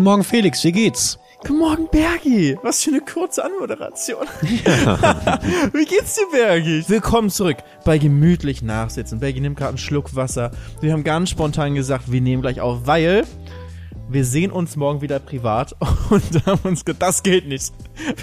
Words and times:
Guten 0.00 0.08
Morgen, 0.08 0.24
Felix, 0.24 0.64
wie 0.64 0.72
geht's? 0.72 1.18
Guten 1.42 1.58
Morgen, 1.58 1.86
Bergi. 1.90 2.56
Was 2.62 2.82
für 2.82 2.88
eine 2.88 3.02
kurze 3.02 3.44
Anmoderation. 3.44 4.26
Ja. 4.64 5.38
Wie 5.74 5.84
geht's 5.84 6.14
dir, 6.14 6.24
Bergi? 6.32 6.82
Willkommen 6.88 7.28
zurück 7.28 7.58
bei 7.84 7.98
Gemütlich 7.98 8.62
Nachsitzen. 8.62 9.20
Bergi 9.20 9.42
nimmt 9.42 9.58
gerade 9.58 9.68
einen 9.68 9.78
Schluck 9.78 10.16
Wasser. 10.16 10.52
Wir 10.80 10.94
haben 10.94 11.04
ganz 11.04 11.28
spontan 11.28 11.74
gesagt, 11.74 12.10
wir 12.10 12.22
nehmen 12.22 12.40
gleich 12.40 12.62
auf, 12.62 12.86
weil 12.86 13.26
wir 14.12 14.24
sehen 14.24 14.50
uns 14.50 14.76
morgen 14.76 15.00
wieder 15.00 15.18
privat 15.18 15.74
und 16.10 16.46
haben 16.46 16.60
uns 16.64 16.84
gedacht, 16.84 17.02
das 17.02 17.22
geht 17.22 17.48
nicht. 17.48 17.72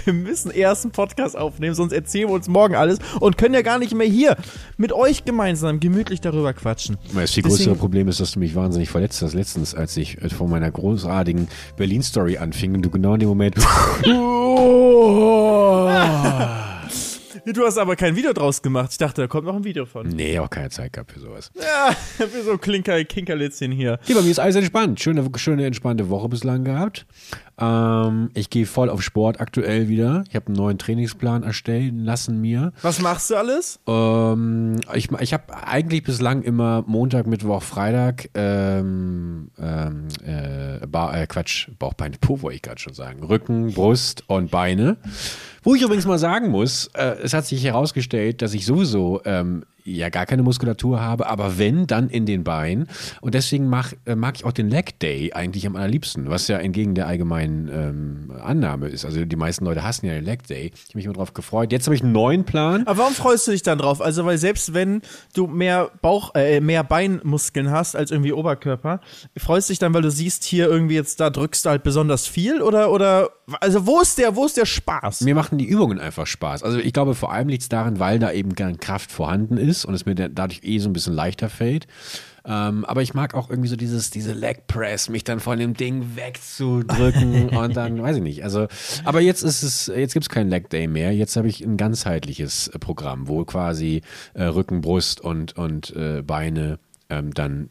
Wir 0.04 0.12
müssen 0.12 0.50
erst 0.50 0.84
einen 0.84 0.92
Podcast 0.92 1.36
aufnehmen, 1.36 1.74
sonst 1.74 1.92
erzählen 1.92 2.28
wir 2.28 2.34
uns 2.34 2.48
morgen 2.48 2.74
alles 2.74 2.98
und 3.20 3.38
können 3.38 3.54
ja 3.54 3.62
gar 3.62 3.78
nicht 3.78 3.94
mehr 3.94 4.06
hier 4.06 4.36
mit 4.76 4.92
euch 4.92 5.24
gemeinsam 5.24 5.80
gemütlich 5.80 6.20
darüber 6.20 6.52
quatschen. 6.52 6.98
Das 7.14 7.32
viel 7.32 7.42
größere 7.42 7.74
Problem 7.74 8.08
ist, 8.08 8.20
dass 8.20 8.32
du 8.32 8.40
mich 8.40 8.54
wahnsinnig 8.54 8.90
verletzt 8.90 9.22
hast 9.22 9.34
letztens, 9.34 9.74
als 9.74 9.96
ich 9.96 10.22
äh, 10.22 10.28
von 10.28 10.50
meiner 10.50 10.70
großartigen 10.70 11.48
Berlin-Story 11.76 12.38
anfing 12.38 12.74
und 12.74 12.82
du 12.82 12.90
genau 12.90 13.14
in 13.14 13.20
dem 13.20 13.28
Moment. 13.28 13.56
Du 17.54 17.64
hast 17.64 17.78
aber 17.78 17.96
kein 17.96 18.14
Video 18.14 18.32
draus 18.32 18.60
gemacht. 18.60 18.90
Ich 18.92 18.98
dachte, 18.98 19.22
da 19.22 19.26
kommt 19.26 19.46
noch 19.46 19.56
ein 19.56 19.64
Video 19.64 19.86
von. 19.86 20.06
Nee, 20.06 20.38
auch 20.38 20.50
keine 20.50 20.68
Zeit 20.70 20.92
gehabt 20.92 21.12
für 21.12 21.20
sowas. 21.20 21.50
Ja, 21.54 21.92
für 22.26 22.42
so 22.42 22.58
Klinker, 22.58 23.02
Kinkerlitzchen 23.04 23.72
hier. 23.72 23.98
Ja, 24.06 24.16
bei 24.16 24.22
mir 24.22 24.30
ist 24.30 24.38
alles 24.38 24.56
entspannt. 24.56 25.00
Schöne, 25.00 25.26
schöne, 25.36 25.64
entspannte 25.64 26.10
Woche 26.10 26.28
bislang 26.28 26.64
gehabt. 26.64 27.06
Ähm, 27.58 28.30
ich 28.34 28.50
gehe 28.50 28.66
voll 28.66 28.88
auf 28.88 29.02
Sport 29.02 29.40
aktuell 29.40 29.88
wieder. 29.88 30.24
Ich 30.28 30.36
habe 30.36 30.46
einen 30.46 30.56
neuen 30.56 30.78
Trainingsplan 30.78 31.42
erstellen 31.42 32.04
lassen 32.04 32.40
mir. 32.40 32.72
Was 32.82 33.00
machst 33.00 33.30
du 33.30 33.36
alles? 33.36 33.80
Ähm, 33.86 34.76
ich 34.94 35.10
ich 35.20 35.32
habe 35.32 35.66
eigentlich 35.66 36.04
bislang 36.04 36.42
immer 36.42 36.84
Montag, 36.86 37.26
Mittwoch, 37.26 37.62
Freitag 37.62 38.30
ähm, 38.34 39.50
ähm 39.58 40.08
äh, 40.24 40.76
äh, 40.78 41.26
Quatsch, 41.26 41.68
Bauchbeine, 41.78 42.16
Po 42.20 42.42
wollte 42.42 42.56
ich 42.56 42.62
gerade 42.62 42.80
schon 42.80 42.94
sagen. 42.94 43.24
Rücken, 43.24 43.72
Brust 43.72 44.24
und 44.28 44.50
Beine. 44.50 44.96
Wo 45.62 45.74
ich 45.74 45.82
übrigens 45.82 46.06
mal 46.06 46.18
sagen 46.18 46.48
muss, 46.50 46.88
äh, 46.94 47.16
es 47.22 47.34
hat 47.34 47.46
sich 47.46 47.64
herausgestellt, 47.64 48.42
dass 48.42 48.54
ich 48.54 48.64
sowieso 48.64 49.20
ähm, 49.24 49.64
ja 49.96 50.08
gar 50.08 50.26
keine 50.26 50.42
Muskulatur 50.42 51.00
habe, 51.00 51.26
aber 51.26 51.58
wenn, 51.58 51.86
dann 51.86 52.08
in 52.08 52.26
den 52.26 52.44
Beinen. 52.44 52.88
Und 53.20 53.34
deswegen 53.34 53.68
mach, 53.68 53.92
äh, 54.06 54.14
mag 54.14 54.36
ich 54.36 54.44
auch 54.44 54.52
den 54.52 54.68
Leg 54.68 54.98
Day 55.00 55.32
eigentlich 55.32 55.66
am 55.66 55.76
allerliebsten, 55.76 56.28
was 56.28 56.48
ja 56.48 56.58
entgegen 56.58 56.94
der 56.94 57.06
allgemeinen 57.06 57.68
ähm, 57.68 58.32
Annahme 58.42 58.88
ist. 58.88 59.04
Also 59.04 59.24
die 59.24 59.36
meisten 59.36 59.64
Leute 59.64 59.82
hassen 59.82 60.06
ja 60.06 60.14
den 60.14 60.24
Leg 60.24 60.46
Day. 60.46 60.72
Ich 60.74 60.88
habe 60.88 60.98
mich 60.98 61.04
immer 61.04 61.14
drauf 61.14 61.34
gefreut. 61.34 61.72
Jetzt 61.72 61.86
habe 61.86 61.94
ich 61.94 62.02
einen 62.02 62.12
neuen 62.12 62.44
Plan. 62.44 62.86
Aber 62.86 62.98
warum 62.98 63.14
freust 63.14 63.46
du 63.46 63.52
dich 63.52 63.62
dann 63.62 63.78
drauf? 63.78 64.00
Also, 64.00 64.24
weil 64.24 64.38
selbst 64.38 64.74
wenn 64.74 65.02
du 65.34 65.46
mehr 65.46 65.90
Bauch, 66.02 66.34
äh, 66.34 66.60
mehr 66.60 66.84
Beinmuskeln 66.84 67.70
hast 67.70 67.96
als 67.96 68.10
irgendwie 68.10 68.32
Oberkörper, 68.32 69.00
freust 69.36 69.68
du 69.68 69.72
dich 69.72 69.78
dann, 69.78 69.94
weil 69.94 70.02
du 70.02 70.10
siehst, 70.10 70.44
hier 70.44 70.68
irgendwie 70.68 70.94
jetzt, 70.94 71.20
da 71.20 71.30
drückst 71.30 71.64
du 71.64 71.70
halt 71.70 71.82
besonders 71.82 72.26
viel 72.26 72.62
oder, 72.62 72.90
oder, 72.92 73.30
also 73.60 73.86
wo 73.86 74.00
ist 74.00 74.18
der, 74.18 74.36
wo 74.36 74.44
ist 74.44 74.56
der 74.56 74.66
Spaß? 74.66 75.22
Mir 75.22 75.34
machen 75.34 75.58
die 75.58 75.66
Übungen 75.66 75.98
einfach 75.98 76.26
Spaß. 76.26 76.62
Also 76.62 76.78
ich 76.78 76.92
glaube, 76.92 77.14
vor 77.14 77.32
allem 77.32 77.48
liegt 77.48 77.62
es 77.62 77.68
daran, 77.68 77.98
weil 77.98 78.18
da 78.18 78.32
eben 78.32 78.54
Kraft 78.54 79.10
vorhanden 79.10 79.56
ist 79.56 79.84
und 79.84 79.94
es 79.94 80.06
mir 80.06 80.14
dadurch 80.14 80.60
eh 80.62 80.78
so 80.78 80.88
ein 80.88 80.92
bisschen 80.92 81.14
leichter 81.14 81.48
fällt. 81.48 81.86
Ähm, 82.44 82.86
aber 82.86 83.02
ich 83.02 83.12
mag 83.12 83.34
auch 83.34 83.50
irgendwie 83.50 83.68
so 83.68 83.76
dieses, 83.76 84.10
diese 84.10 84.32
Leg 84.32 84.66
Press, 84.68 85.10
mich 85.10 85.22
dann 85.22 85.38
von 85.38 85.58
dem 85.58 85.74
Ding 85.74 86.16
wegzudrücken 86.16 87.50
und 87.56 87.76
dann, 87.76 88.02
weiß 88.02 88.16
ich 88.16 88.22
nicht. 88.22 88.42
Also, 88.42 88.68
aber 89.04 89.20
jetzt 89.20 89.42
ist 89.42 89.62
es, 89.62 89.86
jetzt 89.94 90.14
gibt 90.14 90.24
es 90.24 90.28
kein 90.30 90.48
Leg 90.48 90.70
Day 90.70 90.86
mehr. 90.86 91.12
Jetzt 91.12 91.36
habe 91.36 91.48
ich 91.48 91.60
ein 91.62 91.76
ganzheitliches 91.76 92.70
Programm, 92.80 93.28
wo 93.28 93.44
quasi 93.44 94.00
äh, 94.32 94.44
Rücken, 94.44 94.80
Brust 94.80 95.20
und, 95.20 95.58
und 95.58 95.94
äh, 95.94 96.22
Beine 96.22 96.78
ähm, 97.10 97.32
dann, 97.32 97.70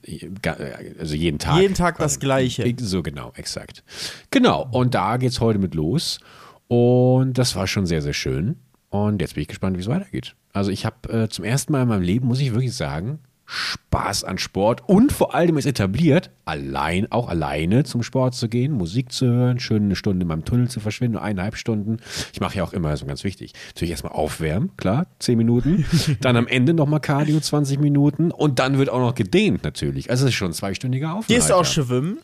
also 1.00 1.16
jeden 1.16 1.40
Tag. 1.40 1.62
Jeden 1.62 1.76
Tag 1.76 1.98
das 2.00 2.20
Gleiche. 2.20 2.74
So 2.80 3.04
genau, 3.04 3.32
exakt. 3.36 3.84
Genau. 4.32 4.68
Und 4.72 4.96
da 4.96 5.18
geht 5.18 5.32
es 5.32 5.40
heute 5.40 5.60
mit 5.60 5.76
los. 5.76 6.20
Und 6.68 7.38
das 7.38 7.56
war 7.56 7.68
schon 7.68 7.86
sehr, 7.86 8.02
sehr 8.02 8.14
schön. 8.14 8.58
Und 8.90 9.22
jetzt 9.22 9.36
bin 9.36 9.42
ich 9.42 9.48
gespannt, 9.48 9.78
wie 9.78 9.82
es 9.82 9.88
weitergeht. 9.88 10.36
Also 10.54 10.72
ich 10.72 10.86
habe 10.86 11.10
äh, 11.10 11.30
zum 11.30 11.46
ersten 11.46 11.72
Mal 11.72 11.84
in 11.84 11.88
meinem 11.88 12.02
Leben, 12.02 12.28
muss 12.28 12.40
ich 12.40 12.52
wirklich 12.52 12.76
sagen, 12.76 13.20
Spaß 13.48 14.26
an 14.26 14.38
Sport 14.38 14.84
und 14.88 15.14
vor 15.14 15.34
allem 15.34 15.58
ist 15.58 15.66
etabliert, 15.66 16.32
allein, 16.44 17.10
auch 17.12 17.30
alleine 17.30 17.86
zum 17.86 18.04
Sport 18.04 18.36
zu 18.36 18.50
gehen, 18.50 18.74
Musik 18.74 19.12
zu 19.14 19.26
hören, 19.26 19.60
schön 19.60 19.84
eine 19.84 19.96
Stunde 19.96 20.24
in 20.24 20.28
meinem 20.28 20.44
Tunnel 20.44 20.68
zu 20.68 20.82
verschwinden, 20.82 21.18
eineinhalb 21.18 21.56
Stunden. 21.56 21.98
Ich 22.34 22.42
mache 22.42 22.58
ja 22.58 22.66
auch 22.66 22.74
immer, 22.74 22.90
das 22.90 23.02
ist 23.02 23.08
ganz 23.08 23.24
wichtig, 23.24 23.54
natürlich 23.70 23.92
erstmal 23.92 24.12
aufwärmen, 24.12 24.76
klar, 24.76 25.08
zehn 25.20 25.38
Minuten, 25.38 25.86
dann 26.22 26.36
am 26.36 26.46
Ende 26.48 26.74
nochmal 26.74 27.00
Cardio, 27.00 27.40
20 27.40 27.80
Minuten 27.80 28.32
und 28.32 28.60
dann 28.60 28.78
wird 28.78 28.90
auch 28.90 29.00
noch 29.00 29.16
gedehnt 29.16 29.64
natürlich. 29.64 30.10
Also 30.10 30.26
es 30.26 30.32
ist 30.32 30.36
schon 30.36 30.52
ein 30.52 30.54
zweistündiger 30.54 31.12
Aufwand. 31.12 31.28
Gehst 31.28 31.50
du 31.50 31.56
auch 31.56 31.66
schwimmen? 31.66 32.20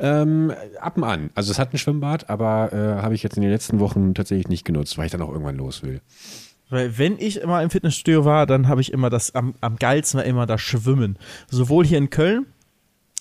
Ähm, 0.00 0.52
ab 0.80 0.96
und 0.96 1.04
an. 1.04 1.30
Also 1.36 1.52
es 1.52 1.58
hat 1.60 1.72
ein 1.72 1.78
Schwimmbad, 1.78 2.28
aber 2.28 2.72
äh, 2.72 3.02
habe 3.02 3.14
ich 3.14 3.22
jetzt 3.22 3.36
in 3.36 3.42
den 3.42 3.52
letzten 3.52 3.78
Wochen 3.78 4.14
tatsächlich 4.14 4.48
nicht 4.48 4.64
genutzt, 4.64 4.98
weil 4.98 5.06
ich 5.06 5.12
dann 5.12 5.22
auch 5.22 5.30
irgendwann 5.30 5.56
los 5.56 5.84
will. 5.84 6.00
Weil 6.74 6.98
wenn 6.98 7.20
ich 7.20 7.40
immer 7.40 7.62
im 7.62 7.70
Fitnessstudio 7.70 8.24
war, 8.24 8.46
dann 8.46 8.66
habe 8.66 8.80
ich 8.80 8.92
immer 8.92 9.08
das, 9.08 9.32
am, 9.36 9.54
am 9.60 9.76
geilsten 9.76 10.18
war 10.18 10.24
immer 10.24 10.44
das 10.44 10.60
Schwimmen. 10.60 11.20
Sowohl 11.48 11.86
hier 11.86 11.98
in 11.98 12.10
Köln, 12.10 12.46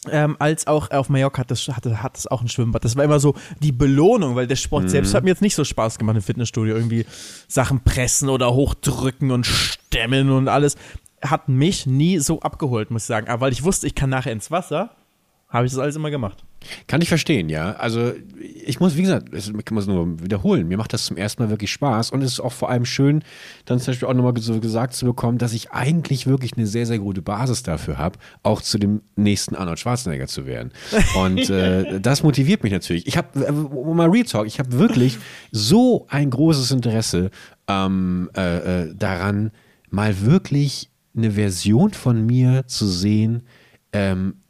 ähm, 0.09 0.37
als 0.39 0.65
auch 0.65 0.89
auf 0.89 1.07
Mallorca 1.07 1.41
hat 1.41 1.51
das, 1.51 1.67
hatte, 1.67 2.01
hat 2.01 2.17
das 2.17 2.25
auch 2.25 2.41
ein 2.41 2.47
Schwimmbad. 2.47 2.83
Das 2.83 2.95
war 2.95 3.03
immer 3.03 3.19
so 3.19 3.35
die 3.61 3.71
Belohnung, 3.71 4.35
weil 4.35 4.47
der 4.47 4.55
Sport 4.55 4.85
mhm. 4.85 4.89
selbst 4.89 5.13
hat 5.13 5.23
mir 5.23 5.29
jetzt 5.29 5.43
nicht 5.43 5.53
so 5.53 5.63
Spaß 5.63 5.99
gemacht 5.99 6.15
im 6.15 6.23
Fitnessstudio. 6.23 6.75
Irgendwie 6.75 7.05
Sachen 7.47 7.81
pressen 7.81 8.27
oder 8.29 8.55
hochdrücken 8.55 9.29
und 9.29 9.45
stemmen 9.45 10.31
und 10.31 10.47
alles. 10.47 10.75
Hat 11.23 11.47
mich 11.47 11.85
nie 11.85 12.17
so 12.17 12.39
abgeholt, 12.39 12.89
muss 12.89 13.03
ich 13.03 13.07
sagen. 13.07 13.27
Aber 13.27 13.41
weil 13.41 13.53
ich 13.53 13.63
wusste, 13.63 13.85
ich 13.85 13.93
kann 13.93 14.09
nachher 14.09 14.31
ins 14.31 14.49
Wasser, 14.49 14.95
habe 15.47 15.67
ich 15.67 15.71
das 15.71 15.79
alles 15.79 15.95
immer 15.95 16.09
gemacht. 16.09 16.43
Kann 16.87 17.01
ich 17.01 17.09
verstehen, 17.09 17.49
ja. 17.49 17.73
Also 17.73 18.13
ich 18.39 18.79
muss, 18.79 18.95
wie 18.97 19.01
gesagt, 19.01 19.33
ich 19.33 19.65
kann 19.65 19.77
es 19.77 19.87
nur 19.87 20.21
wiederholen. 20.21 20.67
Mir 20.67 20.77
macht 20.77 20.93
das 20.93 21.05
zum 21.05 21.17
ersten 21.17 21.43
Mal 21.43 21.49
wirklich 21.49 21.71
Spaß 21.71 22.11
und 22.11 22.21
es 22.21 22.33
ist 22.33 22.39
auch 22.39 22.51
vor 22.51 22.69
allem 22.69 22.85
schön, 22.85 23.23
dann 23.65 23.79
zum 23.79 23.91
Beispiel 23.91 24.07
auch 24.07 24.13
nochmal 24.13 24.33
so 24.37 24.59
gesagt 24.59 24.93
zu 24.93 25.05
bekommen, 25.05 25.37
dass 25.37 25.53
ich 25.53 25.71
eigentlich 25.71 26.27
wirklich 26.27 26.53
eine 26.57 26.67
sehr, 26.67 26.85
sehr 26.85 26.99
gute 26.99 27.21
Basis 27.21 27.63
dafür 27.63 27.97
habe, 27.97 28.19
auch 28.43 28.61
zu 28.61 28.77
dem 28.77 29.01
nächsten 29.15 29.55
Arnold 29.55 29.79
Schwarzenegger 29.79 30.27
zu 30.27 30.45
werden. 30.45 30.71
Und 31.15 31.49
äh, 31.49 31.99
das 31.99 32.23
motiviert 32.23 32.63
mich 32.63 32.71
natürlich. 32.71 33.07
Ich 33.07 33.17
habe, 33.17 33.45
äh, 33.45 33.51
mal 33.51 34.09
Real 34.09 34.25
Talk, 34.25 34.47
ich 34.47 34.59
habe 34.59 34.71
wirklich 34.73 35.17
so 35.51 36.05
ein 36.09 36.29
großes 36.29 36.71
Interesse 36.71 37.31
ähm, 37.67 38.29
äh, 38.35 38.83
äh, 38.83 38.95
daran, 38.95 39.51
mal 39.89 40.21
wirklich 40.21 40.89
eine 41.15 41.31
Version 41.31 41.91
von 41.91 42.25
mir 42.25 42.67
zu 42.67 42.87
sehen, 42.87 43.43
ähm, 43.91 44.42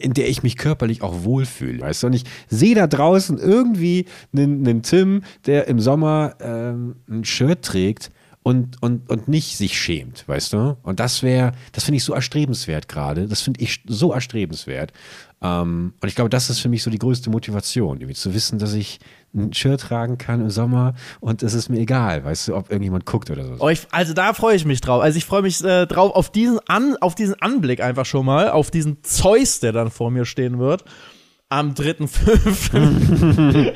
in 0.00 0.14
der 0.14 0.28
ich 0.28 0.42
mich 0.42 0.56
körperlich 0.56 1.02
auch 1.02 1.24
wohlfühle. 1.24 1.80
Weißt 1.80 2.02
du, 2.02 2.06
und 2.08 2.12
ich 2.14 2.24
sehe 2.48 2.74
da 2.74 2.86
draußen 2.86 3.38
irgendwie 3.38 4.06
einen, 4.32 4.66
einen 4.66 4.82
Tim, 4.82 5.22
der 5.46 5.68
im 5.68 5.80
Sommer 5.80 6.34
ähm, 6.40 6.96
ein 7.08 7.24
Shirt 7.24 7.62
trägt 7.62 8.10
und, 8.42 8.82
und, 8.82 9.08
und 9.08 9.26
nicht 9.26 9.56
sich 9.56 9.80
schämt, 9.80 10.28
weißt 10.28 10.52
du? 10.52 10.76
Und 10.82 11.00
das 11.00 11.22
wäre, 11.22 11.52
das 11.72 11.84
finde 11.84 11.96
ich 11.96 12.04
so 12.04 12.12
erstrebenswert 12.12 12.88
gerade. 12.88 13.26
Das 13.26 13.40
finde 13.40 13.60
ich 13.60 13.80
so 13.86 14.12
erstrebenswert. 14.12 14.92
Ähm, 15.40 15.94
und 16.00 16.08
ich 16.08 16.14
glaube, 16.14 16.30
das 16.30 16.50
ist 16.50 16.60
für 16.60 16.68
mich 16.68 16.82
so 16.82 16.90
die 16.90 16.98
größte 16.98 17.30
Motivation, 17.30 17.98
irgendwie 17.98 18.14
zu 18.14 18.34
wissen, 18.34 18.58
dass 18.58 18.74
ich 18.74 18.98
ein 19.34 19.52
Shirt 19.52 19.80
tragen 19.80 20.18
kann 20.18 20.40
im 20.40 20.50
Sommer 20.50 20.94
und 21.20 21.42
es 21.42 21.54
ist 21.54 21.68
mir 21.68 21.78
egal, 21.78 22.24
weißt 22.24 22.48
du, 22.48 22.56
ob 22.56 22.70
irgendjemand 22.70 23.04
guckt 23.06 23.30
oder 23.30 23.44
so. 23.44 23.56
Oh, 23.58 23.68
ich, 23.68 23.86
also 23.90 24.14
da 24.14 24.32
freue 24.32 24.56
ich 24.56 24.64
mich 24.64 24.80
drauf. 24.80 25.02
Also 25.02 25.18
ich 25.18 25.24
freue 25.24 25.42
mich 25.42 25.62
äh, 25.64 25.86
drauf 25.86 26.14
auf 26.14 26.30
diesen, 26.30 26.60
An, 26.66 26.96
auf 27.00 27.14
diesen 27.14 27.34
Anblick 27.40 27.82
einfach 27.82 28.06
schon 28.06 28.24
mal, 28.26 28.50
auf 28.50 28.70
diesen 28.70 29.02
Zeus, 29.02 29.60
der 29.60 29.72
dann 29.72 29.90
vor 29.90 30.10
mir 30.10 30.24
stehen 30.24 30.58
wird. 30.58 30.84
Am 31.48 31.74
3.5. 31.74 33.72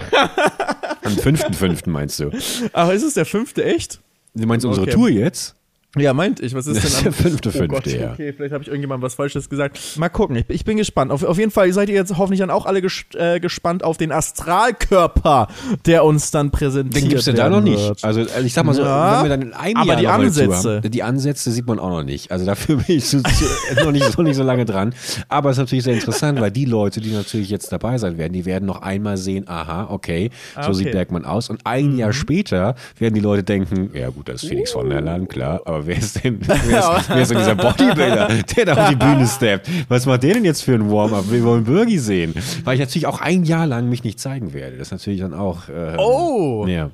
Am 1.04 1.12
5.5. 1.12 1.90
meinst 1.90 2.19
du? 2.20 2.30
Aber 2.72 2.94
ist 2.94 3.02
es 3.02 3.14
der 3.14 3.26
fünfte 3.26 3.64
echt? 3.64 4.00
Du 4.34 4.46
meinst 4.46 4.64
unsere 4.64 4.84
okay. 4.86 4.94
Tour 4.94 5.08
jetzt? 5.08 5.57
Ja, 5.97 6.12
meint 6.12 6.41
ich. 6.41 6.54
Was 6.54 6.66
ist 6.66 6.84
das 6.84 6.97
denn 6.99 7.06
am 7.09 7.12
fünfte, 7.15 7.50
fünfte, 7.50 7.65
oh 7.65 7.76
Gott, 7.76 7.87
ja. 7.87 8.12
Okay, 8.12 8.34
vielleicht 8.34 8.53
habe 8.53 8.62
ich 8.62 8.69
irgendjemandem 8.69 9.03
was 9.06 9.15
Falsches 9.15 9.49
gesagt. 9.49 9.81
Mal 9.96 10.11
gucken, 10.11 10.37
ich, 10.37 10.44
ich 10.49 10.64
bin 10.64 10.76
gespannt. 10.76 11.11
Auf, 11.11 11.23
auf, 11.23 11.38
jeden 11.38 11.50
Fall 11.50 11.73
seid 11.73 11.88
ihr 11.88 11.94
jetzt 11.94 12.19
hoffentlich 12.19 12.40
dann 12.40 12.50
auch 12.50 12.67
alle 12.67 12.82
ges 12.82 13.05
äh, 13.14 13.40
gespannt 13.40 13.82
auf 13.82 13.96
den 13.96 14.12
Astralkörper, 14.12 15.49
der 15.87 16.05
uns 16.05 16.31
dann 16.31 16.50
präsentiert 16.50 17.05
Den 17.05 17.08
gibt 17.08 17.20
es 17.20 17.26
ja 17.26 17.32
da 17.32 17.49
noch 17.49 17.62
nicht. 17.62 18.05
Also 18.05 18.20
ich 18.20 18.52
sag 18.52 18.64
mal 18.64 18.75
so, 18.75 18.82
ja, 18.82 19.23
wenn 19.23 19.31
wir 19.31 19.37
dann 19.37 19.55
ein 19.55 19.76
aber 19.76 19.93
Jahr 19.93 19.96
die 20.00 20.08
Ansätze. 20.08 20.76
Haben, 20.76 20.90
die 20.90 21.02
Ansätze 21.02 21.50
sieht 21.50 21.67
man 21.67 21.79
auch 21.79 21.90
noch 21.90 22.05
nicht. 22.05 22.31
Also 22.31 22.44
dafür 22.44 22.76
bin 22.76 22.96
ich 22.96 23.08
so, 23.08 23.19
noch, 23.85 23.90
nicht, 23.90 24.12
so 24.12 24.20
nicht 24.20 24.37
so 24.37 24.43
lange 24.43 24.67
dran. 24.67 24.94
Aber 25.31 25.50
es 25.50 25.56
ist 25.56 25.61
natürlich 25.61 25.85
sehr 25.85 25.94
interessant, 25.94 26.38
weil 26.38 26.50
die 26.50 26.67
Leute, 26.67 27.00
die 27.00 27.12
natürlich 27.12 27.49
jetzt 27.49 27.73
dabei 27.73 27.96
sein 27.96 28.19
werden, 28.19 28.35
die 28.35 28.44
werden 28.44 28.67
noch 28.67 28.82
einmal 28.82 29.17
sehen, 29.17 29.49
aha, 29.49 29.88
okay, 29.90 30.31
so 30.55 30.61
okay. 30.61 30.75
sieht 30.75 30.93
Bergmann 30.93 31.25
aus. 31.25 31.49
Und 31.49 31.64
ein 31.64 31.93
mhm. 31.93 31.99
Jahr 31.99 32.12
später 32.12 32.75
werden 32.99 33.14
die 33.14 33.20
Leute 33.20 33.43
denken, 33.43 33.90
ja 33.94 34.11
gut, 34.11 34.29
das 34.29 34.43
ist 34.43 34.50
Felix 34.50 34.75
uh. 34.75 34.81
von 34.81 34.90
der 34.90 35.00
Land, 35.00 35.31
klar, 35.31 35.62
aber 35.64 35.77
wer 35.86 35.96
ist 35.96 36.25
denn 36.25 36.38
Wer 36.40 36.56
ist, 36.56 37.08
wer 37.08 37.22
ist 37.22 37.30
denn 37.30 37.38
dieser 37.38 37.54
Bodybuilder, 37.54 38.28
der 38.56 38.64
da 38.64 38.75
auf 38.75 38.88
die 38.90 38.96
Bühne 38.96 39.26
steppt? 39.26 39.69
Was 39.88 40.06
macht 40.06 40.22
der 40.22 40.34
denn 40.34 40.44
jetzt 40.44 40.62
für 40.62 40.75
ein 40.75 40.90
Warm-up? 40.90 41.30
Wir 41.30 41.42
wollen 41.44 41.64
Birgi 41.64 41.98
sehen. 41.98 42.34
Weil 42.64 42.75
ich 42.75 42.80
natürlich 42.80 43.06
auch 43.06 43.20
ein 43.20 43.44
Jahr 43.44 43.66
lang 43.66 43.88
mich 43.88 44.04
nicht 44.04 44.20
zeigen 44.20 44.52
werde. 44.52 44.76
Das 44.76 44.88
ist 44.88 44.92
natürlich 44.92 45.20
dann 45.20 45.34
auch. 45.34 45.69
Äh, 45.69 45.96
oh! 45.98 46.66
Ja. 46.66 46.90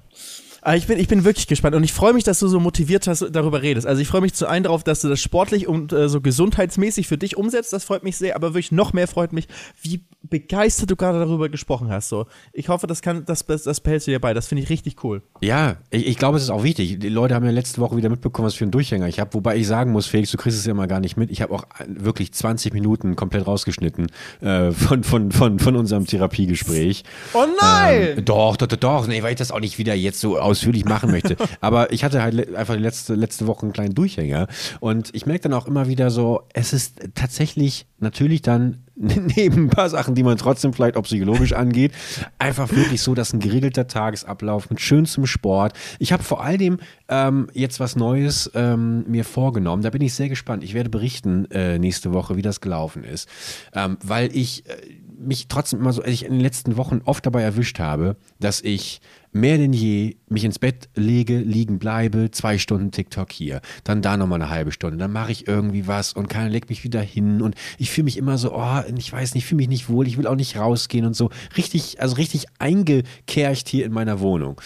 Aber 0.65 0.77
ich 0.77 0.87
bin, 0.87 0.99
ich 0.99 1.09
bin 1.09 1.25
wirklich 1.25 1.47
gespannt 1.47 1.77
und 1.77 1.85
ich 1.85 1.93
freue 1.93 2.15
mich, 2.15 2.25
dass 2.25 2.39
du 2.39 2.49
so 2.49 2.59
motiviert 2.59 3.07
hast, 3.07 3.23
darüber 3.31 3.61
redest. 3.61 3.87
Also 3.87 4.01
ich 4.01 4.09
freue 4.09 4.23
mich 4.23 4.33
zu 4.33 4.47
einen 4.47 4.65
darauf, 4.65 4.83
dass 4.83 5.03
du 5.03 5.11
das 5.11 5.21
sportlich 5.21 5.69
und 5.69 5.93
äh, 5.93 6.09
so 6.09 6.23
gesundheitsmäßig 6.23 7.07
für 7.07 7.19
dich 7.19 7.37
umsetzt. 7.37 7.75
Das 7.75 7.85
freut 7.85 8.03
mich 8.03 8.17
sehr, 8.17 8.35
aber 8.35 8.55
wirklich 8.55 8.73
noch 8.73 8.95
mehr 8.95 9.07
freut 9.07 9.35
mich, 9.35 9.47
wie 9.83 10.07
begeistert 10.23 10.91
du 10.91 10.97
gerade 10.97 11.19
darüber 11.19 11.51
gesprochen 11.51 11.91
hast. 11.91 12.09
So, 12.09 12.25
ich 12.55 12.71
hoffe, 12.71 12.87
das 12.87 13.03
kann, 13.03 13.27
das, 13.27 13.45
das, 13.45 13.65
das 13.65 13.81
behältst 13.81 14.07
du 14.07 14.13
dir 14.13 14.21
bei. 14.21 14.33
Das 14.33 14.47
finde 14.47 14.63
ich 14.63 14.71
richtig 14.71 15.05
cool. 15.05 15.23
Ja, 15.43 15.77
ich, 15.91 16.07
ich 16.07 16.17
glaube, 16.17 16.39
es 16.39 16.45
ist 16.45 16.51
auch 16.51 16.65
wichtig. 16.65 16.99
Die 16.99 17.09
Leute 17.11 17.35
haben 17.35 17.45
ja 17.45 17.51
letzte 17.51 17.83
Woche 17.83 17.99
wieder 17.99 18.09
mitbekommen, 18.09 18.47
was 18.47 18.55
für 18.55 18.65
einen 18.65 18.71
Durchhänger 18.71 19.07
ich 19.07 19.21
habe. 19.21 19.35
Wobei 19.35 19.57
ich 19.57 19.67
sagen 19.67 19.93
muss, 19.93 20.07
Felix, 20.07 20.31
du 20.31 20.39
kriegst 20.39 20.59
es 20.59 20.65
ja 20.65 20.73
mal 20.73 20.89
gar 20.89 21.01
nicht 21.01 21.19
mit. 21.19 21.31
Ich 21.31 21.43
habe 21.43 21.53
auch 21.53 21.65
wirklich 21.87 22.33
20 22.33 22.73
Minuten 22.73 23.17
komplett 23.17 23.47
rausgeschnitten 23.47 24.07
äh, 24.41 24.73
von, 24.73 25.05
von, 25.05 25.31
von, 25.31 25.59
von 25.59 25.77
unserem 25.77 26.07
Therapiegespräch. 26.07 27.05
Oh 27.35 27.45
nein! 27.61 28.19
Ähm, 28.19 28.25
doch, 28.25 28.57
doch, 28.57 28.67
doch, 28.67 28.79
doch. 28.79 29.07
Nee, 29.07 29.23
weil 29.23 29.33
ich 29.33 29.39
das 29.39 29.51
auch 29.51 29.61
nicht 29.61 29.77
wieder 29.77 29.95
jetzt 29.95 30.21
so 30.21 30.39
ausführlich 30.55 30.85
machen 30.85 31.11
möchte. 31.11 31.37
Aber 31.61 31.93
ich 31.93 32.05
hatte 32.05 32.23
halt 32.23 32.55
einfach 32.55 32.77
letzte, 32.77 33.15
letzte 33.15 33.47
Woche 33.47 33.63
einen 33.63 33.73
kleinen 33.73 33.95
Durchhänger. 33.95 34.47
Und 34.81 35.11
ich 35.13 35.27
merke 35.27 35.43
dann 35.43 35.53
auch 35.53 35.67
immer 35.67 35.89
wieder 35.89 36.11
so, 36.11 36.43
es 36.53 36.73
ist 36.73 37.01
tatsächlich 37.15 37.87
natürlich 37.99 38.43
dann 38.43 38.85
neben 38.97 39.65
ein 39.65 39.71
paar 39.71 39.91
Sachen, 39.91 40.15
die 40.15 40.23
man 40.23 40.37
trotzdem 40.37 40.73
vielleicht 40.73 40.97
auch 40.97 41.03
psychologisch 41.03 41.53
angeht, 41.53 41.93
einfach 42.39 42.71
wirklich 42.71 43.03
so, 43.03 43.15
dass 43.15 43.33
ein 43.33 43.41
geregelter 43.41 43.89
Tagesablauf 43.89 44.71
mit 44.71 44.81
schönstem 44.81 45.27
Sport. 45.27 45.73
Ich 45.99 46.13
habe 46.13 46.23
vor 46.23 46.45
allem 46.45 46.79
ähm, 47.09 47.49
jetzt 47.53 47.81
was 47.81 47.97
Neues 47.97 48.51
ähm, 48.55 49.05
mir 49.09 49.25
vorgenommen. 49.25 49.83
Da 49.83 49.91
bin 49.91 50.03
ich 50.03 50.15
sehr 50.15 50.29
gespannt. 50.29 50.63
Ich 50.63 50.75
werde 50.75 50.91
berichten 50.91 51.51
äh, 51.51 51.79
nächste 51.79 52.13
Woche, 52.13 52.37
wie 52.37 52.43
das 52.43 52.61
gelaufen 52.61 53.03
ist, 53.03 53.29
ähm, 53.75 53.99
weil 54.03 54.35
ich 54.37 54.65
äh, 54.69 54.73
mich 55.19 55.49
trotzdem 55.49 55.81
immer 55.81 55.93
so, 55.93 56.05
ich 56.05 56.25
in 56.25 56.33
den 56.33 56.41
letzten 56.41 56.77
Wochen 56.77 57.01
oft 57.05 57.25
dabei 57.25 57.43
erwischt 57.43 57.79
habe, 57.79 58.17
dass 58.39 58.61
ich 58.61 59.01
mehr 59.33 59.59
denn 59.59 59.73
je 59.73 60.17
mich 60.29 60.45
ins 60.45 60.59
Bett 60.59 60.89
lege, 60.95 61.39
liegen 61.39 61.79
bleibe, 61.79 62.31
zwei 62.31 62.59
Stunden 62.59 62.91
TikTok 62.91 63.33
hier, 63.33 63.61
dann 63.83 64.03
da 64.03 64.17
nochmal 64.17 64.41
eine 64.41 64.51
halbe 64.51 64.73
Stunde, 64.73 64.97
dann 64.97 65.13
mache 65.13 65.33
ich 65.33 65.49
irgendwie 65.49 65.87
was 65.87 66.13
und 66.13 66.29
keiner 66.29 66.49
legt 66.49 66.69
mich 66.69 66.85
wieder 66.85 67.01
hin 67.01 67.43
und 67.43 67.55
ich 67.79 67.91
fühle 67.91 68.05
mich 68.05 68.17
immer 68.17 68.39
so, 68.39 68.55
oh, 68.55 68.81
ich 68.97 69.13
weiß 69.13 69.35
nicht, 69.35 69.47
fühle 69.47 69.59
mich 69.59 69.69
nicht 69.69 69.89
wohl, 69.89 70.07
ich 70.07 70.17
will 70.17 70.27
auch 70.27 70.37
nicht 70.37 70.57
rausgehen 70.57 71.05
und 71.05 71.15
so. 71.15 71.31
Richtig, 71.57 72.01
also 72.01 72.17
richtig 72.17 72.47
eingekercht 72.59 73.69
hier 73.69 73.85
in 73.87 73.93
meiner 73.93 74.21
Wohnung. 74.21 74.61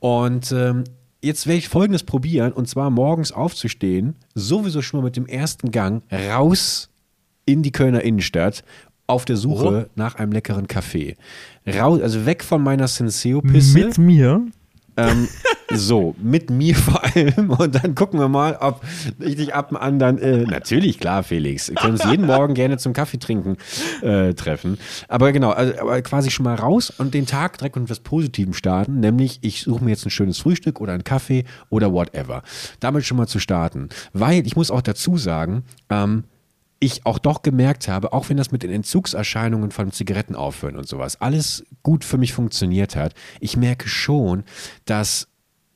Und 0.00 0.52
ähm, 0.52 0.84
jetzt 1.22 1.46
werde 1.46 1.58
ich 1.58 1.68
folgendes 1.68 2.04
probieren 2.04 2.52
und 2.52 2.68
zwar 2.68 2.90
morgens 2.90 3.32
aufzustehen, 3.32 4.16
sowieso 4.34 4.82
schon 4.82 5.00
mal 5.00 5.04
mit 5.04 5.16
dem 5.16 5.26
ersten 5.26 5.70
Gang 5.70 6.02
raus 6.12 6.90
in 7.46 7.62
die 7.62 7.72
Kölner 7.72 8.02
Innenstadt 8.02 8.64
auf 9.06 9.24
der 9.24 9.36
Suche 9.36 9.86
oh. 9.86 9.90
nach 9.96 10.16
einem 10.16 10.32
leckeren 10.32 10.68
Kaffee. 10.68 11.16
Raus, 11.66 12.00
also 12.00 12.26
weg 12.26 12.42
von 12.42 12.62
meiner 12.62 12.88
Senseo-Pisse. 12.88 13.78
Mit 13.78 13.98
mir? 13.98 14.46
Ähm, 14.96 15.28
so, 15.70 16.14
mit 16.22 16.50
mir 16.50 16.76
vor 16.76 17.02
allem. 17.04 17.50
Und 17.50 17.74
dann 17.74 17.94
gucken 17.94 18.20
wir 18.20 18.28
mal, 18.28 18.56
ob 18.60 18.82
ich 19.18 19.36
dich 19.36 19.54
ab 19.54 19.68
dem 19.68 19.76
anderen. 19.76 20.18
Äh, 20.18 20.44
natürlich, 20.44 21.00
klar, 21.00 21.22
Felix. 21.22 21.68
Wir 21.68 21.76
können 21.76 21.94
uns 21.94 22.04
jeden 22.04 22.26
Morgen 22.26 22.54
gerne 22.54 22.78
zum 22.78 22.92
Kaffee 22.92 23.18
trinken 23.18 23.56
äh, 24.02 24.34
treffen. 24.34 24.78
Aber 25.08 25.32
genau, 25.32 25.50
also, 25.50 25.78
aber 25.80 26.00
quasi 26.02 26.30
schon 26.30 26.44
mal 26.44 26.54
raus 26.54 26.92
und 26.96 27.14
den 27.14 27.26
Tag 27.26 27.58
direkt 27.58 27.76
mit 27.76 27.84
etwas 27.86 28.00
Positivem 28.00 28.52
starten. 28.52 29.00
Nämlich, 29.00 29.38
ich 29.42 29.62
suche 29.62 29.84
mir 29.84 29.90
jetzt 29.90 30.06
ein 30.06 30.10
schönes 30.10 30.38
Frühstück 30.38 30.80
oder 30.80 30.92
einen 30.92 31.04
Kaffee 31.04 31.44
oder 31.70 31.92
whatever. 31.92 32.42
Damit 32.80 33.04
schon 33.04 33.16
mal 33.16 33.26
zu 33.26 33.40
starten. 33.40 33.88
Weil 34.12 34.46
ich 34.46 34.56
muss 34.56 34.70
auch 34.70 34.82
dazu 34.82 35.16
sagen, 35.16 35.64
ähm, 35.90 36.24
ich 36.84 37.06
auch 37.06 37.18
doch 37.18 37.42
gemerkt 37.42 37.88
habe, 37.88 38.12
auch 38.12 38.28
wenn 38.28 38.36
das 38.36 38.50
mit 38.50 38.62
den 38.62 38.70
Entzugserscheinungen 38.70 39.70
von 39.70 39.92
Zigaretten 39.92 40.34
aufhören 40.34 40.76
und 40.76 40.88
sowas 40.88 41.20
alles 41.20 41.64
gut 41.82 42.04
für 42.04 42.18
mich 42.18 42.32
funktioniert 42.32 42.96
hat, 42.96 43.14
ich 43.40 43.56
merke 43.56 43.88
schon, 43.88 44.44
dass 44.84 45.28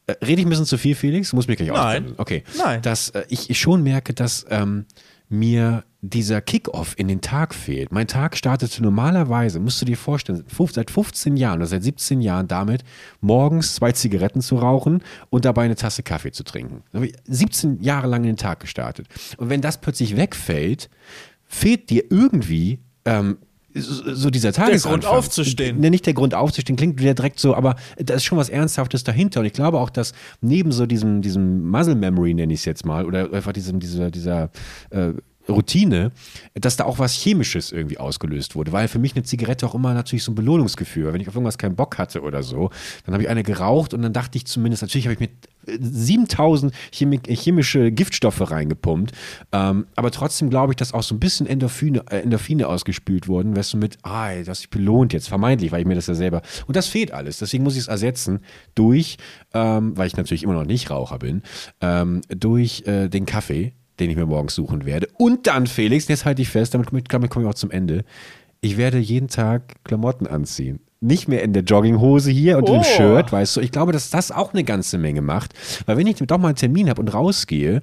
äh, 0.06 0.12
rede 0.24 0.40
ich 0.40 0.46
ein 0.46 0.50
bisschen 0.50 0.66
zu 0.66 0.78
viel, 0.78 0.94
Felix? 0.94 1.30
Du 1.30 1.36
musst 1.36 1.48
mich 1.48 1.58
gleich 1.58 1.70
Nein. 1.70 2.14
Okay. 2.16 2.44
Nein. 2.56 2.82
Dass 2.82 3.10
äh, 3.10 3.24
ich, 3.28 3.50
ich 3.50 3.58
schon 3.58 3.82
merke, 3.82 4.14
dass 4.14 4.46
ähm, 4.50 4.86
mir 5.28 5.84
dieser 6.00 6.40
Kickoff 6.40 6.94
in 6.96 7.08
den 7.08 7.20
Tag 7.20 7.54
fehlt. 7.54 7.90
Mein 7.90 8.06
Tag 8.06 8.36
startete 8.36 8.82
normalerweise, 8.82 9.58
musst 9.58 9.80
du 9.80 9.84
dir 9.84 9.96
vorstellen, 9.96 10.44
seit 10.70 10.90
15 10.90 11.36
Jahren 11.36 11.58
oder 11.58 11.66
seit 11.66 11.82
17 11.82 12.20
Jahren 12.20 12.46
damit, 12.46 12.84
morgens 13.20 13.74
zwei 13.74 13.90
Zigaretten 13.90 14.40
zu 14.40 14.56
rauchen 14.56 15.02
und 15.30 15.44
dabei 15.44 15.64
eine 15.64 15.74
Tasse 15.74 16.04
Kaffee 16.04 16.30
zu 16.30 16.44
trinken. 16.44 16.84
17 17.26 17.80
Jahre 17.82 18.06
lang 18.06 18.22
in 18.22 18.28
den 18.28 18.36
Tag 18.36 18.60
gestartet. 18.60 19.08
Und 19.38 19.50
wenn 19.50 19.60
das 19.60 19.80
plötzlich 19.80 20.16
wegfällt, 20.16 20.88
fehlt 21.46 21.90
dir 21.90 22.04
irgendwie 22.10 22.78
ähm, 23.04 23.38
so 23.74 24.30
dieser 24.30 24.52
Tagesanfang. 24.52 25.00
Der 25.00 25.08
Grund 25.10 25.18
aufzustehen. 25.18 25.80
Ne, 25.80 25.90
nicht 25.90 26.06
der 26.06 26.14
Grund 26.14 26.34
aufzustehen, 26.34 26.76
klingt 26.76 27.00
wieder 27.00 27.14
direkt 27.14 27.38
so, 27.40 27.54
aber 27.54 27.76
da 27.96 28.14
ist 28.14 28.24
schon 28.24 28.38
was 28.38 28.48
Ernsthaftes 28.48 29.04
dahinter. 29.04 29.40
Und 29.40 29.46
ich 29.46 29.52
glaube 29.52 29.78
auch, 29.78 29.90
dass 29.90 30.12
neben 30.40 30.72
so 30.72 30.86
diesem, 30.86 31.22
diesem 31.22 31.68
Muscle 31.68 31.94
Memory, 31.94 32.34
nenne 32.34 32.52
ich 32.52 32.60
es 32.60 32.64
jetzt 32.66 32.86
mal, 32.86 33.04
oder 33.04 33.32
einfach 33.32 33.52
diesem, 33.52 33.80
dieser, 33.80 34.10
dieser 34.10 34.50
äh, 34.90 35.12
Routine, 35.48 36.12
dass 36.54 36.76
da 36.76 36.84
auch 36.84 36.98
was 36.98 37.12
Chemisches 37.12 37.72
irgendwie 37.72 37.98
ausgelöst 37.98 38.54
wurde. 38.54 38.72
Weil 38.72 38.88
für 38.88 38.98
mich 38.98 39.14
eine 39.14 39.24
Zigarette 39.24 39.66
auch 39.66 39.74
immer 39.74 39.94
natürlich 39.94 40.24
so 40.24 40.32
ein 40.32 40.34
Belohnungsgefühl. 40.34 41.12
Wenn 41.12 41.20
ich 41.20 41.28
auf 41.28 41.34
irgendwas 41.34 41.58
keinen 41.58 41.76
Bock 41.76 41.98
hatte 41.98 42.22
oder 42.22 42.42
so, 42.42 42.70
dann 43.04 43.14
habe 43.14 43.22
ich 43.22 43.28
eine 43.28 43.42
geraucht 43.42 43.94
und 43.94 44.02
dann 44.02 44.12
dachte 44.12 44.38
ich 44.38 44.46
zumindest, 44.46 44.82
natürlich 44.82 45.06
habe 45.06 45.14
ich 45.14 45.20
mit 45.20 45.30
7000 45.66 46.72
Chemi 46.92 47.20
chemische 47.26 47.92
Giftstoffe 47.92 48.50
reingepumpt. 48.50 49.12
Ähm, 49.52 49.86
aber 49.96 50.10
trotzdem 50.10 50.50
glaube 50.50 50.72
ich, 50.72 50.76
dass 50.76 50.94
auch 50.94 51.02
so 51.02 51.14
ein 51.14 51.20
bisschen 51.20 51.46
Endorphine, 51.46 52.04
äh, 52.10 52.20
Endorphine 52.20 52.68
ausgespült 52.68 53.28
wurden, 53.28 53.56
weißt 53.56 53.74
du, 53.74 53.76
mit, 53.78 53.98
ah, 54.02 54.34
das 54.42 54.60
dich 54.60 54.70
belohnt 54.70 55.12
jetzt, 55.12 55.28
vermeintlich, 55.28 55.72
weil 55.72 55.80
ich 55.80 55.86
mir 55.86 55.94
das 55.94 56.06
ja 56.06 56.14
selber. 56.14 56.42
Und 56.66 56.76
das 56.76 56.86
fehlt 56.86 57.12
alles. 57.12 57.38
Deswegen 57.38 57.64
muss 57.64 57.74
ich 57.74 57.80
es 57.80 57.88
ersetzen 57.88 58.40
durch, 58.74 59.16
ähm, 59.54 59.96
weil 59.96 60.06
ich 60.06 60.16
natürlich 60.16 60.42
immer 60.42 60.54
noch 60.54 60.64
nicht 60.64 60.90
Raucher 60.90 61.18
bin, 61.18 61.42
ähm, 61.80 62.22
durch 62.28 62.84
äh, 62.86 63.08
den 63.08 63.26
Kaffee 63.26 63.72
den 64.00 64.10
ich 64.10 64.16
mir 64.16 64.26
morgens 64.26 64.54
suchen 64.54 64.84
werde. 64.84 65.08
Und 65.16 65.46
dann, 65.46 65.66
Felix, 65.66 66.08
jetzt 66.08 66.24
halte 66.24 66.42
ich 66.42 66.48
fest, 66.48 66.74
damit, 66.74 66.88
damit 67.12 67.30
komme 67.30 67.44
ich 67.44 67.50
auch 67.50 67.54
zum 67.54 67.70
Ende. 67.70 68.04
Ich 68.60 68.76
werde 68.76 68.98
jeden 68.98 69.28
Tag 69.28 69.84
Klamotten 69.84 70.26
anziehen. 70.26 70.80
Nicht 71.00 71.28
mehr 71.28 71.42
in 71.42 71.52
der 71.52 71.62
Jogginghose 71.62 72.30
hier 72.30 72.58
und 72.58 72.68
oh. 72.68 72.74
im 72.74 72.82
Shirt, 72.82 73.30
weißt 73.30 73.56
du. 73.56 73.60
Ich 73.60 73.70
glaube, 73.70 73.92
dass 73.92 74.10
das 74.10 74.32
auch 74.32 74.52
eine 74.52 74.64
ganze 74.64 74.98
Menge 74.98 75.22
macht. 75.22 75.54
Weil 75.86 75.96
wenn 75.96 76.08
ich 76.08 76.16
doch 76.16 76.38
mal 76.38 76.48
einen 76.48 76.56
Termin 76.56 76.90
habe 76.90 77.00
und 77.00 77.14
rausgehe 77.14 77.82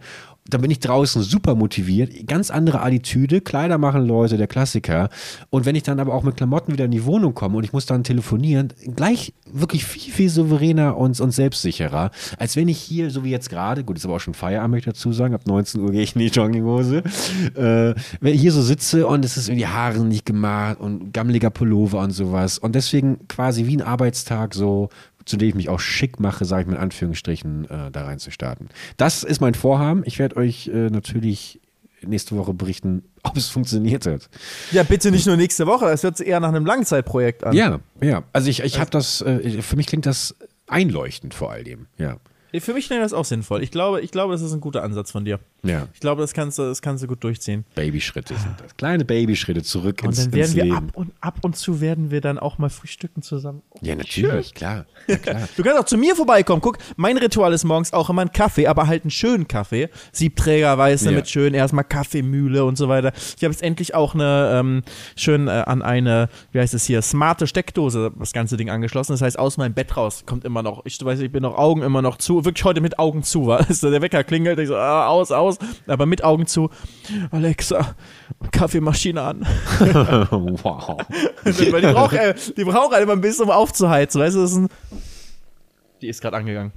dann 0.50 0.62
bin 0.62 0.70
ich 0.70 0.80
draußen 0.80 1.24
super 1.24 1.56
motiviert. 1.56 2.28
Ganz 2.28 2.52
andere 2.52 2.82
Attitüde, 2.82 3.42
Kleider 3.42 3.80
machen 3.80 4.06
Leute, 4.06 4.38
der 4.38 4.48
Klassiker. 4.48 5.10
Und 5.50 5.66
wenn 5.66 5.76
ich 5.76 5.84
dann 5.84 6.00
aber 6.00 6.14
auch 6.14 6.22
mit 6.22 6.38
Klamotten 6.38 6.72
wieder 6.72 6.86
in 6.86 6.92
die 6.92 7.06
Wohnung 7.06 7.34
komme 7.34 7.58
und 7.58 7.64
ich 7.64 7.74
muss 7.74 7.88
dann 7.88 8.04
telefonieren, 8.04 8.72
gleich 8.96 9.34
wirklich 9.52 9.86
viel, 9.86 10.14
viel 10.14 10.30
souveräner 10.30 10.98
und, 10.98 11.20
und 11.20 11.32
selbstsicherer, 11.32 12.12
als 12.38 12.56
wenn 12.56 12.68
ich 12.68 12.78
hier, 12.78 13.10
so 13.10 13.24
wie 13.24 13.32
jetzt 13.32 13.50
gerade, 13.50 13.84
gut, 13.84 13.98
ist 13.98 14.06
aber 14.06 14.16
auch 14.16 14.20
schon 14.20 14.36
Feierabend, 14.36 14.72
möchte 14.72 14.90
ich 14.90 14.96
dazu 14.96 15.14
sagen, 15.14 15.34
ab 15.34 15.48
19 15.48 15.82
Uhr 15.82 15.92
gehe 15.92 16.04
ich 16.04 16.16
in 16.16 16.20
die 16.20 16.28
Jogginghose, 16.28 16.98
äh, 17.56 17.96
wenn 18.22 18.34
ich 18.36 18.42
hier 18.42 18.52
so 18.52 18.62
sitze 18.62 19.08
und 19.08 19.26
es 19.26 19.38
ist 19.38 19.50
irgendwie 19.50 19.68
Haare 19.68 20.00
nicht 20.00 20.26
gemacht 20.26 20.80
und 20.80 21.12
gammeliger 21.12 21.50
Pullover 21.50 22.00
und 22.02 22.12
sowas 22.12 22.60
und 22.60 22.76
deswegen 22.76 23.28
quasi 23.28 23.66
wie 23.66 23.78
ein 23.78 23.82
Arbeitstag 23.82 24.54
so 24.54 24.90
zu 25.26 25.38
dem 25.38 25.50
ich 25.50 25.56
mich 25.56 25.70
auch 25.70 25.80
schick 25.80 26.20
mache, 26.20 26.46
sage 26.46 26.62
ich 26.62 26.68
mal 26.68 26.76
in 26.76 26.82
Anführungsstrichen, 26.82 27.66
äh, 27.66 27.92
da 27.92 28.06
rein 28.06 28.20
zu 28.20 28.32
starten. 28.32 28.70
Das 28.98 29.24
ist 29.24 29.42
mein 29.42 29.56
Vorhaben. 29.56 30.04
Ich 30.06 30.20
werde 30.20 30.38
euch 30.38 30.68
äh, 30.68 30.90
natürlich 30.90 31.60
nächste 32.02 32.38
Woche 32.38 32.54
berichten, 32.54 33.04
ob 33.24 33.36
es 33.38 33.50
funktioniert 33.50 34.06
hat. 34.06 34.30
Ja, 34.72 34.84
bitte 34.84 35.12
nicht 35.12 35.26
nur 35.26 35.38
nächste 35.38 35.66
Woche, 35.66 35.88
es 35.88 36.04
hört 36.04 36.18
sich 36.18 36.28
eher 36.28 36.40
nach 36.40 36.50
einem 36.50 36.66
Langzeitprojekt 36.66 37.44
an. 37.44 37.54
Ja, 37.54 37.80
ja. 38.02 38.24
Also 38.34 38.50
ich, 38.50 38.62
ich 38.62 38.80
habe 38.80 38.92
das, 38.92 39.22
äh, 39.22 39.62
für 39.62 39.76
mich 39.76 39.88
klingt 39.88 40.06
das 40.06 40.36
einleuchtend 40.68 41.34
vor 41.34 41.52
allem, 41.52 41.88
ja. 41.98 42.18
Für 42.60 42.74
mich 42.74 42.88
klingt 42.88 43.04
das 43.04 43.14
auch 43.14 43.26
sinnvoll. 43.26 43.64
Ich 43.64 43.72
glaube, 43.72 44.02
ich 44.02 44.12
glaube, 44.12 44.34
das 44.34 44.42
ist 44.42 44.54
ein 44.54 44.62
guter 44.62 44.84
Ansatz 44.84 45.12
von 45.12 45.26
dir. 45.26 45.40
Ja. 45.64 45.88
Ich 45.94 46.00
glaube, 46.00 46.22
das 46.22 46.34
kannst 46.34 46.60
du, 46.60 46.64
das 46.64 46.82
kannst 46.82 47.04
du 47.04 47.08
gut 47.08 47.24
durchziehen. 47.24 47.66
Babyschritte 47.76 48.36
sind 48.36 48.56
das. 48.62 48.76
Kleine 48.78 49.06
Babyschritte 49.06 49.64
zurück 49.64 50.02
und 50.04 50.10
ins, 50.10 50.24
dann 50.24 50.34
werden 50.34 50.46
ins 50.46 50.56
wir 50.56 50.64
Leben. 50.66 50.76
Ab 50.76 50.84
und, 50.94 51.12
ab 51.22 51.40
und 51.42 51.56
zu 51.56 51.82
werden 51.82 52.12
wir 52.12 52.22
dann 52.22 52.38
auch 52.38 52.58
mal 52.58 52.70
frühstücken 52.70 53.22
zusammen. 53.22 53.62
Oh, 53.72 53.80
ja, 53.82 53.96
natürlich, 53.96 54.54
klar. 54.54 54.86
Ja, 55.08 55.18
klar. 55.18 55.48
du 55.58 55.64
kannst 55.64 55.80
auch 55.80 55.86
zu 55.86 55.98
mir 55.98 56.16
vorbeikommen. 56.16 56.62
Guck, 56.62 56.78
mein 56.96 57.18
Ritual 57.18 57.54
ist 57.54 57.64
morgens 57.64 57.94
auch 57.94 58.10
immer 58.10 58.22
ein 58.22 58.32
Kaffee, 58.32 58.68
aber 58.68 58.88
halt 58.88 59.04
einen 59.04 59.12
schönen 59.12 59.48
Kaffee. 59.48 59.90
Siebträgerweise 60.12 61.10
ja. 61.10 61.16
mit 61.16 61.30
schön 61.30 61.54
erstmal 61.54 61.84
Kaffeemühle 61.84 62.64
und 62.64 62.78
so 62.78 62.88
weiter. 62.90 63.12
Ich 63.38 63.44
habe 63.44 63.52
jetzt 63.52 63.64
endlich 63.64 63.96
auch 63.96 64.14
eine 64.14 64.52
ähm, 64.54 64.84
schön 65.16 65.48
äh, 65.48 65.52
an 65.52 65.82
eine, 65.82 66.30
wie 66.52 66.60
heißt 66.60 66.74
es 66.74 66.86
hier, 66.86 67.02
smarte 67.02 67.48
Steckdose 67.48 68.12
das 68.18 68.34
ganze 68.34 68.58
Ding 68.58 68.70
angeschlossen. 68.70 69.14
Das 69.14 69.22
heißt, 69.22 69.40
aus 69.40 69.58
meinem 69.58 69.74
Bett 69.74 69.98
raus 69.98 70.24
kommt 70.26 70.46
immer 70.46 70.64
noch, 70.64 70.86
ich 70.86 71.04
weiß, 71.04 71.20
ich 71.20 71.32
bin 71.32 71.44
noch 71.44 71.58
Augen 71.58 71.82
immer 71.82 72.02
noch 72.02 72.18
zu, 72.18 72.45
wirklich 72.46 72.64
heute 72.64 72.82
mit 72.82 73.00
Augen 73.00 73.24
zu 73.24 73.48
war. 73.48 73.68
Also 73.68 73.90
der 73.92 74.02
Wecker 74.02 74.24
klingelt, 74.24 74.60
ich 74.60 74.68
so, 74.68 74.76
ah, 74.76 75.08
aus, 75.08 75.32
aus, 75.32 75.58
aber 75.88 76.06
mit 76.06 76.24
Augen 76.24 76.48
zu. 76.48 76.70
Alexa, 77.32 77.96
Kaffeemaschine 78.52 79.22
an. 79.22 79.42
wow. 79.82 80.98
die 81.46 81.72
braucht, 81.72 82.14
äh, 82.14 82.36
die 82.56 82.64
braucht 82.64 82.94
halt 82.94 83.04
immer 83.04 83.14
ein 83.14 83.22
bisschen, 83.22 83.46
um 83.46 83.52
aufzuheizen, 83.52 84.22
weißt 84.22 84.36
du, 84.36 84.42
das 84.42 84.52
ist 84.52 84.58
ein, 84.58 84.70
die 86.02 86.08
ist 86.08 86.22
gerade 86.22 86.38
angegangen. 86.38 86.72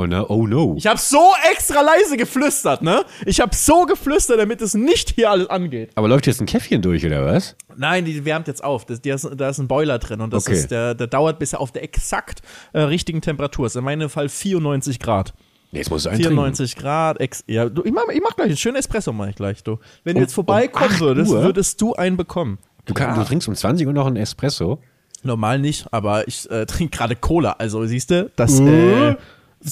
Oh 0.00 0.06
no, 0.06 0.24
oh 0.28 0.46
no. 0.46 0.76
Ich 0.78 0.86
habe 0.86 0.96
so 1.00 1.32
extra 1.50 1.80
leise 1.80 2.16
geflüstert, 2.16 2.82
ne? 2.82 3.04
Ich 3.26 3.40
habe 3.40 3.52
so 3.52 3.84
geflüstert, 3.84 4.38
damit 4.38 4.62
es 4.62 4.74
nicht 4.74 5.10
hier 5.16 5.28
alles 5.28 5.50
angeht. 5.50 5.90
Aber 5.96 6.06
läuft 6.06 6.28
jetzt 6.28 6.40
ein 6.40 6.46
Käffchen 6.46 6.80
durch, 6.82 7.04
oder 7.04 7.26
was? 7.26 7.56
Nein, 7.76 8.04
die 8.04 8.24
wärmt 8.24 8.46
jetzt 8.46 8.62
auf. 8.62 8.86
Das, 8.86 9.00
ist, 9.00 9.28
da 9.36 9.48
ist 9.48 9.58
ein 9.58 9.66
Boiler 9.66 9.98
drin 9.98 10.20
und 10.20 10.32
das 10.32 10.46
Okay. 10.46 10.56
ist, 10.56 10.70
der, 10.70 10.94
der 10.94 11.08
dauert 11.08 11.40
bis 11.40 11.52
er 11.52 11.60
auf 11.60 11.72
der 11.72 11.82
exakt 11.82 12.42
äh, 12.72 12.80
richtigen 12.82 13.20
Temperatur 13.22 13.66
ist. 13.66 13.74
In 13.74 13.82
meinem 13.82 14.08
Fall 14.08 14.28
94 14.28 15.00
Grad. 15.00 15.34
Nee, 15.72 15.80
jetzt 15.80 15.90
musst 15.90 16.06
du 16.06 16.10
eintrinken. 16.10 16.34
94 16.36 16.76
Grad. 16.76 17.20
Ex 17.20 17.42
ja, 17.48 17.68
du, 17.68 17.82
ich, 17.84 17.90
mach, 17.92 18.04
ich 18.12 18.20
mach 18.22 18.36
gleich 18.36 18.46
einen 18.50 18.56
schönen 18.56 18.76
Espresso, 18.76 19.12
mach 19.12 19.26
ich 19.26 19.34
gleich, 19.34 19.64
du. 19.64 19.78
Wenn 20.04 20.14
du 20.14 20.18
Um- 20.18 20.22
jetzt 20.22 20.32
vorbeikommen 20.34 20.84
um 20.86 20.92
8 20.94 21.00
würdest, 21.00 21.32
Uhr? 21.32 21.42
würdest 21.42 21.80
du 21.80 21.94
einen 21.94 22.16
bekommen. 22.16 22.58
Du, 22.86 22.94
kann, 22.94 23.16
du 23.18 23.24
trinkst 23.24 23.48
um 23.48 23.54
20 23.56 23.84
Uhr 23.86 23.92
noch 23.92 24.06
einen 24.06 24.16
Espresso. 24.16 24.78
Normal 25.24 25.58
nicht, 25.58 25.86
aber 25.92 26.28
ich 26.28 26.48
äh, 26.50 26.64
trinke 26.66 26.96
gerade 26.96 27.16
Cola. 27.16 27.56
Also 27.58 27.84
siehst 27.84 28.12
du, 28.12 28.30
das 28.36 28.60
Äh? 28.60 29.08
äh, 29.10 29.16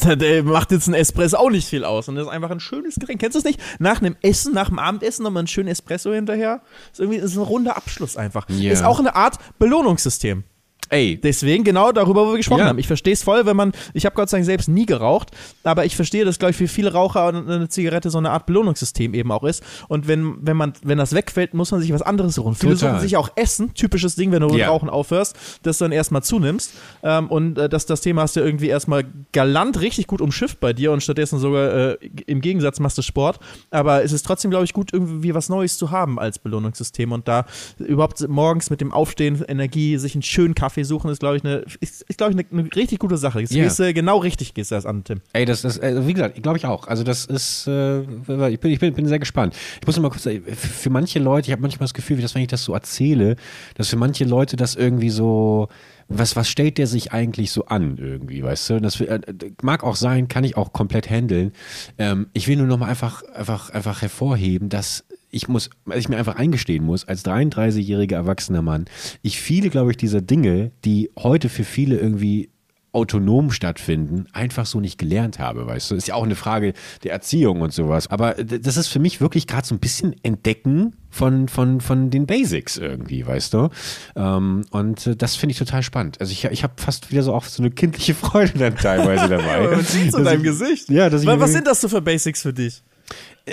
äh, 0.05 0.43
macht 0.43 0.73
jetzt 0.73 0.89
ein 0.89 0.95
Espresso 0.95 1.37
auch 1.37 1.51
nicht 1.51 1.69
viel 1.69 1.85
aus. 1.85 2.09
Und 2.09 2.17
das 2.17 2.27
ist 2.27 2.33
einfach 2.33 2.51
ein 2.51 2.61
schönes 2.61 2.97
Getränk. 2.97 3.21
Kennst 3.21 3.35
du 3.35 3.39
es 3.39 3.45
nicht? 3.45 3.61
Nach 3.79 4.01
einem 4.01 4.17
Essen, 4.23 4.53
nach 4.55 4.69
dem 4.69 4.79
Abendessen 4.79 5.23
nochmal 5.23 5.43
einen 5.43 5.49
schönen 5.49 5.69
Espresso 5.69 6.13
hinterher. 6.13 6.63
Ist 6.93 7.01
irgendwie 7.01 7.19
ist 7.19 7.37
ein 7.37 7.43
runder 7.43 7.77
Abschluss 7.77 8.17
einfach. 8.17 8.49
Ja. 8.49 8.73
Ist 8.73 8.85
auch 8.85 8.99
eine 8.99 9.15
Art 9.15 9.39
Belohnungssystem. 9.59 10.45
Ey, 10.89 11.19
Deswegen 11.21 11.65
genau 11.65 11.93
darüber, 11.93 12.27
wo 12.27 12.31
wir 12.33 12.37
gesprochen 12.37 12.61
Ja. 12.61 12.67
haben. 12.67 12.79
Ich 12.79 12.87
verstehe 12.87 13.13
es 13.13 13.23
voll, 13.23 13.45
wenn 13.47 13.57
man, 13.57 13.73
ich 13.95 14.05
habe 14.07 14.15
Gott 14.15 14.29
sei 14.29 14.39
Dank 14.39 14.47
selbst 14.47 14.69
nie 14.69 14.87
geraucht, 14.87 15.31
aber 15.65 15.85
ich 15.85 15.97
verstehe, 15.97 16.25
dass, 16.25 16.39
glaube 16.39 16.51
ich, 16.53 16.57
für 16.57 16.69
viele 16.69 16.93
Raucher 16.93 17.29
eine 17.29 17.69
Zigarette 17.69 18.11
so 18.11 18.19
eine 18.19 18.31
Art 18.31 18.47
Belohnungssystem 18.47 19.15
eben 19.15 19.33
auch 19.33 19.43
ist. 19.45 19.63
Und 19.89 20.07
wenn, 20.09 20.37
wenn 20.47 20.57
man, 20.57 20.73
wenn 20.83 20.99
das 20.99 21.13
wegfällt, 21.15 21.55
muss 21.55 21.71
man 21.73 21.81
sich 21.81 21.93
was 21.93 22.03
anderes 22.03 22.35
suchen. 22.35 22.55
Viele 22.55 22.77
suchen 22.77 23.01
sich 23.01 23.17
auch 23.17 23.31
Essen, 23.37 23.75
typisches 23.75 24.15
Ding, 24.15 24.31
wenn 24.33 24.41
du 24.43 24.49
mit 24.49 24.59
Ja. 24.59 24.69
Rauchen 24.69 24.89
aufhörst, 24.89 25.37
das 25.63 25.79
dann 25.79 25.93
erstmal 25.93 26.23
zunimmst. 26.23 26.73
Ähm, 27.03 27.29
und 27.29 27.59
äh, 27.59 27.69
das, 27.69 27.87
das 27.87 28.01
Thema 28.01 28.23
hast 28.23 28.37
du 28.37 28.41
irgendwie 28.41 28.69
erstmal 28.69 29.05
galant 29.33 29.81
richtig 29.81 30.07
gut 30.07 30.21
umschifft 30.21 30.61
bei 30.61 30.73
dir 30.73 30.93
und 30.93 31.03
stattdessen 31.03 31.39
sogar 31.39 31.73
äh, 31.93 31.99
im 32.27 32.41
Gegensatz 32.41 32.79
machst 32.81 32.97
du 32.99 33.03
Sport. 33.03 33.41
Aber 33.71 34.05
es 34.05 34.13
ist 34.13 34.25
trotzdem, 34.25 34.51
glaube 34.51 34.65
ich, 34.65 34.73
gut, 34.73 34.93
irgendwie 34.93 35.35
was 35.35 35.49
Neues 35.49 35.79
zu 35.79 35.91
haben 35.91 36.19
als 36.19 36.39
Belohnungssystem. 36.39 37.11
Und 37.13 37.27
da 37.29 37.45
überhaupt 37.79 38.27
morgens 38.29 38.71
mit 38.71 38.81
dem 38.81 38.93
Aufstehen 38.93 39.43
Energie, 39.49 39.97
sich 39.99 40.15
einen 40.15 40.23
schönen 40.23 40.55
Kaffee 40.55 40.76
suchen, 40.85 41.11
ist, 41.11 41.21
glaube 41.21 41.37
ich, 41.37 41.45
eine, 41.45 41.65
ist, 41.81 42.03
ist, 42.03 42.19
glaube 42.19 42.33
ich, 42.33 42.47
eine, 42.51 42.61
eine 42.63 42.77
richtig 42.77 42.99
gute 42.99 43.17
Sache. 43.17 43.41
Ist, 43.43 43.53
Ja. 43.53 43.65
ist, 43.65 43.81
äh, 43.81 43.93
genau 43.93 44.19
richtig 44.19 44.55
gehst 44.55 44.71
du 44.71 44.75
das 44.75 44.87
an, 44.87 45.05
Tim. 45.05 45.21
Ey, 45.33 45.45
das 45.45 45.65
ist, 45.65 45.79
äh, 45.79 46.07
wie 46.07 46.13
gesagt, 46.15 46.43
glaube 46.43 46.59
ich 46.59 46.67
auch. 46.67 46.89
Also 46.89 47.03
das 47.05 47.25
ist, 47.27 47.67
äh, 47.67 48.01
ich, 48.01 48.61
bin, 48.61 48.71
ich 48.73 48.79
bin, 48.79 48.95
bin 48.95 49.07
sehr 49.07 49.19
gespannt. 49.19 49.55
Ich 49.81 49.87
muss 49.87 49.97
noch 49.97 50.03
mal 50.03 50.11
kurz 50.11 50.25
sagen, 50.25 50.43
für 50.45 50.55
für 50.87 50.91
manche 50.91 51.19
Leute, 51.19 51.49
ich 51.49 51.53
habe 51.53 51.63
manchmal 51.63 51.85
das 51.87 51.95
Gefühl, 51.95 52.19
wie 52.19 52.23
das, 52.23 52.35
wenn 52.35 52.43
ich 52.43 52.49
das 52.49 52.63
so 52.65 52.73
erzähle, 52.75 53.37
dass 53.75 53.89
für 53.89 53.97
manche 53.97 54.25
Leute 54.25 54.57
das 54.57 54.75
irgendwie 54.77 55.11
so, 55.11 55.69
was, 56.09 56.37
was 56.37 56.49
stellt 56.49 56.79
der 56.79 56.87
sich 56.87 57.13
eigentlich 57.13 57.51
so 57.51 57.65
an 57.67 57.99
irgendwie, 57.99 58.43
weißt 58.43 58.71
du? 58.71 58.81
Das 58.81 59.01
äh, 59.01 59.19
mag 59.63 59.83
auch 59.83 59.97
sein, 59.97 60.29
kann 60.29 60.45
ich 60.45 60.57
auch 60.57 60.73
komplett 60.73 61.11
handeln. 61.11 61.53
Ähm, 61.99 62.29
ich 62.33 62.47
will 62.47 62.57
nur 62.57 62.67
noch 62.69 62.79
mal 62.79 62.87
einfach, 62.89 63.23
einfach, 63.35 63.71
einfach 63.71 64.03
hervorheben, 64.03 64.69
dass 64.69 65.05
ich 65.31 65.49
muss, 65.49 65.71
ich 65.95 66.09
mir 66.09 66.17
einfach 66.17 66.37
eingestehen 66.37 66.85
muss, 66.85 67.07
als 67.07 67.25
33-jähriger 67.25 68.15
erwachsener 68.15 68.63
Mann, 68.63 68.87
ich 69.23 69.41
viele, 69.41 69.71
glaube 69.71 69.91
ich, 69.91 69.97
dieser 69.97 70.21
Dinge, 70.21 70.71
die 70.85 71.11
heute 71.19 71.49
für 71.49 71.65
viele 71.65 71.97
irgendwie 71.99 72.51
autonom 72.93 73.51
stattfinden, 73.51 74.25
einfach 74.33 74.65
so 74.65 74.81
nicht 74.81 74.97
gelernt 74.97 75.39
habe, 75.39 75.67
weißt 75.67 75.91
du? 75.91 75.97
Ist 75.97 76.09
ja 76.09 76.15
auch 76.15 76.23
eine 76.25 76.35
Frage 76.35 76.73
der 77.05 77.13
Erziehung 77.13 77.61
und 77.61 77.71
sowas. 77.75 78.07
Aber 78.09 78.33
das 78.33 78.79
ist 78.79 78.89
für 78.89 79.01
mich 79.01 79.21
wirklich 79.21 79.47
gerade 79.47 79.67
so 79.67 79.75
ein 79.75 79.81
bisschen 79.81 80.15
Entdecken 80.23 80.97
von, 81.11 81.49
von, 81.49 81.83
von 81.83 82.09
den 82.09 82.25
Basics 82.25 82.79
irgendwie, 82.79 83.27
weißt 83.27 83.53
du? 83.53 83.69
Ähm, 84.15 84.63
und 84.71 85.07
äh, 85.09 85.15
das 85.15 85.37
finde 85.37 85.51
ich 85.53 85.59
total 85.59 85.83
spannend. 85.83 86.19
Also 86.23 86.33
ich, 86.33 86.45
ich 86.47 86.63
habe 86.63 86.73
fast 86.79 87.11
wieder 87.11 87.23
so 87.23 87.35
auch 87.35 87.45
so 87.45 87.63
eine 87.63 87.71
kindliche 87.71 88.15
Freude 88.15 88.59
dann 88.59 88.77
teilweise 88.77 89.29
dabei. 89.29 89.69
Man 89.77 89.85
sieht's 89.85 90.15
in 90.17 90.25
Dass 90.25 90.33
deinem 90.33 90.39
ich- 90.41 90.47
Gesicht. 90.47 90.89
Ja, 90.89 91.11
dass 91.11 91.21
ich 91.21 91.29
was, 91.29 91.53
sind 91.53 91.67
das 91.67 91.83
so 91.83 91.91
für 91.91 92.01
Basics 92.01 92.41
für 92.41 92.55
dich? 92.55 92.83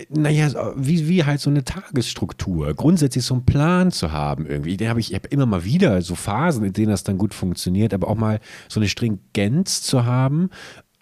Naja, 0.10 0.74
wie, 0.76 1.08
wie 1.08 1.24
halt 1.24 1.40
so 1.40 1.50
eine 1.50 1.64
Tagesstruktur, 1.64 2.74
grundsätzlich 2.74 3.24
so 3.24 3.36
einen 3.36 3.46
Plan 3.46 3.92
zu 3.92 4.12
haben 4.12 4.48
irgendwie. 4.48 4.76
Den 4.76 4.90
habe 4.90 5.00
ich, 5.00 5.12
ich 5.12 5.16
habe 5.16 5.28
immer 5.28 5.46
mal 5.46 5.64
wieder 5.64 6.02
so 6.02 6.16
Phasen, 6.16 6.66
in 6.66 6.74
denen 6.74 6.90
das 6.90 7.04
dann 7.04 7.18
gut 7.18 7.34
funktioniert, 7.34 7.94
aber 7.94 8.08
auch 8.08 8.16
mal 8.16 8.40
so 8.68 8.80
eine 8.80 8.90
Stringenz 8.90 9.82
zu 9.84 10.06
haben. 10.06 10.50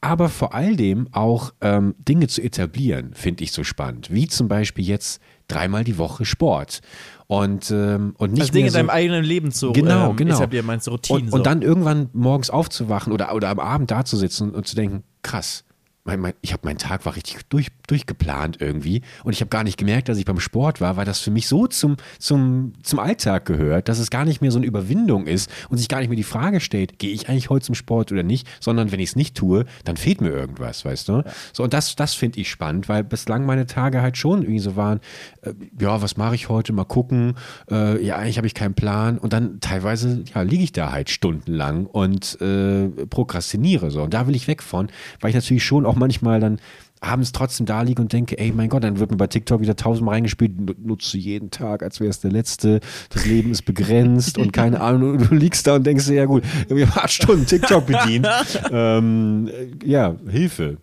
Aber 0.01 0.29
vor 0.29 0.55
allem 0.55 1.07
auch 1.11 1.53
ähm, 1.61 1.93
Dinge 1.99 2.27
zu 2.27 2.41
etablieren, 2.41 3.13
finde 3.13 3.43
ich 3.43 3.51
so 3.51 3.63
spannend. 3.63 4.11
Wie 4.11 4.27
zum 4.27 4.47
Beispiel 4.47 4.83
jetzt 4.83 5.21
dreimal 5.47 5.83
die 5.83 5.97
Woche 5.97 6.25
Sport. 6.25 6.81
Und, 7.27 7.71
ähm, 7.71 8.15
und 8.17 8.33
nicht 8.33 8.41
Also 8.41 8.53
Dinge 8.53 8.63
mehr 8.63 8.67
in 8.67 8.71
so, 8.71 8.77
deinem 8.79 8.89
eigenen 8.89 9.23
Leben 9.23 9.51
zu 9.51 9.71
Genau, 9.71 10.09
ähm, 10.09 10.15
genau. 10.17 10.35
etablieren, 10.35 10.65
meinst 10.65 10.87
du, 10.87 10.91
Routinen. 10.91 11.21
und, 11.23 11.29
so. 11.29 11.37
und 11.37 11.45
dann 11.45 11.61
irgendwann 11.61 12.09
morgens 12.13 12.49
aufzuwachen 12.49 13.13
oder, 13.13 13.33
oder 13.33 13.49
am 13.49 13.59
Abend 13.59 13.91
dazusitzen 13.91 14.51
und 14.51 14.67
zu 14.67 14.75
denken, 14.75 15.03
krass, 15.21 15.63
mein, 16.03 16.19
mein, 16.19 16.33
ich 16.41 16.51
habe 16.53 16.65
meinen 16.65 16.79
Tag 16.79 17.05
war 17.05 17.15
richtig 17.15 17.37
durch, 17.49 17.67
durchgeplant 17.91 18.59
irgendwie. 18.59 19.01
Und 19.23 19.33
ich 19.33 19.41
habe 19.41 19.49
gar 19.49 19.63
nicht 19.63 19.77
gemerkt, 19.77 20.09
dass 20.09 20.17
ich 20.17 20.25
beim 20.25 20.39
Sport 20.39 20.81
war, 20.81 20.97
weil 20.97 21.05
das 21.05 21.19
für 21.19 21.31
mich 21.31 21.47
so 21.47 21.67
zum, 21.67 21.97
zum, 22.19 22.73
zum 22.81 22.99
Alltag 22.99 23.45
gehört, 23.45 23.89
dass 23.89 23.99
es 23.99 24.09
gar 24.09 24.25
nicht 24.25 24.41
mehr 24.41 24.51
so 24.51 24.57
eine 24.57 24.65
Überwindung 24.65 25.27
ist 25.27 25.51
und 25.69 25.77
sich 25.77 25.89
gar 25.89 25.99
nicht 25.99 26.09
mehr 26.09 26.15
die 26.15 26.23
Frage 26.23 26.59
stellt, 26.59 26.97
gehe 26.99 27.11
ich 27.11 27.29
eigentlich 27.29 27.49
heute 27.49 27.65
zum 27.65 27.75
Sport 27.75 28.11
oder 28.11 28.23
nicht, 28.23 28.47
sondern 28.59 28.91
wenn 28.91 28.99
ich 28.99 29.09
es 29.09 29.15
nicht 29.15 29.35
tue, 29.35 29.65
dann 29.83 29.97
fehlt 29.97 30.21
mir 30.21 30.29
irgendwas, 30.29 30.85
weißt 30.85 31.09
du? 31.09 31.23
So 31.53 31.63
und 31.63 31.73
das, 31.73 31.95
das 31.95 32.13
finde 32.13 32.39
ich 32.39 32.49
spannend, 32.49 32.89
weil 32.89 33.03
bislang 33.03 33.45
meine 33.45 33.65
Tage 33.65 34.01
halt 34.01 34.17
schon 34.17 34.41
irgendwie 34.41 34.59
so 34.59 34.75
waren, 34.75 35.01
äh, 35.41 35.53
ja, 35.79 36.01
was 36.01 36.17
mache 36.17 36.35
ich 36.35 36.49
heute, 36.49 36.73
mal 36.73 36.85
gucken, 36.85 37.35
äh, 37.69 38.03
ja, 38.03 38.15
eigentlich 38.15 38.37
habe 38.37 38.47
ich 38.47 38.53
keinen 38.53 38.73
Plan. 38.73 39.17
Und 39.17 39.33
dann 39.33 39.59
teilweise, 39.59 40.23
ja, 40.33 40.41
liege 40.41 40.63
ich 40.63 40.71
da 40.71 40.91
halt 40.91 41.09
stundenlang 41.09 41.85
und 41.85 42.39
äh, 42.41 42.87
prokrastiniere 43.07 43.91
so. 43.91 44.03
Und 44.03 44.13
da 44.13 44.27
will 44.27 44.35
ich 44.35 44.47
weg 44.47 44.63
von, 44.63 44.89
weil 45.19 45.29
ich 45.29 45.35
natürlich 45.35 45.63
schon 45.63 45.85
auch 45.85 45.95
manchmal 45.95 46.39
dann 46.39 46.59
abends 47.01 47.31
trotzdem 47.31 47.65
da 47.65 47.81
liege 47.81 48.01
und 48.01 48.13
denke, 48.13 48.37
ey, 48.37 48.51
mein 48.55 48.69
Gott, 48.69 48.83
dann 48.83 48.99
wird 48.99 49.09
mir 49.11 49.17
bei 49.17 49.25
TikTok 49.27 49.59
wieder 49.59 49.75
tausendmal 49.75 50.13
reingespielt, 50.15 50.59
nu- 50.59 50.73
nutze 50.81 51.17
jeden 51.17 51.49
Tag, 51.51 51.81
als 51.83 51.99
wäre 51.99 52.11
es 52.11 52.19
der 52.21 52.31
letzte, 52.31 52.79
das 53.09 53.25
Leben 53.25 53.51
ist 53.51 53.63
begrenzt 53.63 54.37
und 54.37 54.53
keine 54.53 54.79
Ahnung, 54.81 55.17
du 55.17 55.33
liegst 55.35 55.65
da 55.67 55.75
und 55.75 55.83
denkst 55.85 56.05
dir, 56.05 56.13
ja 56.13 56.25
gut, 56.25 56.43
wir 56.69 56.87
haben 56.87 56.99
acht 56.99 57.11
Stunden 57.11 57.45
TikTok 57.47 57.85
bedient, 57.87 58.27
ähm, 58.71 59.49
äh, 59.51 59.87
ja, 59.89 60.15
Hilfe. 60.29 60.77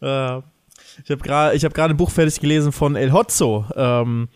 Äh, 0.00 0.38
ich 1.04 1.10
habe 1.12 1.22
gerade 1.22 1.54
ich 1.56 1.62
gerade 1.62 1.94
ein 1.94 1.96
Buch 1.96 2.10
fertig 2.10 2.40
gelesen 2.40 2.72
von 2.72 2.96
El 2.96 3.12
Hotzo. 3.12 3.64
Ähm, 3.76 4.28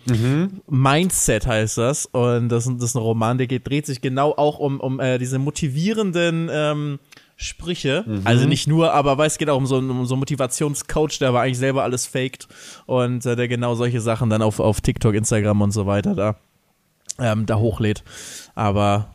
Mindset 0.68 1.46
heißt 1.46 1.78
das. 1.78 2.06
Und 2.06 2.48
das, 2.50 2.66
ist- 2.66 2.76
das 2.76 2.84
ist 2.90 2.94
ein 2.94 3.02
Roman, 3.02 3.38
der 3.38 3.46
geht, 3.46 3.66
dreht 3.68 3.86
sich 3.86 4.00
genau 4.00 4.32
auch 4.36 4.58
um, 4.58 4.78
um 4.80 5.00
äh, 5.00 5.18
diese 5.18 5.38
motivierenden 5.38 6.48
ähm, 6.52 6.98
Sprüche. 7.42 8.04
Also 8.24 8.46
nicht 8.46 8.66
nur, 8.68 8.92
aber 8.94 9.18
weiß, 9.18 9.32
es 9.32 9.38
geht 9.38 9.50
auch 9.50 9.56
um 9.58 9.66
so, 9.66 9.76
einen- 9.78 9.90
um 9.90 10.06
so 10.06 10.14
einen 10.14 10.20
Motivationscoach, 10.20 11.18
der 11.20 11.28
aber 11.30 11.40
eigentlich 11.42 11.58
selber 11.58 11.82
alles 11.82 12.06
faked 12.06 12.48
und 12.86 13.24
äh, 13.26 13.36
der 13.36 13.48
genau 13.48 13.74
solche 13.74 14.00
Sachen 14.00 14.30
dann 14.30 14.42
auf, 14.42 14.60
auf 14.60 14.80
TikTok, 14.80 15.14
Instagram 15.14 15.60
und 15.60 15.70
so 15.72 15.86
weiter 15.86 16.14
da, 16.14 16.36
ähm, 17.18 17.46
da 17.46 17.56
hochlädt. 17.58 18.02
Aber 18.54 19.14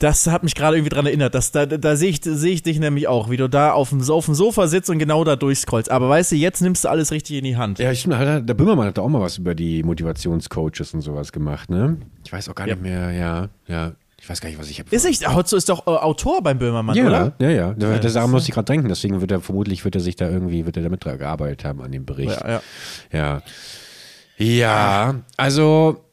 das 0.00 0.28
hat 0.28 0.44
mich 0.44 0.54
gerade 0.54 0.76
irgendwie 0.76 0.90
dran 0.94 1.06
erinnert. 1.06 1.34
Dass 1.34 1.50
da 1.50 1.66
da 1.66 1.96
sehe 1.96 2.10
ich, 2.10 2.20
sehe 2.22 2.52
ich 2.52 2.62
dich 2.62 2.78
nämlich 2.78 3.08
auch, 3.08 3.30
wie 3.30 3.36
du 3.36 3.48
da 3.48 3.72
auf 3.72 3.88
dem, 3.90 4.00
auf 4.08 4.26
dem 4.26 4.34
Sofa 4.34 4.68
sitzt 4.68 4.88
und 4.90 4.98
genau 4.98 5.24
da 5.24 5.34
durchscrollst. 5.34 5.90
Aber 5.90 6.08
weißt 6.08 6.30
du, 6.32 6.36
jetzt 6.36 6.60
nimmst 6.60 6.84
du 6.84 6.88
alles 6.88 7.10
richtig 7.10 7.36
in 7.38 7.44
die 7.44 7.56
Hand. 7.56 7.80
Ja, 7.80 7.92
stimmt, 7.94 8.16
hat, 8.16 8.48
der 8.48 8.54
Böhmermann 8.54 8.86
hat 8.86 8.98
da 8.98 9.02
auch 9.02 9.08
mal 9.08 9.20
was 9.20 9.38
über 9.38 9.56
die 9.56 9.82
Motivationscoaches 9.82 10.94
und 10.94 11.00
sowas 11.00 11.32
gemacht, 11.32 11.68
ne? 11.68 11.96
Ich 12.24 12.32
weiß 12.32 12.48
auch 12.48 12.54
gar 12.54 12.68
Ja. 12.68 12.74
nicht 12.76 12.82
mehr, 12.84 13.10
ja, 13.10 13.48
ja. 13.66 13.92
Ich 14.20 14.28
weiß 14.28 14.40
gar 14.40 14.48
nicht, 14.48 14.58
was 14.58 14.68
ich 14.68 14.80
habe. 14.80 14.94
Ist 14.94 15.04
nicht, 15.04 15.26
Hotzo 15.32 15.56
ist 15.56 15.68
doch 15.68 15.86
äh, 15.86 15.90
Autor 15.90 16.42
beim 16.42 16.58
Böhmermann, 16.58 16.96
ja, 16.96 17.06
oder? 17.06 17.32
ja, 17.38 17.50
ja. 17.50 17.72
Das 17.74 18.14
daran 18.14 18.30
muss 18.30 18.48
ich 18.48 18.54
gerade 18.54 18.66
denken, 18.66 18.88
deswegen 18.88 19.20
wird 19.20 19.30
er 19.30 19.40
vermutlich 19.40 19.84
wird 19.84 19.94
er 19.94 20.00
sich 20.00 20.16
da 20.16 20.28
irgendwie 20.28 20.66
wird 20.66 20.76
er 20.76 20.82
damit 20.82 21.02
gearbeitet 21.02 21.64
haben 21.64 21.80
an 21.80 21.92
dem 21.92 22.04
Bericht. 22.04 22.40
Ja, 22.40 22.50
ja. 22.50 22.60
Ja. 23.12 23.42
Ja, 24.40 25.16
also 25.36 26.04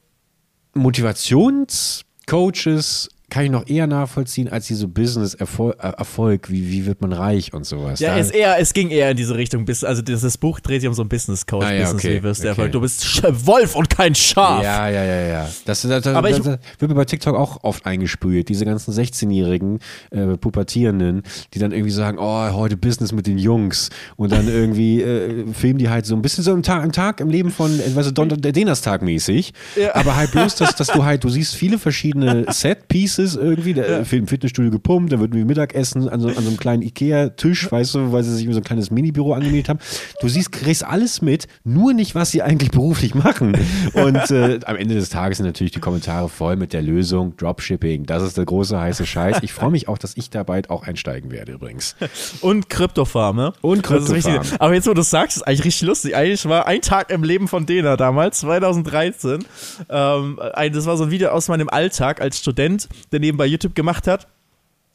Motivationscoaches 0.74 3.08
kann 3.28 3.44
ich 3.44 3.50
noch 3.50 3.66
eher 3.66 3.88
nachvollziehen 3.88 4.48
als 4.48 4.68
diese 4.68 4.86
Business-Erfolg, 4.86 5.76
Erfolg, 5.80 6.48
wie, 6.48 6.70
wie 6.70 6.86
wird 6.86 7.00
man 7.00 7.12
reich 7.12 7.52
und 7.52 7.66
sowas. 7.66 7.98
Ja, 7.98 8.16
es, 8.16 8.30
eher, 8.30 8.56
es 8.60 8.72
ging 8.72 8.88
eher 8.90 9.10
in 9.10 9.16
diese 9.16 9.34
Richtung. 9.34 9.66
Also 9.82 10.00
das, 10.00 10.38
Buch 10.38 10.60
dreht 10.60 10.80
sich 10.82 10.88
um 10.88 10.94
so 10.94 11.02
einen 11.02 11.08
Business 11.08 11.44
Coach, 11.44 11.66
Ah, 11.66 11.72
ja, 11.72 11.80
Business 11.82 12.04
okay, 12.04 12.14
wie 12.18 12.22
wirst 12.22 12.40
du 12.40 12.42
okay. 12.44 12.48
Erfolg. 12.50 12.72
Du 12.72 12.80
bist 12.80 13.22
Wolf 13.46 13.74
und 13.74 13.90
kein 13.90 14.14
Schaf. 14.14 14.62
Ja, 14.62 14.88
ja, 14.88 15.04
ja, 15.04 15.26
ja. 15.26 15.48
Das, 15.64 15.82
das, 15.82 16.02
das, 16.04 16.14
Aber 16.14 16.30
ich- 16.30 16.36
das 16.36 16.46
wird 16.78 16.88
mir 16.88 16.94
bei 16.94 17.04
TikTok 17.04 17.34
auch 17.34 17.64
oft 17.64 17.84
eingesprüht. 17.84 18.48
Diese 18.48 18.64
ganzen 18.64 18.94
16-jährigen 18.94 19.80
äh, 20.12 20.36
Pubertierenden, 20.36 21.24
die 21.52 21.58
dann 21.58 21.72
irgendwie 21.72 21.90
sagen, 21.90 22.18
oh, 22.20 22.52
heute 22.52 22.76
Business 22.76 23.10
mit 23.10 23.26
den 23.26 23.38
Jungs. 23.38 23.90
Und 24.16 24.30
dann 24.30 24.46
irgendwie 24.46 25.02
äh, 25.02 25.52
filmen 25.52 25.78
die 25.80 25.88
halt 25.88 26.06
so 26.06 26.14
ein 26.14 26.22
bisschen 26.22 26.44
so 26.44 26.52
im 26.52 26.62
Tag, 26.62 26.84
im 26.84 26.92
Tag 26.92 27.20
im 27.20 27.30
Leben 27.30 27.50
von, 27.50 27.80
äh, 27.80 27.94
weißt 27.96 28.10
du, 28.10 28.12
Don, 28.12 28.28
der 28.28 28.52
Donnerstag 28.52 29.02
mäßig. 29.02 29.52
Ja. 29.74 29.96
Aber 29.96 30.14
halt 30.14 30.30
bloß, 30.30 30.54
dass, 30.54 30.76
dass 30.76 30.86
du 30.86 31.04
halt, 31.04 31.24
du 31.24 31.28
siehst 31.28 31.56
viele 31.56 31.80
verschiedene 31.80 32.46
Set-Pieces 32.52 33.15
Races 33.18 33.36
irgendwie, 33.36 33.74
der, 33.74 33.90
Ja. 33.90 34.04
für 34.04 34.16
im 34.16 34.26
Fitnessstudio 34.26 34.70
gepumpt, 34.70 35.12
da 35.12 35.18
wird 35.18 35.30
irgendwie 35.32 35.44
Mittagessen 35.46 36.08
an 36.08 36.20
so, 36.20 36.28
an 36.28 36.34
so 36.34 36.48
einem 36.48 36.56
kleinen 36.56 36.82
Ikea-Tisch, 36.82 37.70
weißt 37.70 37.94
du, 37.94 38.12
weil 38.12 38.22
sie 38.22 38.34
sich 38.34 38.46
so 38.50 38.56
ein 38.58 38.64
kleines 38.64 38.90
Minibüro 38.90 39.32
angemietet 39.32 39.68
haben. 39.68 39.78
Du 40.20 40.28
siehst, 40.28 40.52
kriegst 40.52 40.84
alles 40.84 41.22
mit, 41.22 41.46
nur 41.64 41.92
nicht, 41.92 42.14
was 42.14 42.30
sie 42.30 42.42
eigentlich 42.42 42.70
beruflich 42.70 43.14
machen. 43.14 43.56
Und 43.94 44.30
äh, 44.30 44.60
am 44.64 44.76
Ende 44.76 44.94
des 44.94 45.08
Tages 45.08 45.38
sind 45.38 45.46
natürlich 45.46 45.72
die 45.72 45.80
Kommentare 45.80 46.28
voll 46.28 46.56
mit 46.56 46.72
der 46.72 46.82
Lösung 46.82 47.36
Dropshipping. 47.36 48.06
Das 48.06 48.22
ist 48.22 48.36
der 48.36 48.44
große 48.44 48.78
heiße 48.78 49.06
Scheiß. 49.06 49.38
Ich 49.42 49.52
freue 49.52 49.70
mich 49.70 49.88
auch, 49.88 49.98
dass 49.98 50.16
ich 50.16 50.30
da 50.30 50.42
bald 50.42 50.70
auch 50.70 50.84
einsteigen 50.86 51.30
werde 51.30 51.52
übrigens. 51.52 51.96
Und 52.40 52.68
Kryptofarm, 52.70 53.36
ne? 53.36 53.52
Und 53.62 53.82
Kryptofarm. 53.82 54.42
Aber 54.58 54.74
jetzt, 54.74 54.86
wo 54.88 54.94
du 54.94 55.00
es 55.00 55.10
sagst, 55.10 55.36
ist 55.36 55.42
eigentlich 55.42 55.64
richtig 55.64 55.88
lustig. 55.88 56.16
Eigentlich 56.16 56.44
war 56.46 56.66
ein 56.66 56.80
Tag 56.80 57.10
im 57.10 57.22
Leben 57.22 57.48
von 57.48 57.66
Dena 57.66 57.96
damals, 57.96 58.40
2013. 58.40 59.44
Ähm, 59.88 60.38
das 60.72 60.86
war 60.86 60.96
so 60.96 61.04
ein 61.04 61.10
Video 61.10 61.30
aus 61.30 61.48
meinem 61.48 61.68
Alltag 61.68 62.20
als 62.20 62.38
Student, 62.38 62.88
der 63.12 63.20
nebenbei 63.20 63.46
YouTube 63.46 63.74
gemacht 63.74 64.06
hat. 64.06 64.26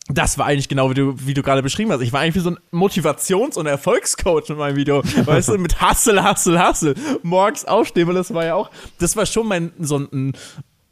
Das 0.07 0.37
war 0.37 0.47
eigentlich 0.47 0.67
genau, 0.67 0.89
wie 0.89 0.95
du, 0.95 1.13
wie 1.17 1.33
du 1.33 1.43
gerade 1.43 1.61
beschrieben 1.61 1.91
hast. 1.91 2.01
Ich 2.01 2.11
war 2.11 2.21
eigentlich 2.21 2.35
wie 2.35 2.39
so 2.39 2.51
ein 2.51 2.59
Motivations- 2.71 3.57
und 3.57 3.67
Erfolgscoach 3.67 4.49
in 4.49 4.57
meinem 4.57 4.75
Video. 4.75 5.01
Weißt 5.25 5.49
du, 5.49 5.57
mit 5.57 5.81
Hustle, 5.81 6.27
Hustle, 6.27 6.67
Hustle. 6.67 6.95
Morgens 7.23 7.65
aufstehen, 7.65 8.07
weil 8.07 8.15
das 8.15 8.33
war 8.33 8.45
ja 8.45 8.55
auch, 8.55 8.71
das 8.99 9.15
war 9.15 9.25
schon 9.25 9.47
mein, 9.47 9.71
so 9.79 9.97
ein, 9.97 10.33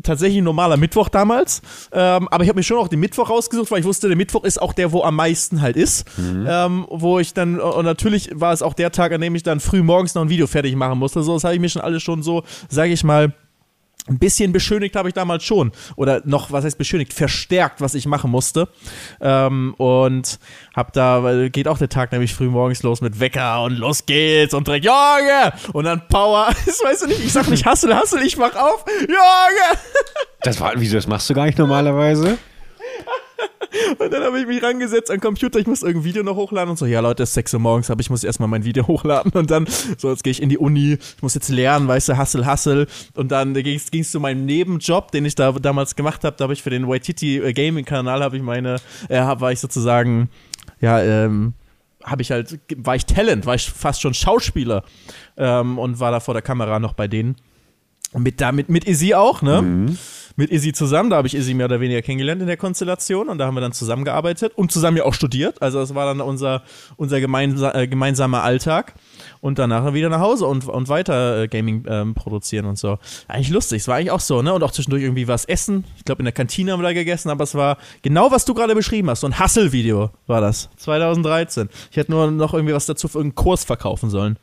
tatsächlich 0.04 0.38
ein 0.38 0.44
normaler 0.44 0.78
Mittwoch 0.78 1.10
damals. 1.10 1.62
Ähm, 1.92 2.28
aber 2.30 2.44
ich 2.44 2.50
habe 2.50 2.60
mir 2.60 2.64
schon 2.64 2.78
auch 2.78 2.88
den 2.88 3.00
Mittwoch 3.00 3.30
rausgesucht, 3.30 3.72
weil 3.72 3.80
ich 3.80 3.86
wusste, 3.86 4.08
der 4.08 4.18
Mittwoch 4.18 4.44
ist 4.44 4.62
auch 4.62 4.74
der, 4.74 4.92
wo 4.92 5.04
am 5.04 5.16
meisten 5.16 5.62
halt 5.62 5.76
ist. 5.76 6.06
Ähm, 6.48 6.86
wo 6.90 7.20
ich 7.20 7.34
dann, 7.34 7.60
und 7.60 7.86
natürlich 7.86 8.30
war 8.34 8.54
es 8.54 8.62
auch 8.62 8.74
der 8.74 8.92
Tag, 8.92 9.12
an 9.12 9.22
dem 9.22 9.36
ich 9.36 9.44
dann 9.44 9.60
früh 9.60 9.82
morgens 9.82 10.16
noch 10.16 10.22
ein 10.22 10.30
Video 10.30 10.48
fertig 10.48 10.76
machen 10.76 11.00
musste. 11.00 11.24
So, 11.24 11.34
das 11.34 11.44
habe 11.44 11.56
ich 11.56 11.60
mir 11.60 11.70
schon 11.70 11.82
alles 11.82 12.04
schon 12.04 12.24
so, 12.24 12.44
sage 12.70 12.94
ich 12.94 13.04
mal, 13.04 13.34
ein 14.08 14.20
bisschen 14.20 14.52
beschönigt 14.52 14.96
habe 14.96 15.10
ich 15.10 15.14
damals 15.14 15.44
schon. 15.44 15.72
Oder 15.96 16.22
noch, 16.26 16.52
was 16.52 16.66
heißt 16.66 16.78
beschönigt? 16.78 17.14
Verstärkt, 17.14 17.82
was 17.82 17.94
ich 17.94 18.06
machen 18.06 18.32
musste. 18.32 18.70
Ähm, 19.22 19.74
und 19.78 20.40
hab 20.76 20.94
da, 20.94 21.48
geht 21.50 21.68
auch 21.68 21.78
der 21.78 21.90
Tag 21.90 22.12
nämlich 22.12 22.34
früh 22.34 22.50
morgens 22.50 22.84
los 22.84 23.02
mit 23.02 23.20
Wecker 23.20 23.64
und 23.64 23.78
los 23.78 24.06
geht's 24.06 24.54
und 24.54 24.68
direkt, 24.68 24.86
Junge! 24.86 25.54
Und 25.74 25.86
dann 25.86 26.08
Power. 26.08 26.50
Das 26.66 26.84
weißt 26.84 27.04
du 27.04 27.08
nicht, 27.08 27.24
ich 27.24 27.34
sag 27.34 27.50
nicht 27.50 27.66
Hassel, 27.66 27.96
Hassel, 27.96 28.22
ich 28.22 28.38
mach 28.38 28.56
auf. 28.56 28.86
Junge! 29.02 29.80
Das 30.42 30.60
war, 30.60 30.74
wieso, 30.76 30.96
das 30.96 31.08
machst 31.08 31.30
du 31.30 31.34
gar 31.34 31.46
nicht 31.46 31.58
normalerweise? 31.58 32.38
Und 33.98 34.14
dann 34.14 34.24
habe 34.24 34.40
ich 34.40 34.48
mich 34.48 34.62
rangesetzt 34.64 35.12
an 35.12 35.20
Computer, 35.20 35.60
ich 35.60 35.68
muss 35.68 35.84
irgendein 35.84 36.06
Video 36.06 36.24
noch 36.24 36.36
hochladen. 36.36 36.72
Und 36.72 36.78
so, 36.78 36.86
ja 36.86 37.00
Leute, 37.00 37.24
es 37.24 37.30
ist 37.30 37.36
6 37.36 37.54
Uhr 37.56 37.60
morgens, 37.60 37.90
aber 37.90 38.02
ich 38.02 38.10
muss 38.10 38.24
erstmal 38.24 38.48
mein 38.48 38.66
Video 38.66 38.88
hochladen. 38.88 39.32
Und 39.34 39.52
dann, 39.52 39.68
so, 39.98 40.10
jetzt 40.10 40.24
gehe 40.24 40.32
ich 40.32 40.42
in 40.42 40.50
die 40.50 40.58
Uni, 40.58 40.94
ich 40.94 41.22
muss 41.22 41.36
jetzt 41.36 41.50
lernen, 41.50 41.88
weißt 41.88 42.10
du, 42.10 42.18
Hassel, 42.18 42.46
Hassel 42.46 42.88
und 43.16 43.32
dann 43.32 43.54
ging 43.54 43.78
es 43.78 44.12
zu 44.12 44.20
meinem 44.20 44.46
Nebenjob, 44.46 45.12
den 45.12 45.26
ich 45.26 45.36
da 45.36 45.52
damals 45.52 45.96
gemacht 45.96 46.24
habe, 46.24 46.36
da 46.38 46.44
habe 46.44 46.54
ich 46.54 46.64
für 46.64 46.70
den 46.70 46.88
Waititi 46.88 47.38
äh, 47.38 47.54
Gaming 47.54 47.86
Kanal, 47.86 48.24
habe 48.24 48.38
ich 48.38 48.44
meine, 48.44 48.78
äh, 49.08 49.20
war 49.20 49.52
ich 49.52 49.60
sozusagen, 49.60 50.30
ja, 50.82 51.02
ähm, 51.02 51.54
habe 52.04 52.22
ich 52.22 52.32
halt, 52.32 52.60
war 52.78 52.96
ich 52.96 53.06
Talent, 53.06 53.46
war 53.46 53.56
ich 53.56 53.70
fast 53.70 54.02
schon 54.02 54.14
Schauspieler 54.14 54.84
ähm, 55.38 55.78
und 55.78 56.00
war 56.00 56.12
da 56.12 56.20
vor 56.20 56.34
der 56.34 56.42
Kamera 56.42 56.80
noch 56.80 56.94
bei 56.94 57.08
denen. 57.08 57.36
Mit, 58.14 58.42
da, 58.42 58.52
mit, 58.52 58.70
Izzy 58.86 59.14
auch, 59.14 59.42
ne? 59.42 59.62
Mit 60.40 60.52
Izzy 60.52 60.72
zusammen, 60.72 61.10
da 61.10 61.18
habe 61.18 61.28
ich 61.28 61.36
Izzy 61.36 61.54
mehr 61.54 61.66
oder 61.66 61.82
weniger 61.82 62.02
kennengelernt 62.02 62.40
in 62.40 62.48
der 62.48 62.56
Konstellation 62.56 63.28
und 63.28 63.40
da 63.40 63.46
haben 63.46 63.56
wir 63.56 63.60
dann 63.60 63.74
zusammengearbeitet 63.74 64.54
und 64.56 64.72
zusammen 64.72 64.96
ja 64.96 65.04
auch 65.04 65.14
studiert. 65.14 65.62
Also 65.62 65.80
das 65.80 65.96
war 65.96 66.06
dann 66.06 66.22
unser, 66.22 66.64
unser 66.96 67.20
gemeinsa 67.20 67.74
äh, 67.76 67.90
gemeinsamer 67.90 68.42
Alltag 68.42 68.94
und 69.42 69.60
danach 69.60 69.94
wieder 69.94 70.10
nach 70.10 70.20
Hause 70.20 70.46
und, 70.46 70.68
und 70.68 70.90
weiter 70.90 71.44
äh, 71.44 71.48
Gaming 71.48 71.84
ähm, 71.88 72.14
produzieren 72.14 72.66
und 72.66 72.78
so. 72.78 72.98
Eigentlich 73.28 73.50
lustig, 73.50 73.82
es 73.82 73.88
war 73.88 73.96
eigentlich 73.96 74.12
auch 74.12 74.20
so, 74.20 74.42
ne? 74.42 74.54
Und 74.54 74.64
auch 74.64 74.72
zwischendurch 74.72 75.04
irgendwie 75.04 75.28
was 75.28 75.46
essen. 75.46 75.86
Ich 75.98 76.06
glaube, 76.06 76.20
in 76.20 76.26
der 76.26 76.34
Kantine 76.34 76.72
haben 76.72 76.80
wir 76.80 76.88
da 76.88 76.94
gegessen, 76.94 77.30
aber 77.30 77.44
es 77.44 77.56
war 77.56 77.78
genau, 78.02 78.32
was 78.32 78.46
du 78.46 78.54
gerade 78.54 78.76
beschrieben 78.76 79.10
hast. 79.10 79.22
So 79.22 79.28
ein 79.28 79.40
Hustle-Video 79.40 80.10
war 80.28 80.42
das. 80.42 80.70
2013. 80.78 81.70
Ich 81.92 81.98
hätte 81.98 82.12
nur 82.12 82.32
noch 82.32 82.54
irgendwie 82.54 82.74
was 82.74 82.86
dazu 82.86 83.08
für 83.08 83.20
irgendeinen 83.20 83.44
Kurs 83.44 83.64
verkaufen 83.64 84.10
sollen. 84.10 84.38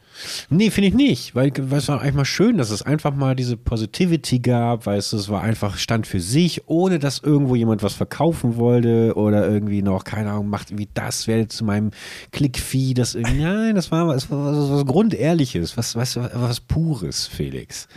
Nee, 0.48 0.70
finde 0.70 0.88
ich 0.88 0.94
nicht, 0.94 1.34
weil 1.34 1.52
weil 1.58 1.78
es 1.78 1.88
war 1.88 2.00
einfach 2.00 2.16
mal 2.16 2.24
schön, 2.24 2.56
dass 2.56 2.70
es 2.70 2.82
einfach 2.82 3.14
mal 3.14 3.36
diese 3.36 3.56
Positivity 3.56 4.38
gab, 4.38 4.86
weißt 4.86 5.12
du, 5.12 5.16
es 5.18 5.28
war 5.28 5.42
einfach 5.42 5.76
Stand 5.76 6.06
für 6.06 6.20
sich, 6.20 6.62
ohne 6.66 6.98
dass 6.98 7.18
irgendwo 7.18 7.54
jemand 7.54 7.82
was 7.82 7.94
verkaufen 7.94 8.56
wollte 8.56 9.12
oder 9.14 9.46
irgendwie 9.46 9.82
noch, 9.82 10.04
keine 10.04 10.30
Ahnung, 10.30 10.48
macht 10.48 10.76
wie 10.76 10.88
das, 10.94 11.26
werde 11.26 11.48
zu 11.48 11.64
meinem 11.64 11.90
Click-Fee, 12.32 12.94
das 12.94 13.14
irgendwie, 13.14 13.42
nein, 13.42 13.74
das 13.74 13.92
war 13.92 14.08
was, 14.08 14.30
was, 14.30 14.70
was 14.70 14.85
Grundehrliches, 14.86 15.76
was, 15.76 15.96
was, 15.96 16.16
was 16.16 16.60
Pures, 16.60 17.26
Felix. 17.26 17.88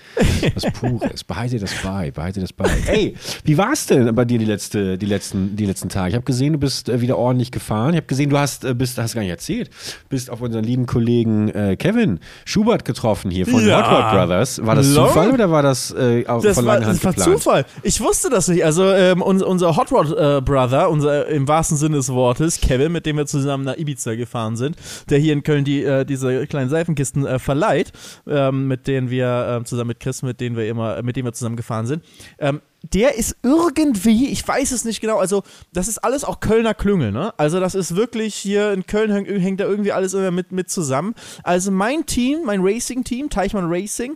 Was 0.55 0.65
Pures. 0.73 1.23
Behalte 1.23 1.59
das 1.59 1.73
bei, 1.83 2.11
behalte 2.11 2.41
das 2.41 2.51
bei. 2.53 2.69
Ey, 2.87 3.15
wie 3.43 3.57
war 3.57 3.71
es 3.73 3.85
denn 3.85 4.13
bei 4.15 4.25
dir 4.25 4.39
die, 4.39 4.45
letzte, 4.45 4.97
die, 4.97 5.05
letzten, 5.05 5.55
die 5.55 5.65
letzten 5.65 5.89
Tage? 5.89 6.09
Ich 6.09 6.15
habe 6.15 6.25
gesehen, 6.25 6.53
du 6.53 6.59
bist 6.59 6.89
äh, 6.89 7.01
wieder 7.01 7.17
ordentlich 7.17 7.51
gefahren. 7.51 7.91
Ich 7.93 7.97
habe 7.97 8.07
gesehen, 8.07 8.29
du 8.29 8.37
hast, 8.37 8.65
äh, 8.65 8.73
bist, 8.73 8.97
hast 8.97 9.13
gar 9.13 9.21
nicht 9.21 9.29
erzählt, 9.29 9.69
bist 10.09 10.29
auf 10.29 10.41
unseren 10.41 10.63
lieben 10.63 10.85
Kollegen 10.85 11.49
äh, 11.49 11.75
Kevin 11.77 12.19
Schubert 12.45 12.85
getroffen 12.85 13.31
hier 13.31 13.45
von 13.45 13.65
Ja. 13.65 13.89
Hot 13.89 14.05
Rod 14.05 14.11
Brothers. 14.11 14.65
War 14.65 14.75
das 14.75 14.93
Lol. 14.93 15.07
Zufall 15.07 15.31
oder 15.31 15.51
war 15.51 15.61
das 15.61 15.91
äh, 15.91 16.25
auf, 16.25 16.43
Das 16.43 16.55
von 16.55 16.65
war, 16.65 16.75
langer 16.75 16.87
Hand 16.87 16.97
das 16.97 17.05
war 17.05 17.13
geplant? 17.13 17.37
Zufall. 17.39 17.65
Ich 17.83 18.01
wusste 18.01 18.29
das 18.29 18.47
nicht. 18.47 18.65
Also 18.65 18.91
ähm, 18.91 19.21
unser, 19.21 19.47
unser 19.47 19.75
Hot 19.75 19.91
Rod 19.91 20.11
äh, 20.11 20.41
Brother, 20.41 20.89
unser 20.89 21.27
im 21.27 21.47
wahrsten 21.47 21.77
Sinne 21.77 21.97
des 21.97 22.09
Wortes, 22.09 22.59
Kevin, 22.59 22.91
mit 22.91 23.05
dem 23.05 23.17
wir 23.17 23.25
zusammen 23.25 23.63
nach 23.63 23.77
Ibiza 23.77 24.15
gefahren 24.15 24.57
sind, 24.57 24.75
der 25.09 25.19
hier 25.19 25.33
in 25.33 25.43
Köln 25.43 25.63
die 25.63 25.83
äh, 25.83 26.05
diese 26.05 26.47
kleinen 26.47 26.69
Seifenkisten 26.79 27.25
äh, 27.25 27.39
verleiht, 27.39 27.91
ähm, 28.27 28.67
mit 28.67 28.87
denen 28.87 29.09
wir 29.09 29.59
äh, 29.61 29.63
zusammen 29.65 29.89
mit 29.89 29.99
Chris, 29.99 30.21
mit 30.21 30.39
denen 30.39 30.55
wir 30.55 30.67
immer, 30.67 31.01
mit 31.03 31.15
denen 31.15 31.25
wir 31.27 31.33
zusammen 31.33 31.55
gefahren 31.57 31.85
sind. 31.87 32.03
Ähm, 32.39 32.61
der 32.93 33.15
ist 33.17 33.35
irgendwie, 33.43 34.29
ich 34.29 34.47
weiß 34.47 34.71
es 34.71 34.85
nicht 34.85 35.01
genau, 35.01 35.17
also 35.17 35.43
das 35.73 35.89
ist 35.89 35.97
alles 35.97 36.23
auch 36.23 36.39
Kölner 36.39 36.73
Klüngel, 36.73 37.11
ne? 37.11 37.33
Also 37.37 37.59
das 37.59 37.75
ist 37.75 37.97
wirklich 37.97 38.33
hier 38.35 38.71
in 38.71 38.85
Köln 38.85 39.11
häng- 39.11 39.37
hängt 39.39 39.59
da 39.59 39.65
irgendwie 39.65 39.91
alles 39.91 40.13
immer 40.13 40.31
mit, 40.31 40.53
mit 40.53 40.69
zusammen. 40.69 41.13
Also 41.43 41.71
mein 41.71 42.05
Team, 42.05 42.39
mein 42.45 42.61
Racing-Team, 42.63 43.29
Teichmann 43.29 43.65
Racing, 43.67 44.15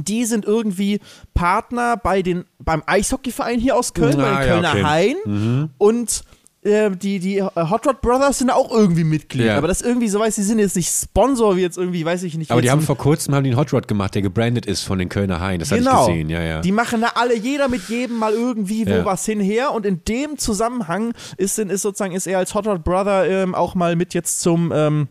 die 0.00 0.24
sind 0.24 0.44
irgendwie 0.46 1.00
Partner 1.34 1.96
bei 1.96 2.22
den, 2.22 2.44
beim 2.58 2.82
Eishockeyverein 2.86 3.58
hier 3.60 3.76
aus 3.76 3.92
Köln, 3.92 4.16
bei 4.16 4.22
Ah, 4.24 4.40
den 4.40 4.48
ja, 4.48 4.54
Kölner 4.54 4.70
okay. 4.72 4.84
Hain. 4.84 5.70
Und 5.76 6.22
äh, 6.62 6.90
die, 6.90 7.18
die 7.20 7.38
äh, 7.38 7.48
Hot 7.56 7.86
Rod 7.86 8.00
Brothers 8.00 8.38
sind 8.38 8.50
auch 8.50 8.70
irgendwie 8.70 9.04
Mitglied. 9.04 9.46
Ja. 9.46 9.58
Aber 9.58 9.68
das 9.68 9.80
irgendwie, 9.80 10.08
so 10.08 10.18
weiß 10.18 10.34
die 10.34 10.42
sind 10.42 10.58
jetzt 10.58 10.76
nicht 10.76 10.90
Sponsor, 10.90 11.56
wie 11.56 11.60
jetzt 11.60 11.78
irgendwie, 11.78 12.04
weiß 12.04 12.24
ich 12.24 12.36
nicht. 12.36 12.50
Aber 12.50 12.60
die 12.62 12.70
haben 12.70 12.82
vor 12.82 12.98
kurzem 12.98 13.34
haben 13.34 13.44
die 13.44 13.50
einen 13.50 13.58
Hot 13.58 13.72
Rod 13.72 13.86
gemacht, 13.86 14.14
der 14.14 14.22
gebrandet 14.22 14.66
ist 14.66 14.82
von 14.82 14.98
den 14.98 15.08
Kölner 15.08 15.40
Hain. 15.40 15.60
Das 15.60 15.70
Genau. 15.70 16.02
ich 16.02 16.08
gesehen, 16.08 16.30
ja, 16.30 16.42
ja. 16.42 16.60
Die 16.60 16.72
machen 16.72 17.00
da 17.00 17.12
alle, 17.14 17.36
jeder 17.36 17.68
mit 17.68 17.88
jedem 17.88 18.18
mal 18.18 18.32
irgendwie 18.32 18.86
wo 18.86 18.90
Ja. 18.90 19.04
was 19.04 19.24
hinher. 19.24 19.72
Und 19.72 19.86
in 19.86 20.02
dem 20.04 20.36
Zusammenhang 20.38 21.14
ist, 21.36 21.58
ist 21.58 21.82
sozusagen, 21.82 22.14
ist 22.14 22.26
er 22.26 22.38
als 22.38 22.54
Hot 22.54 22.66
Rod 22.66 22.82
Brother 22.82 23.28
ähm, 23.28 23.54
auch 23.54 23.74
mal 23.74 23.94
mit 23.94 24.14
jetzt 24.14 24.40
zum, 24.40 24.72
ähm, 24.74 25.08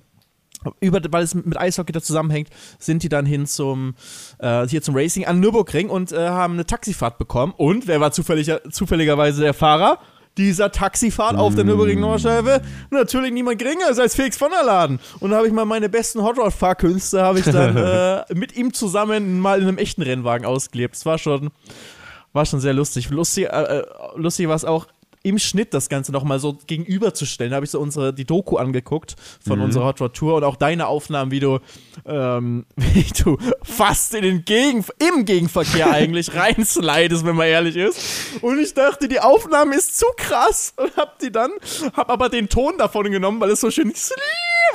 über, 0.82 1.00
weil 1.12 1.24
es 1.24 1.34
mit 1.34 1.58
Eishockey 1.58 1.94
da 1.94 2.02
zusammenhängt, 2.02 2.50
sind 2.78 3.04
die 3.04 3.10
dann 3.10 3.26
hin 3.26 3.46
zum, 3.46 3.96
äh, 4.40 4.68
hier 4.68 4.82
zum 4.82 4.96
Racing 4.96 5.26
an 5.26 5.40
Nürburgring 5.40 5.90
und 5.90 6.12
äh, 6.12 6.28
haben 6.28 6.54
eine 6.56 6.66
Taxifahrt 6.66 7.18
bekommen. 7.18 7.54
Und 7.56 7.88
wer 7.88 8.02
war 8.02 8.12
zufälliger, 8.12 8.62
zufälligerweise 8.70 9.42
der 9.42 9.54
Fahrer? 9.54 10.00
Dieser 10.38 10.72
Taxifahrt 10.72 11.36
auf 11.36 11.56
der 11.56 11.64
Nürburgring 11.64 12.00
Nordschleife? 12.00 12.62
Natürlich 12.92 13.32
niemand 13.32 13.60
geringer 13.60 13.88
als 13.88 14.16
Felix 14.16 14.38
von 14.38 14.52
der 14.52 14.64
Laden. 14.64 15.00
Und 15.20 15.32
da 15.32 15.38
habe 15.38 15.48
ich 15.48 15.54
mal 15.54 15.66
meine 15.66 15.90
besten 15.90 16.22
Hot 16.22 16.38
Rod 16.38 16.54
Fahrkünste 16.54 17.22
habe 17.22 17.40
ich 17.40 17.46
dann 17.46 17.76
äh, 17.78 18.24
mit 18.34 18.56
ihm 18.56 18.74
zusammen 18.74 19.40
mal 19.40 19.60
in 19.60 19.68
einem 19.68 19.78
echten 19.78 20.02
Rennwagen 20.02 20.46
ausgelebt. 20.46 20.96
Das 20.96 21.06
war 21.06 21.18
schon, 21.18 21.50
war 22.34 22.46
schon 22.46 22.60
sehr 22.60 22.74
lustig. 22.74 23.10
Lustig, 23.10 23.46
äh, 23.46 23.80
äh, 23.80 23.84
lustig 24.16 24.48
war 24.48 24.56
es 24.56 24.66
auch 24.66 24.88
im 25.28 25.40
Schnitt 25.40 25.74
das 25.74 25.90
Ganze 25.90 26.12
nochmal 26.12 26.40
so 26.40 26.58
gegenüberzustellen. 26.68 27.52
Da 27.52 27.56
habe 27.56 27.66
ich 27.66 27.72
so 27.72 27.80
unsere, 27.80 28.14
die 28.14 28.26
Doku 28.26 28.58
angeguckt 28.58 29.16
von 29.46 29.60
unserer 29.60 29.86
Hot 29.86 30.02
Rod 30.02 30.14
Tour 30.14 30.36
und 30.36 30.44
auch 30.44 30.56
deine 30.56 30.88
Aufnahmen, 30.88 31.32
wie 31.32 31.40
du, 31.40 31.60
ähm, 32.06 32.66
wie 32.76 33.06
du 33.24 33.38
fast 33.64 34.14
in 34.14 34.22
den 34.24 34.46
Gegen, 34.46 34.86
im 35.00 35.26
Gegenverkehr 35.26 35.92
eigentlich 35.92 36.34
reinslidest, 36.36 37.26
wenn 37.26 37.36
man 37.36 37.48
ehrlich 37.48 37.76
ist. 37.76 38.00
Und 38.42 38.60
ich 38.60 38.74
dachte, 38.74 39.08
die 39.08 39.20
Aufnahme 39.20 39.76
ist 39.76 39.98
zu 39.98 40.06
krass 40.16 40.74
und 40.78 40.96
hab 40.96 41.20
die 41.20 41.32
dann, 41.32 41.52
hab 41.94 42.10
aber 42.10 42.30
den 42.30 42.50
Ton 42.50 42.78
davon 42.78 43.12
genommen, 43.12 43.40
weil 43.40 43.52
es 43.52 43.62
so 43.62 43.72
schön 43.72 43.94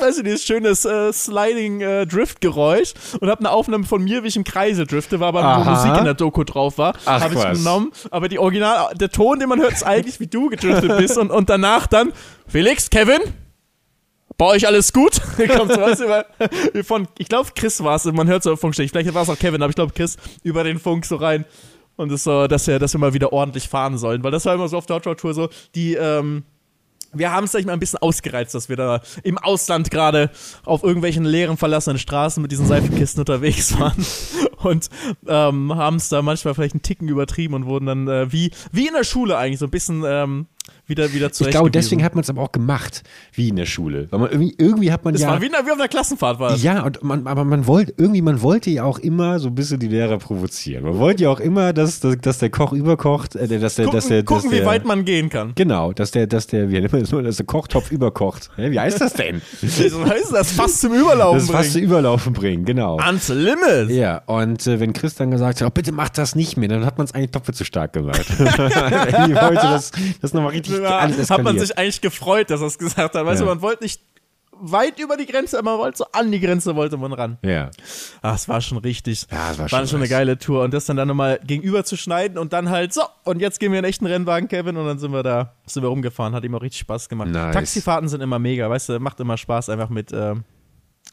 weißt 0.01 0.19
du, 0.19 0.23
dieses 0.23 0.45
schöne 0.45 0.69
äh, 0.69 1.13
Sliding 1.13 1.81
äh, 1.81 2.07
Drift 2.07 2.41
Geräusch 2.41 2.95
und 3.21 3.29
hab 3.29 3.41
eine 3.41 3.51
Aufnahme 3.51 3.85
von 3.85 4.03
mir, 4.03 4.23
wie 4.25 4.29
ich 4.29 4.37
im 4.37 4.45
Kreise 4.45 4.87
drifte, 4.87 5.21
war 5.21 5.29
aber 5.29 5.43
wo 5.43 5.45
Aha. 5.47 5.71
Musik 5.71 5.99
in 5.99 6.05
der 6.05 6.15
Doku 6.15 6.45
drauf 6.45 6.79
war, 6.79 6.95
habe 7.07 7.35
ich 7.35 7.59
genommen, 7.59 7.93
aber 8.11 8.29
die 8.29 8.39
Original, 8.39 8.95
der 8.95 9.11
Ton, 9.11 9.39
den 9.39 9.49
man 9.49 9.61
hört, 9.61 9.73
ist 9.73 9.85
eigentlich, 9.85 10.21
wie 10.21 10.27
du 10.27 10.49
gedriftet 10.49 10.97
bist. 10.99 11.19
Und, 11.19 11.31
und 11.31 11.49
danach 11.51 11.87
dann, 11.87 12.13
Felix, 12.47 12.91
Kevin, 12.91 13.21
bei 14.39 14.47
euch 14.47 14.67
alles 14.67 14.93
gut? 14.93 15.21
Kommt 15.57 15.73
so, 15.73 15.81
weißt 15.81 16.01
du, 16.01 16.09
weil- 16.09 16.85
von, 16.85 17.07
ich 17.19 17.29
glaube, 17.29 17.51
Chris 17.55 17.83
war 17.85 17.97
es, 17.97 18.05
man 18.05 18.27
hört 18.29 18.43
so 18.43 18.57
vom 18.57 18.73
Stich, 18.73 18.91
vielleicht 18.91 19.13
war 19.15 19.23
es 19.23 19.29
auch 19.31 19.39
Kevin, 19.39 19.63
aber 19.63 19.71
ich 19.71 19.77
glaube, 19.77 19.93
Chris 19.93 20.17
über 20.43 20.65
den 20.65 20.79
Funk 20.79 21.05
so 21.05 21.17
rein. 21.17 21.45
Und 21.95 22.11
ist 22.11 22.25
so, 22.25 22.47
dass 22.47 22.67
wir, 22.67 22.79
dass 22.79 22.95
wir 22.95 22.99
mal 22.99 23.13
wieder 23.13 23.33
ordentlich 23.35 23.69
fahren 23.69 23.99
sollen, 23.99 24.25
weil 24.25 24.31
das 24.31 24.47
war 24.47 24.55
immer 24.55 24.67
so 24.67 24.79
auf 24.79 24.87
der 24.87 24.97
Hot 24.97 25.07
Rod 25.07 25.21
Tour 25.21 25.35
so, 25.35 25.51
die, 25.75 25.95
ähm, 25.95 26.43
wir 27.13 27.33
haben 27.33 27.45
es, 27.45 27.53
sag 27.53 27.61
ich 27.61 27.67
mal, 27.67 27.73
ein 27.73 27.81
bisschen 27.81 28.01
ausgereizt, 28.01 28.55
dass 28.55 28.69
wir 28.69 28.77
da 28.77 29.01
im 29.23 29.39
Ausland 29.39 29.91
gerade 29.91 30.31
auf 30.65 30.83
irgendwelchen 30.83 31.25
leeren, 31.25 31.57
verlassenen 31.57 31.99
Straßen 31.99 32.41
mit 32.41 32.53
diesen 32.53 32.67
Seifenkisten 32.67 33.21
unterwegs 33.21 33.79
waren. 33.79 34.05
und 34.63 34.89
ähm, 35.27 35.75
haben 35.75 35.97
es 35.97 36.09
da 36.09 36.23
manchmal 36.23 36.55
vielleicht 36.55 36.75
einen 36.75 36.83
Ticken 36.83 37.09
übertrieben 37.09 37.55
und 37.55 37.67
wurden 37.67 37.87
dann 37.87 38.09
äh, 38.09 38.33
wie, 38.33 38.51
wie 38.71 38.87
in 38.87 38.95
der 38.95 39.05
Schule 39.05 39.37
eigentlich 39.37 39.59
so 39.59 39.67
ein 39.67 39.71
bisschen 39.71 40.05
ähm, 40.07 40.47
wieder, 40.87 41.13
wieder 41.13 41.31
Ich 41.31 41.51
glaube, 41.51 41.71
deswegen 41.71 42.03
hat 42.03 42.15
man 42.15 42.23
es 42.23 42.31
aber 42.31 42.43
auch 42.43 42.53
gemacht, 42.53 43.03
wie 43.33 43.49
in 43.49 43.57
der 43.57 43.67
Schule. 43.67 44.09
Weil 44.11 44.21
man 44.21 44.31
irgendwie, 44.31 44.55
irgendwie 44.59 44.93
hat 44.93 45.05
man 45.05 45.15
das 45.15 45.23
ja. 45.23 45.29
war 45.29 45.41
wie, 45.41 45.47
in 45.47 45.53
der, 45.53 45.65
wie 45.67 45.71
auf 45.71 45.79
einer 45.79 45.89
Klassenfahrt 45.89 46.39
war 46.39 46.51
das. 46.51 46.63
Ja, 46.63 46.83
und 46.83 47.03
man, 47.03 47.27
aber 47.27 47.45
man 47.45 47.67
wollte, 47.67 47.95
irgendwie, 47.97 48.23
man 48.23 48.43
wollte 48.43 48.71
ja 48.71 48.85
auch 48.85 48.99
immer 48.99 49.39
so 49.39 49.49
ein 49.49 49.55
bisschen 49.55 49.79
die 49.79 49.89
Lehrer 49.89 50.19
provozieren. 50.19 50.85
Man 50.85 50.99
wollte 50.99 51.25
ja 51.25 51.31
auch 51.31 51.41
immer, 51.41 51.73
dass, 51.73 52.01
dass, 52.01 52.19
dass 52.19 52.39
der 52.39 52.51
Koch 52.51 52.73
überkocht, 52.73 53.37
äh, 53.37 53.59
dass 53.59 53.77
der, 53.77 53.87
Gucken, 53.87 53.97
dass 53.97 54.09
der, 54.09 54.25
gucken 54.25 54.51
dass 54.51 54.51
der, 54.51 54.63
wie 54.63 54.67
weit 54.67 54.85
man 54.85 55.05
gehen 55.05 55.29
kann. 55.29 55.53
Genau, 55.55 55.93
dass 55.93 56.11
der, 56.11 56.27
dass 56.27 56.47
der, 56.47 56.71
wie 56.71 56.81
nennt 56.81 56.93
man 56.93 57.03
das 57.03 57.11
dass 57.11 57.37
der 57.37 57.47
Kochtopf 57.47 57.91
überkocht. 57.91 58.51
Hä, 58.57 58.71
Wie 58.71 58.81
heißt 58.81 59.01
das 59.01 59.15
denn? 59.15 59.41
Das 59.61 59.79
heißt, 59.79 60.33
das 60.33 60.53
fast 60.53 60.81
zum 60.81 60.93
Überlaufen 60.93 61.39
Das 61.39 61.51
fast 61.51 61.73
zu 61.73 61.79
bringen. 61.79 61.91
überlaufen 61.91 62.33
bringen, 62.33 62.65
genau. 62.65 62.99
Ans 62.99 63.29
Limit. 63.29 63.91
Ja, 63.91 64.19
und 64.27 64.67
äh, 64.67 64.81
wenn 64.81 64.93
Chris 64.93 65.15
dann 65.15 65.31
gesagt 65.31 65.61
hat, 65.61 65.69
oh, 65.69 65.71
bitte 65.71 65.93
mach 65.93 66.09
das 66.09 66.35
nicht 66.35 66.57
mehr, 66.57 66.69
dann 66.69 66.85
hat 66.85 66.99
man 66.99 67.07
es 67.07 67.15
eigentlich 67.15 67.31
doppelt 67.31 67.57
so 67.57 67.65
stark 67.65 67.93
gemacht. 67.93 68.27
Irgendwie 68.39 69.35
wollte 69.35 69.55
das, 69.55 69.93
das 70.21 70.35
nochmal 70.35 70.52
richtig 70.53 70.79
Ja, 70.79 70.99
alles 70.99 71.31
hat 71.31 71.39
man 71.39 71.57
eskaliert. 71.57 71.67
sich 71.67 71.79
eigentlich 71.79 72.01
gefreut, 72.01 72.51
dass 72.51 72.61
er 72.61 72.67
es 72.69 72.79
gesagt 72.79 73.15
hat. 73.15 73.27
Weißt 73.27 73.41
Ja. 73.41 73.47
du, 73.47 73.53
man 73.53 73.63
wollte 73.63 73.83
nicht 73.85 74.01
weit 74.65 75.01
über 75.01 75.17
die 75.17 75.27
Grenze, 75.27 75.59
aber 75.59 75.73
man 75.73 75.81
wollte 75.81 75.99
so 75.99 76.05
an 76.13 76.31
die 76.31 76.39
Grenze 76.39 76.77
wollte 76.77 76.97
man 76.97 77.13
ran. 77.13 77.37
Ja. 77.43 77.71
Ah, 78.21 78.35
es 78.35 78.49
war 78.49 78.61
schon 78.61 78.79
richtig. 78.79 79.27
Ja, 79.33 79.51
es 79.51 79.59
war 79.59 79.71
war 79.73 79.81
schon 79.81 79.89
schon 79.89 80.01
eine 80.01 80.09
geile 80.09 80.39
Tour. 80.39 80.63
Und 80.63 80.73
das 80.73 80.85
dann 80.85 80.97
dann 80.97 81.09
nochmal 81.09 81.41
gegenüber 81.45 81.83
zu 81.85 81.97
schneiden 81.97 82.39
und 82.39 82.53
dann 82.53 82.71
halt 82.71 82.93
so, 82.95 83.03
und 83.25 83.41
jetzt 83.41 83.59
gehen 83.59 83.73
wir 83.73 83.81
in 83.81 83.85
echten 83.85 84.07
Rennwagen, 84.07 84.49
Kevin, 84.49 84.77
und 84.77 84.87
dann 84.87 84.99
sind 85.01 85.13
wir 85.13 85.25
da, 85.25 85.55
sind 85.67 85.83
wir 85.83 85.89
rumgefahren. 85.89 86.33
Hat 86.35 86.45
ihm 86.45 86.55
auch 86.55 86.63
richtig 86.63 86.81
Spaß 86.81 87.09
gemacht. 87.09 87.31
Nice. 87.31 87.55
Taxifahrten 87.55 88.09
sind 88.09 88.21
immer 88.21 88.39
mega, 88.39 88.71
weißt 88.71 88.91
du, 88.91 89.01
macht 89.01 89.19
immer 89.19 89.37
Spaß, 89.37 89.69
einfach 89.69 89.89
mit 89.89 90.13
ähm, 90.13 90.45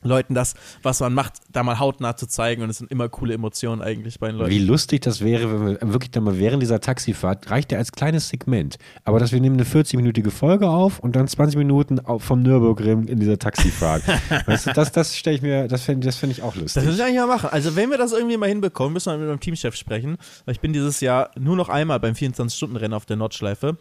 Leuten 0.02 0.34
das, 0.34 0.56
was 0.84 1.00
man 1.00 1.14
macht, 1.14 1.34
da 1.52 1.64
mal 1.64 1.80
hautnah 1.80 2.16
zu 2.16 2.28
zeigen. 2.28 2.62
Und 2.62 2.70
es 2.70 2.78
sind 2.78 2.92
immer 2.92 3.10
coole 3.10 3.34
Emotionen 3.34 3.82
eigentlich 3.82 4.20
bei 4.20 4.28
den 4.28 4.38
Leuten. 4.38 4.52
Wie 4.52 4.60
lustig 4.60 5.02
das 5.02 5.22
wäre, 5.22 5.52
wenn 5.52 5.66
wir 5.80 5.94
wirklich 5.94 6.12
dann 6.12 6.24
mal 6.24 6.40
während 6.40 6.62
dieser 6.62 6.80
Taxifahrt, 6.80 7.50
reicht 7.50 7.72
ja 7.72 7.78
als 7.78 7.92
kleines 7.92 8.30
Segment, 8.30 8.78
aber 9.04 9.20
dass 9.20 9.32
wir 9.32 9.40
nehmen 9.40 9.56
eine 9.56 9.66
40-minütige 9.66 10.32
Folge 10.32 10.70
auf 10.70 11.00
und 11.00 11.16
dann 11.16 11.28
20 11.28 11.58
Minuten 11.58 12.00
vom 12.20 12.42
Nürburgring 12.42 13.08
in 13.08 13.20
dieser 13.20 13.38
Taxifahrt. 13.38 14.04
weißt 14.46 14.68
du, 14.68 14.74
das, 14.74 14.92
das 14.92 15.16
stelle 15.16 15.36
ich 15.36 15.42
mir, 15.42 15.68
das 15.68 15.84
fände 15.84 16.06
das 16.06 16.18
fänd 16.18 16.32
ich 16.32 16.42
auch 16.42 16.56
lustig. 16.56 16.76
Das 16.76 16.86
müssen 16.86 16.98
wir 16.98 17.06
eigentlich 17.06 17.20
mal 17.20 17.28
machen. 17.28 17.50
Also, 17.52 17.76
wenn 17.76 17.90
wir 17.90 17.98
das 17.98 18.12
irgendwie 18.12 18.38
mal 18.38 18.50
hinbekommen, 18.50 18.94
müssen 18.94 19.12
wir 19.12 19.18
mit 19.18 19.28
meinem 19.28 19.40
Teamchef 19.40 19.76
sprechen. 19.76 20.18
Weil 20.46 20.54
ich 20.54 20.62
bin 20.62 20.74
dieses 20.74 21.02
Jahr 21.02 21.32
nur 21.38 21.56
noch 21.56 21.70
einmal 21.70 22.00
beim 22.00 22.14
24-Stunden-Rennen 22.14 22.94
auf 22.94 23.06
der 23.06 23.18
Nordschleife. 23.18 23.78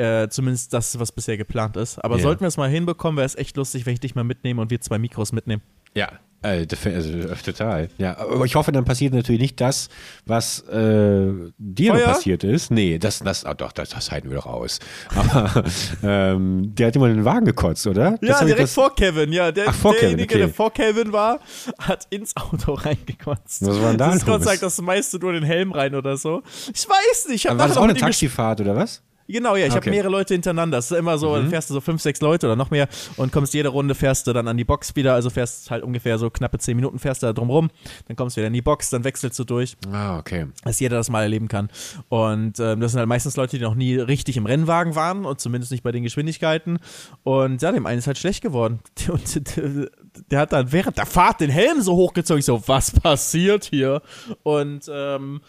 Äh, 0.00 0.28
zumindest 0.30 0.72
das, 0.72 0.98
was 0.98 1.12
bisher 1.12 1.36
geplant 1.36 1.76
ist. 1.76 2.02
Aber 2.02 2.16
Ja. 2.16 2.22
sollten 2.22 2.40
wir 2.40 2.48
es 2.48 2.56
mal 2.56 2.70
hinbekommen, 2.70 3.16
wäre 3.18 3.26
es 3.26 3.34
echt 3.34 3.56
lustig, 3.56 3.84
wenn 3.84 3.92
ich 3.92 4.00
dich 4.00 4.14
mal 4.14 4.24
mitnehme 4.24 4.62
und 4.62 4.70
wir 4.70 4.80
zwei 4.80 4.98
Mikros 4.98 5.32
mitnehmen. 5.32 5.62
Ja, 5.94 6.08
äh, 6.42 6.66
also, 6.86 7.10
äh, 7.10 7.36
total. 7.44 7.88
Ja, 7.98 8.16
aber 8.16 8.46
ich 8.46 8.54
hoffe, 8.54 8.72
dann 8.72 8.86
passiert 8.86 9.12
natürlich 9.12 9.42
nicht 9.42 9.60
das, 9.60 9.90
was 10.24 10.60
äh, 10.68 11.26
dir 11.58 11.92
Feuer? 11.92 12.06
passiert 12.06 12.44
ist. 12.44 12.70
Nee, 12.70 12.98
das, 12.98 13.18
das, 13.18 13.44
ah, 13.44 13.52
doch, 13.52 13.72
das, 13.72 13.90
das 13.90 14.10
halten 14.10 14.30
wir 14.30 14.36
doch 14.36 14.46
aus. 14.46 14.78
Aber 15.14 15.64
ähm, 16.02 16.74
der 16.74 16.86
hat 16.86 16.96
immer 16.96 17.08
in 17.08 17.16
den 17.16 17.24
Wagen 17.26 17.44
gekotzt, 17.44 17.86
oder? 17.86 18.12
Das 18.22 18.40
Ja, 18.40 18.44
direkt 18.44 18.62
das, 18.62 18.72
vor 18.72 18.94
Kevin. 18.94 19.32
Ja, 19.34 19.52
der, 19.52 19.66
Ach, 19.68 19.74
vor 19.74 19.92
Kevin, 19.92 20.16
derjenige, 20.16 20.34
okay. 20.34 20.38
der 20.38 20.48
vor 20.48 20.72
Kevin 20.72 21.12
war, 21.12 21.40
hat 21.78 22.06
ins 22.08 22.34
Auto 22.36 22.72
reingekotzt. 22.72 23.66
Was 23.66 23.80
war 23.82 23.88
denn 23.90 23.98
da 23.98 24.06
Das 24.06 24.16
ist 24.16 24.26
Gott 24.26 24.42
sei 24.42 24.52
Dank 24.52 24.60
das 24.62 24.80
meiste 24.80 25.18
nur 25.18 25.34
den 25.34 25.44
Helm 25.44 25.72
rein 25.72 25.94
oder 25.94 26.16
so. 26.16 26.42
Ich 26.74 26.88
weiß 26.88 27.28
nicht. 27.28 27.44
Ich 27.44 27.50
hab 27.50 27.58
war 27.58 27.68
das 27.68 27.76
auch 27.76 27.82
eine 27.82 27.94
Taxifahrt 27.94 28.62
oder 28.62 28.74
was? 28.76 29.02
Genau, 29.30 29.56
ja, 29.56 29.66
ich 29.66 29.70
habe 29.70 29.78
Okay. 29.80 29.90
Mhm. 29.90 29.94
mehrere 29.96 30.10
Leute 30.12 30.34
hintereinander. 30.34 30.78
Das 30.78 30.90
ist 30.90 30.96
immer 30.96 31.16
so, 31.18 31.34
dann 31.34 31.48
fährst 31.50 31.70
du 31.70 31.74
so 31.74 31.80
fünf, 31.80 32.02
sechs 32.02 32.20
Leute 32.20 32.46
oder 32.46 32.56
noch 32.56 32.70
mehr 32.70 32.88
und 33.16 33.32
kommst 33.32 33.54
jede 33.54 33.68
Runde, 33.70 33.94
fährst 33.94 34.26
du 34.26 34.32
dann 34.32 34.48
an 34.48 34.56
die 34.56 34.64
Box 34.64 34.94
wieder, 34.96 35.14
also 35.14 35.30
fährst 35.30 35.70
halt 35.70 35.82
ungefähr 35.84 36.18
so 36.18 36.30
knappe 36.30 36.58
zehn 36.58 36.76
Minuten, 36.76 36.98
fährst 36.98 37.22
du 37.22 37.26
da 37.26 37.32
drum 37.32 37.50
rum, 37.50 37.70
dann 38.08 38.16
kommst 38.16 38.36
du 38.36 38.40
wieder 38.40 38.48
in 38.48 38.52
die 38.52 38.62
Box, 38.62 38.90
dann 38.90 39.04
wechselst 39.04 39.38
du 39.38 39.44
durch, 39.44 39.76
Ah, 39.92 40.18
okay. 40.18 40.46
dass 40.64 40.80
jeder 40.80 40.96
das 40.96 41.08
mal 41.10 41.22
erleben 41.22 41.48
kann. 41.48 41.70
Und 42.08 42.58
ähm, 42.60 42.80
das 42.80 42.92
sind 42.92 42.98
halt 42.98 43.08
meistens 43.08 43.36
Leute, 43.36 43.56
die 43.58 43.64
noch 43.64 43.74
nie 43.74 43.96
richtig 43.96 44.36
im 44.36 44.46
Rennwagen 44.46 44.94
waren 44.94 45.24
und 45.24 45.40
zumindest 45.40 45.72
nicht 45.72 45.82
bei 45.82 45.92
den 45.92 46.02
Geschwindigkeiten. 46.02 46.78
Und 47.22 47.62
ja, 47.62 47.72
dem 47.72 47.86
einen 47.86 47.98
ist 47.98 48.06
halt 48.06 48.18
schlecht 48.18 48.42
geworden. 48.42 48.80
Und 49.08 49.56
der, 49.56 49.90
der 50.30 50.38
hat 50.40 50.52
dann 50.52 50.72
während 50.72 50.98
der 50.98 51.06
Fahrt 51.06 51.40
den 51.40 51.50
Helm 51.50 51.80
so 51.80 51.94
hochgezogen. 51.96 52.38
Ich 52.40 52.44
so, 52.46 52.62
was 52.66 52.90
passiert 52.90 53.64
hier? 53.64 54.02
Und 54.42 54.90
ähm, 54.92 55.40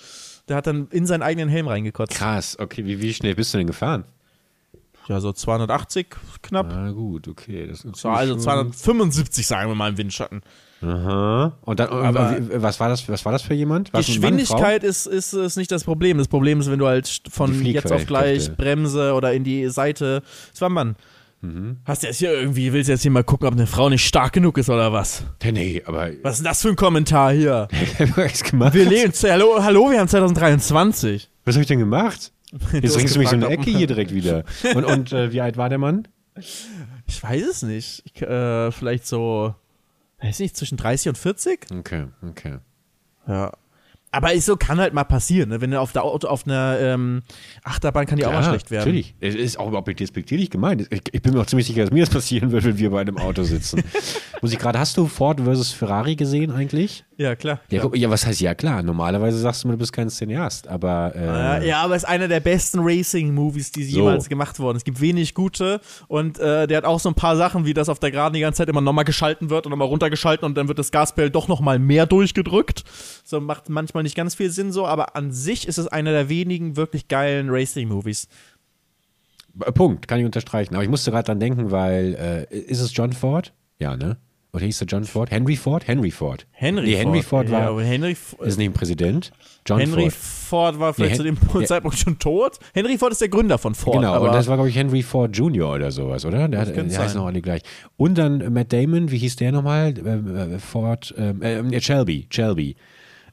der 0.51 0.57
hat 0.57 0.67
dann 0.67 0.87
in 0.91 1.05
seinen 1.05 1.21
eigenen 1.23 1.47
Helm 1.49 1.67
reingekotzt. 1.67 2.13
Krass, 2.13 2.57
okay. 2.59 2.85
Wie, 2.85 3.01
wie 3.01 3.13
schnell 3.13 3.35
bist 3.35 3.53
du 3.53 3.57
denn 3.57 3.67
gefahren? 3.67 4.03
Ja, 5.07 5.19
so 5.19 5.31
280 5.33 6.07
knapp. 6.41 6.71
Ah, 6.73 6.91
gut, 6.91 7.27
okay. 7.27 7.67
Das 7.67 7.83
ist 7.83 7.95
So, 7.95 8.09
also 8.09 8.35
275 8.35 9.47
sagen 9.47 9.69
wir 9.71 9.75
mal 9.75 9.89
im 9.89 9.97
Windschatten. 9.97 10.41
Aha. 10.81 11.57
Und 11.61 11.79
dann, 11.79 11.89
Aber- 11.89 12.37
was 12.61 12.79
war 12.79 12.89
das, 12.89 13.07
was 13.07 13.23
war 13.25 13.31
das 13.31 13.41
für 13.41 13.53
jemand? 13.53 13.93
War's 13.93 14.07
Mann? 14.07 14.15
Geschwindigkeit 14.37 14.83
ist, 14.83 15.05
ist, 15.07 15.33
ist 15.33 15.55
nicht 15.57 15.71
das 15.71 15.83
Problem. 15.83 16.17
Das 16.17 16.27
Problem 16.27 16.59
ist, 16.59 16.69
wenn 16.69 16.79
du 16.79 16.87
halt 16.87 17.21
von 17.29 17.63
jetzt 17.65 17.91
auf 17.91 18.05
gleich. 18.05 18.55
Bremse 18.55 19.13
oder 19.13 19.33
in 19.33 19.43
die 19.43 19.67
Seite. 19.69 20.21
Das 20.51 20.61
war 20.61 20.69
ein 20.69 20.73
Mann. 20.73 20.95
Mhm. 21.41 21.77
Hast 21.85 22.03
du 22.03 22.07
jetzt 22.07 22.17
hier 22.17 22.33
irgendwie, 22.33 22.71
willst 22.71 22.87
du 22.87 22.93
jetzt 22.93 23.01
hier 23.01 23.11
mal 23.11 23.23
gucken, 23.23 23.47
ob 23.47 23.53
eine 23.53 23.65
Frau 23.67 23.89
nicht 23.89 24.05
stark 24.05 24.33
genug 24.33 24.57
ist 24.57 24.69
oder 24.69 24.93
was? 24.93 25.23
Nee, 25.43 25.51
nee, 25.51 25.83
aber 25.85 26.11
Was 26.21 26.33
ist 26.33 26.39
denn 26.39 26.45
das 26.45 26.61
für 26.61 26.69
ein 26.69 26.75
Kommentar 26.75 27.33
hier? 27.33 27.67
was 28.15 28.43
gemacht. 28.43 28.73
Wir 28.75 28.85
leben, 28.85 29.11
hallo, 29.23 29.63
hallo, 29.63 29.89
wir 29.89 29.99
haben 29.99 30.07
2023. 30.07 31.29
Was 31.45 31.55
habe 31.55 31.61
ich 31.61 31.67
denn 31.67 31.79
gemacht? 31.79 32.31
Jetzt 32.73 32.95
bringst 32.95 33.15
du 33.15 33.19
mich 33.19 33.29
so 33.29 33.35
in 33.35 33.43
eine 33.43 33.53
Ecke 33.53 33.71
hier 33.71 33.87
direkt 33.87 34.13
wieder. 34.13 34.43
Und, 34.75 34.85
und 34.85 35.13
äh, 35.13 35.31
wie 35.31 35.41
alt 35.41 35.57
war 35.57 35.69
der 35.69 35.77
Mann? 35.77 36.07
Ich 36.35 37.23
weiß 37.23 37.43
es 37.47 37.61
nicht. 37.63 38.03
Ich, 38.05 38.21
äh, 38.21 38.71
vielleicht 38.71 39.07
so, 39.07 39.55
weiß 40.21 40.39
nicht, 40.39 40.55
zwischen 40.55 40.77
30 40.77 41.09
und 41.09 41.17
40? 41.17 41.67
Okay, 41.71 42.07
okay. 42.27 42.57
Ja. 43.27 43.51
Aber 44.13 44.33
ist 44.33 44.45
so 44.45 44.57
kann 44.57 44.79
halt 44.79 44.93
mal 44.93 45.05
passieren, 45.05 45.49
ne? 45.49 45.61
Wenn 45.61 45.71
du 45.71 45.79
auf 45.79 45.93
der 45.93 46.03
Auto, 46.03 46.27
auf 46.27 46.45
einer 46.45 46.77
ähm, 46.79 47.21
Achterbahn 47.63 48.05
kann 48.05 48.17
die 48.17 48.25
auch 48.25 48.33
mal 48.33 48.43
schlecht 48.43 48.69
werden. 48.69 48.81
Natürlich. 48.81 49.15
Es 49.21 49.35
ist 49.35 49.57
auch 49.57 49.69
überhaupt 49.69 49.87
nicht 49.87 50.01
despektierlich 50.01 50.49
gemeint. 50.49 50.85
Ich, 50.89 51.01
ich 51.11 51.21
bin 51.21 51.33
mir 51.33 51.39
auch 51.39 51.45
ziemlich 51.45 51.67
sicher, 51.67 51.83
dass 51.83 51.91
mir 51.91 52.03
das 52.03 52.13
passieren 52.13 52.51
wird, 52.51 52.65
wenn 52.65 52.77
wir 52.77 52.89
bei 52.91 53.01
einem 53.01 53.17
Auto 53.17 53.43
sitzen. 53.43 53.83
Muss 54.41 54.51
ich 54.51 54.59
gerade, 54.59 54.79
hast 54.79 54.97
du 54.97 55.07
Ford 55.07 55.39
versus 55.39 55.71
Ferrari 55.71 56.17
gesehen 56.17 56.51
eigentlich? 56.51 57.05
Ja, 57.21 57.35
klar. 57.35 57.59
Ja, 57.69 57.83
guck, 57.83 57.95
ja, 57.95 58.09
was 58.09 58.25
heißt 58.25 58.41
ja 58.41 58.55
klar? 58.55 58.81
Normalerweise 58.81 59.37
sagst 59.37 59.63
du 59.63 59.67
mir, 59.67 59.73
du 59.73 59.77
bist 59.77 59.93
kein 59.93 60.09
Cineast, 60.09 60.67
aber 60.67 61.13
äh, 61.15 61.23
Ja, 61.23 61.61
ja, 61.61 61.81
aber 61.83 61.95
es 61.95 62.01
ist 62.01 62.09
einer 62.09 62.27
der 62.27 62.39
besten 62.39 62.79
Racing-Movies, 62.81 63.71
die 63.71 63.83
So. 63.83 63.99
jemals 63.99 64.27
gemacht 64.27 64.57
wurden. 64.59 64.77
Es 64.77 64.83
gibt 64.83 64.99
wenig 64.99 65.35
gute 65.35 65.81
und 66.07 66.39
äh, 66.39 66.65
der 66.65 66.77
hat 66.77 66.85
auch 66.85 66.99
so 66.99 67.09
ein 67.09 67.13
paar 67.13 67.37
Sachen, 67.37 67.63
wie 67.63 67.75
das 67.75 67.89
auf 67.89 67.99
der 67.99 68.09
Geraden 68.09 68.33
die 68.33 68.39
ganze 68.39 68.57
Zeit 68.57 68.69
immer 68.69 68.81
nochmal 68.81 69.05
geschalten 69.05 69.51
wird 69.51 69.67
und 69.67 69.69
nochmal 69.69 69.87
runtergeschalten 69.87 70.47
und 70.47 70.57
dann 70.57 70.67
wird 70.67 70.79
das 70.79 70.89
Gaspedal 70.89 71.29
doch 71.29 71.47
nochmal 71.47 71.77
mehr 71.77 72.07
durchgedrückt. 72.07 72.85
So 73.23 73.39
macht 73.39 73.69
manchmal 73.69 74.01
nicht 74.01 74.15
ganz 74.15 74.33
viel 74.33 74.49
Sinn 74.49 74.71
so, 74.71 74.87
aber 74.87 75.15
an 75.15 75.31
sich 75.31 75.67
ist 75.67 75.77
es 75.77 75.87
einer 75.87 76.13
der 76.13 76.27
wenigen 76.27 76.75
wirklich 76.75 77.07
geilen 77.07 77.51
Racing-Movies. 77.51 78.29
Äh, 79.63 79.71
Punkt, 79.73 80.07
kann 80.07 80.17
ich 80.19 80.25
unterstreichen. 80.25 80.73
Aber 80.73 80.83
ich 80.83 80.89
musste 80.89 81.11
gerade 81.11 81.25
dran 81.25 81.39
denken, 81.39 81.69
weil 81.69 82.47
äh, 82.51 82.55
ist 82.57 82.79
es 82.79 82.95
John 82.95 83.13
Ford? 83.13 83.53
Ja, 83.77 83.95
ne? 83.95 84.17
Oder 84.53 84.65
hieß 84.65 84.81
er 84.81 84.87
John 84.87 85.05
Ford? 85.05 85.31
Henry 85.31 85.55
Ford? 85.55 85.87
Henry 85.87 86.11
Ford. 86.11 86.45
Henry 86.51 86.87
nee, 86.87 86.95
Henry 86.97 87.21
Ford 87.21 87.47
ja, 87.47 87.53
war, 87.53 87.67
aber 87.69 87.83
Henry, 87.83 88.11
ist 88.11 88.57
nicht 88.57 88.69
ein 88.69 88.73
Präsident. 88.73 89.31
John 89.65 89.79
Henry 89.79 90.09
Ford. 90.09 90.13
Ford 90.13 90.79
war 90.79 90.93
vielleicht 90.93 91.11
Nee, 91.13 91.17
zu 91.17 91.23
dem 91.23 91.37
Hen- 91.53 91.61
ja. 91.61 91.67
Zeitpunkt 91.67 91.97
schon 91.97 92.19
tot. 92.19 92.59
Henry 92.73 92.97
Ford 92.97 93.13
ist 93.13 93.21
der 93.21 93.29
Gründer 93.29 93.57
von 93.57 93.73
Ford. 93.75 93.95
Genau, 93.95 94.21
und 94.25 94.33
das 94.33 94.47
war, 94.47 94.57
glaube 94.57 94.67
ich, 94.69 94.75
Henry 94.75 95.03
Ford 95.03 95.35
Jr. 95.37 95.75
oder 95.75 95.91
sowas, 95.91 96.25
oder? 96.25 96.49
Der, 96.49 96.59
hat, 96.59 96.75
der 96.75 96.99
heißt 96.99 97.15
noch 97.15 97.27
alle 97.27 97.41
gleich. 97.41 97.61
Und 97.95 98.17
dann 98.17 98.51
Matt 98.51 98.73
Damon, 98.73 99.09
wie 99.09 99.19
hieß 99.19 99.37
der 99.37 99.53
nochmal? 99.53 99.93
Ähm, 99.97 100.35
äh, 100.55 100.59
Ford, 100.59 101.13
ähm, 101.17 101.41
äh, 101.41 101.79
Shelby, 101.79 102.27
Shelby. 102.29 102.75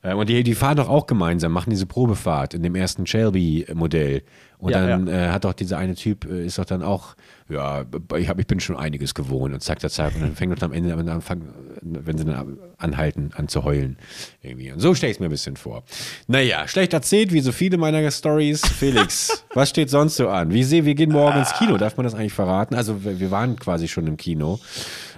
Äh, 0.02 0.14
und 0.14 0.28
die, 0.28 0.44
die 0.44 0.54
fahren 0.54 0.76
doch 0.76 0.88
auch 0.88 1.08
gemeinsam, 1.08 1.50
machen 1.50 1.70
diese 1.70 1.86
Probefahrt 1.86 2.54
in 2.54 2.62
dem 2.62 2.76
ersten 2.76 3.04
Shelby-Modell. 3.08 4.22
Und 4.58 4.70
Ja, 4.72 4.86
dann 4.86 5.08
Äh, 5.08 5.28
hat 5.30 5.44
doch 5.44 5.52
dieser 5.52 5.78
eine 5.78 5.94
Typ, 5.96 6.24
äh, 6.30 6.46
ist 6.46 6.58
doch 6.58 6.64
dann 6.64 6.82
auch, 6.84 7.16
ja, 7.48 7.84
ich, 8.16 8.28
hab, 8.28 8.38
ich 8.38 8.46
bin 8.46 8.60
schon 8.60 8.76
einiges 8.76 9.14
gewohnt 9.14 9.54
und 9.54 9.62
zack, 9.62 9.80
zack, 9.80 9.90
zack. 9.90 10.14
Und 10.14 10.20
dann 10.20 10.36
fängt 10.36 10.56
doch 10.56 10.62
am 10.62 10.72
Ende 10.72 10.92
an, 10.94 11.08
anfangen, 11.08 11.48
wenn 11.80 12.18
sie 12.18 12.24
dann 12.24 12.58
anhalten, 12.76 13.30
an 13.34 13.48
zu 13.48 13.64
heulen. 13.64 13.96
Irgendwie. 14.42 14.70
Und 14.70 14.80
so 14.80 14.94
stelle 14.94 15.10
ich 15.10 15.16
es 15.16 15.20
mir 15.20 15.26
ein 15.26 15.30
bisschen 15.30 15.56
vor. 15.56 15.82
Naja, 16.26 16.68
schlecht 16.68 16.92
erzählt, 16.92 17.32
wie 17.32 17.40
so 17.40 17.52
viele 17.52 17.78
meiner 17.78 18.10
Stories. 18.10 18.60
Felix, 18.66 19.44
was 19.54 19.70
steht 19.70 19.88
sonst 19.88 20.16
so 20.16 20.28
an? 20.28 20.52
Wie 20.52 20.62
sehe, 20.62 20.84
wir 20.84 20.94
gehen 20.94 21.10
morgen 21.10 21.38
ins 21.38 21.54
Kino, 21.54 21.78
darf 21.78 21.96
man 21.96 22.04
das 22.04 22.14
eigentlich 22.14 22.34
verraten? 22.34 22.74
Also, 22.74 23.04
wir 23.04 23.30
waren 23.30 23.56
quasi 23.56 23.88
schon 23.88 24.06
im 24.06 24.16
Kino. 24.16 24.60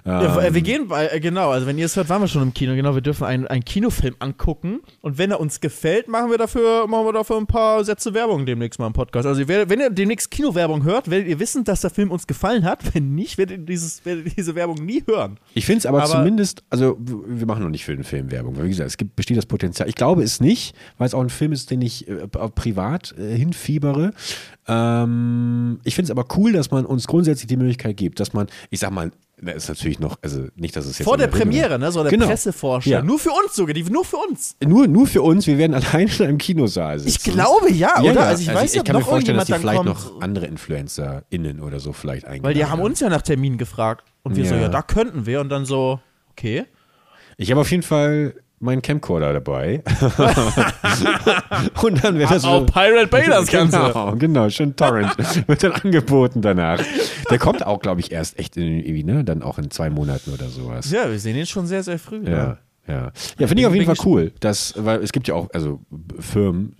Ja, 0.04 0.40
Ähm, 0.42 0.54
wir 0.54 0.62
gehen, 0.62 0.88
bei- 0.88 1.08
äh, 1.08 1.20
genau, 1.20 1.50
also 1.50 1.66
wenn 1.66 1.76
ihr 1.78 1.86
es 1.86 1.96
hört, 1.96 2.08
waren 2.08 2.22
wir 2.22 2.28
schon 2.28 2.42
im 2.42 2.54
Kino, 2.54 2.74
genau, 2.74 2.94
wir 2.94 3.02
dürfen 3.02 3.24
einen, 3.24 3.46
einen 3.46 3.64
Kinofilm 3.64 4.14
angucken 4.18 4.80
und 5.02 5.18
wenn 5.18 5.30
er 5.30 5.40
uns 5.40 5.60
gefällt, 5.60 6.08
machen 6.08 6.30
wir 6.30 6.38
dafür, 6.38 6.86
machen 6.86 7.06
wir 7.06 7.12
dafür 7.12 7.36
ein 7.36 7.46
paar 7.46 7.84
Sätze 7.84 8.14
Werbung 8.14 8.46
demnächst 8.46 8.78
mal 8.78 8.86
im 8.86 8.92
Podcast. 8.92 9.26
Also 9.26 9.46
wenn 9.48 9.80
ihr 9.80 9.90
demnächst 9.90 10.30
Kinowerbung 10.30 10.84
hört, 10.84 11.10
werdet 11.10 11.28
ihr 11.28 11.38
wissen, 11.38 11.64
dass 11.64 11.80
der 11.82 11.90
Film 11.90 12.10
uns 12.10 12.26
gefallen 12.26 12.64
hat, 12.64 12.94
wenn 12.94 13.14
nicht, 13.14 13.36
werdet 13.38 13.58
ihr, 13.60 13.66
dieses, 13.66 14.04
werdet 14.06 14.26
ihr 14.26 14.32
diese 14.36 14.54
Werbung 14.54 14.76
nie 14.84 15.02
hören. 15.06 15.38
Ich 15.54 15.66
finde 15.66 15.80
es 15.80 15.86
aber, 15.86 15.98
Aber- 16.02 16.10
zumindest, 16.12 16.62
also 16.70 16.96
wir 16.98 17.46
machen 17.46 17.62
noch 17.62 17.70
nicht 17.70 17.84
für 17.84 17.94
den 17.94 18.04
Film 18.04 18.30
Werbung, 18.30 18.56
weil 18.56 18.64
wie 18.64 18.68
gesagt, 18.70 18.88
es 18.88 18.96
gibt, 18.96 19.16
besteht 19.16 19.36
das 19.36 19.46
Potenzial. 19.46 19.88
Ich 19.88 19.94
glaube 19.96 20.22
es 20.22 20.40
nicht, 20.40 20.74
weil 20.98 21.06
es 21.06 21.14
auch 21.14 21.20
ein 21.20 21.30
Film 21.30 21.52
ist, 21.52 21.70
den 21.70 21.82
ich 21.82 22.08
äh, 22.08 22.26
privat 22.28 23.14
äh, 23.18 23.36
hinfiebere. 23.36 24.12
Ähm, 24.66 25.80
ich 25.84 25.94
finde 25.94 26.12
es 26.12 26.16
aber 26.18 26.26
cool, 26.36 26.52
dass 26.52 26.70
man 26.70 26.86
uns 26.86 27.06
grundsätzlich 27.06 27.46
die 27.48 27.56
Möglichkeit 27.56 27.96
gibt, 27.96 28.20
dass 28.20 28.32
man, 28.32 28.46
ich 28.70 28.80
sag 28.80 28.90
mal, 28.92 29.10
Da 29.42 29.52
ist 29.52 29.68
natürlich 29.68 29.98
noch, 29.98 30.18
also 30.22 30.48
nicht, 30.54 30.76
dass 30.76 30.84
es 30.84 30.98
jetzt. 30.98 31.06
Vor 31.06 31.16
der 31.16 31.28
Premiere, 31.28 31.78
ne? 31.78 31.90
So 31.92 32.00
eine 32.00 32.10
Genau. 32.10 32.26
Pressevorstellung. 32.26 33.00
Ja. 33.00 33.06
Nur 33.06 33.18
für 33.18 33.30
uns 33.30 33.54
sogar, 33.54 33.72
die 33.72 33.82
nur 33.84 34.04
für 34.04 34.18
uns. 34.18 34.56
Nur, 34.62 34.86
nur 34.86 35.06
für 35.06 35.22
uns, 35.22 35.46
wir 35.46 35.56
werden 35.56 35.74
allein 35.82 36.08
schon 36.08 36.28
im 36.28 36.38
Kinosaal 36.38 36.98
sitzen. 36.98 37.08
Ich 37.08 37.22
glaube 37.34 37.70
ja, 37.72 38.02
ja, 38.02 38.10
oder? 38.10 38.20
Ja. 38.20 38.26
Also 38.26 38.42
ich 38.42 38.54
weiß 38.54 38.70
ich 38.70 38.76
ja, 38.76 38.82
kann 38.82 38.94
noch 38.94 39.00
mir 39.00 39.06
vorstellen, 39.06 39.38
dass 39.38 39.48
irgendjemand 39.48 39.84
die 39.84 39.86
vielleicht 39.92 40.04
kommt. 40.06 40.16
noch 40.18 40.22
andere 40.22 40.46
InfluencerInnen 40.46 41.60
oder 41.60 41.80
so 41.80 41.92
vielleicht 41.92 42.26
eingeladen 42.26 42.44
Weil 42.44 42.54
die 42.54 42.64
haben 42.66 42.80
uns 42.82 43.00
ja 43.00 43.08
nach 43.08 43.22
Termin 43.22 43.56
gefragt. 43.56 44.04
Und 44.22 44.36
wir 44.36 44.44
so, 44.44 44.54
ja, 44.54 44.68
da 44.68 44.82
könnten 44.82 45.24
wir. 45.24 45.40
Und 45.40 45.48
dann 45.48 45.64
so, 45.64 46.00
okay. 46.32 46.66
Ich 47.38 47.50
habe 47.50 47.62
auf 47.62 47.70
jeden 47.70 47.82
Fall 47.82 48.34
meinen 48.60 48.82
Camcorder 48.82 49.32
dabei. 49.32 49.82
Und 51.82 52.04
dann 52.04 52.18
wird 52.18 52.30
das 52.30 52.42
so. 52.42 52.66
Pirate 52.66 53.06
Bay 53.08 53.24
Genau, 53.50 54.14
genau, 54.16 54.50
schön 54.50 54.76
Torrent. 54.76 55.16
Wird 55.48 55.62
dann 55.62 55.72
angeboten 55.72 56.42
danach. 56.42 56.80
Der 57.30 57.38
kommt 57.38 57.64
auch, 57.66 57.80
glaube 57.80 58.00
ich, 58.00 58.12
erst 58.12 58.38
echt 58.38 58.56
in, 58.56 59.06
ne? 59.06 59.24
Dann 59.24 59.42
auch 59.42 59.58
in 59.58 59.70
zwei 59.70 59.90
Monaten 59.90 60.32
oder 60.32 60.48
sowas. 60.48 60.90
Ja, 60.90 61.10
wir 61.10 61.18
sehen 61.18 61.36
ihn 61.36 61.46
schon 61.46 61.66
sehr, 61.66 61.82
sehr 61.82 61.98
früh. 61.98 62.22
Ja. 62.24 62.30
ne? 62.30 62.58
Ja, 62.86 63.12
ja 63.38 63.46
finde 63.46 63.60
ich 63.60 63.66
auf 63.66 63.74
jeden 63.74 63.86
Fall 63.86 64.06
cool. 64.06 64.32
Dass, 64.40 64.74
weil 64.76 65.02
es 65.02 65.12
gibt 65.12 65.28
ja 65.28 65.34
auch 65.34 65.48
also 65.52 65.80
Firmen 66.18 66.74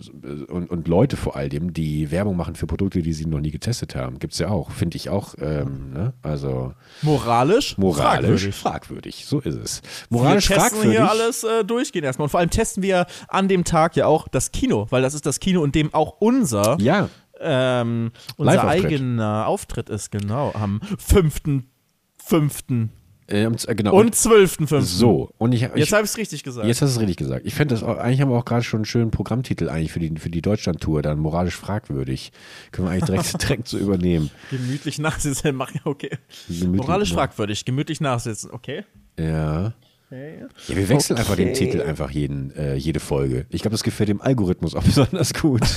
und, 0.49 0.69
und 0.69 0.87
Leute 0.87 1.15
vor 1.17 1.35
allem, 1.35 1.73
die 1.73 2.11
Werbung 2.11 2.35
machen 2.35 2.55
für 2.55 2.67
Produkte, 2.67 3.01
die 3.01 3.13
sie 3.13 3.25
noch 3.25 3.39
nie 3.39 3.51
getestet 3.51 3.95
haben. 3.95 4.19
Gibt 4.19 4.33
es 4.33 4.39
ja 4.39 4.49
auch. 4.49 4.71
Finde 4.71 4.97
ich 4.97 5.09
auch, 5.09 5.35
ähm, 5.39 5.91
ne? 5.93 6.13
also 6.21 6.73
Moralisch? 7.01 7.77
moralisch 7.77 8.49
fragwürdig. 8.49 8.55
fragwürdig. 8.55 9.25
So 9.25 9.39
ist 9.39 9.55
es. 9.55 9.81
Moralisch 10.09 10.49
wir 10.49 10.57
testen 10.57 10.79
fragwürdig. 10.79 10.99
hier 10.99 11.09
alles 11.09 11.43
äh, 11.43 11.63
durchgehen 11.63 12.03
erstmal. 12.03 12.25
Und 12.25 12.29
vor 12.29 12.39
allem 12.39 12.49
testen 12.49 12.83
wir 12.83 13.05
an 13.27 13.47
dem 13.47 13.63
Tag 13.63 13.95
ja 13.95 14.07
auch 14.07 14.27
das 14.27 14.51
Kino, 14.51 14.87
weil 14.89 15.01
das 15.01 15.13
ist 15.13 15.25
das 15.25 15.39
Kino, 15.39 15.63
in 15.63 15.71
dem 15.71 15.93
auch 15.93 16.15
unser, 16.19 16.77
Ja, 16.79 17.09
ähm, 17.39 18.11
unser 18.37 18.53
Live-Auftritt. 18.55 18.85
eigener 18.85 19.47
Auftritt 19.47 19.89
ist, 19.89 20.11
genau, 20.11 20.51
am 20.53 20.81
5.5. 20.97 22.89
äh, 23.31 23.43
äh, 23.45 23.75
genau. 23.75 23.93
und 23.95 24.13
12.5. 24.15 24.81
so. 24.81 25.31
Und 25.37 25.53
ich, 25.53 25.63
ich 25.63 25.69
Jetzt 25.75 25.91
habe 25.93 26.03
ich 26.03 26.11
es 26.11 26.17
richtig 26.17 26.43
gesagt. 26.43 26.67
Jetzt 26.67 26.81
hast 26.81 26.91
du 26.91 26.95
es 26.95 27.01
richtig 27.01 27.17
gesagt. 27.17 27.45
Ich 27.45 27.53
fände 27.53 27.73
das 27.75 27.83
auch, 27.83 27.97
eigentlich 27.97 28.21
haben 28.21 28.29
wir 28.29 28.37
auch 28.37 28.45
gerade 28.45 28.63
schon 28.63 28.79
einen 28.79 28.85
schönen 28.85 29.11
Programmtitel 29.11 29.69
eigentlich 29.69 29.91
für 29.91 29.99
die, 29.99 30.13
für 30.19 30.29
die 30.29 30.41
Deutschland-Tour, 30.41 31.01
dann 31.01 31.19
moralisch 31.19 31.55
fragwürdig. 31.55 32.31
Können 32.71 32.87
wir 32.87 32.91
eigentlich 32.91 33.05
direkt, 33.05 33.41
direkt 33.49 33.67
so 33.67 33.77
übernehmen. 33.77 34.29
Gemütlich 34.49 34.99
nachsitzen, 34.99 35.55
machen, 35.55 35.81
okay. 35.85 36.17
Gemütlich- 36.47 36.67
Moralisch 36.81 37.13
fragwürdig, 37.13 37.65
gemütlich 37.65 38.01
nachsitzen, 38.01 38.51
okay. 38.51 38.83
Ja. 39.17 39.73
okay. 40.07 40.45
Ja, 40.67 40.75
wir 40.75 40.89
wechseln 40.89 41.17
einfach 41.17 41.35
den 41.35 41.49
Okay. 41.49 41.57
Titel 41.57 41.81
einfach 41.81 42.09
jeden, 42.11 42.51
äh, 42.55 42.75
jede 42.75 42.99
Folge. 42.99 43.45
Ich 43.49 43.61
glaube, 43.61 43.73
das 43.73 43.83
gefällt 43.83 44.09
dem 44.09 44.21
Algorithmus 44.21 44.75
auch 44.75 44.83
besonders 44.85 45.33
gut. 45.33 45.61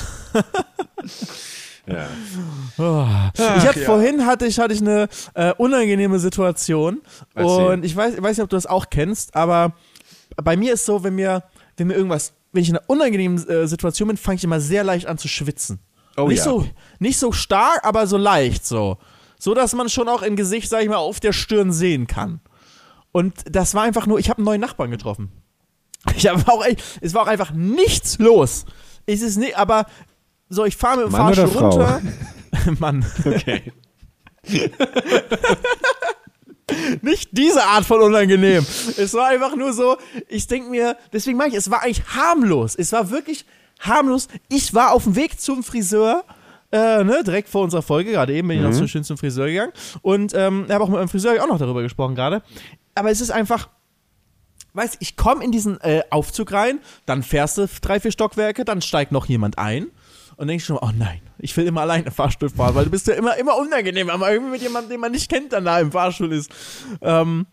ja. 1.87 3.31
ich 3.37 3.67
hatte 3.67 3.79
vorhin 3.81 4.25
hatte 4.25 4.45
ich, 4.45 4.59
hatte 4.59 4.73
ich 4.73 4.81
eine 4.81 5.07
äh, 5.33 5.53
unangenehme 5.57 6.19
Situation 6.19 7.01
Erzähl. 7.33 7.67
und 7.67 7.85
ich 7.85 7.95
weiß, 7.95 8.15
ich 8.15 8.21
weiß 8.21 8.37
nicht, 8.37 8.43
ob 8.43 8.49
du 8.49 8.55
das 8.55 8.65
auch 8.65 8.89
kennst, 8.89 9.35
aber 9.35 9.73
bei 10.35 10.57
mir 10.57 10.73
ist 10.73 10.85
so, 10.85 11.03
wenn 11.03 11.15
mir, 11.15 11.43
wenn 11.77 11.87
mir 11.87 11.93
irgendwas, 11.93 12.33
wenn 12.51 12.63
ich 12.63 12.69
in 12.69 12.77
einer 12.77 12.89
unangenehmen 12.89 13.47
äh, 13.47 13.67
Situation 13.67 14.07
bin, 14.07 14.17
fange 14.17 14.37
ich 14.37 14.43
immer 14.43 14.59
sehr 14.59 14.83
leicht 14.83 15.07
an 15.07 15.17
zu 15.17 15.27
schwitzen. 15.27 15.79
Oh 16.17 16.27
nicht 16.27 16.39
ja. 16.39 16.43
so, 16.43 16.67
nicht 16.99 17.19
so 17.19 17.31
stark, 17.31 17.83
aber 17.83 18.07
so 18.07 18.17
leicht 18.17 18.65
so, 18.65 18.97
so 19.37 19.53
dass 19.53 19.73
man 19.73 19.89
schon 19.89 20.07
auch 20.07 20.21
im 20.21 20.35
Gesicht, 20.35 20.69
sag 20.69 20.81
ich 20.81 20.89
mal, 20.89 20.97
auf 20.97 21.19
der 21.19 21.33
Stirn 21.33 21.71
sehen 21.71 22.07
kann. 22.07 22.39
Und 23.11 23.33
das 23.49 23.75
war 23.75 23.83
einfach 23.83 24.07
nur, 24.07 24.19
ich 24.19 24.29
habe 24.29 24.39
einen 24.39 24.45
neuen 24.45 24.61
Nachbarn 24.61 24.91
getroffen. 24.91 25.31
Ich 26.15 26.27
habe 26.27 26.39
auch, 26.51 26.63
es 27.01 27.15
war 27.15 27.23
auch 27.23 27.27
einfach 27.27 27.51
nichts 27.51 28.19
los. 28.19 28.65
Es 29.07 29.23
ist 29.23 29.37
nicht, 29.37 29.57
aber 29.57 29.87
so, 30.49 30.65
ich 30.65 30.77
fahre 30.77 30.97
mit 30.97 31.07
dem 31.07 31.11
Mann 31.11 31.33
Fahrstuhl 31.33 31.61
runter. 31.61 32.01
Mann. 32.79 33.05
Okay. 33.23 33.71
Nicht 37.01 37.29
diese 37.31 37.63
Art 37.63 37.85
von 37.85 38.01
unangenehm. 38.01 38.65
Es 38.97 39.13
war 39.13 39.27
einfach 39.27 39.55
nur 39.55 39.73
so, 39.73 39.97
ich 40.27 40.47
denke 40.47 40.69
mir, 40.69 40.97
deswegen 41.13 41.37
meine 41.37 41.51
ich, 41.51 41.55
es 41.55 41.69
war 41.69 41.83
eigentlich 41.83 42.03
harmlos. 42.07 42.75
Es 42.75 42.91
war 42.91 43.11
wirklich 43.11 43.45
harmlos. 43.79 44.27
Ich 44.49 44.73
war 44.73 44.91
auf 44.91 45.03
dem 45.03 45.15
Weg 45.15 45.39
zum 45.39 45.63
Friseur, 45.63 46.23
äh, 46.71 47.03
ne, 47.03 47.23
direkt 47.23 47.49
vor 47.49 47.63
unserer 47.63 47.83
Folge, 47.83 48.11
gerade 48.11 48.33
eben 48.33 48.47
bin 48.47 48.57
ich 48.57 48.63
noch 48.63 48.73
so 48.73 48.87
schön 48.87 49.03
zum 49.03 49.17
Friseur 49.17 49.47
gegangen. 49.47 49.73
Und 50.01 50.33
ähm, 50.33 50.65
habe 50.69 50.83
auch 50.83 50.89
mit 50.89 50.97
meinem 50.97 51.09
Friseur 51.09 51.41
auch 51.43 51.47
noch 51.47 51.59
darüber 51.59 51.81
gesprochen 51.83 52.15
gerade. 52.15 52.41
Aber 52.95 53.11
es 53.11 53.21
ist 53.21 53.31
einfach, 53.31 53.69
weißt 54.73 54.97
ich 54.99 55.15
komme 55.17 55.43
in 55.43 55.51
diesen 55.51 55.79
äh, 55.81 56.01
Aufzug 56.09 56.51
rein, 56.51 56.79
dann 57.05 57.21
fährst 57.23 57.57
du 57.57 57.67
drei, 57.81 57.99
vier 57.99 58.11
Stockwerke, 58.11 58.65
dann 58.65 58.81
steigt 58.81 59.11
noch 59.11 59.27
jemand 59.27 59.57
ein. 59.59 59.87
Und 60.37 60.47
denkst 60.47 60.65
schon, 60.65 60.77
oh 60.77 60.91
nein, 60.97 61.21
ich 61.37 61.55
will 61.55 61.65
immer 61.65 61.81
alleine 61.81 62.11
Fahrstuhl 62.11 62.49
fahren, 62.49 62.75
weil 62.75 62.85
du 62.85 62.91
bist 62.91 63.07
ja 63.07 63.13
immer, 63.13 63.37
immer 63.37 63.57
unangenehm, 63.57 64.09
aber 64.09 64.31
irgendwie 64.31 64.51
mit 64.51 64.61
jemandem, 64.61 64.89
den 64.89 64.99
man 64.99 65.11
nicht 65.11 65.29
kennt, 65.29 65.53
dann 65.53 65.65
da 65.65 65.79
im 65.79 65.91
Fahrstuhl 65.91 66.33
ist. 66.33 66.51
Ähm, 67.01 67.45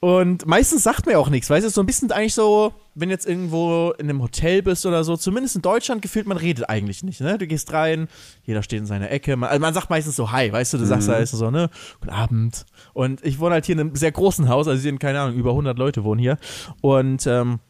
und 0.00 0.46
meistens 0.46 0.82
sagt 0.82 1.06
mir 1.06 1.18
auch 1.18 1.30
nichts, 1.30 1.48
weißt 1.48 1.64
du, 1.64 1.70
so 1.70 1.80
ein 1.80 1.86
bisschen 1.86 2.10
eigentlich 2.12 2.34
so, 2.34 2.74
wenn 2.94 3.10
jetzt 3.10 3.26
irgendwo 3.26 3.92
in 3.98 4.08
einem 4.08 4.22
Hotel 4.22 4.62
bist 4.62 4.84
oder 4.84 5.04
so, 5.04 5.16
zumindest 5.16 5.56
in 5.56 5.62
Deutschland 5.62 6.02
gefühlt, 6.02 6.26
man 6.26 6.36
redet 6.36 6.68
eigentlich 6.68 7.02
nicht, 7.02 7.20
ne? 7.20 7.38
Du 7.38 7.46
gehst 7.46 7.72
rein, 7.72 8.08
jeder 8.44 8.62
steht 8.62 8.80
in 8.80 8.86
seiner 8.86 9.10
Ecke, 9.10 9.36
man, 9.36 9.50
also 9.50 9.60
man 9.60 9.74
sagt 9.74 9.90
meistens 9.90 10.16
so 10.16 10.30
Hi, 10.32 10.52
weißt 10.52 10.74
du, 10.74 10.78
du 10.78 10.86
sagst 10.86 11.08
da 11.08 11.14
ist 11.14 11.30
so, 11.30 11.50
ne? 11.50 11.70
Guten 12.00 12.12
Abend. 12.12 12.66
Und 12.92 13.24
ich 13.24 13.38
wohne 13.38 13.54
halt 13.54 13.66
hier 13.66 13.74
in 13.74 13.80
einem 13.80 13.96
sehr 13.96 14.12
großen 14.12 14.48
Haus, 14.48 14.68
also 14.68 14.80
hier 14.80 14.90
sind, 14.90 14.98
keine 14.98 15.20
Ahnung, 15.20 15.36
über 15.36 15.50
100 15.50 15.78
Leute 15.78 16.04
wohnen 16.04 16.20
hier. 16.20 16.38
Und, 16.80 17.26
ähm, 17.26 17.60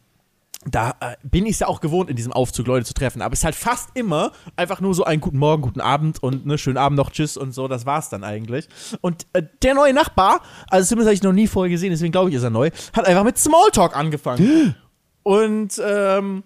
da 0.67 0.95
äh, 0.99 1.15
bin 1.23 1.45
ich 1.45 1.53
es 1.53 1.59
ja 1.59 1.67
auch 1.67 1.79
gewohnt, 1.79 2.09
in 2.09 2.15
diesem 2.15 2.33
Aufzug 2.33 2.65
Leute 2.65 2.85
zu 2.85 2.93
treffen. 2.95 3.21
Aber 3.21 3.33
es 3.33 3.39
ist 3.41 3.45
halt 3.45 3.55
fast 3.55 3.89
immer 3.93 4.31
einfach 4.55 4.81
nur 4.81 4.95
so 4.95 5.03
ein 5.03 5.21
guten 5.21 5.37
Morgen, 5.37 5.61
guten 5.61 5.79
Abend 5.81 6.21
und 6.23 6.45
ne, 6.47 6.57
schönen 6.57 6.77
Abend 6.77 6.97
noch, 6.97 7.11
tschüss 7.11 7.37
und 7.37 7.51
so. 7.53 7.67
Das 7.67 7.85
war's 7.85 8.09
dann 8.09 8.23
eigentlich. 8.23 8.67
Und 9.01 9.27
äh, 9.33 9.43
der 9.61 9.75
neue 9.75 9.93
Nachbar, 9.93 10.41
also 10.69 10.87
zumindest 10.87 11.07
habe 11.09 11.13
ich 11.15 11.23
noch 11.23 11.33
nie 11.33 11.47
vorher 11.47 11.69
gesehen, 11.69 11.91
deswegen 11.91 12.11
glaube 12.11 12.29
ich, 12.31 12.35
ist 12.35 12.43
er 12.43 12.49
neu, 12.49 12.71
hat 12.93 13.05
einfach 13.05 13.23
mit 13.23 13.37
Smalltalk 13.37 13.95
angefangen. 13.95 14.75
und 15.23 15.79
ähm, 15.85 16.43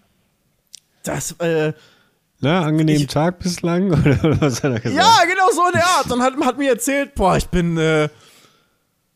das, 1.03 1.31
äh, 1.39 1.71
Na, 2.41 2.63
angenehmen 2.65 3.03
Ich- 3.03 3.07
Tag 3.07 3.39
bislang? 3.39 3.91
Oder 4.23 4.41
was 4.41 4.61
hat 4.63 4.73
er 4.73 4.79
gesagt? 4.81 4.95
ja, 4.95 5.25
genau 5.31 5.49
so 5.53 5.65
in 5.67 5.73
der 5.73 5.85
Art. 5.85 6.11
Und 6.11 6.21
hat, 6.21 6.33
hat 6.45 6.57
mir 6.57 6.71
erzählt, 6.71 7.15
boah, 7.15 7.37
ich 7.37 7.47
bin, 7.47 7.77
äh, 7.77 8.09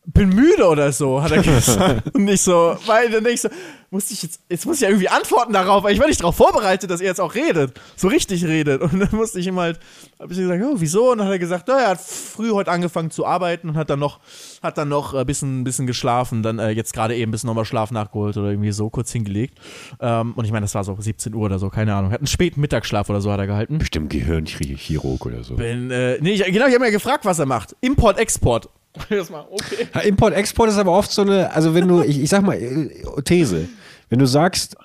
bin 0.06 0.30
müde 0.30 0.68
oder 0.68 0.92
so, 0.92 1.22
hat 1.22 1.32
er 1.32 1.42
gesagt. 1.44 2.14
Und 2.14 2.28
ich 2.28 2.42
so, 2.42 2.78
weil 2.86 3.10
dann 3.10 3.26
ich 3.26 3.42
so, 3.42 3.50
muss 3.94 4.10
ich 4.10 4.24
jetzt, 4.24 4.42
jetzt 4.50 4.66
muss 4.66 4.78
ich 4.78 4.82
ja 4.82 4.90
irgendwie 4.90 5.08
antworten 5.08 5.54
darauf, 5.54 5.84
weil 5.84 5.94
ich 5.94 6.00
war 6.00 6.08
nicht 6.08 6.20
darauf 6.20 6.36
vorbereitet, 6.36 6.90
dass 6.90 7.00
er 7.00 7.08
jetzt 7.08 7.22
auch 7.22 7.36
redet, 7.36 7.80
so 7.96 8.08
richtig 8.08 8.44
redet. 8.44 8.82
Und 8.82 9.00
dann 9.00 9.10
musste 9.12 9.40
ich 9.40 9.46
ihm 9.46 9.60
halt, 9.60 9.80
hab 10.20 10.32
ich 10.32 10.38
gesagt, 10.38 10.64
oh, 10.66 10.74
wieso? 10.78 11.12
Und 11.12 11.20
dann 11.20 11.28
hat 11.28 11.34
er 11.34 11.40
gesagt, 11.40 11.66
na, 11.68 11.80
er 11.80 11.90
hat 11.90 12.02
früh 12.02 12.50
heute 12.50 12.72
angefangen 12.72 13.12
zu 13.12 13.24
arbeiten 13.24 13.70
und 13.70 13.78
hat 13.78 13.92
dann 13.92 14.00
noch, 14.00 14.20
hat 14.64 14.80
dann 14.80 14.90
noch 14.90 15.14
ein 15.14 15.26
bisschen, 15.28 15.64
bisschen 15.64 15.86
geschlafen, 15.86 16.42
dann 16.42 16.58
äh, 16.58 16.72
jetzt 16.72 16.94
gerade 16.94 17.16
eben 17.16 17.30
ein 17.30 17.32
bisschen 17.32 17.48
nochmal 17.48 17.66
Schlaf 17.66 17.92
nachgeholt 17.92 18.36
oder 18.36 18.50
irgendwie 18.50 18.72
so 18.72 18.90
kurz 18.90 19.12
hingelegt. 19.12 19.60
Ähm, 20.02 20.34
und 20.34 20.46
ich 20.46 20.52
meine, 20.52 20.64
das 20.64 20.74
war 20.74 20.84
so 20.84 20.98
17 21.00 21.32
Uhr 21.36 21.46
oder 21.46 21.60
so, 21.60 21.70
keine 21.70 21.94
Ahnung. 21.94 22.12
Hat 22.12 22.20
einen 22.20 22.28
späten 22.28 22.62
Mittagsschlaf 22.62 23.12
oder 23.12 23.22
so 23.22 23.32
hat 23.32 23.40
er 23.40 23.48
gehalten. 23.48 23.78
Bestimmt 23.78 24.10
Gehirnchirurg 24.10 25.24
oder 25.24 25.44
so. 25.44 25.56
Bin, 25.56 25.92
äh, 25.92 26.18
nee, 26.20 26.32
ich, 26.32 26.44
genau, 26.46 26.66
ich 26.66 26.74
habe 26.74 26.84
mir 26.84 26.92
gefragt, 26.92 27.26
was 27.26 27.38
er 27.38 27.46
macht. 27.46 27.76
Import, 27.82 28.18
Export. 28.18 28.70
Okay. 29.10 29.88
Ja, 29.94 30.02
Import-Export 30.02 30.70
ist 30.70 30.78
aber 30.78 30.92
oft 30.92 31.12
so 31.12 31.24
eine, 31.24 31.52
also 31.52 31.74
wenn 31.74 31.88
du, 31.88 32.02
ich, 32.02 32.22
ich 32.22 32.30
sag 32.30 32.44
mal, 32.44 32.56
äh, 32.56 32.90
These, 33.24 33.68
wenn 34.14 34.20
du 34.20 34.28
sagst, 34.28 34.78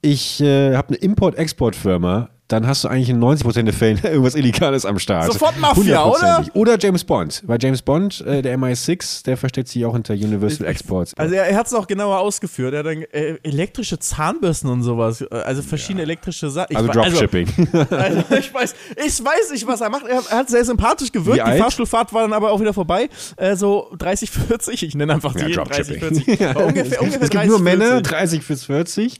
ich 0.00 0.40
äh, 0.40 0.76
habe 0.76 0.90
eine 0.90 0.98
Import-Export-Firma, 0.98 2.30
dann 2.48 2.66
hast 2.66 2.84
du 2.84 2.88
eigentlich 2.88 3.08
in 3.08 3.18
90% 3.22 3.62
der 3.64 3.72
Fällen 3.74 3.98
irgendwas 4.02 4.34
Illegales 4.34 4.84
am 4.86 4.98
Start. 4.98 5.32
Sofort 5.32 5.58
Mafia, 5.58 6.04
Hundertprozentig. 6.04 6.54
Oder 6.54 6.78
James 6.78 7.04
Bond. 7.04 7.42
Weil 7.46 7.58
James 7.60 7.82
Bond, 7.82 8.20
äh, 8.20 8.42
der 8.42 8.56
MI6, 8.58 9.24
der 9.24 9.36
versteckt 9.36 9.68
sich 9.68 9.84
auch 9.84 9.92
hinter 9.94 10.14
Universal 10.14 10.66
Exports. 10.66 11.12
Also 11.16 11.34
er, 11.34 11.44
er 11.46 11.56
hat 11.56 11.66
es 11.66 11.74
auch 11.74 11.86
genauer 11.86 12.18
ausgeführt. 12.20 12.72
Er 12.74 12.80
hat 12.80 12.86
dann 12.86 13.02
äh, 13.02 13.36
elektrische 13.42 13.98
Zahnbürsten 13.98 14.70
und 14.70 14.82
sowas. 14.82 15.22
äh, 15.22 15.26
Also 15.34 15.62
verschiedene 15.62 16.02
elektrische 16.02 16.48
Sachen. 16.50 16.76
Also 16.76 16.88
Dropshipping. 16.92 17.48
Also, 17.72 17.96
also 17.96 18.22
ich, 18.38 18.54
weiß, 18.54 18.74
ich 19.04 19.24
weiß 19.24 19.50
nicht, 19.52 19.66
was 19.66 19.80
er 19.80 19.90
macht. 19.90 20.06
Er, 20.06 20.22
er 20.30 20.38
hat 20.38 20.48
sehr 20.48 20.64
sympathisch 20.64 21.10
gewirkt. 21.10 21.32
Wie 21.38 21.40
Die 21.40 21.42
alt? 21.42 21.60
Fahrstuhlfahrt 21.60 22.12
war 22.12 22.22
dann 22.22 22.32
aber 22.32 22.52
auch 22.52 22.60
wieder 22.60 22.72
vorbei. 22.72 23.08
Äh, 23.36 23.56
so 23.56 23.90
30, 23.98 24.30
40. 24.30 24.82
Ich 24.84 24.94
nenne 24.94 25.14
einfach 25.14 25.34
die 25.34 25.52
30, 25.52 25.98
40. 25.98 26.26
Ja. 26.40 26.50
Aber 26.50 26.66
ungefähr, 26.66 27.00
ungefähr 27.00 27.22
es 27.22 27.30
gibt 27.30 27.34
30, 27.34 27.48
nur 27.50 27.58
Männer, 27.60 27.86
40. 28.02 28.12
30 28.12 28.46
bis 28.46 28.64
40. 28.66 29.18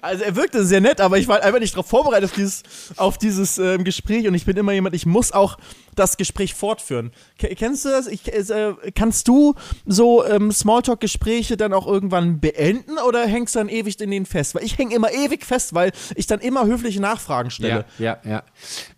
Also 0.00 0.24
er 0.24 0.36
wirkte 0.36 0.64
sehr 0.64 0.80
nett, 0.80 1.00
aber 1.00 1.18
ich 1.18 1.28
war 1.28 1.40
einfach 1.50 1.60
nicht 1.60 1.74
darauf 1.74 1.86
vorbereitet 1.86 2.30
auf 2.30 2.34
dieses, 2.36 2.62
auf 2.96 3.18
dieses 3.18 3.58
ähm, 3.58 3.84
Gespräch 3.84 4.26
und 4.26 4.34
ich 4.34 4.44
bin 4.44 4.56
immer 4.56 4.72
jemand, 4.72 4.94
ich 4.94 5.04
muss 5.04 5.32
auch 5.32 5.58
das 5.94 6.16
Gespräch 6.16 6.54
fortführen. 6.54 7.10
Ke- 7.38 7.54
kennst 7.54 7.84
du 7.84 7.90
das? 7.90 8.06
Ich, 8.06 8.32
äh, 8.32 8.74
kannst 8.94 9.28
du 9.28 9.54
so 9.84 10.24
ähm, 10.24 10.50
Smalltalk-Gespräche 10.52 11.56
dann 11.56 11.72
auch 11.72 11.86
irgendwann 11.86 12.40
beenden 12.40 12.98
oder 13.06 13.26
hängst 13.26 13.54
du 13.54 13.58
dann 13.58 13.68
ewig 13.68 14.00
in 14.00 14.10
denen 14.10 14.26
fest? 14.26 14.54
Weil 14.54 14.64
ich 14.64 14.78
hänge 14.78 14.94
immer 14.94 15.12
ewig 15.12 15.44
fest, 15.44 15.74
weil 15.74 15.92
ich 16.14 16.26
dann 16.26 16.40
immer 16.40 16.64
höfliche 16.66 17.00
Nachfragen 17.00 17.50
stelle. 17.50 17.84
Ja, 17.98 18.18
ja, 18.24 18.30
ja. 18.30 18.42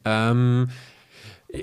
Ähm, 0.05 0.71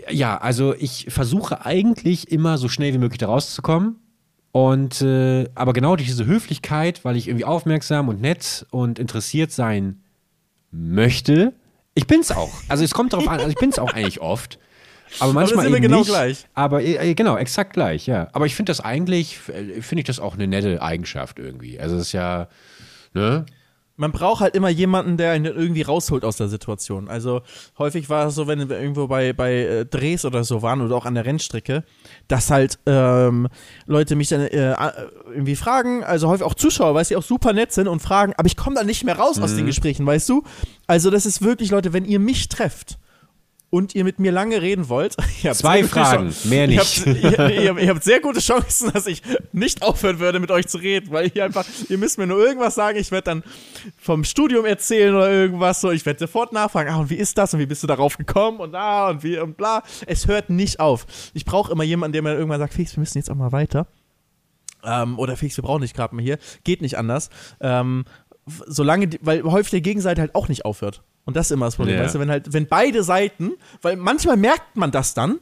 ja, 0.09 0.37
also 0.37 0.75
ich 0.75 1.07
versuche 1.09 1.65
eigentlich 1.65 2.31
immer 2.31 2.57
so 2.57 2.67
schnell 2.67 2.93
wie 2.93 2.97
möglich 2.99 3.19
da 3.19 3.27
rauszukommen. 3.27 3.95
Und 4.51 5.01
äh, 5.03 5.47
aber 5.53 5.73
genau 5.73 5.95
durch 5.95 6.07
diese 6.07 6.25
Höflichkeit, 6.25 7.05
weil 7.05 7.15
ich 7.15 7.27
irgendwie 7.27 7.45
aufmerksam 7.45 8.09
und 8.09 8.19
nett 8.19 8.65
und 8.71 8.97
interessiert 8.97 9.51
sein 9.51 10.01
möchte, 10.71 11.53
ich 11.95 12.07
bin's 12.07 12.31
auch. 12.31 12.53
Also 12.67 12.83
es 12.83 12.93
kommt 12.93 13.13
darauf 13.13 13.27
an, 13.27 13.39
also 13.39 13.49
ich 13.49 13.55
bin's 13.55 13.79
auch 13.79 13.93
eigentlich 13.93 14.21
oft. 14.21 14.59
Aber 15.19 15.33
manchmal 15.33 15.63
sind 15.63 15.71
wir 15.71 15.77
eben 15.77 15.83
genau 15.83 15.99
nicht. 15.99 16.09
gleich. 16.09 16.45
Aber 16.53 16.83
äh, 16.83 17.13
genau, 17.15 17.35
exakt 17.37 17.73
gleich, 17.73 18.05
ja. 18.05 18.27
Aber 18.33 18.45
ich 18.45 18.55
finde 18.55 18.69
das 18.69 18.79
eigentlich, 18.79 19.39
äh, 19.49 19.81
finde 19.81 20.01
ich 20.01 20.05
das 20.05 20.19
auch 20.19 20.35
eine 20.35 20.47
nette 20.47 20.81
Eigenschaft 20.81 21.39
irgendwie. 21.39 21.79
Also 21.79 21.95
es 21.95 22.03
ist 22.03 22.11
ja, 22.11 22.47
ne? 23.13 23.45
Man 23.99 24.13
braucht 24.13 24.39
halt 24.39 24.55
immer 24.55 24.69
jemanden, 24.69 25.17
der 25.17 25.35
ihn 25.35 25.43
irgendwie 25.43 25.81
rausholt 25.81 26.23
aus 26.23 26.37
der 26.37 26.47
Situation. 26.47 27.09
Also 27.09 27.41
häufig 27.77 28.09
war 28.09 28.27
es 28.27 28.35
so, 28.35 28.47
wenn 28.47 28.69
wir 28.69 28.79
irgendwo 28.79 29.07
bei, 29.07 29.33
bei 29.33 29.53
äh, 29.55 29.85
Drehs 29.85 30.23
oder 30.23 30.45
so 30.45 30.61
waren 30.61 30.79
oder 30.79 30.95
auch 30.95 31.05
an 31.05 31.15
der 31.15 31.25
Rennstrecke, 31.25 31.83
dass 32.29 32.49
halt 32.49 32.79
ähm, 32.85 33.49
Leute 33.87 34.15
mich 34.15 34.29
dann 34.29 34.41
äh, 34.41 34.73
irgendwie 35.29 35.57
fragen, 35.57 36.05
also 36.05 36.29
häufig 36.29 36.45
auch 36.45 36.53
Zuschauer, 36.53 36.95
weil 36.95 37.03
sie 37.03 37.17
auch 37.17 37.23
super 37.23 37.51
nett 37.51 37.73
sind 37.73 37.89
und 37.89 38.01
fragen, 38.01 38.33
aber 38.37 38.47
ich 38.47 38.55
komme 38.55 38.77
da 38.77 38.85
nicht 38.85 39.03
mehr 39.03 39.17
raus 39.17 39.37
aus 39.39 39.55
den 39.55 39.65
Gesprächen, 39.65 40.05
weißt 40.05 40.29
du? 40.29 40.43
Also 40.87 41.09
das 41.09 41.25
ist 41.25 41.41
wirklich, 41.41 41.69
Leute, 41.69 41.91
wenn 41.91 42.05
ihr 42.05 42.19
mich 42.19 42.47
trefft 42.47 42.97
und 43.71 43.93
ihr 43.95 44.03
mit 44.03 44.19
mir 44.19 44.31
lange 44.31 44.61
reden 44.61 44.89
wollt, 44.89 45.15
ihr 45.43 45.53
Zwei 45.53 45.83
Fragen, 45.83 46.29
Chancen. 46.31 46.49
mehr 46.49 46.63
Ihr 46.69 46.79
nicht. 46.79 47.05
habt, 47.05 47.05
ihr, 47.07 47.49
ihr, 47.49 47.77
ihr 47.77 47.89
habt 47.89 48.03
sehr 48.03 48.19
gute 48.19 48.39
Chancen, 48.41 48.91
dass 48.93 49.05
ich 49.07 49.21
nicht 49.51 49.81
aufhören 49.83 50.19
würde, 50.19 50.39
mit 50.39 50.51
euch 50.51 50.67
zu 50.67 50.77
reden, 50.77 51.11
weil 51.11 51.31
ihr 51.33 51.45
einfach, 51.45 51.65
ihr 51.87 51.97
müsst 51.97 52.17
mir 52.17 52.27
nur 52.27 52.39
irgendwas 52.43 52.75
sagen, 52.75 52.97
ich 52.97 53.11
werde 53.11 53.25
dann 53.25 53.43
vom 53.97 54.23
Studium 54.23 54.65
erzählen 54.65 55.13
oder 55.15 55.31
irgendwas 55.31 55.81
so, 55.81 55.91
ich 55.91 56.05
werde 56.05 56.19
sofort 56.19 56.51
nachfragen, 56.53 56.89
ah, 56.91 56.97
und 56.97 57.09
wie 57.09 57.15
ist 57.15 57.37
das 57.37 57.53
und 57.53 57.59
wie 57.59 57.65
bist 57.65 57.83
du 57.83 57.87
darauf 57.87 58.17
gekommen 58.17 58.59
und 58.59 58.75
ah, 58.75 59.09
und 59.09 59.23
wie 59.23 59.37
und 59.37 59.55
bla. 59.57 59.83
Es 60.07 60.27
hört 60.27 60.49
nicht 60.49 60.79
auf. 60.79 61.05
Ich 61.33 61.45
brauche 61.45 61.71
immer 61.71 61.83
jemanden, 61.83 62.13
der 62.13 62.21
mir 62.23 62.33
irgendwann 62.33 62.59
sagt, 62.59 62.73
Felix, 62.73 62.95
wir 62.95 63.01
müssen 63.01 63.17
jetzt 63.17 63.29
auch 63.29 63.35
mal 63.35 63.51
weiter. 63.51 63.87
Ähm, 64.83 65.19
oder 65.19 65.35
Felix, 65.37 65.57
wir 65.57 65.63
brauchen 65.63 65.81
dich 65.81 65.93
gerade 65.93 66.15
mal 66.15 66.21
hier. 66.21 66.37
Geht 66.63 66.81
nicht 66.81 66.97
anders. 66.97 67.29
Ähm, 67.59 68.05
solange, 68.65 69.07
die, 69.07 69.19
weil 69.21 69.43
häufig 69.43 69.71
der 69.71 69.81
Gegenseite 69.81 70.21
halt 70.21 70.35
auch 70.35 70.47
nicht 70.47 70.65
aufhört. 70.65 71.03
Und 71.29 71.35
das 71.37 71.47
ist 71.47 71.51
immer 71.51 71.65
das 71.67 71.75
Problem, 71.77 71.95
Ja. 71.97 72.03
weißt 72.03 72.15
du, 72.15 72.19
wenn 72.19 72.29
halt, 72.29 72.51
wenn 72.53 72.67
beide 72.67 73.03
Seiten, 73.03 73.51
weil 73.81 73.95
manchmal 73.95 74.35
merkt 74.37 74.75
man 74.75 74.91
das 74.91 75.13
dann, 75.13 75.39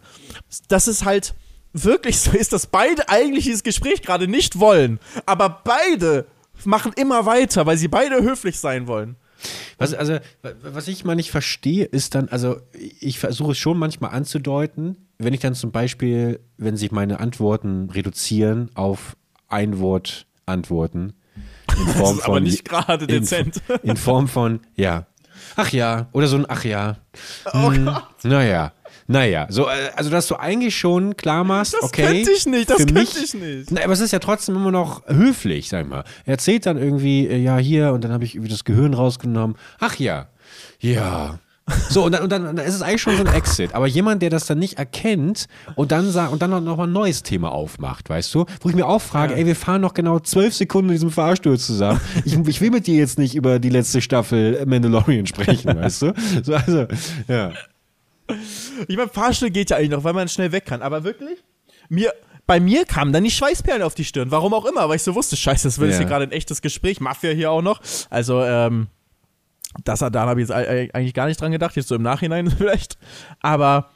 dass 0.67 0.87
es 0.87 1.03
halt 1.05 1.33
wirklich 1.73 2.19
so 2.19 2.31
ist, 2.31 2.53
dass 2.53 2.67
beide 2.67 3.09
eigentlich 3.09 3.45
dieses 3.45 3.63
Gespräch 3.63 4.01
gerade 4.01 4.27
nicht 4.27 4.59
wollen, 4.59 4.99
aber 5.25 5.61
beide 5.63 6.25
machen 6.65 6.91
immer 6.95 7.25
weiter, 7.25 7.65
weil 7.65 7.77
sie 7.77 7.87
beide 7.87 8.21
höflich 8.21 8.59
sein 8.59 8.87
wollen. 8.87 9.15
Was, 9.77 9.93
also, 9.93 10.13
wa- 10.41 10.51
was 10.63 10.87
ich 10.87 11.05
mal 11.05 11.15
nicht 11.15 11.29
verstehe, 11.29 11.85
ist 11.85 12.15
dann, 12.15 12.29
also 12.29 12.57
ich 12.99 13.19
versuche 13.19 13.51
es 13.51 13.57
schon 13.59 13.77
manchmal 13.77 14.11
anzudeuten, 14.11 14.97
wenn 15.19 15.33
ich 15.33 15.39
dann 15.39 15.53
zum 15.53 15.71
Beispiel, 15.71 16.39
wenn 16.57 16.75
sich 16.77 16.91
meine 16.91 17.19
Antworten 17.19 17.89
reduzieren 17.91 18.71
auf 18.73 19.15
Ein-Wort-Antworten 19.49 21.13
in 21.77 21.85
Form 21.87 22.17
ist 22.17 22.23
aber 22.23 22.33
von 22.35 22.43
nicht 22.43 22.65
gerade 22.65 23.05
in, 23.05 23.21
dezent. 23.21 23.61
In 23.83 23.97
Form 23.97 24.27
von, 24.27 24.61
ja, 24.75 25.05
ach 25.55 25.71
ja, 25.71 26.07
oder 26.13 26.27
so 26.27 26.37
ein 26.37 26.45
ach 26.47 26.63
ja. 26.63 26.97
Oh 27.53 27.71
Hm, 27.71 27.85
Gott. 27.85 28.03
naja. 28.23 28.71
Naja, 29.09 29.47
so, 29.49 29.67
äh, 29.69 29.89
also 29.95 30.09
dass 30.09 30.27
du 30.27 30.35
eigentlich 30.35 30.75
schon 30.77 31.15
klar 31.15 31.45
machst, 31.45 31.73
Das 31.73 31.83
okay. 31.83 32.07
könnte 32.07 32.29
ich 32.31 32.45
nicht, 32.45 32.69
das 32.69 32.81
für 32.81 32.91
mich, 32.91 33.15
ich 33.23 33.33
nicht. 33.35 33.71
Na, 33.71 33.81
aber 33.83 33.93
es 33.93 34.01
ist 34.01 34.11
ja 34.11 34.19
trotzdem 34.19 34.55
immer 34.57 34.71
noch 34.71 35.07
höflich, 35.07 35.69
sag 35.69 35.83
ich 35.83 35.87
mal. 35.89 36.03
Er 36.25 36.31
erzählt 36.33 36.65
dann 36.65 36.77
irgendwie, 36.77 37.25
äh, 37.25 37.37
ja, 37.37 37.55
hier, 37.57 37.93
und 37.93 38.03
dann 38.03 38.11
habe 38.11 38.25
ich 38.25 38.35
irgendwie 38.35 38.51
das 38.51 38.65
Gehirn 38.65 38.93
rausgenommen. 38.93 39.55
Ach 39.79 39.95
ja, 39.95 40.27
ja. 40.81 41.39
So, 41.89 42.05
und 42.05 42.13
dann, 42.13 42.23
und, 42.23 42.31
dann, 42.31 42.55
dann 42.55 42.65
ist 42.65 42.75
es 42.75 42.81
eigentlich 42.81 43.01
schon 43.01 43.17
so 43.17 43.23
ein 43.23 43.33
Exit. 43.33 43.73
Aber 43.73 43.87
jemand, 43.87 44.21
der 44.21 44.29
das 44.29 44.45
dann 44.45 44.57
nicht 44.59 44.77
erkennt 44.77 45.47
und 45.75 45.91
dann 45.91 46.09
sagt 46.11 46.31
und 46.31 46.41
dann 46.41 46.51
noch 46.63 46.77
mal 46.77 46.85
ein 46.87 46.93
neues 46.93 47.23
Thema 47.23 47.51
aufmacht, 47.51 48.09
weißt 48.09 48.33
du? 48.35 48.45
Wo 48.61 48.69
ich 48.69 48.75
mir 48.75 48.87
auch 48.87 49.01
frage, 49.01 49.35
ey, 49.35 49.45
wir 49.45 49.55
fahren 49.55 49.81
noch 49.81 49.93
genau 49.93 50.19
zwölf 50.19 50.53
Sekunden 50.53 50.89
in 50.89 50.95
diesem 50.95 51.11
Fahrstuhl 51.11 51.57
zusammen. 51.59 51.99
Ich, 52.23 52.37
ich 52.37 52.61
will 52.61 52.71
mit 52.71 52.87
dir 52.87 52.95
jetzt 52.95 53.17
nicht 53.19 53.35
über 53.35 53.59
die 53.59 53.69
letzte 53.69 54.01
Staffel 54.01 54.65
Mandalorian 54.65 55.25
sprechen, 55.27 55.75
weißt 55.75 56.01
du? 56.03 56.13
So, 56.43 56.53
also, 56.55 56.85
ja. 57.27 57.51
Ich 58.87 58.95
meine, 58.97 59.09
Fahrstuhl 59.09 59.49
geht 59.49 59.69
ja 59.69 59.77
eigentlich 59.77 59.91
noch, 59.91 60.03
weil 60.03 60.13
man 60.13 60.27
schnell 60.29 60.51
weg 60.51 60.65
kann. 60.65 60.81
Aber 60.81 61.03
wirklich? 61.03 61.43
Mir, 61.89 62.13
bei 62.45 62.59
mir 62.59 62.85
kamen 62.85 63.11
dann 63.13 63.23
die 63.23 63.31
Schweißperlen 63.31 63.81
auf 63.81 63.93
die 63.95 64.05
Stirn. 64.05 64.31
Warum 64.31 64.53
auch 64.53 64.65
immer, 64.65 64.87
weil 64.89 64.97
ich 64.97 65.03
so 65.03 65.15
wusste, 65.15 65.35
scheiße, 65.35 65.67
das 65.67 65.79
wird 65.79 65.89
jetzt 65.89 65.95
Ja. 65.99 66.05
hier 66.05 66.09
gerade 66.09 66.23
ein 66.23 66.31
echtes 66.31 66.61
Gespräch. 66.61 66.99
Mafia 67.01 67.31
hier 67.31 67.51
auch 67.51 67.61
noch. 67.61 67.81
Also, 68.09 68.41
ähm, 68.43 68.87
das 69.83 69.99
da 69.99 70.11
habe 70.13 70.41
ich 70.41 70.47
jetzt 70.49 70.55
ei- 70.55 70.89
eigentlich 70.93 71.13
gar 71.13 71.27
nicht 71.27 71.39
dran 71.39 71.51
gedacht, 71.51 71.75
jetzt 71.75 71.87
so 71.87 71.95
im 71.95 72.01
Nachhinein 72.01 72.49
vielleicht. 72.57 72.97
Aber 73.41 73.89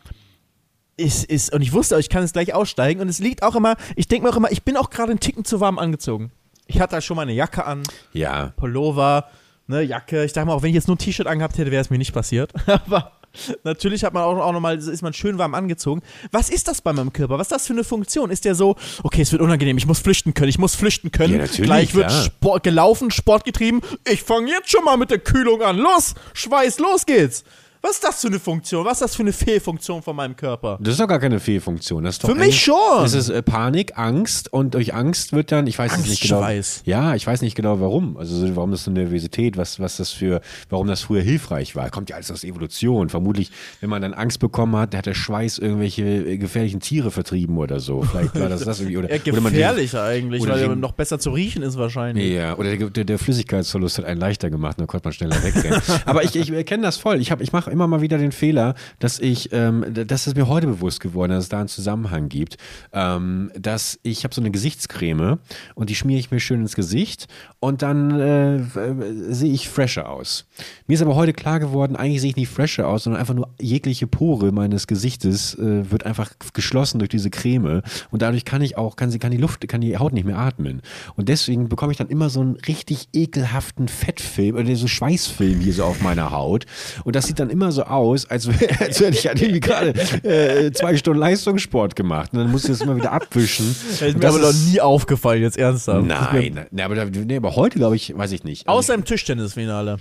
es 0.97 1.23
ist, 1.23 1.53
und 1.53 1.61
ich 1.61 1.73
wusste, 1.73 1.97
ich 1.99 2.09
kann 2.09 2.23
es 2.23 2.33
gleich 2.33 2.53
aussteigen. 2.53 3.01
Und 3.01 3.09
es 3.09 3.19
liegt 3.19 3.43
auch 3.43 3.55
immer, 3.55 3.75
ich 3.95 4.07
denke 4.07 4.25
mir 4.27 4.33
auch 4.33 4.37
immer, 4.37 4.51
ich 4.51 4.63
bin 4.63 4.77
auch 4.77 4.89
gerade 4.89 5.11
einen 5.11 5.19
Ticken 5.19 5.45
zu 5.45 5.59
warm 5.59 5.79
angezogen. 5.79 6.31
Ich 6.67 6.79
hatte 6.79 6.95
da 6.95 7.01
schon 7.01 7.15
mal 7.15 7.23
eine 7.23 7.33
Jacke 7.33 7.65
an, 7.65 7.83
Ja. 8.13 8.53
Pullover, 8.55 9.27
ne, 9.67 9.81
Jacke. 9.81 10.23
Ich 10.23 10.33
dachte 10.33 10.47
mal, 10.47 10.53
auch 10.53 10.61
wenn 10.61 10.69
ich 10.69 10.75
jetzt 10.75 10.87
nur 10.87 10.95
ein 10.95 10.99
T-Shirt 10.99 11.27
angehabt 11.27 11.57
hätte, 11.57 11.71
wäre 11.71 11.81
es 11.81 11.89
mir 11.89 11.97
nicht 11.97 12.13
passiert. 12.13 12.53
Aber 12.67 13.13
natürlich 13.63 14.03
hat 14.03 14.13
man 14.13 14.23
auch, 14.23 14.37
auch 14.37 14.51
nochmal, 14.51 14.77
ist 14.77 15.01
man 15.01 15.13
schön 15.13 15.37
warm 15.37 15.53
angezogen. 15.53 16.01
Was 16.31 16.49
ist 16.49 16.67
das 16.67 16.81
bei 16.81 16.93
meinem 16.93 17.13
Körper? 17.13 17.37
Was 17.37 17.47
ist 17.47 17.51
das 17.51 17.67
für 17.67 17.73
eine 17.73 17.83
Funktion? 17.83 18.29
Ist 18.29 18.45
der 18.45 18.55
so, 18.55 18.75
okay, 19.03 19.21
es 19.21 19.31
wird 19.31 19.41
unangenehm, 19.41 19.77
ich 19.77 19.87
muss 19.87 19.99
flüchten 19.99 20.33
können, 20.33 20.49
ich 20.49 20.59
muss 20.59 20.75
flüchten 20.75 21.11
können. 21.11 21.33
Ja, 21.33 21.39
natürlich, 21.39 21.65
Gleich 21.65 21.95
wird 21.95 22.07
klar. 22.07 22.23
Sport 22.23 22.63
gelaufen, 22.63 23.11
Sport 23.11 23.45
getrieben. 23.45 23.81
Ich 24.07 24.23
fange 24.23 24.49
jetzt 24.49 24.69
schon 24.69 24.83
mal 24.83 24.97
mit 24.97 25.11
der 25.11 25.19
Kühlung 25.19 25.61
an. 25.61 25.77
Los, 25.77 26.15
Schweiß, 26.33 26.79
los 26.79 27.05
geht's. 27.05 27.43
Was 27.83 27.93
ist 27.93 28.03
das 28.03 28.21
für 28.21 28.27
eine 28.27 28.39
Funktion? 28.39 28.85
Was 28.85 28.93
ist 28.93 29.01
das 29.01 29.15
für 29.15 29.23
eine 29.23 29.33
Fehlfunktion 29.33 30.03
von 30.03 30.15
meinem 30.15 30.35
Körper? 30.35 30.77
Das 30.81 30.93
ist 30.93 30.99
doch 30.99 31.07
gar 31.07 31.17
keine 31.19 31.39
Fehlfunktion. 31.39 32.03
Das 32.03 32.15
ist 32.15 32.23
doch 32.23 32.29
Für 32.29 32.35
mich 32.35 32.61
schon. 32.61 33.03
Es 33.03 33.15
ist 33.15 33.29
äh, 33.29 33.41
Panik, 33.41 33.97
Angst 33.97 34.53
und 34.53 34.75
durch 34.75 34.93
Angst 34.93 35.33
wird 35.33 35.51
dann, 35.51 35.65
ich 35.65 35.79
weiß 35.79 35.93
es 35.97 36.07
nicht 36.07 36.21
genau. 36.21 36.37
Angstschweiß. 36.41 36.83
Ja, 36.85 37.15
ich 37.15 37.25
weiß 37.25 37.41
nicht 37.41 37.55
genau 37.55 37.79
warum. 37.81 38.17
Also 38.17 38.35
so, 38.35 38.55
warum 38.55 38.69
das 38.69 38.83
so 38.83 38.91
Nervosität, 38.91 39.57
was, 39.57 39.79
was 39.79 39.97
das 39.97 40.11
für, 40.11 40.41
warum 40.69 40.85
das 40.87 41.01
früher 41.01 41.23
hilfreich 41.23 41.75
war. 41.75 41.89
Kommt 41.89 42.11
ja 42.11 42.17
alles 42.17 42.29
aus 42.29 42.43
Evolution. 42.43 43.09
Vermutlich, 43.09 43.49
wenn 43.79 43.89
man 43.89 44.01
dann 44.03 44.13
Angst 44.13 44.39
bekommen 44.39 44.75
hat, 44.75 44.93
hat 44.95 45.07
der 45.07 45.15
Schweiß 45.15 45.57
irgendwelche 45.57 46.03
äh, 46.03 46.37
gefährlichen 46.37 46.81
Tiere 46.81 47.09
vertrieben 47.09 47.57
oder 47.57 47.79
so. 47.79 48.03
Vielleicht 48.03 48.39
war 48.39 48.47
das 48.47 48.61
das 48.63 48.79
irgendwie. 48.79 48.97
Oder, 48.97 49.09
Eher 49.09 49.21
oder 49.33 49.41
man- 49.41 49.53
gefährlicher 49.53 50.03
eigentlich, 50.03 50.43
oder 50.43 50.53
weil 50.53 50.61
er 50.61 50.75
noch 50.75 50.91
besser 50.91 51.17
zu 51.17 51.31
riechen 51.31 51.63
ist 51.63 51.77
wahrscheinlich. 51.79 52.31
Ja, 52.31 52.55
oder 52.57 52.77
der, 52.77 52.89
der, 52.91 53.05
der 53.05 53.17
Flüssigkeitsverlust 53.17 53.97
hat 53.97 54.05
einen 54.05 54.19
leichter 54.19 54.51
gemacht, 54.51 54.79
dann 54.79 54.85
konnte 54.85 55.07
man 55.07 55.13
schneller 55.13 55.41
wegrennen. 55.43 55.81
Aber 56.05 56.23
ich, 56.23 56.35
ich 56.35 56.65
kenne 56.67 56.83
das 56.83 56.97
voll. 56.97 57.19
Ich, 57.19 57.31
hab- 57.31 57.41
ich 57.41 57.51
mache 57.51 57.70
immer 57.71 57.87
mal 57.87 58.01
wieder 58.01 58.17
den 58.17 58.31
Fehler, 58.31 58.75
dass 58.99 59.19
ich, 59.19 59.51
ähm, 59.51 59.85
das 59.89 60.27
ist 60.27 60.35
mir 60.35 60.47
heute 60.47 60.67
bewusst 60.67 60.99
geworden, 60.99 61.31
dass 61.31 61.45
es 61.45 61.49
da 61.49 61.59
einen 61.59 61.67
Zusammenhang 61.67 62.29
gibt, 62.29 62.57
ähm, 62.93 63.51
dass 63.59 63.99
ich 64.03 64.23
habe 64.23 64.33
so 64.33 64.41
eine 64.41 64.51
Gesichtscreme 64.51 65.39
und 65.75 65.89
die 65.89 65.95
schmiere 65.95 66.19
ich 66.19 66.31
mir 66.31 66.39
schön 66.39 66.61
ins 66.61 66.75
Gesicht 66.75 67.27
und 67.59 67.81
dann 67.81 68.19
äh, 68.19 68.55
äh, 68.57 69.33
sehe 69.33 69.51
ich 69.51 69.69
fresher 69.69 70.09
aus. 70.09 70.45
Mir 70.87 70.95
ist 70.95 71.01
aber 71.01 71.15
heute 71.15 71.33
klar 71.33 71.59
geworden, 71.59 71.95
eigentlich 71.95 72.21
sehe 72.21 72.31
ich 72.31 72.35
nicht 72.35 72.49
fresher 72.49 72.87
aus, 72.87 73.03
sondern 73.03 73.19
einfach 73.19 73.33
nur 73.33 73.49
jegliche 73.59 74.07
Pore 74.07 74.51
meines 74.51 74.87
Gesichtes 74.87 75.55
äh, 75.55 75.89
wird 75.89 76.05
einfach 76.05 76.31
geschlossen 76.53 76.99
durch 76.99 77.09
diese 77.09 77.29
Creme 77.29 77.81
und 78.11 78.21
dadurch 78.21 78.45
kann 78.45 78.61
ich 78.61 78.77
auch, 78.77 78.95
kann 78.95 79.11
sie, 79.11 79.19
kann 79.19 79.31
die 79.31 79.37
Luft, 79.37 79.67
kann 79.67 79.81
die 79.81 79.97
Haut 79.97 80.13
nicht 80.13 80.25
mehr 80.25 80.37
atmen. 80.37 80.81
Und 81.15 81.29
deswegen 81.29 81.69
bekomme 81.69 81.91
ich 81.91 81.97
dann 81.97 82.09
immer 82.09 82.29
so 82.29 82.41
einen 82.41 82.55
richtig 82.55 83.09
ekelhaften 83.13 83.87
Fettfilm 83.87 84.55
oder 84.55 84.75
so 84.75 84.87
Schweißfilm 84.87 85.59
hier 85.59 85.73
so 85.73 85.83
auf 85.83 86.01
meiner 86.01 86.31
Haut. 86.31 86.65
Und 87.03 87.15
das 87.15 87.27
sieht 87.27 87.39
dann 87.39 87.49
immer 87.49 87.60
so 87.69 87.83
aus, 87.83 88.25
als, 88.25 88.47
hätte 88.47 89.09
ich 89.09 89.27
halt 89.27 89.39
irgendwie 89.39 89.59
gerade 89.59 89.89
äh, 90.23 90.71
zwei 90.71 90.97
Stunden 90.97 91.19
Leistungssport 91.19 91.95
gemacht. 91.95 92.33
Und 92.33 92.39
dann 92.39 92.51
muss 92.51 92.63
ich 92.63 92.71
das 92.71 92.81
immer 92.81 92.95
wieder 92.95 93.11
abwischen. 93.11 93.75
Das 93.89 94.01
ist 94.01 94.17
mir 94.17 94.27
aber 94.27 94.39
noch 94.39 94.53
nie 94.53 94.81
aufgefallen, 94.81 95.43
jetzt 95.43 95.57
ernsthaft. 95.57 96.07
Nein, 96.07 96.65
nein, 96.71 96.85
aber, 96.85 97.05
nee, 97.05 97.35
aber 97.37 97.55
heute 97.55 97.77
glaube 97.77 97.95
ich, 97.97 98.17
weiß 98.17 98.31
ich 98.31 98.43
nicht. 98.43 98.67
Also 98.67 98.79
Außer 98.79 98.93
im 98.95 99.03
Tischtennisfinale. 99.05 99.97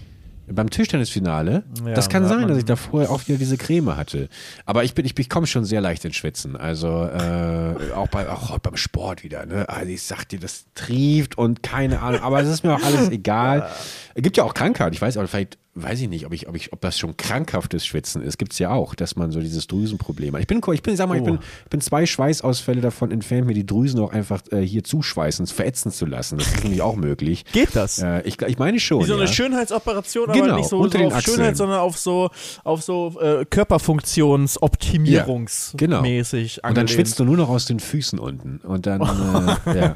beim 0.53 0.69
Tischtennisfinale, 0.69 1.63
Ja, 1.85 1.95
das 1.95 2.09
kann 2.09 2.25
da 2.25 2.29
sein, 2.31 2.49
dass 2.49 2.59
ich 2.59 2.65
da 2.65 2.75
vorher 2.75 3.11
auch 3.11 3.27
wieder 3.29 3.39
diese 3.39 3.57
Creme 3.57 3.97
hatte. 3.97 4.29
Aber 4.67 4.83
ich 4.83 4.95
bin, 4.95 5.05
ich, 5.07 5.17
ich 5.17 5.29
komme 5.29 5.47
schon 5.47 5.65
sehr 5.65 5.81
leicht 5.81 6.05
ins 6.05 6.17
Schwitzen. 6.17 6.57
Also 6.57 6.89
äh, 7.07 7.93
auch, 7.95 8.09
bei, 8.09 8.29
auch 8.29 8.59
beim 8.59 8.77
Sport 8.77 9.23
wieder. 9.23 9.47
Ne? 9.47 9.69
Also 9.69 9.91
ich 9.93 10.03
sag 10.03 10.25
dir, 10.29 10.41
das 10.41 10.65
trieft 10.75 11.39
und 11.39 11.63
keine 11.63 12.01
Ahnung. 12.01 12.23
Aber 12.23 12.41
es 12.41 12.49
ist 12.49 12.65
mir 12.65 12.75
auch 12.75 12.83
alles 12.83 13.11
egal. 13.11 13.69
Es 14.13 14.25
gibt 14.25 14.37
ja 14.37 14.43
auch 14.43 14.55
Krankheiten. 14.55 14.93
Ich 14.93 15.01
weiß, 15.01 15.17
aber 15.17 15.29
vielleicht 15.29 15.57
weiß 15.75 16.01
ich 16.01 16.09
nicht, 16.09 16.27
ob 16.27 16.33
ich, 16.33 16.49
ob 16.49 16.57
ich, 16.57 16.73
ob 16.73 16.81
das 16.81 16.99
schon 16.99 17.17
krankhaftes 17.17 17.87
Schwitzen 17.87 18.23
ist. 18.23 18.39
Gibt 18.39 18.53
es 18.53 18.59
ja 18.59 18.71
auch, 18.71 18.97
dass 18.97 19.15
man 19.15 19.31
so 19.31 19.39
dieses 19.41 19.69
Drüsenproblem 19.69 20.35
hat. 20.35 20.41
Ich 20.41 20.49
bin, 20.49 20.61
ich 20.73 20.83
bin, 20.83 20.97
sag 20.97 21.09
mal, 21.09 21.17
ich 21.17 21.23
bin, 21.25 21.37
Oh. 21.37 21.41
ich 21.65 21.71
bin 21.71 21.81
zwei 21.81 22.07
Schweißausfälle 22.07 22.81
davon 22.81 23.13
entfernt, 23.13 23.47
mir 23.47 23.55
die 23.55 23.65
Drüsen 23.65 24.01
auch 24.01 24.13
einfach 24.13 24.41
äh, 24.51 24.61
hier 24.63 24.83
zuschweißen, 24.83 25.47
verätzen 25.47 25.93
zu 25.93 26.07
lassen. 26.07 26.39
Das 26.39 26.49
ist 26.49 26.65
nämlich 26.65 26.83
auch 26.83 26.97
möglich. 26.97 27.45
Geht 27.53 27.77
das? 27.77 28.01
Äh, 28.01 28.23
ich, 28.23 28.43
ich 28.43 28.59
meine 28.59 28.81
schon. 28.81 29.03
Wie 29.03 29.07
so 29.07 29.15
eine 29.15 29.27
ja. 29.27 29.33
Schönheitsoperation, 29.33 30.33
Genau, 30.33 30.45
aber 30.47 30.57
nicht 30.57 30.69
so, 30.69 30.79
unter 30.79 30.99
so 30.99 30.99
den 30.99 31.07
auf 31.07 31.15
Achseln. 31.15 31.37
Schönheit, 31.37 31.57
sondern 31.57 31.79
auf 31.79 31.97
so, 31.99 32.31
auf 32.65 32.83
so 32.83 33.15
äh, 33.21 33.45
Körperfunktionsoptimierungsmäßig 33.45 35.77
Genau. 35.77 36.03
Und 36.69 36.77
dann 36.77 36.89
schwitzt 36.89 37.19
du 37.19 37.25
nur 37.25 37.37
noch 37.37 37.49
aus 37.49 37.67
den 37.67 37.81
Füßen 37.81 38.19
unten. 38.19 38.59
Und 38.65 38.87
dann, 38.87 39.01
äh, 39.67 39.79
ja. 39.79 39.95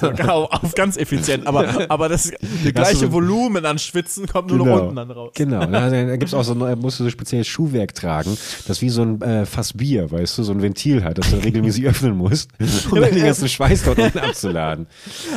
genau, 0.16 0.44
auf 0.46 0.74
ganz 0.74 0.96
effizient. 0.96 1.46
Aber, 1.46 1.84
aber 1.90 2.08
das, 2.08 2.32
das 2.64 2.72
gleiche 2.74 2.96
so- 3.06 3.12
Volumen 3.12 3.64
an 3.66 3.78
Schwitzen 3.78 4.26
kommt 4.32 4.48
nur 4.50 4.66
noch 4.66 4.80
unten 4.82 4.96
dann 4.96 5.10
raus. 5.10 5.32
Genau, 5.34 5.64
da, 5.66 5.90
da 5.90 6.16
gibt 6.16 6.24
es 6.28 6.34
auch 6.34 6.42
so, 6.42 6.54
da 6.54 6.74
musst 6.76 6.98
du 7.00 7.04
so 7.04 7.10
spezielles 7.10 7.46
Schuhwerk 7.46 7.94
tragen, 7.94 8.36
das 8.66 8.80
wie 8.82 8.88
so 8.88 9.02
ein 9.02 9.20
äh, 9.22 9.46
Fass 9.46 9.74
Bier, 9.74 10.10
weißt 10.10 10.38
du, 10.38 10.42
so 10.42 10.52
ein 10.52 10.62
Ventil 10.62 11.04
hat, 11.04 11.18
das 11.18 11.30
du 11.30 11.36
regelmäßig 11.36 11.86
öffnen 11.88 12.16
musst, 12.16 12.50
um 12.90 12.96
Ja, 12.96 13.02
dann 13.06 13.14
den 13.14 13.24
ganzen 13.24 13.48
Schweiß 13.48 13.84
dort 13.84 13.98
unten 13.98 14.18
abzuladen. 14.18 14.86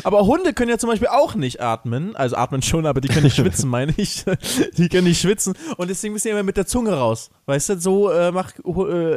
Aber 0.04 0.26
Hunde 0.26 0.54
können 0.54 0.70
ja 0.70 0.78
zum 0.78 0.90
Beispiel 0.90 1.10
auch 1.10 1.36
nicht 1.36 1.62
atmen. 1.62 2.16
Also 2.16 2.36
atmen 2.38 2.62
schon, 2.62 2.86
aber 2.86 3.02
die 3.02 3.08
können 3.08 3.24
nicht 3.26 3.36
schwitzen, 3.36 3.70
meine 3.70 3.94
ich. 3.98 4.24
Die 4.78 4.90
können 4.90 5.08
nicht 5.08 5.22
schwitzen. 5.22 5.54
Und 5.78 5.90
deswegen 5.90 6.14
müssen 6.14 6.28
die 6.28 6.32
immer 6.32 6.44
mit 6.44 6.58
der 6.58 6.66
Zunge 6.66 6.92
raus. 6.94 7.30
Weißt 7.46 7.70
du, 7.70 7.80
so 7.80 8.12
äh, 8.12 8.32
mach, 8.32 8.52
äh, 8.58 8.62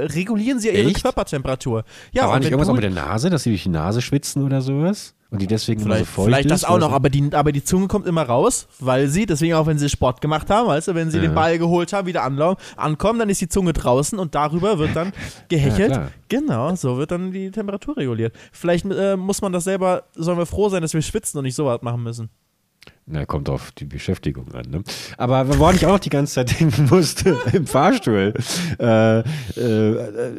regulieren 0.07 0.59
sie 0.61 0.69
ja 0.69 0.75
ihre 0.75 0.89
Echt? 0.91 1.03
Körpertemperatur. 1.03 1.85
Ja, 2.13 2.25
Aber 2.25 2.39
nicht 2.39 2.47
irgendwas 2.51 2.69
auch 2.69 2.73
du- 2.73 2.81
mit 2.81 2.85
der 2.85 2.91
Nase, 2.91 3.31
dass 3.31 3.43
sie 3.43 3.51
durch 3.51 3.63
die 3.65 3.69
Nase 3.69 4.01
schwitzen 4.03 4.43
oder 4.45 4.61
sowas? 4.61 5.15
Und 5.31 5.43
die 5.43 5.47
deswegen 5.47 5.83
immer 5.83 5.91
so 5.91 5.95
Vielleicht, 5.97 6.11
feucht 6.11 6.27
vielleicht 6.27 6.45
ist? 6.47 6.53
das 6.53 6.65
auch 6.65 6.75
Weißt 6.75 6.81
noch, 6.81 6.93
aber 6.93 7.11
die, 7.11 7.31
aber 7.35 7.53
die 7.53 7.63
Zunge 7.63 7.87
kommt 7.87 8.07
immer 8.07 8.23
raus, 8.23 8.67
weil 8.81 9.09
sie, 9.09 9.27
deswegen 9.27 9.55
auch 9.55 9.67
wenn 9.67 9.79
sie 9.79 9.91
Sport 9.91 10.23
gemacht 10.23 10.49
haben, 10.49 10.69
weißt 10.69 10.89
du, 10.89 10.95
wenn 10.95 11.11
sie 11.11 11.21
den 11.21 11.35
Ball 11.35 11.59
geholt 11.59 11.93
haben, 11.93 12.07
wieder 12.07 12.23
ankommen, 12.23 13.19
dann 13.19 13.29
ist 13.29 13.41
die 13.41 13.49
Zunge 13.49 13.75
draußen 13.75 14.19
und 14.19 14.35
darüber 14.35 14.79
wird 14.79 14.97
dann 14.97 15.13
gehechelt. 15.49 15.93
klar. 15.93 16.11
genau, 16.29 16.75
so 16.77 16.97
wird 16.97 17.11
dann 17.11 17.31
die 17.31 17.51
Temperatur 17.51 17.99
reguliert. 17.99 18.35
Vielleicht 18.53 18.87
äh, 18.87 19.17
muss 19.17 19.43
man 19.43 19.53
das 19.53 19.65
selber, 19.65 20.05
sollen 20.15 20.39
wir 20.39 20.47
froh 20.47 20.71
sein, 20.71 20.81
dass 20.81 20.95
wir 20.95 21.03
schwitzen 21.03 21.37
und 21.37 21.45
nicht 21.45 21.57
so 21.57 21.67
was 21.67 21.83
machen 21.83 22.03
müssen. 22.03 22.31
Na, 23.11 23.25
kommt 23.25 23.49
auf 23.49 23.73
die 23.73 23.87
Beschäftigung 23.87 24.53
an, 24.53 24.67
ne? 24.71 24.83
Aber 25.17 25.59
woran 25.59 25.75
ich 25.77 25.87
auch 25.87 25.93
noch 25.93 25.99
die 25.99 26.11
ganze 26.11 26.35
Zeit 26.35 26.61
denken 26.61 26.89
musste, 26.91 27.37
im 27.55 27.67
Fahrstuhl, 27.67 28.35
äh, 28.79 29.19
äh, 29.21 29.25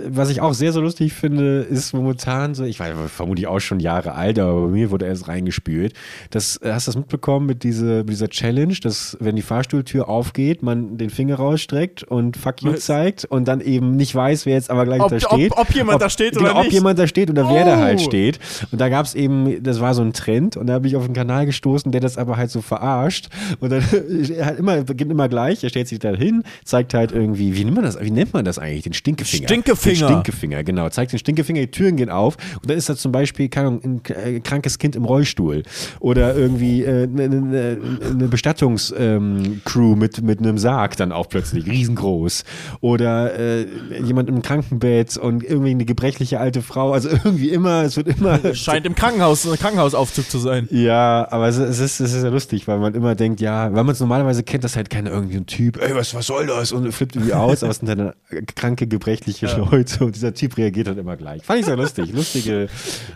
was 0.10 0.30
ich 0.30 0.42
auch 0.42 0.54
sehr, 0.54 0.72
sehr 0.72 0.82
lustig 0.82 1.14
finde, 1.14 1.62
ist 1.62 1.94
momentan 1.94 2.54
so, 2.54 2.64
ich 2.64 2.80
war 2.80 2.88
vermutlich 3.08 3.48
auch 3.48 3.60
schon 3.60 3.80
Jahre 3.80 4.14
alt, 4.14 4.38
aber 4.40 4.62
bei 4.62 4.68
mir 4.68 4.92
wurde 4.92 5.06
erst 5.08 5.28
reingespült. 5.28 5.94
Das, 6.30 6.58
äh, 6.62 6.72
hast 6.72 6.88
du 6.88 6.92
das 6.92 6.98
mitbekommen 6.98 7.46
mit, 7.48 7.64
diese, 7.64 8.00
mit 8.04 8.10
dieser 8.10 8.30
Challenge, 8.30 8.76
dass 8.84 9.18
wenn 9.20 9.36
die 9.36 9.42
Fahrstuhltür 9.42 10.08
aufgeht, 10.08 10.62
man 10.62 10.98
den 10.98 11.10
Finger 11.10 11.36
rausstreckt 11.38 12.04
und 12.04 12.38
Fuck 12.38 12.62
you 12.62 12.74
Was? 12.74 12.82
zeigt 12.86 13.26
und 13.26 13.48
dann 13.48 13.62
eben 13.62 13.96
nicht 13.96 14.14
weiß, 14.14 14.46
wer 14.46 14.54
jetzt 14.54 14.70
aber 14.70 14.86
gleich 14.86 15.02
Ob- 15.02 15.10
da 15.10 15.16
ob- 15.16 15.22
steht. 15.34 15.52
ob 15.58 15.70
jemand 15.74 16.02
da 16.02 16.10
steht 16.10 16.34
genau, 16.36 16.52
oder 16.52 16.58
ob 16.60 16.64
nicht. 16.66 16.74
jemand 16.74 17.00
da 17.00 17.08
steht 17.08 17.30
oder 17.30 17.50
wer 17.50 17.66
da 17.66 17.78
halt 17.78 18.00
Oh. 18.00 18.04
steht. 18.04 18.40
Und 18.72 18.80
da 18.80 18.90
gab 18.90 19.06
es 19.06 19.16
eben, 19.16 19.64
das 19.64 19.80
war 19.80 19.94
so 19.96 20.02
ein 20.04 20.14
Trend 20.14 20.56
und 20.56 20.68
da 20.68 20.74
habe 20.74 20.88
ich 20.88 20.96
auf 20.96 21.06
einen 21.06 21.14
Kanal 21.16 21.46
gestoßen, 21.48 21.92
der 21.92 22.02
das 22.02 22.18
aber 22.18 22.38
halt 22.38 22.52
so 22.52 22.59
verarscht. 22.62 23.30
Und 23.60 23.72
dann 23.72 23.84
er 24.38 24.46
hat 24.46 24.60
immer, 24.60 24.84
beginnt 24.84 25.12
immer 25.12 25.30
gleich, 25.30 25.64
er 25.64 25.70
stellt 25.70 25.88
sich 25.88 26.00
da 26.00 26.12
hin, 26.12 26.44
zeigt 26.64 26.94
halt 26.94 27.12
irgendwie, 27.12 27.56
wie 27.56 27.64
nennt 27.64 27.76
man 27.76 27.86
das, 27.86 28.00
wie 28.00 28.12
nennt 28.12 28.34
man 28.34 28.46
das 28.46 28.60
eigentlich? 28.60 28.84
Den 28.84 28.94
Stinkefinger. 28.94 29.48
Stinkefinger. 29.48 30.08
Den 30.08 30.08
Stinkefinger, 30.08 30.64
genau. 30.64 30.90
Zeigt 30.90 31.12
den 31.12 31.20
Stinkefinger, 31.20 31.62
die 31.62 31.72
Türen 31.72 31.98
gehen 31.98 32.10
auf 32.10 32.38
und 32.62 32.70
dann 32.70 32.78
ist 32.78 32.90
da 32.90 32.96
zum 32.96 33.12
Beispiel, 33.12 33.50
keine 33.50 33.68
Ahnung, 33.68 33.82
ein 33.84 34.02
äh, 34.16 34.40
krankes 34.40 34.80
Kind 34.80 34.96
im 34.96 35.06
Rollstuhl 35.06 35.64
oder 36.00 36.36
irgendwie 36.36 36.84
äh, 36.84 37.04
eine, 37.04 37.24
eine, 37.24 37.78
eine 38.10 38.28
Bestattungscrew 38.28 39.96
mit, 39.96 40.22
mit 40.22 40.40
einem 40.40 40.58
Sarg 40.58 40.98
dann 40.98 41.12
auch 41.12 41.30
plötzlich, 41.30 41.66
riesengroß. 41.66 42.44
Oder 42.82 43.38
äh, 43.38 43.66
jemand 44.04 44.30
im 44.30 44.42
Krankenbett 44.42 45.18
und 45.18 45.44
irgendwie 45.44 45.72
eine 45.72 45.86
gebrechliche 45.86 46.40
alte 46.40 46.62
Frau. 46.62 46.94
Also 46.94 47.10
irgendwie 47.24 47.50
immer, 47.50 47.84
es 47.84 47.98
wird 47.98 48.08
immer. 48.08 48.40
Scheint 48.54 48.86
im 48.86 48.96
Krankenhaus, 48.96 49.48
ein 49.48 49.58
Krankenhausaufzug 49.58 50.30
zu 50.30 50.40
sein. 50.40 50.68
Ja, 50.72 51.28
aber 51.32 51.48
es, 51.48 51.58
es, 51.58 51.80
ist, 51.80 52.00
es 52.00 52.14
ist 52.14 52.24
ja 52.24 52.30
lustig, 52.30 52.49
weil 52.68 52.80
man 52.80 52.94
immer 52.94 53.16
denkt, 53.16 53.42
ja, 53.42 53.74
weil 53.74 53.84
man 53.84 53.94
es 53.94 54.00
normalerweise 54.00 54.44
kennt, 54.44 54.64
dass 54.64 54.76
halt 54.76 54.90
keiner 54.90 55.12
irgendwie 55.12 55.38
ein 55.38 55.46
Typ, 55.46 55.82
ey, 55.82 55.96
was, 55.96 56.14
was 56.14 56.28
soll 56.28 56.48
das? 56.48 56.72
Und 56.72 56.92
flippt 56.92 57.16
irgendwie 57.16 57.34
aus, 57.34 57.64
aber 57.64 57.72
es 57.72 57.78
sind 57.78 57.88
dann 57.88 58.14
kranke, 58.56 58.88
gebrechliche 58.88 59.48
Leute 59.72 60.06
und 60.06 60.16
dieser 60.16 60.34
Typ 60.34 60.58
reagiert 60.58 60.88
dann 60.88 60.98
immer 60.98 61.18
gleich. 61.18 61.44
Fand 61.44 61.60
ich 61.60 61.66
sehr 61.66 61.78
lustig. 61.78 62.12
Lustige, 62.14 62.70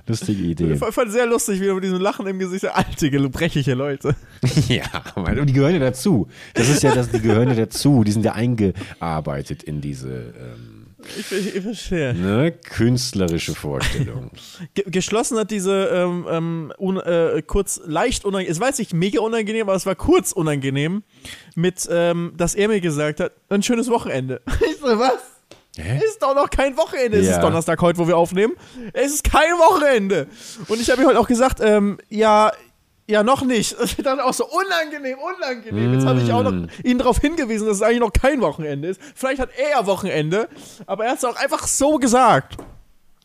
lustige 0.08 0.44
Idee. 0.44 0.74
Ich 0.74 0.80
fand 0.80 1.12
sehr 1.12 1.26
lustig, 1.26 1.60
wie 1.62 1.68
er 1.68 1.76
mit 1.76 1.84
diesem 1.84 2.00
Lachen 2.00 2.28
im 2.28 2.40
Gesicht, 2.40 2.66
alte, 2.66 3.10
gebrechliche 3.10 3.74
Leute. 3.74 4.16
Ja, 4.68 4.84
Mann, 5.16 5.40
und 5.40 5.48
die 5.48 5.54
gehören 5.54 5.74
ja 5.74 5.80
dazu. 5.80 6.28
Das 6.54 6.70
ist 6.70 6.84
ja 6.84 6.94
das, 6.94 7.10
die 7.10 7.20
gehören 7.20 7.50
ja 7.50 7.56
dazu. 7.56 8.04
Die 8.04 8.12
sind 8.12 8.24
ja 8.24 8.34
eingearbeitet 8.34 9.64
in 9.64 9.82
diese 9.82 10.10
ähm, 10.10 10.73
Ich, 11.20 11.32
ich, 11.32 11.56
ich 11.56 11.64
verstehe. 11.64 12.14
ne, 12.14 12.52
künstlerische 12.52 13.54
Vorstellung. 13.56 14.32
Ge 14.74 14.86
geschlossen 14.88 15.38
hat 15.38 15.52
diese 15.52 15.90
ähm, 15.94 16.26
ähm, 16.30 16.74
un, 16.78 16.98
äh, 16.98 17.42
kurz 17.46 17.82
leicht 17.86 18.26
unangenehm, 18.26 18.52
es 18.52 18.60
war 18.60 18.68
jetzt 18.68 18.80
nicht 18.80 18.94
mega 18.94 19.22
unangenehm, 19.22 19.64
aber 19.64 19.76
es 19.76 19.86
war 19.86 19.96
kurz 19.96 20.32
unangenehm, 20.32 21.04
mit, 21.56 21.88
ähm, 21.92 22.34
dass 22.38 22.56
er 22.56 22.68
mir 22.68 22.82
gesagt 22.82 23.20
hat, 23.20 23.34
ein 23.50 23.64
schönes 23.64 23.90
Wochenende. 23.90 24.42
Ich 24.62 24.78
so, 24.80 24.88
was? 25.00 25.14
Hä? 25.76 25.98
Es 25.98 26.04
ist 26.12 26.22
doch 26.22 26.36
noch 26.36 26.50
kein 26.50 26.78
Wochenende. 26.78 27.18
Es 27.18 27.26
Ja. 27.28 27.34
ist 27.34 27.42
Donnerstag 27.42 27.82
heute, 27.82 27.98
wo 27.98 28.08
wir 28.08 28.16
aufnehmen. 28.18 28.54
Es 28.94 29.12
ist 29.14 29.24
kein 29.24 29.54
Wochenende. 29.54 30.28
Und 30.68 30.80
ich 30.80 30.90
habe 30.92 31.02
ihm 31.02 31.08
heute 31.08 31.20
auch 31.20 31.28
gesagt, 31.28 31.60
ähm, 31.62 31.98
ja, 32.10 32.52
ja, 33.08 33.24
noch 33.24 33.44
nicht. 33.44 33.76
Dann 34.04 34.20
auch 34.20 34.34
so 34.34 34.46
unangenehm, 34.48 35.18
unangenehm. 35.20 35.94
Jetzt 35.94 36.06
habe 36.06 36.22
ich 36.22 36.32
auch 36.32 36.44
noch 36.44 36.52
Mm. 36.52 36.68
ihn 36.84 36.98
darauf 36.98 37.18
hingewiesen, 37.20 37.68
dass 37.68 37.78
es 37.78 37.82
eigentlich 37.84 38.00
noch 38.00 38.14
kein 38.14 38.42
Wochenende 38.42 38.88
ist. 38.90 39.02
Vielleicht 39.16 39.40
hat 39.42 39.50
er 39.58 39.72
ja 39.72 39.86
Wochenende, 39.86 40.48
aber 40.86 41.06
er 41.06 41.12
hat 41.12 41.18
es 41.18 41.26
auch 41.26 41.36
einfach 41.36 41.68
so 41.68 41.98
gesagt. 41.98 42.58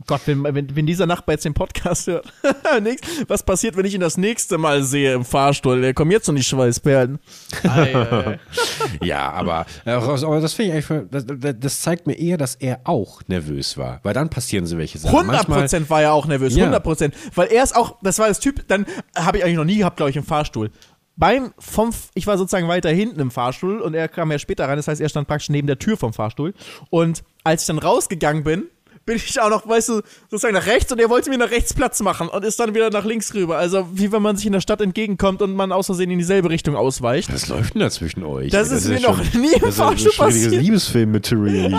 Gott, 0.09 0.23
wenn, 0.27 0.43
wenn, 0.43 0.75
wenn 0.75 0.87
dieser 0.87 1.07
Nachbar 1.07 1.35
jetzt 1.35 1.45
den 1.45 1.55
Podcast 1.55 2.09
hört, 2.09 2.27
nix, 2.83 3.03
was 3.29 3.45
passiert, 3.45 3.77
wenn 3.77 3.85
ich 3.85 3.95
ihn 3.95 4.01
das 4.01 4.17
nächste 4.17 4.59
Mal 4.59 4.83
sehe 4.83 5.13
im 5.15 5.25
Fahrstuhl? 5.25 5.81
Der 5.83 5.95
kommt 5.95 6.11
jetzt 6.11 6.27
noch 6.27 6.35
die 6.35 6.43
Schweißperlen. 6.43 7.21
Ei, 7.63 7.95
ei, 7.95 8.11
ei. 8.27 8.39
Ja, 9.07 9.31
aber, 9.33 9.67
äh, 9.85 9.91
aber 9.93 10.41
das 10.41 10.55
finde 10.55 10.79
ich 10.79 10.91
eigentlich, 10.91 11.09
das, 11.39 11.55
das- 11.61 11.81
zeigt 11.83 12.07
mir 12.07 12.15
eher, 12.19 12.37
dass 12.39 12.55
er 12.57 12.81
auch 12.85 13.21
nervös 13.29 13.77
war. 13.79 14.01
Weil 14.03 14.15
dann 14.15 14.31
passieren 14.31 14.67
so 14.67 14.79
welche 14.79 14.99
Sachen. 14.99 15.15
100 15.15 15.37
Manchmal- 15.37 15.61
Prozent 15.61 15.91
war 15.91 16.03
er 16.03 16.13
auch 16.15 16.27
nervös, 16.27 16.57
Ja. 16.57 16.65
100 16.65 16.83
Prozent. 16.83 17.15
Weil 17.35 17.49
er 17.49 17.63
ist 17.63 17.77
auch, 17.77 17.99
das 18.03 18.19
war 18.19 18.27
das 18.29 18.41
Typ, 18.41 18.67
dann 18.67 18.87
habe 19.15 19.39
ich 19.39 19.45
eigentlich 19.45 19.57
noch 19.59 19.65
nie 19.65 19.77
gehabt, 19.79 19.97
glaube 19.99 20.11
ich, 20.11 20.17
im 20.17 20.25
Fahrstuhl. 20.25 20.71
Beim, 21.17 21.53
vom, 21.59 21.91
ich 22.15 22.27
war 22.29 22.39
sozusagen 22.39 22.69
weiter 22.69 22.91
hinten 22.91 23.19
im 23.19 23.31
Fahrstuhl 23.33 23.81
und 23.81 23.93
er 23.95 24.07
kam 24.09 24.31
ja 24.31 24.39
später 24.39 24.69
rein, 24.69 24.77
das 24.77 24.87
heißt, 24.87 25.01
er 25.01 25.09
stand 25.09 25.27
praktisch 25.27 25.49
neben 25.51 25.67
der 25.67 25.79
Tür 25.79 25.97
vom 25.97 26.13
Fahrstuhl. 26.13 26.55
Und 26.91 27.25
als 27.43 27.63
ich 27.63 27.67
dann 27.67 27.79
rausgegangen 27.79 28.45
bin, 28.45 28.67
bin 29.09 29.17
ich 29.17 29.41
auch 29.41 29.49
noch, 29.49 29.67
weißt 29.67 29.89
du, 29.89 30.03
sozusagen 30.31 30.53
nach 30.53 30.67
rechts 30.67 30.93
und 30.93 31.01
er 31.01 31.09
wollte 31.09 31.31
mir 31.31 31.39
nach 31.39 31.51
rechts 31.51 31.73
Platz 31.73 32.01
machen 32.03 32.29
und 32.29 32.45
ist 32.45 32.61
dann 32.61 32.75
wieder 32.75 32.91
nach 32.91 33.07
links 33.07 33.33
rüber. 33.33 33.57
Also, 33.57 33.89
wie 33.91 34.13
wenn 34.13 34.21
man 34.21 34.37
sich 34.37 34.45
in 34.45 34.53
der 34.53 34.61
Stadt 34.61 34.83
entgegenkommt 34.83 35.41
und 35.41 35.55
man 35.55 35.73
aus 35.73 35.87
Versehen 35.87 36.11
in 36.11 36.19
dieselbe 36.19 36.51
Richtung 36.51 36.77
ausweicht. 36.77 37.33
Was 37.33 37.49
läuft 37.49 37.73
denn 37.73 37.81
da 37.81 37.91
zwischen 37.91 38.23
euch? 38.23 38.51
Das 38.51 38.71
ist 38.71 38.87
mir 38.87 38.99
ja 38.99 39.09
noch 39.09 39.19
nie 39.33 39.55
im 39.55 39.61
das 39.61 39.71
ist 39.71 39.77
Fahrstuhl 39.77 40.13
schon 40.13 40.27
passiert. 40.27 40.53
Liebesfilm-Material 40.53 41.49
hier. 41.71 41.79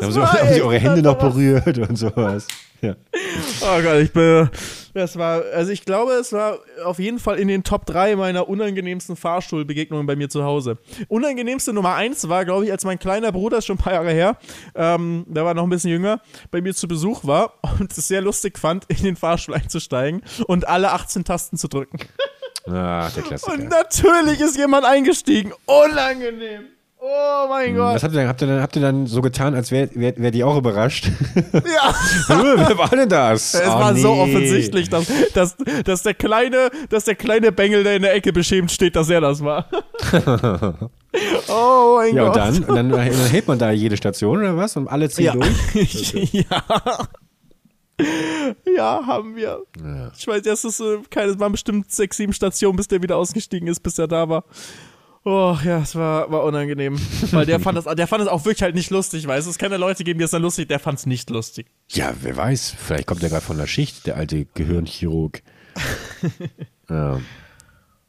haben, 0.00 0.12
sie, 0.12 0.22
haben 0.22 0.54
sie 0.54 0.62
eure 0.62 0.78
Hände 0.78 1.02
noch 1.02 1.18
berührt 1.18 1.76
und 1.76 1.96
sowas. 1.96 2.46
Ja. 2.80 2.94
Oh 3.62 3.82
Gott, 3.82 4.02
ich 4.02 4.12
bin. 4.12 4.48
Das 4.96 5.18
war, 5.18 5.42
also 5.52 5.72
ich 5.72 5.84
glaube, 5.84 6.12
es 6.12 6.32
war 6.32 6.58
auf 6.82 6.98
jeden 6.98 7.18
Fall 7.18 7.38
in 7.38 7.48
den 7.48 7.64
Top 7.64 7.84
3 7.84 8.16
meiner 8.16 8.48
unangenehmsten 8.48 9.14
Fahrstuhlbegegnungen 9.14 10.06
bei 10.06 10.16
mir 10.16 10.30
zu 10.30 10.42
Hause. 10.42 10.78
Unangenehmste 11.08 11.74
Nummer 11.74 11.96
1 11.96 12.30
war, 12.30 12.46
glaube 12.46 12.64
ich, 12.64 12.72
als 12.72 12.86
mein 12.86 12.98
kleiner 12.98 13.30
Bruder, 13.30 13.58
ist 13.58 13.66
schon 13.66 13.76
ein 13.76 13.82
paar 13.82 13.92
Jahre 13.92 14.10
her, 14.10 14.38
ähm, 14.74 15.26
der 15.28 15.44
war 15.44 15.52
noch 15.52 15.64
ein 15.64 15.68
bisschen 15.68 15.90
jünger, 15.90 16.22
bei 16.50 16.62
mir 16.62 16.74
zu 16.74 16.88
Besuch 16.88 17.26
war 17.26 17.58
und 17.78 17.92
es 17.92 18.08
sehr 18.08 18.22
lustig 18.22 18.58
fand, 18.58 18.86
in 18.88 19.02
den 19.02 19.16
Fahrstuhl 19.16 19.54
einzusteigen 19.54 20.22
und 20.46 20.66
alle 20.66 20.90
18 20.92 21.24
Tasten 21.24 21.58
zu 21.58 21.68
drücken. 21.68 21.98
Ah, 22.66 23.10
der 23.14 23.22
Klassiker. 23.22 23.52
Und 23.52 23.68
natürlich 23.68 24.40
ist 24.40 24.56
jemand 24.56 24.86
eingestiegen. 24.86 25.52
Unangenehm. 25.66 26.68
Oh 26.98 27.46
mein 27.48 27.74
Gott. 27.76 27.94
Was 27.96 28.02
habt 28.02 28.14
ihr, 28.14 28.20
dann, 28.20 28.28
habt, 28.28 28.40
ihr 28.42 28.48
dann, 28.48 28.62
habt 28.62 28.74
ihr 28.76 28.82
dann 28.82 29.06
so 29.06 29.20
getan, 29.20 29.54
als 29.54 29.70
wärt 29.70 29.94
wär, 29.98 30.14
wär 30.16 30.30
die 30.30 30.42
auch 30.42 30.56
überrascht? 30.56 31.10
Ja. 31.52 31.94
Wer 32.28 32.78
war 32.78 32.88
denn 32.88 33.08
das? 33.08 33.54
Es 33.54 33.62
Oh, 33.68 33.78
war 33.78 33.94
so 33.94 34.14
nee. 34.14 34.20
offensichtlich, 34.22 34.88
dass, 34.88 35.06
dass, 35.34 35.56
dass, 35.84 36.02
der 36.02 36.14
kleine, 36.14 36.70
dass 36.88 37.04
der 37.04 37.14
kleine 37.14 37.52
Bengel, 37.52 37.84
der 37.84 37.96
in 37.96 38.02
der 38.02 38.14
Ecke 38.14 38.32
beschämt 38.32 38.70
steht, 38.72 38.96
dass 38.96 39.10
er 39.10 39.20
das 39.20 39.44
war. 39.44 39.66
oh 41.48 41.96
mein 41.98 42.14
Ja, 42.16 42.24
Gott. 42.26 42.36
dann, 42.36 42.64
und 42.64 42.74
dann, 42.76 42.88
dann 42.90 43.00
hält 43.02 43.46
man 43.46 43.58
da 43.58 43.70
jede 43.70 43.96
Station 43.96 44.38
oder 44.38 44.56
was? 44.56 44.76
Und 44.76 44.88
alle 44.88 45.08
ziehen 45.10 45.26
Ja. 45.26 45.32
durch? 45.34 46.32
ja. 46.32 46.62
Ja, 48.76 49.00
haben 49.06 49.36
wir. 49.36 49.62
Ja. 49.82 50.12
Ich 50.18 50.26
weiß, 50.26 50.42
das 50.42 50.64
ist 50.64 50.80
äh, 50.80 50.98
keine, 51.10 51.38
waren 51.40 51.52
bestimmt 51.52 51.90
sechs, 51.90 52.18
sieben 52.18 52.32
Stationen, 52.34 52.76
bis 52.76 52.88
der 52.88 53.02
wieder 53.02 53.16
ausgestiegen 53.16 53.68
ist, 53.68 53.80
bis 53.80 53.98
er 53.98 54.06
da 54.06 54.28
war. 54.28 54.44
Oh, 55.28 55.58
ja, 55.64 55.80
es 55.80 55.96
war, 55.96 56.30
war 56.30 56.44
unangenehm. 56.44 56.96
Weil 57.32 57.46
der 57.46 57.58
fand 57.58 57.76
das, 57.76 57.84
der 57.96 58.06
fand 58.06 58.20
das 58.20 58.28
auch 58.28 58.44
wirklich 58.44 58.62
halt 58.62 58.76
nicht 58.76 58.90
lustig, 58.90 59.26
weißt 59.26 59.48
du? 59.48 59.50
Es 59.50 59.58
kann 59.58 59.72
ja 59.72 59.76
Leute 59.76 60.04
geben, 60.04 60.20
die 60.20 60.24
es 60.24 60.30
dann 60.30 60.40
lustig, 60.40 60.68
der 60.68 60.78
fand 60.78 61.00
es 61.00 61.06
nicht 61.06 61.30
lustig. 61.30 61.66
Ja, 61.88 62.14
wer 62.20 62.36
weiß. 62.36 62.76
Vielleicht 62.78 63.08
kommt 63.08 63.24
er 63.24 63.30
gerade 63.30 63.44
von 63.44 63.58
der 63.58 63.66
Schicht, 63.66 64.06
der 64.06 64.18
alte 64.18 64.44
Gehirnchirurg. 64.44 65.42
ja. 66.88 67.18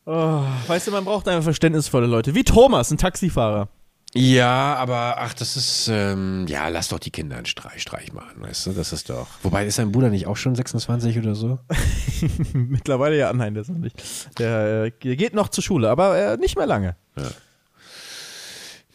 Oh, 0.05 0.43
weißt 0.68 0.86
du, 0.86 0.91
man 0.91 1.05
braucht 1.05 1.28
einfach 1.28 1.43
verständnisvolle 1.43 2.05
Leute. 2.05 2.36
Wie 2.36 2.43
Thomas, 2.43 2.91
ein 2.91 2.99
Taxifahrer. 2.99 3.68
Ja, 4.13 4.76
aber 4.76 5.15
ach, 5.18 5.34
das 5.34 5.57
ist, 5.57 5.89
ähm, 5.91 6.45
ja, 6.47 6.68
lass 6.68 6.89
doch 6.89 6.99
die 6.99 7.09
Kinder 7.09 7.38
einen 7.38 7.47
Streich, 7.47 7.82
Streich 7.82 8.13
machen, 8.13 8.41
weißt 8.41 8.68
du, 8.68 8.72
das 8.74 8.93
ist 8.93 9.09
doch. 9.09 9.28
Wobei, 9.41 9.65
ist 9.65 9.80
dein 9.80 9.91
Bruder 9.91 10.09
nicht 10.09 10.28
auch 10.28 10.38
schon 10.38 10.53
26 10.53 11.18
oder 11.18 11.34
so? 11.34 11.57
Mittlerweile 12.53 13.18
ja, 13.18 13.34
nein, 13.34 13.55
der 13.55 13.61
ist 13.61 13.70
noch 13.70 13.80
nicht. 13.80 13.95
Der, 14.38 14.86
äh, 14.86 14.91
der 15.03 15.15
geht 15.15 15.34
noch 15.34 15.49
zur 15.49 15.63
Schule, 15.63 15.89
aber 15.89 16.15
äh, 16.15 16.38
nicht 16.38 16.55
mehr 16.55 16.68
lange. 16.68 16.95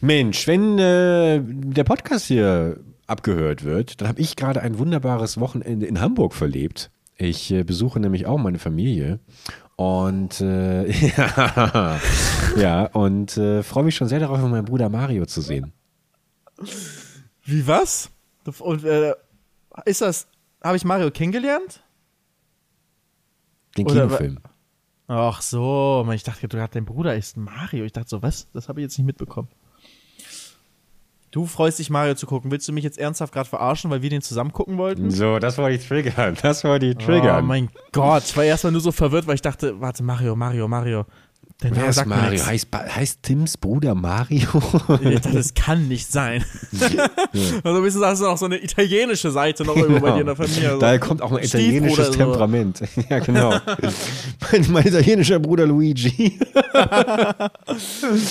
Mensch, 0.01 0.47
wenn 0.47 0.77
äh, 0.79 1.41
der 1.43 1.83
Podcast 1.83 2.25
hier 2.25 2.79
abgehört 3.07 3.63
wird, 3.63 4.01
dann 4.01 4.07
habe 4.07 4.19
ich 4.19 4.35
gerade 4.35 4.61
ein 4.61 4.77
wunderbares 4.77 5.39
Wochenende 5.39 5.85
in 5.85 6.01
Hamburg 6.01 6.33
verlebt. 6.33 6.91
Ich 7.17 7.51
äh, 7.51 7.63
besuche 7.63 7.99
nämlich 7.99 8.25
auch 8.25 8.37
meine 8.37 8.59
Familie 8.59 9.19
und 9.75 10.41
äh, 10.41 10.89
ja, 10.89 11.99
ja, 12.57 12.85
und 12.87 13.37
äh, 13.37 13.63
freue 13.63 13.83
mich 13.83 13.95
schon 13.95 14.07
sehr 14.07 14.19
darauf, 14.19 14.39
meinen 14.41 14.65
Bruder 14.65 14.89
Mario 14.89 15.25
zu 15.25 15.41
sehen. 15.41 15.73
Wie 17.43 17.65
was? 17.67 18.09
Und 18.59 18.83
äh, 18.83 19.13
ist 19.85 20.01
das, 20.01 20.27
habe 20.61 20.77
ich 20.77 20.85
Mario 20.85 21.11
kennengelernt? 21.11 21.83
Den 23.77 23.87
Oder 23.87 24.07
Kinofilm. 24.07 24.39
Ach 25.15 25.41
so, 25.41 26.07
ich 26.11 26.23
dachte 26.23 26.47
gerade, 26.47 26.73
dein 26.73 26.85
Bruder 26.85 27.15
ist 27.15 27.37
Mario. 27.37 27.85
Ich 27.85 27.91
dachte 27.91 28.09
so, 28.09 28.21
was? 28.23 28.47
Das 28.53 28.67
habe 28.67 28.79
ich 28.81 28.85
jetzt 28.85 28.97
nicht 28.97 29.05
mitbekommen. 29.05 29.47
Du 31.29 31.45
freust 31.47 31.79
dich, 31.79 31.89
Mario 31.89 32.13
zu 32.15 32.27
gucken. 32.27 32.51
Willst 32.51 32.67
du 32.67 32.73
mich 32.73 32.83
jetzt 32.83 32.99
ernsthaft 32.99 33.33
gerade 33.33 33.49
verarschen, 33.49 33.89
weil 33.89 34.01
wir 34.03 34.09
den 34.09 34.21
zusammen 34.21 34.51
gucken 34.53 34.77
wollten? 34.77 35.09
So, 35.09 35.39
das 35.39 35.57
wollte 35.57 35.77
ich 35.77 35.87
triggern. 35.87 36.37
Das 36.41 36.63
wollte 36.63 36.85
ich 36.87 36.95
Oh 36.95 36.99
triggern. 36.99 37.45
mein 37.45 37.69
Gott, 37.91 38.23
ich 38.25 38.37
war 38.37 38.43
erstmal 38.43 38.71
nur 38.71 38.81
so 38.81 38.91
verwirrt, 38.91 39.25
weil 39.27 39.35
ich 39.35 39.41
dachte, 39.41 39.79
warte, 39.81 40.03
Mario, 40.03 40.35
Mario, 40.35 40.67
Mario. 40.67 41.05
Der 41.61 41.71
Name 41.71 41.87
ist 41.87 41.95
sagt 41.95 42.09
Mario? 42.09 42.45
Heißt, 42.45 42.67
heißt 42.73 43.23
Tims 43.23 43.57
Bruder 43.57 43.95
Mario? 43.95 44.47
Das 45.33 45.53
kann 45.53 45.87
nicht 45.87 46.11
sein. 46.11 46.43
also 47.63 47.81
bist 47.81 47.95
du 47.95 48.05
hast 48.05 48.19
du 48.19 48.25
noch 48.25 48.37
so 48.37 48.45
eine 48.45 48.61
italienische 48.61 49.31
Seite 49.31 49.63
noch 49.63 49.75
irgendwo 49.75 50.01
bei 50.01 50.11
dir 50.11 50.21
in 50.21 50.25
der 50.25 50.35
Familie. 50.35 50.71
So. 50.71 50.79
Daher 50.79 50.99
kommt 50.99 51.21
auch 51.21 51.31
ein 51.31 51.43
italienisches 51.43 52.07
so. 52.07 52.13
Temperament. 52.13 52.81
ja, 53.09 53.19
genau. 53.19 53.51
mein, 54.51 54.71
mein 54.71 54.87
italienischer 54.87 55.39
Bruder 55.39 55.65
Luigi. 55.65 56.37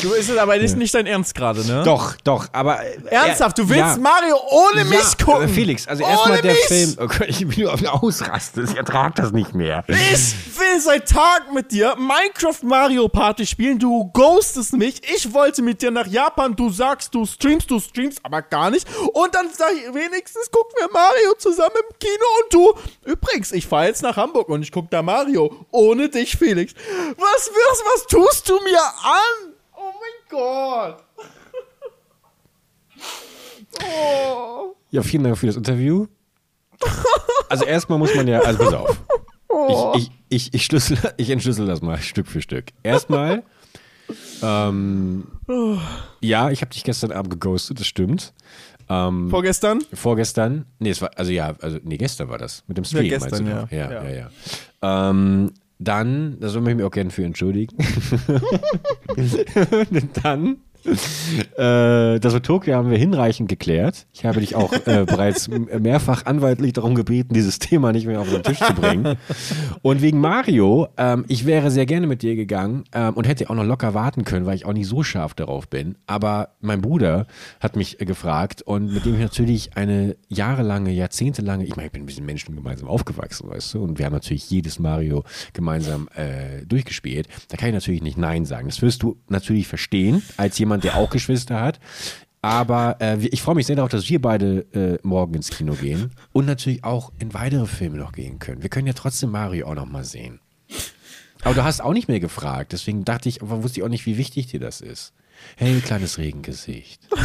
Du 0.02 0.12
ist 0.12 0.28
es 0.28 0.36
aber 0.36 0.58
nicht, 0.58 0.76
nicht 0.76 0.94
dein 0.94 1.06
Ernst 1.06 1.34
gerade, 1.34 1.64
ne? 1.66 1.82
Doch, 1.84 2.16
doch, 2.24 2.48
aber. 2.52 2.82
äh, 2.84 2.98
Ernsthaft, 3.10 3.56
du 3.58 3.68
willst 3.68 3.80
ja. 3.80 3.96
Mario 3.98 4.36
ohne 4.50 4.80
Ja, 4.80 4.84
mich 4.84 5.18
gucken? 5.18 5.44
äh, 5.44 5.48
Felix, 5.48 5.86
also 5.88 6.02
erstmal 6.02 6.42
der 6.42 6.52
mich? 6.52 6.60
Film. 6.66 6.94
Oh 6.98 7.06
Gott, 7.06 7.26
ich 7.28 7.46
bin 7.46 7.62
nur 7.64 7.72
auf 7.72 7.80
den 7.80 7.88
Ausrasten. 7.88 8.64
Ich 8.64 8.76
ertrag 8.76 9.14
das 9.14 9.32
nicht 9.32 9.54
mehr. 9.54 9.84
Ich 9.88 10.34
will 10.58 10.80
seit 10.80 11.08
Tagen 11.08 11.54
mit 11.54 11.70
dir 11.72 11.94
Minecraft 11.96 12.62
Mario 12.64 13.08
Party 13.12 13.46
spielen. 13.46 13.78
Du 13.78 14.10
ghostest 14.12 14.72
mich. 14.72 15.00
Ich 15.14 15.32
wollte 15.32 15.62
mit 15.62 15.82
dir 15.82 15.90
nach 15.90 16.06
Japan. 16.06 16.56
Du 16.56 16.70
sagst, 16.70 17.14
du 17.14 17.24
streamst, 17.26 17.70
du 17.70 17.78
streamst, 17.78 18.20
aber 18.24 18.42
gar 18.42 18.70
nicht. 18.70 18.86
Und 19.12 19.34
dann 19.34 19.48
sag 19.52 19.72
ich, 19.72 19.94
wenigstens 19.94 20.50
gucken 20.50 20.72
wir 20.78 20.88
Mario 20.92 21.34
zusammen 21.38 21.76
im 21.88 21.98
Kino. 21.98 22.24
Und 22.42 22.52
du, 22.52 23.10
übrigens, 23.10 23.52
ich 23.52 23.66
fahre 23.66 23.86
jetzt 23.86 24.02
nach 24.02 24.16
Hamburg 24.16 24.48
und 24.48 24.62
ich 24.62 24.72
guck 24.72 24.90
da 24.90 25.02
Mario. 25.02 25.66
Ohne 25.70 26.08
dich, 26.08 26.36
Felix. 26.36 26.74
Was 27.16 27.50
wirst, 27.50 27.84
was 27.84 28.06
tust 28.06 28.48
du 28.48 28.54
mir 28.62 28.82
an? 28.82 29.54
Oh 29.76 29.92
mein 30.00 30.28
Gott. 30.28 31.04
Oh. 33.82 34.76
Ja, 34.90 35.02
vielen 35.02 35.24
Dank 35.24 35.38
für 35.38 35.46
das 35.46 35.56
Interview. 35.56 36.06
Also 37.48 37.64
erstmal 37.64 37.98
muss 37.98 38.14
man 38.14 38.28
ja, 38.28 38.40
also 38.40 38.64
pass 38.64 38.74
auf. 38.74 38.96
Ich, 39.96 40.02
ich, 40.02 40.10
ich, 40.28 40.54
ich, 40.54 40.64
schlüssel, 40.64 40.98
ich 41.16 41.30
entschlüssel 41.30 41.66
das 41.66 41.82
mal 41.82 41.98
Stück 41.98 42.26
für 42.26 42.42
Stück. 42.42 42.66
Erstmal, 42.82 43.42
ähm, 44.42 45.26
ja, 46.20 46.50
ich 46.50 46.60
habe 46.60 46.70
dich 46.72 46.84
gestern 46.84 47.12
Abend 47.12 47.30
geghostet, 47.30 47.80
das 47.80 47.86
stimmt. 47.86 48.32
Ähm, 48.88 49.30
Vorgestern? 49.30 49.80
vorgestern, 49.94 50.66
nee, 50.78 50.90
es 50.90 51.00
war, 51.00 51.10
also 51.16 51.30
ja, 51.30 51.54
also 51.60 51.78
nee, 51.82 51.96
gestern 51.96 52.28
war 52.28 52.38
das, 52.38 52.64
mit 52.66 52.76
dem 52.76 52.84
Stream, 52.84 53.04
Ja, 53.04 53.18
gestern, 53.18 53.44
meinst 53.44 53.70
du? 53.70 53.76
ja. 53.76 53.82
noch? 53.88 53.90
Ja, 53.92 53.92
Ja. 53.92 54.10
ja, 54.10 54.30
ja. 54.82 55.10
Ähm, 55.10 55.52
dann, 55.78 56.38
da 56.40 56.48
soll 56.48 56.68
ich 56.68 56.74
mich 56.76 56.84
auch 56.84 56.90
gerne 56.90 57.10
für 57.10 57.24
entschuldigen. 57.24 57.76
dann, 60.22 60.56
äh, 61.56 62.18
das 62.18 62.34
mit 62.34 62.44
Tokio 62.44 62.74
haben 62.74 62.90
wir 62.90 62.98
hinreichend 62.98 63.48
geklärt. 63.48 64.06
Ich 64.12 64.24
habe 64.24 64.40
dich 64.40 64.56
auch 64.56 64.72
äh, 64.72 65.04
bereits 65.04 65.48
mehrfach 65.48 66.26
anwaltlich 66.26 66.72
darum 66.72 66.94
gebeten, 66.94 67.34
dieses 67.34 67.58
Thema 67.58 67.92
nicht 67.92 68.06
mehr 68.06 68.20
auf 68.20 68.28
den 68.28 68.42
Tisch 68.42 68.58
zu 68.58 68.74
bringen. 68.74 69.16
Und 69.82 70.02
wegen 70.02 70.20
Mario, 70.20 70.88
ähm, 70.96 71.24
ich 71.28 71.46
wäre 71.46 71.70
sehr 71.70 71.86
gerne 71.86 72.06
mit 72.06 72.22
dir 72.22 72.34
gegangen 72.34 72.84
ähm, 72.92 73.14
und 73.14 73.28
hätte 73.28 73.48
auch 73.50 73.54
noch 73.54 73.64
locker 73.64 73.94
warten 73.94 74.24
können, 74.24 74.46
weil 74.46 74.56
ich 74.56 74.66
auch 74.66 74.72
nicht 74.72 74.88
so 74.88 75.02
scharf 75.02 75.34
darauf 75.34 75.68
bin. 75.68 75.96
Aber 76.06 76.50
mein 76.60 76.80
Bruder 76.80 77.26
hat 77.60 77.76
mich 77.76 78.00
äh, 78.00 78.04
gefragt 78.04 78.62
und 78.62 78.92
mit 78.92 79.04
dem 79.04 79.14
ich 79.14 79.20
natürlich 79.20 79.76
eine 79.76 80.16
jahrelange, 80.28 80.90
jahrzehntelange, 80.90 81.64
ich 81.64 81.76
meine, 81.76 81.86
ich 81.86 81.92
bin 81.92 82.02
mit 82.02 82.10
diesen 82.10 82.26
Menschen 82.26 82.56
gemeinsam 82.56 82.88
aufgewachsen, 82.88 83.48
weißt 83.48 83.74
du, 83.74 83.82
und 83.82 83.98
wir 83.98 84.06
haben 84.06 84.12
natürlich 84.12 84.50
jedes 84.50 84.78
Mario 84.78 85.24
gemeinsam 85.52 86.08
äh, 86.14 86.64
durchgespielt. 86.66 87.28
Da 87.48 87.56
kann 87.56 87.68
ich 87.68 87.74
natürlich 87.74 88.02
nicht 88.02 88.18
Nein 88.18 88.44
sagen. 88.44 88.66
Das 88.66 88.82
wirst 88.82 89.02
du 89.02 89.16
natürlich 89.28 89.68
verstehen, 89.68 90.22
als 90.36 90.58
jemand, 90.58 90.71
der 90.80 90.96
auch 90.96 91.10
Geschwister 91.10 91.60
hat. 91.60 91.80
Aber 92.44 92.96
äh, 93.00 93.18
ich 93.26 93.40
freue 93.40 93.54
mich 93.54 93.66
sehr 93.66 93.76
darauf, 93.76 93.90
dass 93.90 94.08
wir 94.08 94.20
beide 94.20 94.66
äh, 94.74 94.98
morgen 95.06 95.34
ins 95.34 95.50
Kino 95.50 95.74
gehen 95.74 96.10
und 96.32 96.44
natürlich 96.44 96.82
auch 96.82 97.12
in 97.20 97.32
weitere 97.34 97.66
Filme 97.66 97.98
noch 97.98 98.12
gehen 98.12 98.40
können. 98.40 98.62
Wir 98.62 98.68
können 98.68 98.88
ja 98.88 98.94
trotzdem 98.94 99.30
Mario 99.30 99.68
auch 99.68 99.76
noch 99.76 99.86
mal 99.86 100.04
sehen. 100.04 100.40
Aber 101.44 101.54
du 101.54 101.62
hast 101.62 101.80
auch 101.80 101.92
nicht 101.92 102.08
mehr 102.08 102.20
gefragt, 102.20 102.72
deswegen 102.72 103.04
dachte 103.04 103.28
ich, 103.28 103.42
aber 103.42 103.62
wusste 103.62 103.80
ich 103.80 103.84
auch 103.84 103.88
nicht, 103.88 104.06
wie 104.06 104.16
wichtig 104.16 104.48
dir 104.48 104.60
das 104.60 104.80
ist. 104.80 105.12
Hey, 105.56 105.80
kleines 105.80 106.18
Regengesicht. 106.18 107.00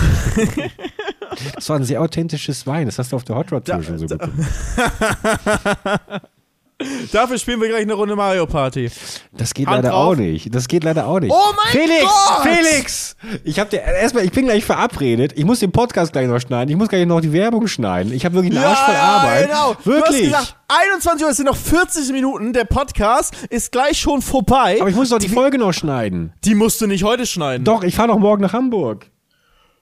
Das 1.53 1.69
war 1.69 1.75
ein 1.75 1.83
sehr 1.83 2.01
authentisches 2.01 2.65
Wein, 2.65 2.87
das 2.87 2.97
hast 2.97 3.11
du 3.11 3.15
auf 3.15 3.23
der 3.23 3.35
Hot 3.35 3.51
Rod 3.51 3.65
Tour 3.65 3.83
schon 3.83 3.99
so 3.99 4.07
bekommen. 4.07 4.47
Dafür 7.11 7.39
spielen 7.39 7.59
wir 7.59 7.69
gleich 7.69 7.81
eine 7.81 7.93
Runde 7.93 8.15
Mario 8.15 8.45
Party. 8.45 8.91
Das 9.31 9.53
geht 9.55 9.65
Hand 9.67 9.77
leider 9.77 9.89
drauf. 9.89 10.11
auch 10.13 10.15
nicht. 10.15 10.53
Das 10.53 10.67
geht 10.67 10.83
leider 10.83 11.07
auch 11.07 11.19
nicht. 11.19 11.31
Oh 11.31 11.53
mein 11.55 11.71
Felix, 11.71 12.03
Gott! 12.03 12.43
Felix! 12.43 13.15
Ich 13.43 13.59
habe 13.59 13.69
dir 13.71 13.81
erstmal, 13.81 14.25
ich 14.25 14.31
bin 14.31 14.45
gleich 14.45 14.63
verabredet. 14.63 15.33
Ich 15.35 15.43
muss 15.43 15.59
den 15.59 15.71
Podcast 15.71 16.13
gleich 16.13 16.27
noch 16.27 16.39
schneiden. 16.39 16.69
Ich 16.69 16.77
muss 16.77 16.89
gleich 16.89 17.05
noch 17.07 17.19
die 17.19 17.33
Werbung 17.33 17.67
schneiden. 17.67 18.13
Ich 18.13 18.25
habe 18.25 18.35
wirklich 18.35 18.55
einen 18.55 18.63
Arsch 18.63 18.79
voll 18.79 18.95
Arbeit. 18.95 19.47
genau. 19.47 19.73
Du 19.73 19.77
hast 19.77 19.85
Wirklich. 19.85 20.23
gesagt, 20.25 20.55
21 20.67 21.23
Uhr, 21.25 21.31
es 21.31 21.37
sind 21.37 21.45
noch 21.47 21.57
40 21.57 22.11
Minuten. 22.11 22.53
Der 22.53 22.65
Podcast 22.65 23.33
ist 23.49 23.71
gleich 23.71 23.99
schon 23.99 24.21
vorbei. 24.21 24.77
Aber 24.79 24.89
ich 24.89 24.95
muss 24.95 25.09
doch 25.09 25.19
die 25.19 25.29
Folge 25.29 25.57
noch 25.57 25.73
schneiden. 25.73 26.33
Die 26.43 26.53
musst 26.53 26.79
du 26.81 26.85
nicht 26.85 27.03
heute 27.03 27.25
schneiden. 27.25 27.63
Doch, 27.63 27.83
ich 27.83 27.95
fahre 27.95 28.09
noch 28.09 28.19
morgen 28.19 28.43
nach 28.43 28.53
Hamburg. 28.53 29.07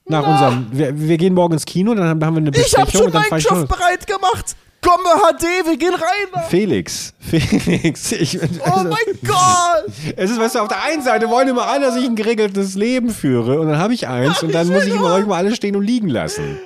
Nach 0.07 0.25
unserem, 0.25 0.67
wir, 0.71 0.97
wir 0.97 1.17
gehen 1.17 1.33
morgen 1.33 1.53
ins 1.53 1.65
Kino, 1.65 1.93
dann 1.95 2.07
haben 2.07 2.19
wir 2.21 2.27
eine 2.27 2.51
ich 2.55 2.77
habe 2.77 2.85
Besprechung 2.85 3.11
schon 3.11 3.21
Minecraft 3.21 3.41
schon. 3.41 3.67
bereit 3.67 4.05
gemacht. 4.05 4.55
Komm, 4.85 5.01
HD, 5.03 5.43
wir 5.65 5.77
gehen 5.77 5.95
rein. 5.95 6.43
Felix, 6.47 7.13
Felix, 7.19 8.11
ich, 8.11 8.39
Oh 8.39 8.63
also, 8.63 8.83
mein 8.83 9.19
Gott. 9.25 9.93
es 10.15 10.29
ist, 10.29 10.39
weißt 10.39 10.55
du, 10.55 10.59
auf 10.59 10.67
der 10.67 10.83
einen 10.83 11.01
Seite 11.01 11.27
wollen 11.29 11.47
immer 11.47 11.65
alle, 11.67 11.87
dass 11.87 11.95
ich 11.95 12.05
ein 12.05 12.15
geregeltes 12.15 12.75
Leben 12.75 13.09
führe 13.09 13.59
und 13.59 13.67
dann 13.67 13.79
habe 13.79 13.95
ich 13.95 14.07
eins 14.07 14.43
und 14.43 14.53
dann 14.53 14.67
muss 14.67 14.85
ich 14.85 14.93
immer, 14.93 15.17
ich 15.17 15.25
mal 15.25 15.37
alles 15.37 15.55
stehen 15.55 15.75
und 15.75 15.83
liegen 15.83 16.07
lassen. 16.09 16.59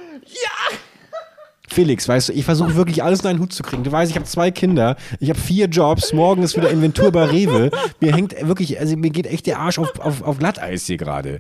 Felix, 1.80 2.10
weißt 2.10 2.28
du, 2.28 2.34
ich 2.34 2.44
versuche 2.44 2.76
wirklich 2.76 3.04
alles 3.04 3.22
in 3.22 3.28
einen 3.28 3.40
Hut 3.40 3.54
zu 3.54 3.64
kriegen. 3.64 3.86
Du 3.86 3.92
weißt, 3.94 4.12
ich 4.12 4.18
habe 4.18 4.26
zwei 4.26 4.52
Kinder, 4.52 4.98
ich 5.22 5.30
habe 5.30 5.40
vier 5.40 5.68
Jobs, 5.68 6.12
morgen 6.12 6.44
ist 6.44 6.58
wieder 6.58 6.70
Inventur 6.70 7.10
bei 7.10 7.24
Rewe. 7.24 7.72
Mir 8.02 8.14
hängt 8.14 8.36
wirklich, 8.46 8.78
also 8.82 8.98
mir 8.98 9.12
geht 9.12 9.26
echt 9.26 9.46
der 9.48 9.60
Arsch 9.60 9.80
auf, 9.80 9.98
auf, 9.98 10.22
auf 10.24 10.40
Glatteis 10.40 10.86
hier 10.88 10.98
gerade. 10.98 11.40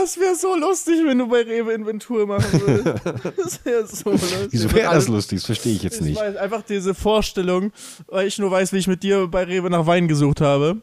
Das 0.00 0.18
wäre 0.18 0.34
so 0.34 0.56
lustig, 0.56 0.96
wenn 1.06 1.18
du 1.18 1.28
bei 1.28 1.42
Rewe 1.42 1.74
Inventur 1.74 2.26
machen 2.26 2.60
würdest. 2.60 3.04
Das 3.36 3.64
wäre 3.64 3.86
so 3.86 4.10
lustig. 4.10 4.48
Wieso 4.50 4.72
wäre 4.72 4.92
das 4.92 5.06
lustig? 5.06 5.38
Das 5.38 5.46
verstehe 5.46 5.74
ich 5.76 5.84
jetzt 5.84 6.00
Ich 6.00 6.06
nicht. 6.08 6.20
weiß, 6.20 6.34
einfach 6.38 6.62
diese 6.62 6.92
Vorstellung, 6.94 7.70
weil 8.08 8.26
ich 8.26 8.38
nur 8.38 8.50
weiß, 8.50 8.72
wie 8.72 8.78
ich 8.78 8.88
mit 8.88 9.04
dir 9.04 9.28
bei 9.28 9.44
Rewe 9.44 9.70
nach 9.70 9.86
Wein 9.86 10.08
gesucht 10.08 10.40
habe. 10.40 10.78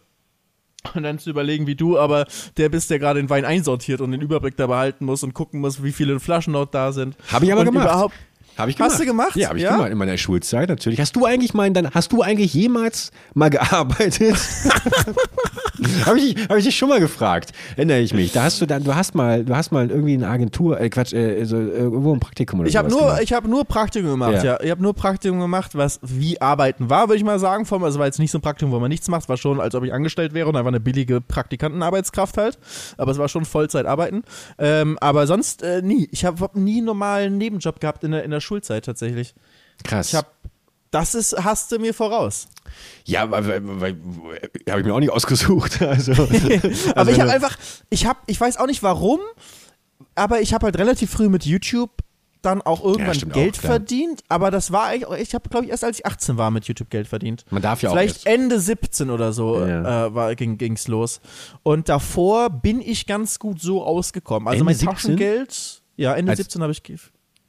Und 0.94 1.04
dann 1.04 1.18
zu 1.20 1.30
überlegen, 1.30 1.66
wie 1.68 1.76
du 1.76 1.98
aber 1.98 2.28
der 2.58 2.68
bist, 2.70 2.90
der 2.90 3.00
gerade 3.00 3.20
den 3.22 3.30
Wein 3.30 3.44
einsortiert 3.46 4.00
und 4.02 4.12
den 4.12 4.22
Überblick 4.22 4.56
da 4.58 4.68
behalten 4.68 5.06
muss 5.06 5.24
und 5.24 5.34
gucken 5.34 5.60
muss, 5.62 5.82
wie 5.84 5.92
viele 5.94 6.20
Flaschen 6.20 6.54
dort 6.54 6.74
da 6.74 6.92
sind. 6.92 7.16
Habe 7.32 7.46
ich 7.46 7.52
aber 7.52 7.62
und 7.62 7.68
gemacht. 7.68 7.86
Überhaupt, 7.86 8.16
Habe 8.58 8.70
ich 8.72 8.78
gemacht. 8.78 8.92
Hast 8.92 9.02
du 9.02 9.06
gemacht? 9.06 9.36
Ja, 9.36 9.50
habe 9.50 9.58
ich 9.58 9.64
Ja? 9.64 9.72
gemacht 9.76 9.92
in 9.92 9.98
meiner 9.98 10.18
Schulzeit 10.18 10.70
natürlich. 10.70 11.00
Hast 11.00 11.16
du 11.16 11.26
eigentlich 11.26 11.54
mal, 11.54 11.66
in 11.68 11.74
deiner- 11.74 11.92
hast 11.92 12.12
du 12.12 12.22
eigentlich 12.22 12.54
jemals 12.54 13.12
mal 13.34 13.50
gearbeitet? 13.50 14.36
habe 16.06 16.20
ich, 16.20 16.36
hab 16.48 16.58
ich 16.58 16.66
dich 16.66 16.76
schon 16.78 16.90
mal 16.90 17.00
gefragt. 17.00 17.52
Erinnere 17.76 18.00
ich 18.00 18.14
mich. 18.14 18.32
Da 18.32 18.44
hast 18.44 18.62
du 18.62 18.66
dann, 18.66 18.84
du 18.84 18.96
hast 18.96 19.16
mal, 19.16 19.44
du 19.44 19.56
hast 19.56 19.72
mal 19.72 19.90
irgendwie 19.90 20.14
eine 20.14 20.28
Agentur, 20.28 20.80
äh, 20.80 20.90
Quatsch, 20.90 21.14
äh, 21.14 21.44
so, 21.46 21.58
äh, 21.58 21.62
irgendwo 21.62 22.14
ein 22.14 22.20
Praktikum 22.20 22.60
oder 22.60 22.70
ich 22.70 22.76
habe 22.76 22.90
sowas 22.90 23.02
nur, 23.02 23.10
gemacht. 23.10 23.24
ich 23.24 23.34
habe 23.34 23.48
nur 23.50 23.66
Praktikum 23.66 24.10
gemacht, 24.12 24.34
Ja. 24.36 24.44
ja. 24.44 24.60
Ich 24.62 24.72
habe 24.72 24.82
nur 24.82 24.94
Praktikum 24.94 25.40
gemacht, 25.40 25.76
was 25.76 26.00
wie 26.02 26.40
Arbeiten 26.42 26.90
war, 26.90 27.08
würde 27.08 27.18
ich 27.18 27.24
mal 27.24 27.40
sagen. 27.40 27.66
Vom, 27.66 27.84
also 27.84 28.00
war 28.00 28.06
jetzt 28.06 28.20
nicht 28.20 28.32
so 28.32 28.38
ein 28.38 28.42
Praktikum, 28.42 28.72
wo 28.72 28.80
man 28.80 28.90
nichts 28.90 29.08
macht, 29.08 29.28
war 29.30 29.38
schon, 29.38 29.60
als 29.60 29.76
ob 29.76 29.84
ich 29.84 29.94
angestellt 29.94 30.34
wäre 30.34 30.48
und 30.48 30.56
einfach 30.56 30.70
eine 30.70 30.80
billige 30.80 31.22
Praktikantenarbeitskraft 31.22 32.38
halt. 32.38 32.58
Aber 32.98 33.12
es 33.12 33.18
war 33.18 33.28
schon 33.30 33.46
Vollzeit 33.46 33.86
arbeiten. 33.86 34.24
Ähm, 34.58 34.98
aber 35.02 35.28
sonst 35.28 35.64
äh, 35.64 35.82
nie. 35.82 36.08
Ich 36.12 36.26
habe 36.26 36.40
hab 36.42 36.56
nie 36.56 36.78
einen 36.78 36.86
normalen 36.86 37.38
Nebenjob 37.38 37.80
gehabt 37.80 38.04
in 38.04 38.12
der, 38.12 38.24
in 38.24 38.32
der 38.32 38.42
Schulzeit 38.42 38.86
tatsächlich. 38.86 39.34
Krass. 39.84 40.10
Ich 40.10 40.16
habe, 40.16 40.28
das 40.94 41.16
ist, 41.16 41.36
hast 41.44 41.72
du 41.72 41.80
mir 41.80 41.94
voraus. 41.94 42.48
ja, 43.06 43.30
weil, 43.32 43.62
habe 44.70 44.80
ich 44.80 44.86
mir 44.86 44.94
auch 44.94 45.00
nicht 45.00 45.12
ausgesucht. 45.12 45.82
Also, 45.82 46.12
aber 46.92 46.98
also 46.98 47.12
ich 47.12 47.20
habe 47.20 47.32
einfach, 47.32 47.58
ich 47.90 48.06
habe, 48.06 48.20
ich 48.28 48.40
weiß 48.40 48.58
auch 48.58 48.68
nicht 48.68 48.84
warum, 48.84 49.20
aber 50.16 50.42
ich 50.42 50.54
habe 50.54 50.66
halt 50.68 50.78
relativ 50.78 51.10
früh 51.12 51.30
mit 51.30 51.46
YouTube 51.46 51.90
dann 52.44 52.62
auch 52.62 52.84
irgendwann 52.84 53.16
stimmt 53.16 53.34
Geld 53.34 53.58
auch, 53.58 53.62
verdient, 53.62 54.22
aber 54.28 54.52
das 54.52 54.72
war 54.72 54.84
eigentlich, 54.88 55.22
ich 55.22 55.34
habe 55.34 55.50
glaube 55.50 55.66
ich 55.66 55.72
erst 55.72 55.84
als 55.86 56.00
ich 56.00 56.06
18 56.06 56.38
war 56.38 56.52
mit 56.52 56.66
YouTube 56.66 56.90
Geld 56.90 57.08
verdient. 57.08 57.46
Man 57.50 57.62
darf 57.62 57.82
ja 57.82 57.90
auch 57.90 57.94
Vielleicht 57.94 58.26
Ende 58.26 58.60
17 58.60 59.10
oder 59.10 59.32
so 59.34 59.66
Ja. 59.66 60.08
äh, 60.08 60.14
war, 60.14 60.36
ging, 60.36 60.58
ging's 60.58 60.88
los. 60.90 61.22
Und 61.64 61.88
davor 61.90 62.50
bin 62.50 62.82
ich 62.82 63.08
ganz 63.08 63.40
gut 63.40 63.62
so 63.62 63.84
ausgekommen. 63.84 64.48
Also 64.48 64.56
Ende 64.60 64.66
mein 64.66 64.76
17? 64.76 64.94
Taschengeld, 64.94 65.82
ja, 65.96 66.14
Ende 66.16 66.32
Als- 66.32 66.38
17 66.40 66.62
habe 66.62 66.74
ich, 66.74 66.84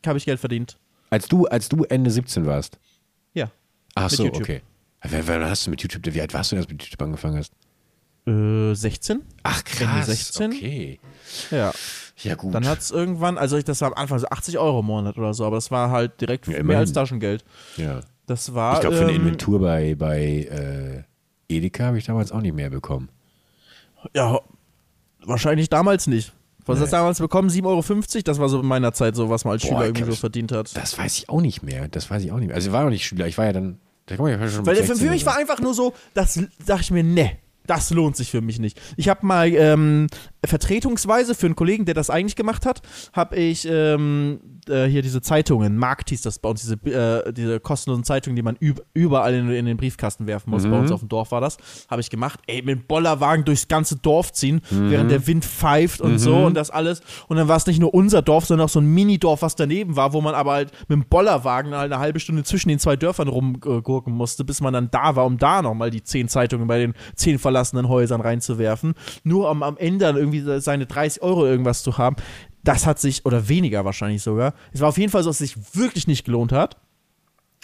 hab 0.07 0.17
ich 0.17 0.25
Geld 0.25 0.39
verdient. 0.41 0.79
als 1.11 1.27
du, 1.29 1.47
als 1.47 1.69
du 1.69 1.83
Ende 1.85 2.11
17 2.11 2.47
warst. 2.47 2.79
Ach 3.95 4.11
so, 4.11 4.25
YouTube. 4.25 4.43
okay. 4.43 4.63
Wann 5.03 5.45
hast 5.45 5.67
du 5.67 5.71
mit 5.71 5.83
YouTube, 5.83 6.03
wie 6.15 6.21
alt 6.21 6.33
warst 6.33 6.53
du, 6.53 6.57
als 6.57 6.67
du 6.67 6.73
mit 6.75 6.83
YouTube 6.83 7.03
angefangen 7.03 7.37
hast? 7.37 7.53
Äh, 8.27 8.75
16? 8.75 9.23
Ach 9.43 9.63
krass, 9.65 10.07
16? 10.07 10.53
okay. 10.53 11.01
Ja. 11.51 11.73
Ja 12.23 12.35
gut. 12.37 12.55
Dann 12.55 12.67
hat 12.67 12.79
es 12.79 12.91
irgendwann, 12.91 13.37
also 13.37 13.57
ich, 13.59 13.65
das 13.65 13.81
war 13.81 13.89
am 13.89 13.95
Anfang 13.95 14.19
so 14.19 14.27
80 14.29 14.59
Euro 14.59 14.81
im 14.81 14.87
Monat 14.87 15.19
oder 15.19 15.35
so, 15.35 15.45
aber 15.45 15.57
das 15.57 15.71
war 15.71 15.91
halt 15.91 16.21
direkt 16.21 16.47
Ja, 16.47 16.63
mehr 16.63 16.79
als 16.79 16.93
Taschengeld. 16.93 17.45
ja. 17.77 18.01
Das 18.27 18.55
war. 18.55 18.77
Ich 18.77 18.81
glaube, 18.81 18.97
für 18.97 19.03
eine 19.03 19.13
ähm, 19.13 19.19
Inventur 19.21 19.61
bei, 19.61 19.95
bei 19.97 20.19
äh, 21.49 21.55
Edeka 21.55 21.85
habe 21.85 21.99
ich 21.99 22.07
damals 22.07 22.33
auch 22.33 22.41
nicht 22.41 22.55
mehr 22.55 22.71
bekommen. 22.71 23.11
Ja, 24.15 24.41
wahrscheinlich 25.23 25.69
damals 25.69 26.07
nicht. 26.07 26.33
Was 26.65 26.81
hast 26.81 26.93
du 26.93 26.97
damals 26.97 27.19
bekommen? 27.19 27.51
7,50 27.51 27.65
Euro? 27.67 28.23
Das 28.25 28.39
war 28.39 28.49
so 28.49 28.61
in 28.61 28.67
meiner 28.67 28.95
Zeit 28.95 29.15
so, 29.15 29.29
was 29.29 29.45
man 29.45 29.53
als 29.53 29.63
Boah, 29.63 29.69
Schüler 29.69 29.85
irgendwie 29.87 30.05
so 30.05 30.17
verdient 30.17 30.53
hat. 30.53 30.75
Das 30.75 30.97
weiß 30.97 31.19
ich 31.19 31.29
auch 31.29 31.43
nicht 31.43 31.63
mehr. 31.63 31.89
Das 31.89 32.11
weiß 32.11 32.25
ich 32.25 32.33
auch 32.33 32.39
nicht 32.39 32.47
mehr. 32.47 32.57
Also 32.57 32.69
ich 32.69 32.73
war 32.73 32.85
noch 32.85 32.91
nicht 32.91 33.05
Schüler, 33.05 33.27
ich 33.27 33.37
war 33.37 33.45
ja 33.45 33.53
dann. 33.53 33.79
Schon 34.51 34.67
Weil 34.67 34.77
mit 34.77 34.85
für 34.85 34.95
16 34.97 35.11
mich 35.11 35.27
war 35.27 35.37
einfach 35.37 35.61
nur 35.61 35.75
so, 35.75 35.95
das 36.13 36.39
dachte 36.67 36.83
ich 36.83 36.91
mir, 36.91 37.05
ne, 37.05 37.39
das 37.67 37.91
lohnt 37.91 38.17
sich 38.17 38.31
für 38.31 38.41
mich 38.41 38.59
nicht. 38.59 38.81
Ich 38.97 39.09
habe 39.09 39.25
mal 39.27 39.49
ähm, 39.55 40.09
vertretungsweise 40.47 41.35
für 41.35 41.47
einen 41.47 41.57
Kollegen, 41.57 41.85
der 41.85 41.95
das 41.95 42.11
eigentlich 42.11 42.37
gemacht 42.37 42.67
hat, 42.67 42.83
habe 43.13 43.37
ich 43.37 43.67
ähm, 43.69 44.41
äh, 44.69 44.87
hier 44.87 45.03
diese 45.03 45.23
Zeitungen, 45.23 45.77
Markt 45.77 46.11
hieß 46.11 46.23
das 46.23 46.39
bei 46.39 46.49
uns, 46.49 46.63
diese, 46.63 46.75
äh, 46.87 47.33
diese 47.33 47.61
kostenlosen 47.61 48.05
Zeitungen, 48.05 48.37
die 48.37 48.43
man 48.43 48.57
üb 48.61 48.83
überall 48.95 49.35
in, 49.35 49.51
in 49.51 49.67
den 49.67 49.77
Briefkasten 49.77 50.27
werfen 50.27 50.51
muss. 50.51 50.65
Bei 50.65 50.79
uns 50.79 50.91
auf 50.91 51.01
dem 51.01 51.09
Dorf 51.09 51.31
war 51.33 51.41
das. 51.41 51.57
Habe 51.89 52.01
ich 52.01 52.11
gemacht. 52.11 52.41
Ey, 52.47 52.63
mit 52.63 52.79
dem 52.79 52.87
Bollerwagen 52.87 53.45
durchs 53.45 53.69
ganze 53.69 53.97
Dorf 53.97 54.33
ziehen, 54.33 54.61
während 54.71 55.11
der 55.11 55.27
Wind 55.27 55.45
pfeift 55.45 56.01
und 56.01 56.19
so 56.19 56.37
und 56.37 56.55
das 56.55 56.71
alles. 56.71 57.03
Und 57.29 57.37
dann 57.37 57.49
war 57.49 57.57
es 57.57 57.67
nicht 57.67 57.81
nur 57.81 57.93
unser 57.93 58.23
Dorf, 58.23 58.47
sondern 58.47 58.67
auch 58.67 58.71
so 58.71 58.81
ein 58.81 58.87
Minidorf, 58.87 59.43
was 59.43 59.57
daneben 59.57 59.97
war, 59.97 60.13
wo 60.13 60.21
man 60.21 60.35
aber 60.35 60.53
halt 60.53 60.73
mit 60.89 60.97
dem 60.97 61.05
Bollerwagen 61.09 61.75
halt 61.75 61.93
eine 61.93 62.01
halbe 62.01 62.21
Stunde 62.21 62.45
zwischen 62.45 62.69
den 62.69 62.79
zwei 62.79 62.97
Dörfern 62.97 63.29
rumgurken 63.29 64.15
musste, 64.15 64.45
bis 64.45 64.61
man 64.61 64.73
dann 64.73 64.91
da 64.91 65.17
war, 65.17 65.27
um 65.27 65.39
da 65.39 65.63
nochmal 65.63 65.91
die 65.91 66.03
zehn 66.03 66.29
Zeitungen 66.29 66.67
bei 66.67 66.79
den 66.79 66.95
zehn 67.15 67.39
verlassenen 67.39 67.89
Häusern 67.89 68.21
reinzuwerfen. 68.21 68.95
Nur 69.23 69.51
um 69.51 69.63
am 69.63 69.77
Ende 69.77 70.05
dann 70.05 70.17
irgendwie 70.17 70.34
seine 70.41 70.87
30 70.87 71.23
Euro 71.23 71.47
irgendwas 71.47 71.83
zu 71.83 71.99
haben. 71.99 72.17
Das 72.63 72.87
hat 72.87 72.99
sich, 72.99 73.27
oder 73.27 73.49
weniger 73.49 73.85
wahrscheinlich 73.85 74.23
sogar. 74.23 74.55
Es 74.73 74.81
war 74.81 74.89
auf 74.89 74.99
jeden 74.99 75.11
Fall 75.11 75.23
so, 75.23 75.29
dass 75.31 75.41
es 75.41 75.53
sich 75.53 75.77
wirklich 75.77 76.07
nicht 76.07 76.25
gelohnt 76.25 76.53
hat. 76.53 76.77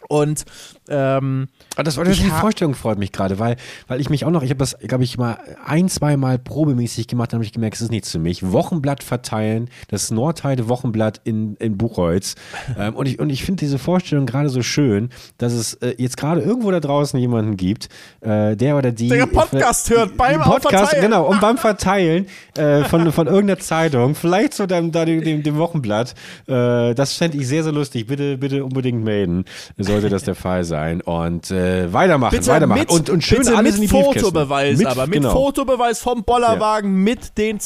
Und 0.08 0.44
ähm, 0.88 1.48
Ah, 1.76 1.82
das 1.82 1.96
war 1.96 2.04
die 2.04 2.12
Vorstellung 2.12 2.74
freut 2.74 2.98
mich 2.98 3.10
gerade, 3.10 3.38
weil, 3.38 3.56
weil 3.88 4.00
ich 4.02 4.10
mich 4.10 4.26
auch 4.26 4.30
noch, 4.30 4.42
ich 4.42 4.50
habe 4.50 4.58
das, 4.58 4.76
glaube 4.80 5.02
ich, 5.02 5.16
mal 5.16 5.38
ein, 5.64 5.88
zwei 5.88 6.18
Mal 6.18 6.38
probemäßig 6.38 7.06
gemacht, 7.06 7.32
dann 7.32 7.38
habe 7.38 7.44
ich 7.44 7.52
gemerkt, 7.52 7.76
es 7.76 7.80
ist 7.80 7.90
nichts 7.90 8.10
für 8.10 8.18
mich. 8.18 8.52
Wochenblatt 8.52 9.02
verteilen, 9.02 9.70
das 9.88 10.10
Nordheide 10.10 10.68
Wochenblatt 10.68 11.22
in, 11.24 11.54
in 11.56 11.78
Buchholz. 11.78 12.34
ähm, 12.78 12.96
und 12.96 13.06
ich, 13.06 13.18
und 13.18 13.30
ich 13.30 13.44
finde 13.44 13.60
diese 13.60 13.78
Vorstellung 13.78 14.26
gerade 14.26 14.50
so 14.50 14.62
schön, 14.62 15.08
dass 15.38 15.54
es 15.54 15.74
äh, 15.74 15.94
jetzt 15.96 16.18
gerade 16.18 16.42
irgendwo 16.42 16.70
da 16.70 16.80
draußen 16.80 17.18
jemanden 17.18 17.56
gibt, 17.56 17.88
äh, 18.20 18.56
der 18.56 18.76
oder 18.76 18.92
die. 18.92 19.08
Der 19.08 19.26
Podcast 19.26 19.88
hört 19.88 20.18
beim 20.18 20.42
Podcast, 20.42 20.90
Verteilen. 20.90 21.02
genau, 21.02 21.28
und 21.28 21.40
beim 21.40 21.56
Verteilen 21.56 22.26
äh, 22.58 22.84
von, 22.84 23.10
von 23.12 23.26
irgendeiner 23.26 23.60
Zeitung, 23.60 24.14
vielleicht 24.14 24.52
so 24.52 24.66
dem, 24.66 24.92
dem, 24.92 25.42
dem, 25.42 25.56
Wochenblatt. 25.56 26.14
Äh, 26.46 26.94
das 26.94 27.14
fände 27.14 27.38
ich 27.38 27.48
sehr, 27.48 27.62
sehr 27.62 27.72
lustig. 27.72 28.06
Bitte, 28.06 28.36
bitte 28.36 28.64
unbedingt 28.64 29.02
melden, 29.02 29.44
sollte 29.90 30.08
das 30.08 30.24
der 30.24 30.34
Fall 30.34 30.64
sein. 30.64 31.00
Und 31.00 31.50
äh, 31.50 31.92
weitermachen, 31.92 32.36
bitte 32.36 32.50
weitermachen. 32.50 32.80
mit, 32.80 32.90
und, 32.90 33.10
und 33.10 33.24
schön 33.24 33.38
bitte 33.38 33.56
alles 33.56 33.78
mit 33.78 33.90
in 33.90 33.98
die. 33.98 34.04
Fotobeweis, 34.04 34.84
aber 34.84 35.06
mit 35.06 35.14
genau. 35.14 35.32
Fotobeweis 35.32 36.00
vom 36.00 36.24
Bollerwagen 36.24 36.94
mit 37.02 37.36
den 37.38 37.58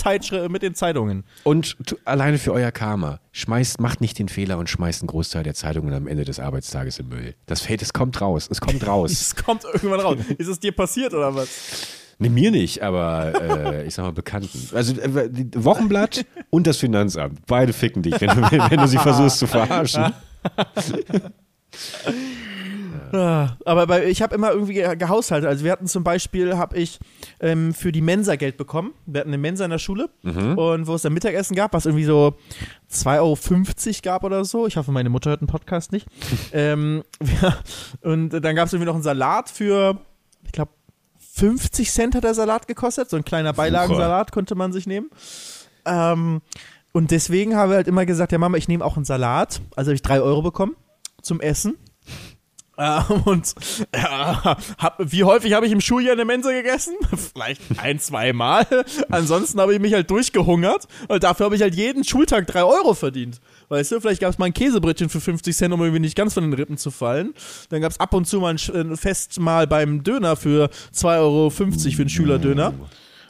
mit 0.49 0.63
den 0.63 0.75
Zeitungen. 0.75 1.25
Und 1.45 1.77
tu, 1.87 1.97
alleine 2.05 2.39
für 2.39 2.53
euer 2.53 2.73
Karma. 2.73 3.21
Schmeißt, 3.33 3.81
macht 3.81 4.01
nicht 4.01 4.19
den 4.19 4.29
Fehler 4.29 4.59
und 4.59 4.71
schmeißt 4.71 5.03
einen 5.03 5.09
Großteil 5.09 5.43
der 5.43 5.55
Zeitungen 5.55 5.93
am 5.93 6.07
Ende 6.07 6.25
des 6.25 6.39
Arbeitstages 6.39 7.01
im 7.01 7.09
Müll. 7.09 7.35
Das 7.47 7.63
fällt, 7.63 7.83
es 7.83 7.93
kommt 7.93 8.21
raus. 8.21 8.49
Es 8.51 8.61
kommt 8.61 8.87
raus. 8.87 9.11
Es 9.11 9.35
kommt 9.35 9.65
irgendwann 9.65 10.01
raus. 10.01 10.19
Ist 10.39 10.49
es 10.49 10.61
dir 10.61 10.73
passiert 10.73 11.15
oder 11.15 11.35
was? 11.35 11.49
Ne, 12.19 12.31
mir 12.31 12.51
nicht, 12.51 12.83
aber 12.83 13.33
äh, 13.41 13.87
ich 13.87 13.95
sag 13.95 14.05
mal 14.05 14.13
Bekannten. 14.13 14.69
Also 14.73 14.95
äh, 15.01 15.29
Wochenblatt 15.57 16.25
und 16.51 16.67
das 16.67 16.77
Finanzamt. 16.77 17.41
Beide 17.47 17.73
ficken 17.73 18.03
dich, 18.03 18.21
wenn 18.21 18.29
du, 18.29 18.43
wenn 18.71 18.79
du 18.79 18.87
sie 18.87 18.99
versuchst 18.99 19.39
zu 19.39 19.47
verarschen. 19.47 20.13
Aber 23.13 23.87
bei, 23.87 24.07
ich 24.07 24.23
habe 24.23 24.35
immer 24.35 24.51
irgendwie 24.51 24.75
ge- 24.75 24.97
gehaushaltet. 24.97 25.49
Also 25.49 25.65
wir 25.65 25.71
hatten 25.73 25.87
zum 25.87 26.03
Beispiel, 26.05 26.57
habe 26.57 26.77
ich 26.77 26.99
ähm, 27.41 27.73
für 27.73 27.93
die 27.93 28.01
Mensa 28.01 28.37
Geld 28.37 28.57
bekommen. 28.57 28.93
Wir 29.07 29.21
hatten 29.21 29.31
eine 29.31 29.39
Mensa 29.39 29.65
in 29.65 29.71
der 29.71 29.79
Schule 29.79 30.09
und 30.57 30.87
wo 30.87 30.95
es 30.95 31.03
dann 31.03 31.13
Mittagessen 31.13 31.55
gab, 31.55 31.73
was 31.75 31.87
irgendwie 31.87 32.05
so 32.05 32.35
2,50 32.93 33.17
Euro 33.21 33.95
gab 34.03 34.25
oder 34.25 34.45
so. 34.45 34.67
Ich 34.67 34.77
hoffe, 34.77 34.91
meine 34.93 35.11
Mutter 35.11 35.31
hört 35.31 35.41
den 35.43 35.47
Podcast 35.49 35.93
nicht. 35.93 36.07
ähm, 36.53 37.03
ja, 37.43 37.57
und 38.03 38.31
dann 38.31 38.57
gab 38.57 38.67
es 38.67 38.73
irgendwie 38.73 38.87
noch 38.87 38.95
einen 38.95 39.03
Salat 39.05 39.49
für, 39.49 39.99
ich 40.45 40.53
glaube, 40.53 40.73
50 41.35 41.91
Cent 41.91 42.15
hat 42.15 42.25
der 42.25 42.35
Salat 42.35 42.67
gekostet. 42.69 43.11
So 43.11 43.17
ein 43.17 43.25
kleiner 43.25 43.53
Beilagensalat 43.53 44.33
konnte 44.33 44.55
man 44.55 44.73
sich 44.73 44.87
nehmen. 44.87 45.11
Ähm, 45.85 46.41
und 46.93 47.11
deswegen 47.11 47.57
habe 47.57 47.73
ich 47.73 47.77
halt 47.77 47.89
immer 47.89 48.07
gesagt, 48.07 48.31
ja 48.33 48.39
Mama, 48.39 48.57
ich 48.57 48.69
nehme 48.69 48.85
auch 48.85 48.97
einen 48.97 49.05
Salat. 49.05 49.61
Also 49.77 49.89
habe 49.91 49.95
ich 49.97 50.03
3 50.03 50.21
Euro 50.21 50.43
bekommen 50.43 50.77
zum 51.25 51.41
Essen. 51.41 51.77
Ähm, 52.77 53.23
und 53.25 53.55
ja, 53.95 54.57
hab, 54.79 54.97
wie 54.99 55.23
häufig 55.23 55.53
habe 55.53 55.65
ich 55.65 55.71
im 55.71 55.81
Schuljahr 55.81 56.15
eine 56.15 56.25
Mensa 56.25 56.51
gegessen? 56.51 56.95
Vielleicht 57.33 57.63
ein, 57.79 58.01
zwei 58.01 58.33
Mal. 58.33 58.67
Ansonsten 59.11 59.61
habe 59.61 59.75
ich 59.75 59.81
mich 59.81 59.95
halt 59.95 60.11
durchgehungert. 60.11 60.89
Und 61.07 61.23
dafür 61.23 61.47
habe 61.47 61.55
ich 61.55 61.63
halt 61.63 61.77
jeden 61.77 62.03
Schultag 62.03 62.49
drei 62.49 62.65
Euro 62.65 62.95
verdient. 62.95 63.41
Weißt 63.69 63.93
du, 63.93 64.01
vielleicht 64.01 64.21
gab 64.21 64.31
es 64.33 64.39
mal 64.39 64.47
ein 64.47 64.55
Käsebrötchen 64.55 65.09
für 65.09 65.21
50 65.21 65.57
Cent, 65.57 65.73
um 65.73 65.81
irgendwie 65.83 66.01
nicht 66.01 66.17
ganz 66.17 66.35
von 66.35 66.43
den 66.43 66.53
Rippen 66.53 66.77
zu 66.77 66.91
fallen. 66.91 67.33
Dann 67.69 67.81
gab 67.81 67.93
es 67.93 68.01
ab 68.01 68.13
und 68.13 68.27
zu 68.27 68.41
mal 68.41 68.57
ein 68.57 68.75
ein 68.75 68.97
Festmahl 68.97 69.69
beim 69.69 70.03
Döner 70.03 70.35
für 70.35 70.69
2,50 70.93 71.19
Euro 71.21 71.51
für 71.51 71.65
einen 71.65 72.09
Schülerdöner. 72.09 72.75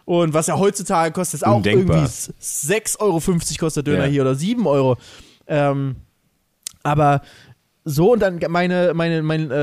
Und 0.07 0.33
was 0.33 0.47
ja 0.47 0.59
heutzutage 0.59 1.13
kostet, 1.13 1.41
ist 1.43 1.47
auch 1.47 1.57
Undenkbar. 1.57 1.97
irgendwie 1.99 2.11
6,50 2.11 3.01
Euro 3.01 3.21
kostet 3.59 3.87
Döner 3.87 4.05
Ja. 4.07 4.11
hier 4.11 4.23
oder 4.23 4.35
7 4.35 4.67
Euro. 4.67 4.97
Ähm, 5.47 5.97
aber 6.83 7.21
so 7.85 8.13
und 8.13 8.21
dann 8.21 8.41
meine, 8.49 8.93
meine, 8.95 9.23
meine 9.23 9.55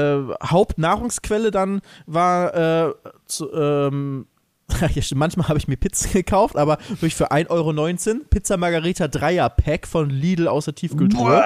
äh, 0.41 0.45
Hauptnahrungsquelle 0.47 1.51
dann 1.51 1.81
war 2.05 2.87
äh, 2.89 2.93
zu, 3.25 3.51
ähm, 3.53 4.27
ja, 4.79 5.01
manchmal 5.15 5.47
habe 5.47 5.59
ich 5.59 5.67
mir 5.67 5.75
Pizza 5.77 6.09
gekauft, 6.09 6.55
aber 6.55 6.77
wirklich 6.89 7.15
für 7.15 7.31
1,19 7.31 7.49
Euro 7.49 8.19
Pizza 8.29 8.57
Margarita 8.57 9.07
Dreier 9.07 9.49
Pack 9.49 9.87
von 9.87 10.09
Lidl 10.09 10.47
aus 10.47 10.65
der 10.65 10.75
Tiefkühltruhe. 10.75 11.43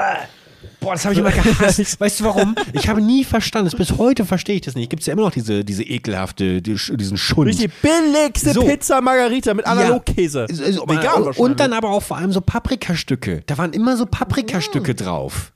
Boah, 0.79 0.93
das 0.93 1.05
habe 1.05 1.13
ich 1.13 1.19
immer 1.19 1.31
gehasst. 1.31 1.99
Weißt 1.99 2.19
du 2.19 2.23
warum? 2.25 2.55
Ich 2.73 2.87
habe 2.87 3.01
nie 3.01 3.23
verstanden. 3.23 3.69
das- 3.71 3.77
Bis 3.77 3.97
heute 3.97 4.25
verstehe 4.25 4.55
ich 4.55 4.61
das 4.61 4.75
nicht. 4.75 4.89
Gibt 4.89 5.01
es 5.01 5.07
ja 5.07 5.13
immer 5.13 5.23
noch 5.23 5.31
diese, 5.31 5.63
diese 5.63 5.83
ekelhafte, 5.83 6.61
die, 6.61 6.75
diesen 6.75 7.17
Schund. 7.17 7.47
Richtig 7.47 7.71
billigste 7.81 8.51
So. 8.53 8.63
Pizza 8.63 9.01
Margarita 9.01 9.53
mit 9.53 9.65
Analogkäse. 9.65 10.47
Also, 10.49 10.87
Vegan 10.87 11.23
und, 11.23 11.37
und 11.37 11.59
dann 11.59 11.73
aber 11.73 11.89
auch 11.89 12.03
vor 12.03 12.17
allem 12.17 12.31
so 12.31 12.41
Paprikastücke. 12.41 13.43
Da 13.45 13.57
waren 13.57 13.73
immer 13.73 13.97
so 13.97 14.05
Paprikastücke 14.05 14.95
drauf. 14.95 15.53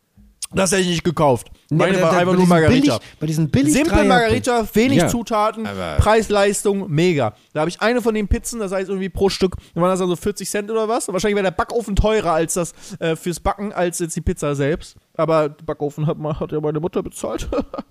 Das 0.52 0.72
hätte 0.72 0.82
ich 0.82 0.88
nicht 0.90 1.04
gekauft. 1.04 1.48
Nee, 1.70 1.78
Meine 1.78 1.94
aber 1.98 2.02
war 2.08 2.12
da- 2.14 2.18
einfach 2.20 2.34
nur 2.34 2.48
Margarita. 2.48 2.98
Billig, 2.98 3.18
bei 3.20 3.28
diesen 3.28 3.50
billig 3.52 3.72
Simple 3.74 4.04
Margarita, 4.04 4.68
wenig 4.74 4.98
Ja. 4.98 5.08
Zutaten, 5.08 5.68
Aber- 5.68 5.98
Preis-Leistung, 6.00 6.90
mega. 6.90 7.36
Da 7.54 7.60
habe 7.60 7.70
ich 7.70 7.80
eine 7.82 8.02
von 8.02 8.16
den 8.16 8.28
Pizzen, 8.28 8.60
das 8.60 8.72
heißt 8.72 8.90
irgendwie 8.90 9.10
pro 9.10 9.30
Stück, 9.30 9.56
dann 9.76 9.84
waren 9.84 9.92
das 9.92 10.02
also 10.02 10.16
40 10.16 10.50
Cent 10.50 10.72
oder 10.72 10.88
was. 10.88 11.08
Wahrscheinlich 11.08 11.36
wäre 11.36 11.44
der 11.44 11.52
Backofen 11.52 11.96
teurer 11.96 12.34
als 12.34 12.56
das 12.56 12.74
äh, 13.00 13.16
fürs 13.16 13.40
Backen, 13.40 13.72
als 13.74 14.00
jetzt 14.00 14.16
die 14.16 14.22
Pizza 14.22 14.56
selbst. 14.56 14.96
Aber 15.16 15.50
den 15.50 15.66
Backofen 15.68 16.08
hat, 16.08 16.18
hat 16.40 16.52
ja 16.52 16.60
meine 16.60 16.80
Mutter 16.80 17.04
bezahlt. 17.04 17.48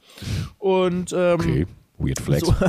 Und 0.59 1.13
ähm, 1.13 1.35
Okay, 1.41 1.67
weird 1.99 2.21
flex. 2.21 2.45
so, 2.47 2.55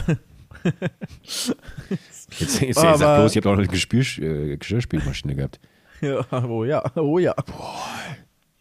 Jetzt, 2.39 2.61
jetzt, 2.61 2.77
Aber- 2.77 2.89
jetzt 2.89 2.99
sag 2.99 3.17
bloß, 3.17 3.35
ihr 3.35 3.39
habt 3.41 3.47
auch 3.47 3.55
noch 3.55 3.67
eine 3.67 4.47
äh, 4.51 4.57
Geschirrspülmaschine 4.57 5.35
gehabt. 5.35 5.59
ja, 6.01 6.25
oh 6.47 6.63
ja, 6.63 6.83
oh 6.95 7.17
ja. 7.19 7.33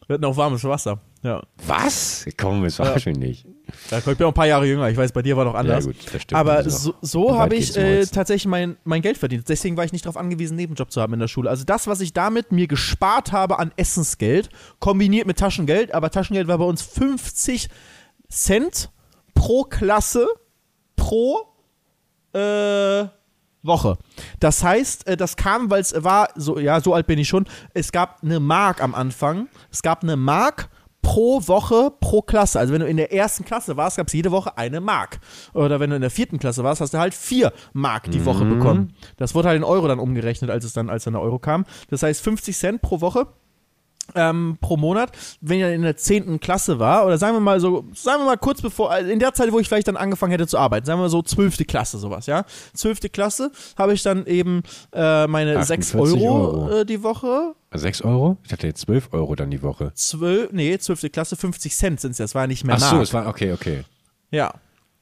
Wir 0.08 0.14
hatten 0.14 0.24
auch 0.24 0.36
warmes 0.38 0.64
Wasser. 0.64 1.00
Ja. 1.22 1.42
Was? 1.66 2.24
Komm, 2.38 2.64
das 2.64 2.78
war 2.78 2.98
schon 2.98 3.12
nicht. 3.12 3.46
ja. 3.90 3.98
Ich 3.98 4.04
bin 4.04 4.22
auch 4.22 4.28
ein 4.28 4.34
paar 4.34 4.46
Jahre 4.46 4.64
jünger, 4.66 4.88
ich 4.88 4.96
weiß, 4.96 5.12
bei 5.12 5.20
dir 5.20 5.36
war 5.36 5.44
noch 5.44 5.54
anders. 5.54 5.84
Ja, 5.84 5.92
gut, 5.92 6.00
das 6.12 6.22
stimmt. 6.22 6.38
Aber 6.38 6.52
Also, 6.54 6.94
so, 7.02 7.26
so 7.28 7.38
habe 7.38 7.56
ich 7.56 7.76
äh, 7.76 8.06
tatsächlich 8.06 8.46
mein, 8.46 8.78
mein 8.84 9.02
Geld 9.02 9.18
verdient. 9.18 9.46
Deswegen 9.50 9.76
war 9.76 9.84
ich 9.84 9.92
nicht 9.92 10.06
darauf 10.06 10.16
angewiesen, 10.16 10.54
einen 10.54 10.60
Nebenjob 10.62 10.90
zu 10.90 11.02
haben 11.02 11.12
in 11.12 11.20
der 11.20 11.28
Schule. 11.28 11.50
Also 11.50 11.64
das, 11.64 11.86
was 11.86 12.00
ich 12.00 12.14
damit 12.14 12.52
mir 12.52 12.66
gespart 12.68 13.32
habe 13.32 13.58
an 13.58 13.70
Essensgeld, 13.76 14.48
kombiniert 14.78 15.26
mit 15.26 15.38
Taschengeld, 15.38 15.92
aber 15.92 16.10
Taschengeld 16.10 16.48
war 16.48 16.56
bei 16.56 16.64
uns 16.64 16.80
50 16.80 17.68
Cent 18.30 18.90
pro 19.34 19.64
Klasse 19.64 20.26
pro 20.96 21.40
äh, 22.32 23.04
Woche. 23.62 23.98
Das 24.40 24.62
heißt, 24.62 25.06
äh, 25.06 25.16
das 25.16 25.36
kam, 25.36 25.70
weil 25.70 25.80
es 25.80 25.94
war, 26.04 26.28
so, 26.36 26.58
ja, 26.58 26.80
so 26.80 26.94
alt 26.94 27.06
bin 27.06 27.18
ich 27.18 27.28
schon, 27.28 27.46
es 27.74 27.92
gab 27.92 28.22
eine 28.22 28.40
Mark 28.40 28.82
am 28.82 28.94
Anfang. 28.94 29.48
Es 29.70 29.82
gab 29.82 30.02
eine 30.02 30.16
Mark 30.16 30.68
pro 31.02 31.40
Woche 31.46 31.92
pro 32.00 32.22
Klasse. 32.22 32.58
Also 32.58 32.72
wenn 32.72 32.80
du 32.80 32.86
in 32.86 32.96
der 32.96 33.12
ersten 33.12 33.44
Klasse 33.44 33.76
warst, 33.76 33.96
gab 33.96 34.08
es 34.08 34.12
jede 34.12 34.30
Woche 34.30 34.58
eine 34.58 34.80
Mark. 34.80 35.20
Oder 35.54 35.80
wenn 35.80 35.90
du 35.90 35.96
in 35.96 36.02
der 36.02 36.10
vierten 36.10 36.38
Klasse 36.38 36.64
warst, 36.64 36.80
hast 36.80 36.94
du 36.94 36.98
halt 36.98 37.14
vier 37.14 37.52
Mark 37.72 38.10
die 38.10 38.24
Woche 38.24 38.44
bekommen. 38.44 38.94
Das 39.16 39.34
wurde 39.34 39.48
halt 39.48 39.56
in 39.56 39.64
Euro 39.64 39.88
dann 39.88 40.00
umgerechnet, 40.00 40.50
als 40.50 40.64
es 40.64 40.72
dann, 40.72 40.90
als 40.90 41.04
dann 41.04 41.14
der 41.14 41.22
Euro 41.22 41.38
kam. 41.38 41.64
Das 41.88 42.02
heißt 42.02 42.22
50 42.22 42.56
Cent 42.56 42.82
pro 42.82 43.00
Woche. 43.00 43.28
Ähm, 44.14 44.58
pro 44.60 44.76
Monat, 44.76 45.12
wenn 45.40 45.60
er 45.60 45.74
in 45.74 45.82
der 45.82 45.96
10. 45.96 46.40
Klasse 46.40 46.78
war, 46.78 47.06
oder 47.06 47.18
sagen 47.18 47.36
wir 47.36 47.40
mal 47.40 47.60
so, 47.60 47.84
sagen 47.94 48.22
wir 48.22 48.26
mal 48.26 48.36
kurz 48.38 48.62
bevor, 48.62 48.90
also 48.90 49.10
in 49.10 49.18
der 49.18 49.34
Zeit, 49.34 49.52
wo 49.52 49.58
ich 49.58 49.68
vielleicht 49.68 49.88
dann 49.88 49.96
angefangen 49.96 50.32
hätte 50.32 50.46
zu 50.46 50.58
arbeiten, 50.58 50.86
sagen 50.86 50.98
wir 50.98 51.04
mal 51.04 51.08
so 51.10 51.22
12. 51.22 51.66
Klasse, 51.66 51.98
sowas, 51.98 52.26
ja. 52.26 52.44
12. 52.74 53.12
Klasse 53.12 53.50
habe 53.76 53.92
ich 53.94 54.02
dann 54.02 54.26
eben 54.26 54.62
äh, 54.92 55.26
meine 55.26 55.62
6 55.64 55.94
Euro, 55.94 56.26
Euro. 56.26 56.70
Äh, 56.80 56.84
die 56.86 57.02
Woche. 57.02 57.54
6 57.72 58.02
Euro? 58.02 58.38
Ich 58.44 58.52
hatte 58.52 58.66
jetzt 58.66 58.80
12 58.82 59.12
Euro 59.12 59.34
dann 59.34 59.50
die 59.50 59.62
Woche. 59.62 59.92
12, 59.94 60.52
nee, 60.52 60.78
12. 60.78 61.12
Klasse, 61.12 61.36
50 61.36 61.76
Cent 61.76 62.00
sind 62.00 62.12
es, 62.12 62.16
das 62.16 62.34
war 62.34 62.46
nicht 62.46 62.64
mehr 62.64 62.76
Ach 62.80 62.90
so, 62.90 63.00
es 63.00 63.12
war, 63.12 63.26
okay, 63.26 63.52
okay. 63.52 63.84
Ja. 64.30 64.52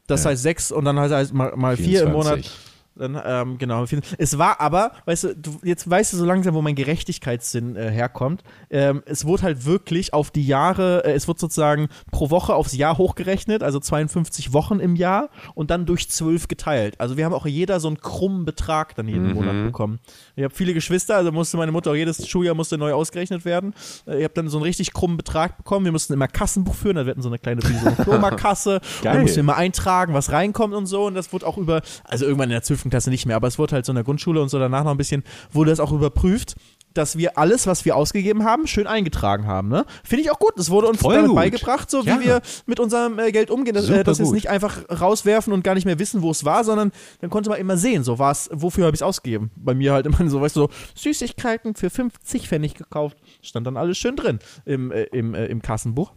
Das 0.09 0.25
Ja. 0.25 0.31
heißt 0.31 0.43
6 0.43 0.73
und 0.73 0.85
dann 0.85 0.99
heißt 0.99 1.13
es 1.13 1.33
mal, 1.33 1.53
mal 1.57 1.77
4 1.77 2.05
im 2.05 2.13
Monat. 2.13 2.51
24. 2.97 2.99
Dann, 2.99 3.21
ähm, 3.25 3.59
genau. 3.59 3.85
Es 4.19 4.39
war 4.39 4.61
aber, 4.61 4.93
weißt 5.05 5.25
du, 5.25 5.37
du, 5.37 5.59
jetzt 5.63 5.89
weißt 5.89 6.13
du 6.13 6.17
so 6.17 6.25
langsam, 6.25 6.55
wo 6.55 6.63
mein 6.63 6.75
Gerechtigkeitssinn 6.75 7.77
äh, 7.77 7.91
herkommt. 7.91 8.43
Ähm, 8.71 9.03
es 9.07 9.25
wurde 9.25 9.43
halt 9.45 9.65
wirklich 9.65 10.13
auf 10.13 10.31
die 10.31 10.47
Jahre, 10.47 11.05
äh, 11.05 11.13
es 11.13 11.29
wird 11.29 11.39
sozusagen 11.39 11.89
pro 12.11 12.31
Woche 12.31 12.55
aufs 12.55 12.75
Jahr 12.77 12.99
hochgerechnet, 12.99 13.63
also 13.63 13.81
52 13.81 14.53
Wochen 14.53 14.81
im 14.81 14.97
Jahr 14.97 15.29
und 15.55 15.71
dann 15.71 15.87
durch 15.87 16.09
12 16.11 16.49
geteilt. 16.49 17.01
Also 17.01 17.17
wir 17.17 17.25
haben 17.25 17.35
auch 17.35 17.47
jeder 17.47 17.81
so 17.81 17.89
einen 17.89 17.99
krummen 18.01 18.45
Betrag 18.45 18.95
dann 18.97 19.09
jeden 19.09 19.27
Mhm. 19.29 19.35
Monat 19.35 19.65
bekommen. 19.67 19.99
Ich 20.37 20.45
habe 20.45 20.55
viele 20.55 20.73
Geschwister, 20.75 21.17
also 21.17 21.33
musste 21.33 21.57
meine 21.57 21.73
Mutter 21.73 21.91
auch 21.91 21.95
jedes 21.95 22.27
Schuljahr 22.29 22.55
musste 22.55 22.79
neu 22.79 22.93
ausgerechnet 22.93 23.45
werden. 23.45 23.75
Äh, 24.07 24.19
Ich 24.19 24.25
habe 24.25 24.35
dann 24.35 24.49
so 24.49 24.59
einen 24.59 24.65
richtig 24.65 24.93
krummen 24.93 25.17
Betrag 25.17 25.57
bekommen. 25.57 25.85
Wir 25.85 25.93
mussten 25.93 26.13
immer 26.13 26.29
Kassenbuch 26.29 26.75
führen, 26.75 26.97
da 26.97 27.05
wir 27.07 27.11
hatten 27.11 27.23
so 27.23 27.29
eine 27.29 27.39
kleine 27.39 27.61
so. 27.63 27.69
Und 27.69 28.87
Geil. 29.03 29.13
dann 29.15 29.21
mussten 29.23 29.37
wir 29.37 29.41
immer 29.41 29.57
eintragen, 29.57 30.15
was 30.15 30.33
reinkommt 30.33 30.75
und 30.75 30.87
so. 30.87 31.07
Und 31.07 31.15
das 31.15 31.33
wurde 31.33 31.47
auch 31.47 31.59
über, 31.59 31.83
also 32.05 32.25
irgendwann 32.25 32.49
in 32.51 32.55
der 32.55 32.63
12. 32.63 32.86
Klasse 32.91 33.11
nicht 33.11 33.27
mehr, 33.27 33.37
aber 33.37 33.49
es 33.49 33.59
wurde 33.59 33.75
halt 33.75 33.85
so 33.87 33.93
in 33.93 33.97
der 33.97 34.05
Grundschule 34.05 34.41
und 34.41 34.49
so 34.49 34.59
danach 34.59 34.85
noch 34.85 34.91
ein 34.93 34.97
bisschen, 34.97 35.23
wurde 35.53 35.71
das 35.71 35.81
auch 35.81 35.93
überprüft, 35.93 36.55
dass 36.95 37.19
wir 37.19 37.37
alles, 37.37 37.67
was 37.67 37.85
wir 37.85 37.95
ausgegeben 37.95 38.45
haben, 38.45 38.67
schön 38.67 38.87
eingetragen 38.87 39.47
haben. 39.47 39.69
Ne? 39.69 39.85
Finde 40.03 40.23
ich 40.23 40.31
auch 40.31 40.39
gut. 40.39 40.59
Es 40.59 40.71
wurde 40.71 40.87
uns 40.89 41.03
beigebracht, 41.03 41.91
so 41.91 42.03
Ja. 42.03 42.19
wie 42.19 42.25
wir 42.25 42.41
mit 42.65 42.81
unserem 42.81 43.19
äh, 43.19 43.33
Geld 43.33 43.51
umgehen. 43.51 43.75
Dass, 43.75 43.89
äh, 43.91 44.03
dass 44.03 44.19
wir 44.19 44.25
es 44.25 44.33
nicht 44.33 44.49
einfach 44.49 44.79
rauswerfen 45.01 45.53
und 45.53 45.63
gar 45.63 45.75
nicht 45.75 45.85
mehr 45.85 45.99
wissen, 45.99 46.23
wo 46.23 46.31
es 46.31 46.45
war, 46.45 46.65
sondern 46.65 46.93
dann 47.21 47.29
konnte 47.29 47.51
man 47.51 47.59
immer 47.59 47.77
sehen, 47.77 48.03
so 48.03 48.19
war's, 48.19 48.49
wofür 48.53 48.87
habe 48.87 48.95
ich 48.95 49.01
es 49.01 49.03
ausgegeben. 49.03 49.51
Bei 49.57 49.75
mir 49.75 49.93
halt 49.93 50.07
immer 50.07 50.17
so, 50.31 50.41
weißt 50.41 50.57
du, 50.57 50.61
so 50.61 50.71
Süßigkeiten 50.95 51.75
für 51.75 51.91
50 51.91 52.49
Pfennig 52.49 52.75
gekauft. 52.75 53.19
Stand 53.43 53.67
dann 53.67 53.77
alles 53.77 53.99
schön 53.99 54.17
drin 54.17 54.39
im, 54.65 54.91
äh, 54.91 55.03
im, 55.05 55.35
äh, 55.35 55.47
im 55.47 55.61
Kassenbuch. 55.61 56.13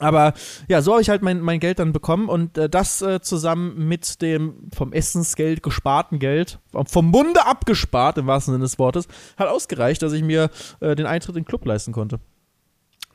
Aber 0.00 0.32
ja, 0.66 0.82
so 0.82 0.92
habe 0.92 1.02
ich 1.02 1.10
halt 1.10 1.22
mein, 1.22 1.40
mein 1.40 1.60
Geld 1.60 1.78
dann 1.78 1.92
bekommen 1.92 2.28
und 2.28 2.58
äh, 2.58 2.68
das 2.68 3.02
äh, 3.02 3.20
zusammen 3.20 3.86
mit 3.86 4.22
dem 4.22 4.70
vom 4.74 4.92
Essensgeld 4.92 5.62
gesparten 5.62 6.18
Geld, 6.18 6.58
vom- 6.86 7.10
Munde 7.10 7.46
abgespart 7.46 8.18
im 8.18 8.26
wahrsten 8.26 8.54
Sinne 8.54 8.64
des 8.64 8.78
Wortes, 8.78 9.06
hat 9.36 9.48
ausgereicht, 9.48 10.02
dass 10.02 10.12
ich 10.12 10.22
mir 10.22 10.50
äh, 10.80 10.96
den 10.96 11.06
Eintritt 11.06 11.36
in 11.36 11.42
den 11.42 11.46
Club 11.46 11.64
leisten 11.66 11.92
konnte. 11.92 12.18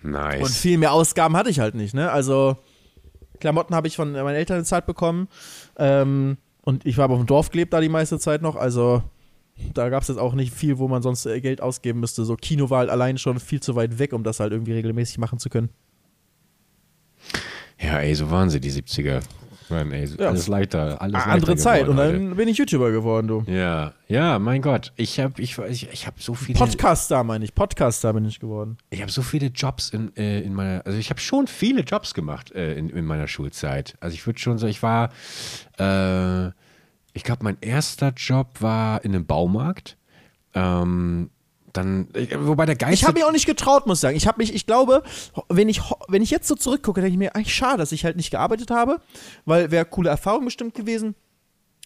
Nice. 0.03 0.41
Und 0.41 0.51
viel 0.51 0.77
mehr 0.77 0.93
Ausgaben 0.93 1.35
hatte 1.35 1.49
ich 1.49 1.59
halt 1.59 1.73
nicht, 1.75 1.95
ne? 1.95 2.11
Also 2.11 2.57
Klamotten 3.39 3.73
habe 3.75 3.87
ich 3.87 3.95
von 3.95 4.11
meinen 4.11 4.35
Eltern 4.35 4.59
bezahlt 4.59 4.85
bekommen 4.85 5.27
ähm, 5.77 6.37
und 6.61 6.85
ich 6.85 6.97
war 6.97 7.05
aber 7.05 7.15
auf 7.15 7.19
dem 7.21 7.27
Dorf 7.27 7.49
gelebt 7.49 7.73
da 7.73 7.81
die 7.81 7.89
meiste 7.89 8.19
Zeit 8.19 8.41
noch, 8.41 8.55
also 8.55 9.03
da 9.73 9.89
gab 9.89 10.03
es 10.03 10.09
jetzt 10.09 10.17
auch 10.17 10.33
nicht 10.33 10.53
viel, 10.53 10.77
wo 10.77 10.87
man 10.87 11.01
sonst 11.01 11.25
äh, 11.25 11.41
Geld 11.41 11.61
ausgeben 11.61 11.99
müsste. 12.01 12.25
So 12.25 12.35
Kino 12.35 12.69
war 12.69 12.79
halt 12.79 12.89
allein 12.89 13.17
schon 13.17 13.39
viel 13.39 13.61
zu 13.61 13.75
weit 13.75 13.97
weg, 13.99 14.13
um 14.13 14.23
das 14.23 14.39
halt 14.39 14.51
irgendwie 14.51 14.73
regelmäßig 14.73 15.17
machen 15.17 15.39
zu 15.39 15.49
können. 15.49 15.69
Ja, 17.79 17.99
ey, 17.99 18.15
so 18.15 18.29
waren 18.31 18.49
sie, 18.49 18.59
die 18.59 18.71
70er. 18.71 19.21
Mann, 19.67 19.91
ey, 19.91 20.05
Ja. 20.19 20.29
alles 20.29 20.47
leichter, 20.47 21.01
alles 21.01 21.13
leichter 21.13 21.31
Andere 21.31 21.55
Zeit 21.55 21.87
und 21.87 21.95
geworden, 21.97 22.27
dann 22.29 22.37
bin 22.37 22.47
ich 22.47 22.57
YouTuber 22.59 22.91
geworden, 22.91 23.27
du. 23.27 23.43
Ja, 23.47 23.93
ja, 24.07 24.37
mein 24.37 24.61
Gott. 24.61 24.93
Ich 24.95 25.19
habe 25.19 25.41
ich, 25.41 25.57
ich, 25.57 25.91
ich 25.91 26.05
hab 26.05 26.21
so 26.21 26.35
viele 26.35 26.59
Podcaster 26.59 27.23
meine 27.23 27.43
ich, 27.43 27.55
Podcaster 27.55 28.13
bin 28.13 28.25
ich 28.25 28.39
geworden. 28.39 28.77
ich 28.91 29.01
habe 29.01 29.11
so 29.11 29.23
viele 29.23 29.47
Jobs 29.47 29.89
in, 29.89 30.15
äh, 30.17 30.41
in 30.41 30.53
meiner, 30.53 30.85
also 30.85 30.99
ich 30.99 31.09
habe 31.09 31.19
schon 31.19 31.47
viele 31.47 31.81
Jobs 31.81 32.13
gemacht 32.13 32.51
äh, 32.51 32.75
in, 32.75 32.91
in 32.91 33.05
meiner 33.05 33.27
Schulzeit. 33.27 33.95
Also 34.01 34.13
ich 34.13 34.27
würde 34.27 34.37
schon 34.37 34.59
sagen, 34.59 34.69
ich 34.69 34.83
war, 34.83 35.09
äh, 35.79 36.47
ich 37.13 37.23
glaube, 37.23 37.43
mein 37.43 37.57
erster 37.61 38.13
Job 38.15 38.61
war 38.61 39.03
in 39.03 39.15
einem 39.15 39.25
Baumarkt. 39.25 39.97
Ähm, 40.53 41.31
dann, 41.77 42.07
wobei 42.39 42.65
der 42.65 42.75
Geist. 42.75 42.93
Ich 42.93 43.03
habe 43.03 43.13
mich 43.15 43.23
auch 43.23 43.31
nicht 43.31 43.45
getraut, 43.45 43.87
muss 43.87 43.97
ich 43.97 44.01
sagen. 44.01 44.17
Ich 44.17 44.27
habe 44.27 44.37
mich, 44.37 44.53
ich 44.53 44.65
glaube, 44.65 45.03
wenn 45.49 45.69
ich, 45.69 45.81
wenn 46.07 46.21
ich 46.21 46.31
jetzt 46.31 46.47
so 46.47 46.55
zurückgucke, 46.55 47.01
denke 47.01 47.13
ich 47.13 47.17
mir, 47.17 47.35
eigentlich 47.35 47.55
schade, 47.55 47.77
dass 47.77 47.91
ich 47.91 48.05
halt 48.05 48.17
nicht 48.17 48.31
gearbeitet 48.31 48.71
habe, 48.71 49.01
weil 49.45 49.71
wäre 49.71 49.85
coole 49.85 50.09
Erfahrung 50.09 50.45
bestimmt 50.45 50.73
gewesen. 50.73 51.15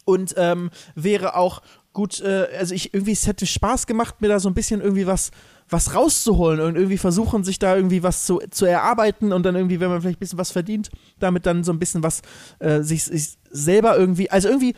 Und 0.05 0.33
ähm, 0.37 0.71
wäre 0.95 1.35
auch 1.35 1.61
gut, 1.93 2.21
äh, 2.21 2.47
also 2.57 2.73
ich 2.73 2.93
irgendwie, 2.93 3.11
es 3.11 3.27
hätte 3.27 3.45
Spaß 3.45 3.85
gemacht, 3.85 4.21
mir 4.21 4.27
da 4.27 4.39
so 4.39 4.49
ein 4.49 4.55
bisschen 4.55 4.81
irgendwie 4.81 5.05
was, 5.05 5.31
was 5.69 5.93
rauszuholen 5.93 6.59
und 6.59 6.75
irgendwie 6.75 6.97
versuchen, 6.97 7.43
sich 7.43 7.59
da 7.59 7.75
irgendwie 7.75 8.01
was 8.01 8.25
zu, 8.25 8.39
zu 8.49 8.65
erarbeiten 8.65 9.31
und 9.31 9.43
dann 9.43 9.55
irgendwie, 9.55 9.79
wenn 9.79 9.89
man 9.89 10.01
vielleicht 10.01 10.17
ein 10.17 10.19
bisschen 10.19 10.39
was 10.39 10.51
verdient, 10.51 10.89
damit 11.19 11.45
dann 11.45 11.63
so 11.63 11.71
ein 11.71 11.79
bisschen 11.79 12.01
was 12.01 12.21
äh, 12.59 12.81
sich, 12.81 13.03
sich 13.03 13.37
selber 13.51 13.97
irgendwie, 13.97 14.31
also 14.31 14.47
irgendwie 14.47 14.75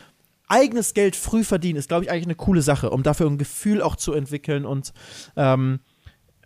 eigenes 0.52 0.94
Geld 0.94 1.16
früh 1.16 1.42
verdienen, 1.44 1.78
ist, 1.78 1.88
glaube 1.88 2.04
ich, 2.04 2.10
eigentlich 2.10 2.26
eine 2.26 2.34
coole 2.36 2.62
Sache, 2.62 2.90
um 2.90 3.02
dafür 3.02 3.26
ein 3.28 3.38
Gefühl 3.38 3.82
auch 3.82 3.96
zu 3.96 4.12
entwickeln 4.12 4.64
und 4.66 4.92
ähm, 5.36 5.80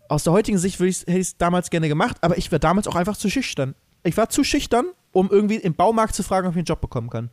aus 0.08 0.22
der 0.22 0.32
heutigen 0.32 0.58
Sicht 0.58 0.78
würde 0.78 0.90
ich's- 0.90 1.00
hätte 1.06 1.18
ich 1.18 1.26
es 1.28 1.36
damals 1.36 1.68
gerne 1.70 1.88
gemacht, 1.88 2.16
aber 2.20 2.38
ich 2.38 2.50
war 2.52 2.58
damals 2.60 2.86
auch 2.86 2.94
einfach 2.94 3.16
zu 3.16 3.28
schüchtern. 3.28 3.74
Ich 4.04 4.16
war 4.16 4.28
zu 4.28 4.44
schüchtern, 4.44 4.86
um 5.12 5.28
irgendwie 5.30 5.56
im 5.56 5.74
Baumarkt 5.74 6.14
zu 6.14 6.22
fragen, 6.22 6.46
ob 6.46 6.52
ich 6.54 6.58
einen 6.58 6.64
Job 6.66 6.80
bekommen 6.80 7.10
kann. 7.10 7.30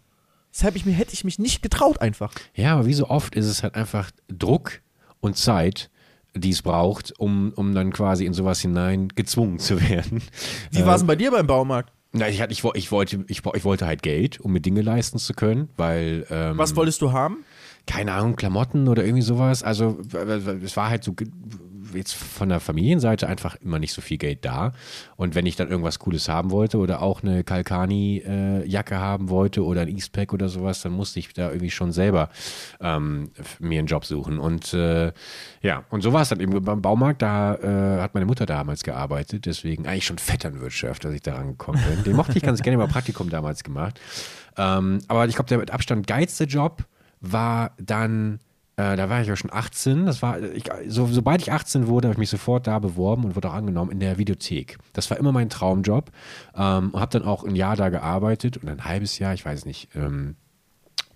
Deshalb 0.52 0.76
ich 0.76 0.86
mir, 0.86 0.92
hätte 0.94 1.14
ich 1.14 1.24
mich 1.24 1.38
nicht 1.40 1.62
getraut 1.62 2.02
einfach. 2.02 2.34
Ja, 2.56 2.74
aber 2.74 2.86
wie 2.88 2.94
so 2.94 3.08
oft 3.10 3.36
ist 3.36 3.46
es 3.46 3.62
halt 3.64 3.76
einfach 3.76 4.10
Druck 4.28 4.82
und 5.20 5.38
Zeit, 5.38 5.90
die 6.36 6.50
es 6.50 6.64
braucht, 6.64 7.14
um, 7.20 7.54
um 7.56 7.76
dann 7.76 7.94
quasi 7.94 8.26
in 8.26 8.34
sowas 8.34 8.60
hinein 8.62 9.10
gezwungen 9.10 9.60
zu 9.60 9.80
werden. 9.80 10.24
Wie 10.72 10.84
war 10.86 10.96
es 10.96 11.02
denn 11.02 11.08
bei 11.08 11.16
dir 11.16 11.30
beim 11.30 11.46
Baumarkt? 11.46 11.92
Na, 12.14 12.30
ich, 12.30 12.42
hatte- 12.42 12.54
ich, 12.54 12.64
ich, 12.76 12.92
wollte, 12.92 13.26
ich, 13.28 13.42
ich 13.54 13.66
wollte 13.66 13.86
halt 13.88 14.04
Geld, 14.04 14.40
um 14.40 14.54
mir 14.54 14.62
Dinge 14.62 14.82
leisten 14.82 15.18
zu 15.18 15.34
können, 15.34 15.70
weil. 15.78 16.26
Ähm, 16.30 16.58
Was 16.58 16.76
wolltest 16.76 17.02
du 17.02 17.12
haben? 17.12 17.44
keine 17.86 18.14
Ahnung, 18.14 18.38
Klamotten 18.38 18.88
oder 18.88 19.04
irgendwie 19.04 19.24
sowas. 19.24 19.62
Also 19.62 20.00
es 20.64 20.78
war 20.78 20.90
halt 20.90 21.04
so 21.04 21.14
jetzt 21.96 22.14
von 22.14 22.50
der 22.50 22.60
Familienseite 22.60 23.28
einfach 23.28 23.56
immer 23.56 23.80
nicht 23.80 23.94
so 23.94 24.02
viel 24.02 24.18
Geld 24.18 24.46
da. 24.46 24.74
Und 25.16 25.36
wenn 25.36 25.46
ich 25.46 25.56
dann 25.56 25.70
irgendwas 25.70 26.00
Cooles 26.00 26.30
haben 26.30 26.52
wollte 26.52 26.78
oder 26.78 27.02
auch 27.02 27.24
eine 27.24 27.44
Kalkani-Jacke 27.44 28.98
haben 28.98 29.30
wollte 29.30 29.64
oder 29.64 29.82
ein 29.82 29.88
Eastpack 29.88 30.34
oder 30.34 30.50
sowas, 30.50 30.82
dann 30.82 30.94
musste 30.94 31.20
ich 31.20 31.34
da 31.34 31.50
irgendwie 31.50 31.72
schon 31.72 31.92
selber 31.92 32.30
ähm, 32.82 33.32
mir 33.60 33.80
einen 33.80 33.88
Job 33.88 34.06
suchen. 34.06 34.40
Und 34.40 34.74
äh, 34.74 35.12
ja, 35.62 35.84
und 35.90 36.02
so 36.02 36.14
war 36.14 36.22
es 36.22 36.30
dann 36.30 36.40
eben 36.40 36.64
beim 36.64 36.82
Baumarkt. 36.82 37.22
Da 37.22 37.56
äh, 37.56 38.02
hat 38.02 38.14
meine 38.14 38.26
Mutter 38.26 38.46
damals 38.46 38.84
gearbeitet, 38.84 39.46
deswegen 39.46 39.88
eigentlich 39.88 40.06
schon 40.06 40.18
Vetternwirtschaft, 40.18 41.04
dass 41.06 41.14
ich 41.14 41.22
da 41.22 41.36
rangekommen 41.36 41.82
bin. 41.84 42.04
Den 42.04 42.16
mochte 42.16 42.38
ich 42.38 42.44
ganz 42.44 42.62
gerne, 42.62 42.78
mal 42.78 42.88
Praktikum 42.88 43.30
damals 43.30 43.64
gemacht. 43.64 44.00
Ähm, 44.58 45.00
aber 45.08 45.28
ich 45.28 45.36
glaube, 45.36 45.50
der 45.50 45.58
mit 45.58 45.72
Abstand 45.72 46.08
geilste 46.08 46.46
Job 46.46 46.84
war 47.22 47.72
dann, 47.80 48.40
äh, 48.76 48.96
da 48.96 49.10
war 49.10 49.22
ich 49.22 49.28
ja 49.28 49.36
schon 49.36 49.54
18, 49.54 50.06
das 50.06 50.22
war, 50.22 50.42
ich, 50.42 50.64
so, 50.88 51.06
sobald 51.06 51.42
ich 51.42 51.52
18 51.52 51.88
wurde, 51.88 52.08
habe 52.08 52.14
ich 52.14 52.20
mich 52.20 52.30
sofort 52.30 52.66
da 52.66 52.80
beworben 52.80 53.24
und 53.24 53.36
wurde 53.36 53.50
auch 53.50 53.54
angenommen 53.54 53.92
in 53.92 54.00
der 54.00 54.18
Videothek. 54.18 54.78
Das 54.94 55.10
war 55.12 55.18
immer 55.18 55.32
mein 55.32 55.50
Traumjob. 55.50 56.12
Ähm, 56.56 56.92
habe 56.94 57.12
dann 57.12 57.24
auch 57.24 57.44
ein 57.44 57.56
Jahr 57.56 57.76
da 57.76 57.90
gearbeitet 57.90 58.58
und 58.58 58.70
ein 58.70 58.86
halbes 58.86 59.20
Jahr, 59.20 59.34
ich 59.34 59.46
weiß 59.46 59.66
nicht, 59.66 59.90
ähm, 59.96 60.36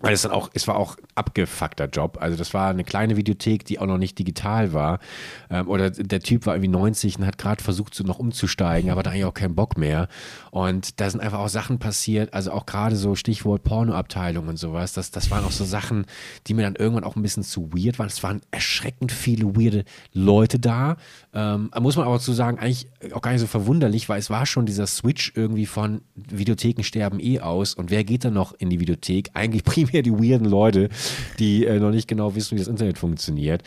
weil 0.00 0.14
es 0.14 0.22
dann 0.22 0.32
auch, 0.32 0.50
es 0.54 0.68
war 0.68 0.76
auch 0.76 0.96
ein 0.96 1.04
abgefuckter 1.14 1.86
Job. 1.86 2.18
Also 2.20 2.36
das 2.36 2.54
war 2.54 2.70
eine 2.70 2.84
kleine 2.84 3.16
Videothek, 3.16 3.64
die 3.64 3.78
auch 3.78 3.86
noch 3.86 3.98
nicht 3.98 4.18
digital 4.18 4.72
war. 4.72 5.00
Ähm, 5.50 5.68
oder 5.68 5.90
der 5.90 6.20
Typ 6.20 6.46
war 6.46 6.54
irgendwie 6.54 6.68
90 6.68 7.18
und 7.18 7.26
hat 7.26 7.38
gerade 7.38 7.62
versucht, 7.62 7.94
so 7.94 8.04
noch 8.04 8.18
umzusteigen, 8.18 8.90
aber 8.90 9.02
da 9.02 9.10
eigentlich 9.10 9.24
auch 9.24 9.34
keinen 9.34 9.54
Bock 9.54 9.76
mehr. 9.76 10.08
Und 10.50 11.00
da 11.00 11.10
sind 11.10 11.20
einfach 11.20 11.40
auch 11.40 11.48
Sachen 11.48 11.78
passiert, 11.78 12.32
also 12.32 12.52
auch 12.52 12.66
gerade 12.66 12.96
so 12.96 13.14
Stichwort 13.14 13.64
Pornoabteilung 13.64 14.48
und 14.48 14.56
sowas. 14.56 14.92
Das, 14.92 15.10
das 15.10 15.30
waren 15.30 15.44
auch 15.44 15.52
so 15.52 15.64
Sachen, 15.64 16.06
die 16.46 16.54
mir 16.54 16.62
dann 16.62 16.76
irgendwann 16.76 17.04
auch 17.04 17.16
ein 17.16 17.22
bisschen 17.22 17.42
zu 17.42 17.72
weird 17.72 17.98
waren. 17.98 18.06
Es 18.06 18.22
waren 18.22 18.40
erschreckend 18.50 19.10
viele 19.10 19.56
weirde 19.56 19.84
Leute 20.12 20.58
da. 20.58 20.96
Ähm, 21.34 21.70
muss 21.80 21.96
man 21.96 22.06
aber 22.06 22.20
zu 22.20 22.32
sagen, 22.32 22.58
eigentlich 22.58 22.88
auch 23.12 23.22
gar 23.22 23.32
nicht 23.32 23.40
so 23.40 23.46
verwunderlich, 23.46 24.08
weil 24.08 24.18
es 24.18 24.30
war 24.30 24.46
schon 24.46 24.66
dieser 24.66 24.86
Switch 24.86 25.32
irgendwie 25.34 25.66
von 25.66 26.02
Videotheken 26.14 26.82
sterben 26.82 27.20
eh 27.20 27.40
aus 27.40 27.74
und 27.74 27.90
wer 27.90 28.04
geht 28.04 28.24
dann 28.24 28.34
noch 28.34 28.52
in 28.52 28.70
die 28.70 28.80
Videothek? 28.80 29.30
Eigentlich 29.34 29.64
primär 29.88 30.02
die 30.02 30.12
weirden 30.12 30.48
Leute, 30.48 30.88
die 31.38 31.66
äh, 31.66 31.78
noch 31.80 31.90
nicht 31.90 32.08
genau 32.08 32.34
wissen, 32.34 32.56
wie 32.56 32.60
das 32.60 32.68
Internet 32.68 32.98
funktioniert. 32.98 33.62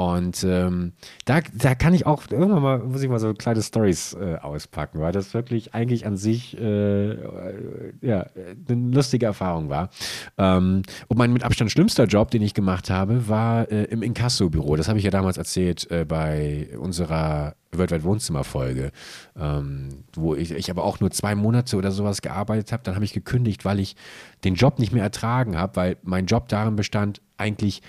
Und 0.00 0.44
ähm, 0.44 0.94
da, 1.26 1.42
da 1.52 1.74
kann 1.74 1.92
ich 1.92 2.06
auch 2.06 2.22
irgendwann 2.30 2.62
mal, 2.62 2.78
muss 2.78 3.02
ich 3.02 3.10
mal 3.10 3.18
so 3.18 3.34
kleine 3.34 3.60
Stories 3.60 4.14
äh, 4.14 4.36
auspacken, 4.36 4.98
weil 4.98 5.12
das 5.12 5.34
wirklich 5.34 5.74
eigentlich 5.74 6.06
an 6.06 6.16
sich 6.16 6.56
äh, 6.58 7.10
äh, 7.10 7.92
ja, 8.00 8.24
eine 8.66 8.94
lustige 8.94 9.26
Erfahrung 9.26 9.68
war. 9.68 9.90
Ähm, 10.38 10.84
und 11.08 11.18
mein 11.18 11.34
mit 11.34 11.44
Abstand 11.44 11.70
schlimmster 11.70 12.04
Job, 12.04 12.30
den 12.30 12.40
ich 12.40 12.54
gemacht 12.54 12.88
habe, 12.88 13.28
war 13.28 13.70
äh, 13.70 13.84
im 13.84 14.02
Inkasso-Büro. 14.02 14.74
Das 14.76 14.88
habe 14.88 14.98
ich 14.98 15.04
ja 15.04 15.10
damals 15.10 15.36
erzählt 15.36 15.90
äh, 15.90 16.06
bei 16.06 16.70
unserer 16.78 17.56
Worldwide 17.72 18.02
Wohnzimmer-Folge, 18.02 18.92
ähm, 19.38 20.04
wo 20.14 20.34
ich, 20.34 20.50
ich 20.50 20.70
aber 20.70 20.82
auch 20.82 21.00
nur 21.00 21.10
zwei 21.10 21.34
Monate 21.34 21.76
oder 21.76 21.92
sowas 21.92 22.22
gearbeitet 22.22 22.72
habe. 22.72 22.82
Dann 22.84 22.94
habe 22.94 23.04
ich 23.04 23.12
gekündigt, 23.12 23.66
weil 23.66 23.80
ich 23.80 23.96
den 24.44 24.54
Job 24.54 24.78
nicht 24.78 24.92
mehr 24.92 25.02
ertragen 25.02 25.58
habe, 25.58 25.76
weil 25.76 25.96
mein 26.02 26.24
Job 26.24 26.48
darin 26.48 26.74
bestand, 26.74 27.20
eigentlich 27.36 27.82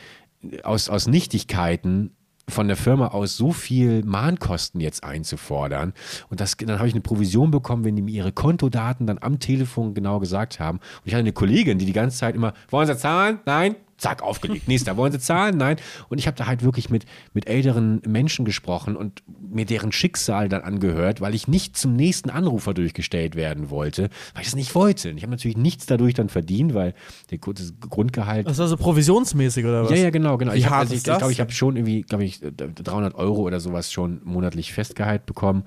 aus, 0.63 0.89
aus 0.89 1.07
Nichtigkeiten 1.07 2.11
von 2.49 2.67
der 2.67 2.77
Firma 2.77 3.07
aus 3.07 3.37
so 3.37 3.51
viel 3.51 4.03
Mahnkosten 4.03 4.81
jetzt 4.81 5.03
einzufordern. 5.03 5.93
Und 6.29 6.41
das, 6.41 6.57
dann 6.57 6.79
habe 6.79 6.87
ich 6.87 6.93
eine 6.93 7.01
Provision 7.01 7.51
bekommen, 7.51 7.83
wenn 7.85 7.95
die 7.95 8.01
mir 8.01 8.11
ihre 8.11 8.31
Kontodaten 8.31 9.07
dann 9.07 9.19
am 9.21 9.39
Telefon 9.39 9.93
genau 9.93 10.19
gesagt 10.19 10.59
haben. 10.59 10.79
Und 10.79 11.05
ich 11.05 11.13
hatte 11.13 11.21
eine 11.21 11.33
Kollegin, 11.33 11.77
die 11.77 11.85
die 11.85 11.93
ganze 11.93 12.17
Zeit 12.17 12.35
immer, 12.35 12.53
wollen 12.69 12.87
Sie 12.87 12.97
zahlen? 12.97 13.39
Nein? 13.45 13.75
Zack, 14.01 14.21
aufgelegt. 14.23 14.67
Nächster, 14.67 14.97
wollen 14.97 15.11
Sie 15.11 15.19
zahlen? 15.19 15.57
Nein. 15.57 15.77
Und 16.09 16.17
ich 16.17 16.27
habe 16.27 16.35
da 16.35 16.47
halt 16.47 16.63
wirklich 16.63 16.89
mit, 16.89 17.05
mit 17.33 17.47
älteren 17.47 18.01
Menschen 18.07 18.45
gesprochen 18.45 18.95
und 18.95 19.23
mir 19.27 19.65
deren 19.65 19.91
Schicksal 19.91 20.49
dann 20.49 20.61
angehört, 20.61 21.21
weil 21.21 21.35
ich 21.35 21.47
nicht 21.47 21.77
zum 21.77 21.95
nächsten 21.95 22.29
Anrufer 22.29 22.73
durchgestellt 22.73 23.35
werden 23.35 23.69
wollte, 23.69 24.09
weil 24.33 24.41
ich 24.41 24.47
es 24.47 24.55
nicht 24.55 24.73
wollte. 24.75 25.11
Und 25.11 25.17
ich 25.17 25.23
habe 25.23 25.31
natürlich 25.31 25.57
nichts 25.57 25.85
dadurch 25.85 26.13
dann 26.13 26.29
verdient, 26.29 26.73
weil 26.73 26.93
der 27.29 27.37
das 27.37 27.73
Grundgehalt. 27.89 28.47
Das 28.47 28.57
war 28.57 28.67
so 28.67 28.77
provisionsmäßig 28.77 29.65
oder 29.65 29.83
was? 29.83 29.91
Ja, 29.91 29.97
ja, 29.97 30.09
genau, 30.09 30.37
genau. 30.37 30.53
Wie 30.53 30.57
ich 30.57 30.69
hart 30.69 30.81
also 30.81 30.93
ich, 30.93 30.99
ich 30.99 31.03
das 31.03 31.19
glaube, 31.19 31.31
ich 31.31 31.39
habe 31.39 31.51
schon 31.51 31.75
irgendwie, 31.75 32.01
glaube 32.01 32.23
ich, 32.23 32.41
300 32.41 33.15
Euro 33.15 33.41
oder 33.41 33.59
sowas 33.59 33.91
schon 33.91 34.21
monatlich 34.23 34.73
Festgehalt 34.73 35.25
bekommen. 35.25 35.63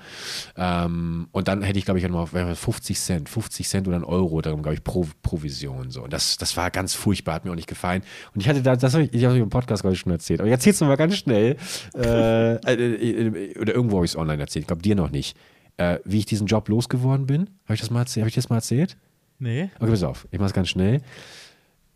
Ähm, 0.57 1.29
und 1.31 1.49
dann 1.49 1.63
hätte 1.63 1.79
ich, 1.79 1.85
glaube 1.85 2.01
ich, 2.01 2.09
noch 2.09 2.29
50 2.29 2.99
Cent, 2.99 3.29
50 3.29 3.69
Cent 3.69 3.89
oder 3.89 3.97
ein 3.97 4.05
Euro, 4.05 4.41
darum, 4.41 4.63
glaube 4.63 4.75
ich, 4.75 4.85
pro 4.85 5.07
Provision. 5.23 5.91
So. 5.91 6.03
Und 6.03 6.13
das, 6.13 6.37
das 6.37 6.57
war 6.57 6.71
ganz 6.71 6.95
furchtbar, 6.95 7.35
hat 7.35 7.45
mir 7.45 7.53
auch 7.53 7.57
nicht 7.57 7.69
gefallen. 7.69 8.03
Und 8.35 8.41
ich 8.41 8.49
hatte 8.49 8.63
da, 8.63 8.77
das 8.77 8.95
habe 8.95 9.05
ich, 9.05 9.13
ich 9.13 9.25
habe 9.25 9.37
im 9.37 9.51
Podcast, 9.51 9.83
glaube 9.83 9.95
ich, 9.95 10.01
schon 10.01 10.13
erzählt. 10.13 10.41
Aber 10.41 10.49
ich 10.49 10.53
erzähl's 10.53 10.81
noch 10.81 10.89
mal 10.89 10.97
ganz 10.97 11.17
schnell. 11.17 11.57
äh, 11.97 12.55
äh, 12.55 13.59
oder 13.59 13.75
irgendwo 13.75 13.97
habe 13.97 14.07
ich 14.07 14.13
es 14.13 14.17
online 14.17 14.41
erzählt. 14.41 14.65
Ich 14.65 14.67
glaube, 14.67 14.83
dir 14.83 14.95
noch 14.95 15.11
nicht. 15.11 15.37
Äh, 15.77 15.99
wie 16.05 16.19
ich 16.19 16.27
diesen 16.27 16.47
Job 16.47 16.69
losgeworden 16.69 17.27
bin. 17.27 17.51
Habe 17.65 17.75
ich 17.75 17.81
das 17.81 17.91
mal 17.91 18.01
erzählt? 18.01 18.23
Habe 18.23 18.29
ich 18.29 18.35
das 18.37 18.49
mal 18.49 18.57
erzählt? 18.57 18.97
Nee. 19.39 19.71
Okay, 19.81 19.91
pass 19.91 20.03
auf, 20.05 20.29
ich 20.31 20.39
mach's 20.39 20.53
ganz 20.53 20.69
schnell. 20.69 21.01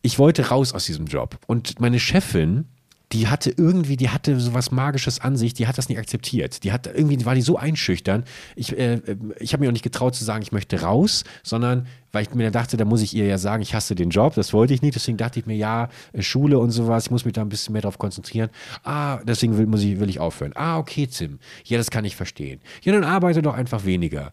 Ich 0.03 0.19
wollte 0.19 0.49
raus 0.49 0.73
aus 0.73 0.87
diesem 0.87 1.07
Job. 1.07 1.39
Und 1.47 1.81
meine 1.81 2.01
Chefin, 2.01 2.67
die 3.13 3.29
hatte 3.29 3.51
irgendwie, 3.57 3.97
die 3.97 4.11
hatte 4.11 4.39
so 4.39 4.53
was 4.53 4.71
Magisches 4.71 5.21
an 5.21 5.37
sich, 5.37 5.55
die 5.55 5.67
hat 5.67 5.79
das 5.79 5.89
nicht 5.89 5.99
akzeptiert. 5.99 6.63
Die 6.65 6.73
hat 6.73 6.87
irgendwie, 6.87 7.25
war 7.25 7.35
die 7.35 7.41
so 7.41 7.57
einschüchtern. 7.57 8.25
Ich, 8.55 8.77
äh, 8.77 9.01
ich 9.39 9.53
habe 9.53 9.63
mir 9.63 9.69
auch 9.69 9.73
nicht 9.73 9.83
getraut 9.83 10.15
zu 10.15 10.25
sagen, 10.25 10.43
ich 10.43 10.53
möchte 10.53 10.83
raus, 10.83 11.25
sondern 11.43 11.87
weil 12.13 12.23
ich 12.23 12.35
mir 12.35 12.51
dachte, 12.51 12.77
da 12.77 12.85
muss 12.85 13.03
ich 13.03 13.15
ihr 13.15 13.27
ja 13.27 13.39
sagen, 13.39 13.63
ich 13.63 13.75
hasse 13.75 13.95
den 13.95 14.11
Job. 14.11 14.35
Das 14.35 14.53
wollte 14.53 14.75
ich 14.75 14.83
nicht. 14.83 14.95
Deswegen 14.95 15.17
dachte 15.17 15.41
ich 15.41 15.47
mir, 15.47 15.57
ja, 15.57 15.89
äh, 16.13 16.23
Schule 16.23 16.59
und 16.59 16.71
sowas, 16.71 17.07
ich 17.07 17.11
muss 17.11 17.25
mich 17.25 17.33
da 17.35 17.41
ein 17.41 17.49
bisschen 17.49 17.73
mehr 17.73 17.83
drauf 17.83 17.99
konzentrieren. 17.99 18.51
Ah, 18.85 19.21
deswegen 19.25 19.57
will, 19.57 19.67
muss 19.67 19.83
ich, 19.83 19.99
will 20.01 20.11
ich 20.11 20.21
aufhören. 20.21 20.53
Ah, 20.55 20.79
okay, 20.79 21.07
Tim. 21.07 21.39
Ja, 21.65 21.79
das 21.79 21.91
kann 21.91 22.05
ich 22.05 22.15
verstehen. 22.15 22.61
Ja, 22.83 22.93
dann 22.93 23.05
arbeite 23.05 23.41
doch 23.41 23.55
einfach 23.55 23.87
weniger. 23.87 24.33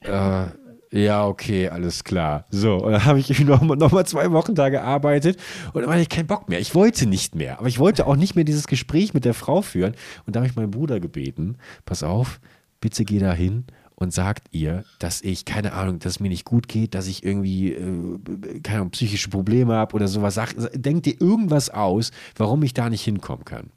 Äh, 0.00 0.46
ja, 0.92 1.26
okay, 1.26 1.68
alles 1.68 2.04
klar. 2.04 2.46
So, 2.50 2.76
und 2.76 2.92
dann 2.92 3.04
habe 3.04 3.18
ich 3.18 3.38
noch, 3.44 3.62
noch 3.62 3.92
mal 3.92 4.06
zwei 4.06 4.30
Wochen 4.32 4.54
da 4.54 4.68
gearbeitet 4.68 5.38
und 5.72 5.82
dann 5.82 5.90
hatte 5.90 6.02
ich 6.02 6.08
keinen 6.08 6.26
Bock 6.26 6.48
mehr. 6.48 6.60
Ich 6.60 6.74
wollte 6.74 7.06
nicht 7.06 7.34
mehr. 7.34 7.58
Aber 7.58 7.68
ich 7.68 7.78
wollte 7.78 8.06
auch 8.06 8.16
nicht 8.16 8.36
mehr 8.36 8.44
dieses 8.44 8.66
Gespräch 8.66 9.14
mit 9.14 9.24
der 9.24 9.34
Frau 9.34 9.62
führen. 9.62 9.94
Und 10.26 10.36
da 10.36 10.40
habe 10.40 10.48
ich 10.48 10.56
meinen 10.56 10.70
Bruder 10.70 11.00
gebeten, 11.00 11.56
pass 11.84 12.02
auf, 12.02 12.40
bitte 12.80 13.04
geh 13.04 13.18
da 13.18 13.32
hin 13.32 13.64
und 13.96 14.12
sagt 14.12 14.48
ihr, 14.52 14.84
dass 14.98 15.22
ich, 15.22 15.44
keine 15.44 15.72
Ahnung, 15.72 15.98
dass 15.98 16.14
es 16.14 16.20
mir 16.20 16.28
nicht 16.28 16.44
gut 16.44 16.68
geht, 16.68 16.94
dass 16.94 17.06
ich 17.06 17.24
irgendwie, 17.24 17.72
äh, 17.72 18.60
keine 18.62 18.80
Ahnung, 18.80 18.90
psychische 18.90 19.30
Probleme 19.30 19.74
habe 19.74 19.94
oder 19.96 20.06
sowas. 20.06 20.34
Sag, 20.34 20.54
denk 20.74 21.02
dir 21.02 21.20
irgendwas 21.20 21.70
aus, 21.70 22.10
warum 22.36 22.62
ich 22.62 22.74
da 22.74 22.90
nicht 22.90 23.02
hinkommen 23.02 23.44
kann. 23.44 23.70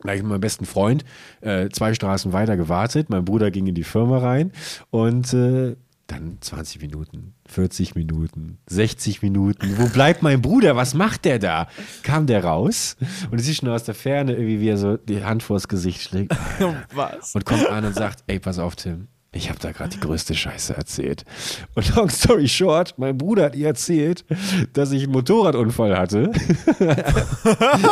Da 0.00 0.08
habe 0.10 0.16
ich 0.16 0.22
mit 0.22 0.30
meinem 0.30 0.40
besten 0.40 0.66
Freund 0.66 1.04
äh, 1.40 1.68
zwei 1.70 1.94
Straßen 1.94 2.32
weiter 2.32 2.56
gewartet. 2.56 3.10
Mein 3.10 3.24
Bruder 3.24 3.50
ging 3.50 3.66
in 3.66 3.74
die 3.74 3.84
Firma 3.84 4.18
rein 4.18 4.52
und 4.90 5.32
äh, 5.34 5.76
dann 6.08 6.38
20 6.40 6.80
Minuten, 6.80 7.34
40 7.46 7.94
Minuten, 7.94 8.58
60 8.66 9.22
Minuten. 9.22 9.78
Wo 9.78 9.86
bleibt 9.88 10.22
mein 10.22 10.42
Bruder? 10.42 10.74
Was 10.74 10.94
macht 10.94 11.24
der 11.24 11.38
da? 11.38 11.68
Kam 12.02 12.26
der 12.26 12.42
raus 12.42 12.96
und 13.30 13.38
es 13.38 13.46
ist 13.48 13.58
schon 13.58 13.68
aus 13.68 13.84
der 13.84 13.94
Ferne 13.94 14.32
irgendwie, 14.32 14.60
wie 14.60 14.68
er 14.68 14.78
so 14.78 14.96
die 14.96 15.22
Hand 15.22 15.42
vors 15.42 15.68
Gesicht 15.68 16.02
schlägt 16.02 16.34
Was? 16.94 17.34
und 17.34 17.44
kommt 17.44 17.68
an 17.68 17.84
und 17.84 17.94
sagt, 17.94 18.24
ey, 18.26 18.38
pass 18.40 18.58
auf, 18.58 18.74
Tim. 18.74 19.08
Ich 19.30 19.50
habe 19.50 19.58
da 19.58 19.72
gerade 19.72 19.90
die 19.90 20.00
größte 20.00 20.34
Scheiße 20.34 20.74
erzählt. 20.74 21.24
Und 21.74 21.94
long 21.94 22.08
story 22.08 22.48
short, 22.48 22.94
mein 22.96 23.18
Bruder 23.18 23.44
hat 23.44 23.56
ihr 23.56 23.66
erzählt, 23.66 24.24
dass 24.72 24.90
ich 24.90 25.02
einen 25.02 25.12
Motorradunfall 25.12 25.98
hatte. 25.98 26.32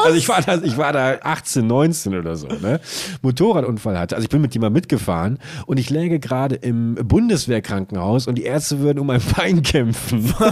also 0.05 0.17
ich 0.17 0.27
war, 0.31 0.41
da, 0.41 0.63
ich 0.63 0.79
war 0.79 0.95
da 0.95 1.19
18, 1.23 1.67
19 1.67 2.15
oder 2.15 2.37
so, 2.37 2.47
ne? 2.49 2.81
Motorradunfall 3.21 3.99
hatte. 3.99 4.17
Also 4.17 4.25
ich 4.25 4.31
bin 4.31 4.41
mit 4.41 4.55
jemandem 4.55 4.81
mitgefahren 4.81 5.39
und 5.67 5.79
ich 5.79 5.91
läge 5.91 6.21
gerade 6.21 6.55
im 6.55 6.95
Bundeswehrkrankenhaus 6.95 8.27
und 8.27 8.37
die 8.37 8.45
Ärzte 8.45 8.81
würden 8.81 9.01
um 9.01 9.07
mein 9.09 9.23
Bein 9.37 9.63
kämpfen. 9.63 10.33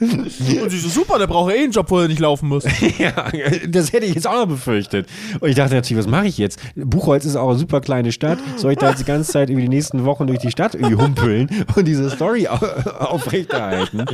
Und 0.00 0.70
sie 0.70 0.78
so, 0.78 0.88
super, 0.88 1.18
der 1.18 1.28
braucht 1.28 1.52
eh 1.52 1.62
einen 1.62 1.70
Job, 1.70 1.88
wo 1.88 2.00
er 2.00 2.08
nicht 2.08 2.18
laufen 2.18 2.48
muss. 2.48 2.64
ja, 2.98 3.30
das 3.68 3.92
hätte 3.92 4.06
ich 4.06 4.14
jetzt 4.14 4.26
auch 4.26 4.34
noch 4.34 4.48
befürchtet. 4.48 5.06
Und 5.38 5.48
ich 5.48 5.54
dachte 5.54 5.74
natürlich, 5.74 5.98
was 5.98 6.10
mache 6.10 6.26
ich 6.26 6.36
jetzt? 6.36 6.58
Buchholz 6.74 7.24
ist 7.24 7.36
auch 7.36 7.50
eine 7.50 7.58
super 7.58 7.80
kleine 7.80 8.10
Stadt. 8.10 8.38
Soll 8.56 8.72
ich 8.72 8.78
da 8.78 8.90
jetzt 8.90 9.00
die 9.00 9.04
ganze 9.04 9.30
Zeit 9.30 9.50
über 9.50 9.60
die 9.60 9.68
nächsten 9.68 10.04
Wochen 10.04 10.26
durch 10.26 10.40
die 10.40 10.50
Stadt 10.50 10.74
irgendwie 10.74 10.96
humpeln 10.96 11.48
und 11.76 11.86
diese 11.86 12.10
Story 12.10 12.48
au 12.48 12.56
aufrechterhalten? 12.98 14.04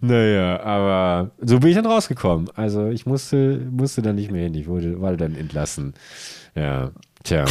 Naja, 0.00 0.62
aber 0.62 1.32
so 1.40 1.60
bin 1.60 1.70
ich 1.70 1.76
dann 1.76 1.86
rausgekommen. 1.86 2.48
Also 2.54 2.88
ich 2.88 3.04
musste, 3.04 3.60
musste 3.70 4.00
dann 4.00 4.16
nicht 4.16 4.30
mehr 4.30 4.44
hin. 4.44 4.54
Ich 4.54 4.66
wurde, 4.68 5.00
war 5.02 5.16
dann 5.16 5.34
entlassen. 5.34 5.94
Ja, 6.54 6.92
tja. 7.24 7.44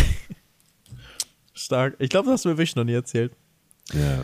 Stark. 1.53 1.95
Ich 1.99 2.09
glaube, 2.09 2.25
das 2.25 2.35
hast 2.35 2.45
du 2.45 2.49
mir 2.49 2.57
wirklich 2.57 2.75
noch 2.75 2.83
nie 2.83 2.93
erzählt. 2.93 3.33
Ja. 3.93 4.23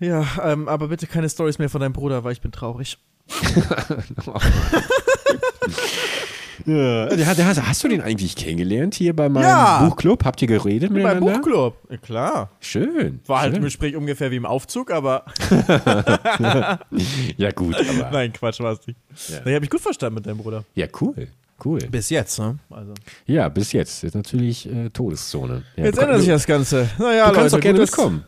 Ja, 0.00 0.26
ähm, 0.42 0.68
aber 0.68 0.88
bitte 0.88 1.06
keine 1.06 1.28
Stories 1.28 1.58
mehr 1.58 1.70
von 1.70 1.80
deinem 1.80 1.92
Bruder, 1.92 2.24
weil 2.24 2.32
ich 2.32 2.40
bin 2.40 2.50
traurig. 2.52 2.98
ja. 6.66 7.06
Der, 7.06 7.26
hat- 7.26 7.38
der, 7.38 7.46
hat- 7.46 7.66
hast 7.66 7.84
du 7.84 7.88
den 7.88 8.00
eigentlich 8.00 8.36
kennengelernt 8.36 8.94
hier 8.94 9.14
bei 9.14 9.28
meinem 9.28 9.44
Ja. 9.44 9.84
Buchclub? 9.84 10.24
Habt 10.24 10.40
ihr 10.42 10.48
geredet 10.48 10.90
Beim 10.90 11.02
miteinander? 11.02 11.32
Buchclub. 11.34 11.76
Ja, 11.90 11.96
klar. 11.96 12.50
Schön. 12.60 13.20
War 13.26 13.40
halt 13.40 13.50
schön. 13.52 13.58
im 13.58 13.64
Gespräch 13.64 13.96
ungefähr 13.96 14.30
wie 14.30 14.36
im 14.36 14.46
Aufzug, 14.46 14.90
aber. 14.90 15.24
Ja, 17.36 17.50
gut, 17.50 17.74
aber. 17.76 18.10
Nein, 18.12 18.32
Quatsch, 18.32 18.60
war 18.60 18.72
es 18.72 18.86
nicht. 18.86 18.98
Ja. 19.28 19.40
Nee, 19.44 19.54
hab 19.56 19.62
ich 19.62 19.70
gut 19.70 19.80
verstanden 19.80 20.14
mit 20.16 20.26
deinem 20.26 20.38
Bruder. 20.38 20.64
Ja, 20.74 20.86
cool. 21.00 21.28
Cool. 21.64 21.78
Bis 21.90 22.10
jetzt, 22.10 22.38
ne? 22.38 22.58
Also. 22.70 22.92
Ja, 23.26 23.48
bis 23.48 23.72
jetzt. 23.72 24.02
Ist 24.04 24.14
natürlich 24.14 24.68
äh, 24.70 24.90
Todeszone. 24.90 25.62
Ja, 25.76 25.84
Jetzt 25.84 25.98
ändert 25.98 26.18
sich 26.20 26.28
das 26.28 26.46
Ganze. 26.46 26.88
Naja, 26.98 27.22
du 27.24 27.28
Leute. 27.28 27.40
kannst 27.40 27.54
doch 27.54 27.60
gerne 27.60 27.78
mitkommen. 27.80 28.24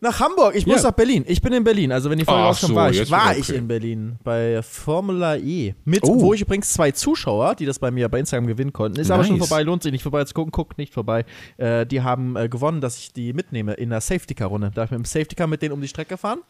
Nach 0.00 0.20
Hamburg. 0.20 0.54
Ich 0.54 0.64
muss 0.64 0.82
Ja. 0.82 0.90
nach 0.90 0.96
Berlin. 0.96 1.24
Ich 1.26 1.42
bin 1.42 1.52
in 1.52 1.64
Berlin. 1.64 1.90
Also, 1.90 2.08
wenn 2.08 2.18
die 2.18 2.24
Folge 2.24 2.40
rauskommt, 2.42 2.70
so, 2.70 2.74
war 2.76 2.90
ich, 2.90 3.10
war 3.10 3.30
wieder 3.30 3.38
ich 3.40 3.48
okay. 3.48 3.58
in 3.58 3.66
Berlin 3.66 4.16
bei 4.22 4.62
Formula 4.62 5.36
E. 5.36 5.74
Mit, 5.84 6.04
Oh. 6.04 6.20
wo 6.20 6.34
ich 6.34 6.40
übrigens 6.42 6.72
zwei 6.72 6.92
Zuschauer, 6.92 7.56
die 7.56 7.66
das 7.66 7.80
bei 7.80 7.90
mir 7.90 8.08
bei 8.08 8.20
Instagram 8.20 8.46
gewinnen 8.46 8.72
konnten. 8.72 9.00
Ist 9.00 9.10
aber 9.10 9.24
schon 9.24 9.38
Nice. 9.38 9.48
vorbei, 9.48 9.62
lohnt 9.64 9.82
sich 9.82 9.90
nicht 9.90 10.02
vorbei 10.04 10.22
zu 10.24 10.34
gucken, 10.34 10.52
guckt 10.52 10.78
nicht 10.78 10.94
vorbei. 10.94 11.24
Äh, 11.56 11.84
die 11.84 12.00
haben 12.02 12.36
äh, 12.36 12.48
gewonnen, 12.48 12.80
dass 12.80 12.96
ich 12.98 13.12
die 13.12 13.32
mitnehme 13.32 13.74
in 13.74 13.90
der 13.90 14.00
Safety-Car-Runde. 14.00 14.70
Da 14.72 14.82
hab 14.82 14.86
ich 14.88 14.90
mit 14.92 15.00
dem 15.00 15.04
Safety-Car 15.04 15.48
mit 15.48 15.62
denen 15.62 15.72
um 15.72 15.80
die 15.80 15.88
Strecke 15.88 16.10
gefahren. 16.10 16.40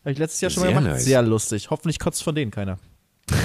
Habe 0.00 0.12
ich 0.12 0.18
letztes 0.18 0.40
Jahr 0.42 0.50
schon 0.50 0.64
mal 0.64 0.68
Sehr 0.68 0.76
gemacht. 0.78 0.92
nice. 0.94 1.04
Sehr 1.06 1.22
lustig. 1.22 1.70
Hoffentlich 1.70 1.98
kotzt 1.98 2.22
von 2.22 2.34
denen 2.34 2.50
keiner. 2.50 2.78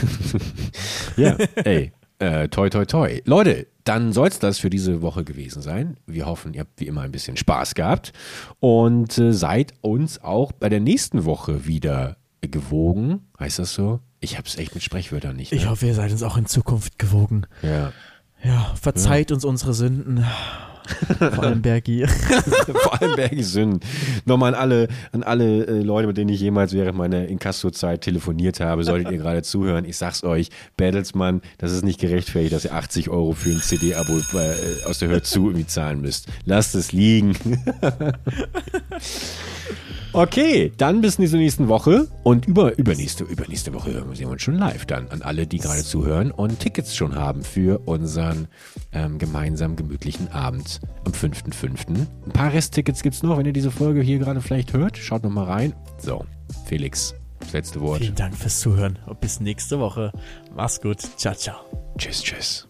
Ja, 1.15 1.37
ey. 1.63 1.91
Äh, 2.19 2.47
toi, 2.49 2.69
toi, 2.69 2.85
toi. 2.85 3.21
Leute, 3.25 3.67
dann 3.83 4.13
soll 4.13 4.29
es 4.29 4.39
das 4.39 4.59
für 4.59 4.69
diese 4.69 5.01
Woche 5.01 5.23
gewesen 5.23 5.61
sein. 5.61 5.97
Wir 6.05 6.25
hoffen, 6.25 6.53
ihr 6.53 6.61
habt 6.61 6.79
wie 6.79 6.87
immer 6.87 7.01
ein 7.01 7.11
bisschen 7.11 7.35
Spaß 7.37 7.75
gehabt 7.75 8.13
und 8.59 9.17
äh, 9.17 9.33
seid 9.33 9.73
uns 9.81 10.23
auch 10.23 10.51
bei 10.53 10.69
der 10.69 10.79
nächsten 10.79 11.25
Woche 11.25 11.65
wieder 11.67 12.17
gewogen. 12.41 13.27
Heißt 13.39 13.59
das 13.59 13.73
so? 13.73 13.99
Ich 14.19 14.37
hab's 14.37 14.55
echt 14.57 14.73
mit 14.73 14.83
Sprechwörtern 14.83 15.35
nicht. 15.35 15.51
Ne? 15.51 15.57
Ich 15.57 15.67
hoffe, 15.67 15.85
ihr 15.87 15.95
seid 15.95 16.11
uns 16.11 16.23
auch 16.23 16.37
in 16.37 16.45
Zukunft 16.45 16.97
gewogen. 16.99 17.45
ja. 17.61 17.91
Ja, 18.45 18.73
verzeiht 18.75 19.31
uns 19.31 19.45
unsere 19.45 19.73
Sünden. 19.73 20.25
Vor 21.17 21.43
allem 21.43 21.61
Bergi. 21.61 22.05
Vor 22.83 23.01
allem 23.01 23.15
Bergisünden. 23.15 23.79
Nochmal 24.25 24.53
an 24.53 24.59
alle, 24.59 24.87
an 25.11 25.23
alle 25.23 25.65
äh, 25.65 25.81
Leute, 25.81 26.07
mit 26.07 26.17
denen 26.17 26.29
ich 26.29 26.41
jemals 26.41 26.73
während 26.73 26.97
meiner 26.97 27.27
Inkasso-Zeit 27.27 28.01
telefoniert 28.01 28.59
habe, 28.59 28.83
solltet 28.83 29.11
ihr 29.11 29.17
gerade 29.17 29.43
zuhören. 29.43 29.85
Ich 29.85 29.97
sag's 29.97 30.23
euch, 30.23 30.49
Bertelsmann, 30.77 31.41
das 31.57 31.71
ist 31.71 31.83
nicht 31.83 31.99
gerechtfertigt, 31.99 32.53
dass 32.53 32.65
ihr 32.65 32.73
80 32.73 33.09
Euro 33.09 33.33
für 33.33 33.49
ein 33.49 33.59
CD-Abo 33.59 34.17
äh, 34.17 34.85
aus 34.85 34.99
der 34.99 35.09
Hör 35.09 35.23
zu 35.23 35.47
irgendwie 35.47 35.67
zahlen 35.67 36.01
müsst. 36.01 36.27
Lasst 36.45 36.75
es 36.75 36.91
liegen. 36.91 37.37
Okay, 40.15 40.71
dann 40.77 41.01
bis 41.01 41.15
zur 41.15 41.39
nächsten 41.39 41.69
Woche 41.69 42.07
und 42.21 42.45
über, 42.45 42.77
übernächste, 42.77 43.23
übernächste 43.23 43.73
Woche 43.73 43.93
sehen 44.13 44.27
wir 44.27 44.29
uns 44.29 44.43
schon 44.43 44.59
live 44.59 44.85
dann 44.85 45.07
an 45.07 45.23
alle, 45.23 45.47
die 45.47 45.57
gerade 45.57 45.83
zuhören 45.83 46.29
und 46.29 46.59
Tickets 46.59 46.95
schon 46.95 47.15
haben 47.15 47.43
für 47.43 47.79
unseren 47.87 48.47
ähm, 48.91 49.17
gemeinsamen 49.17 49.75
gemütlichen 49.75 50.31
Abend 50.31 50.72
am 51.05 51.11
5.5. 51.11 51.89
Ein 51.89 52.31
paar 52.31 52.53
Resttickets 52.53 53.03
gibt's 53.03 53.23
noch, 53.23 53.37
wenn 53.37 53.45
ihr 53.45 53.53
diese 53.53 53.71
Folge 53.71 54.01
hier 54.01 54.19
gerade 54.19 54.41
vielleicht 54.41 54.73
hört. 54.73 54.97
Schaut 54.97 55.23
noch 55.23 55.31
mal 55.31 55.45
rein. 55.45 55.73
So, 55.97 56.25
Felix, 56.65 57.15
das 57.39 57.53
letzte 57.53 57.81
Wort. 57.81 57.99
Vielen 57.99 58.15
Dank 58.15 58.35
fürs 58.35 58.59
Zuhören 58.59 58.99
und 59.05 59.19
bis 59.21 59.39
nächste 59.39 59.79
Woche. 59.79 60.11
Mach's 60.55 60.81
gut. 60.81 60.99
Ciao, 61.17 61.35
ciao. 61.35 61.57
Tschüss, 61.97 62.21
tschüss. 62.21 62.67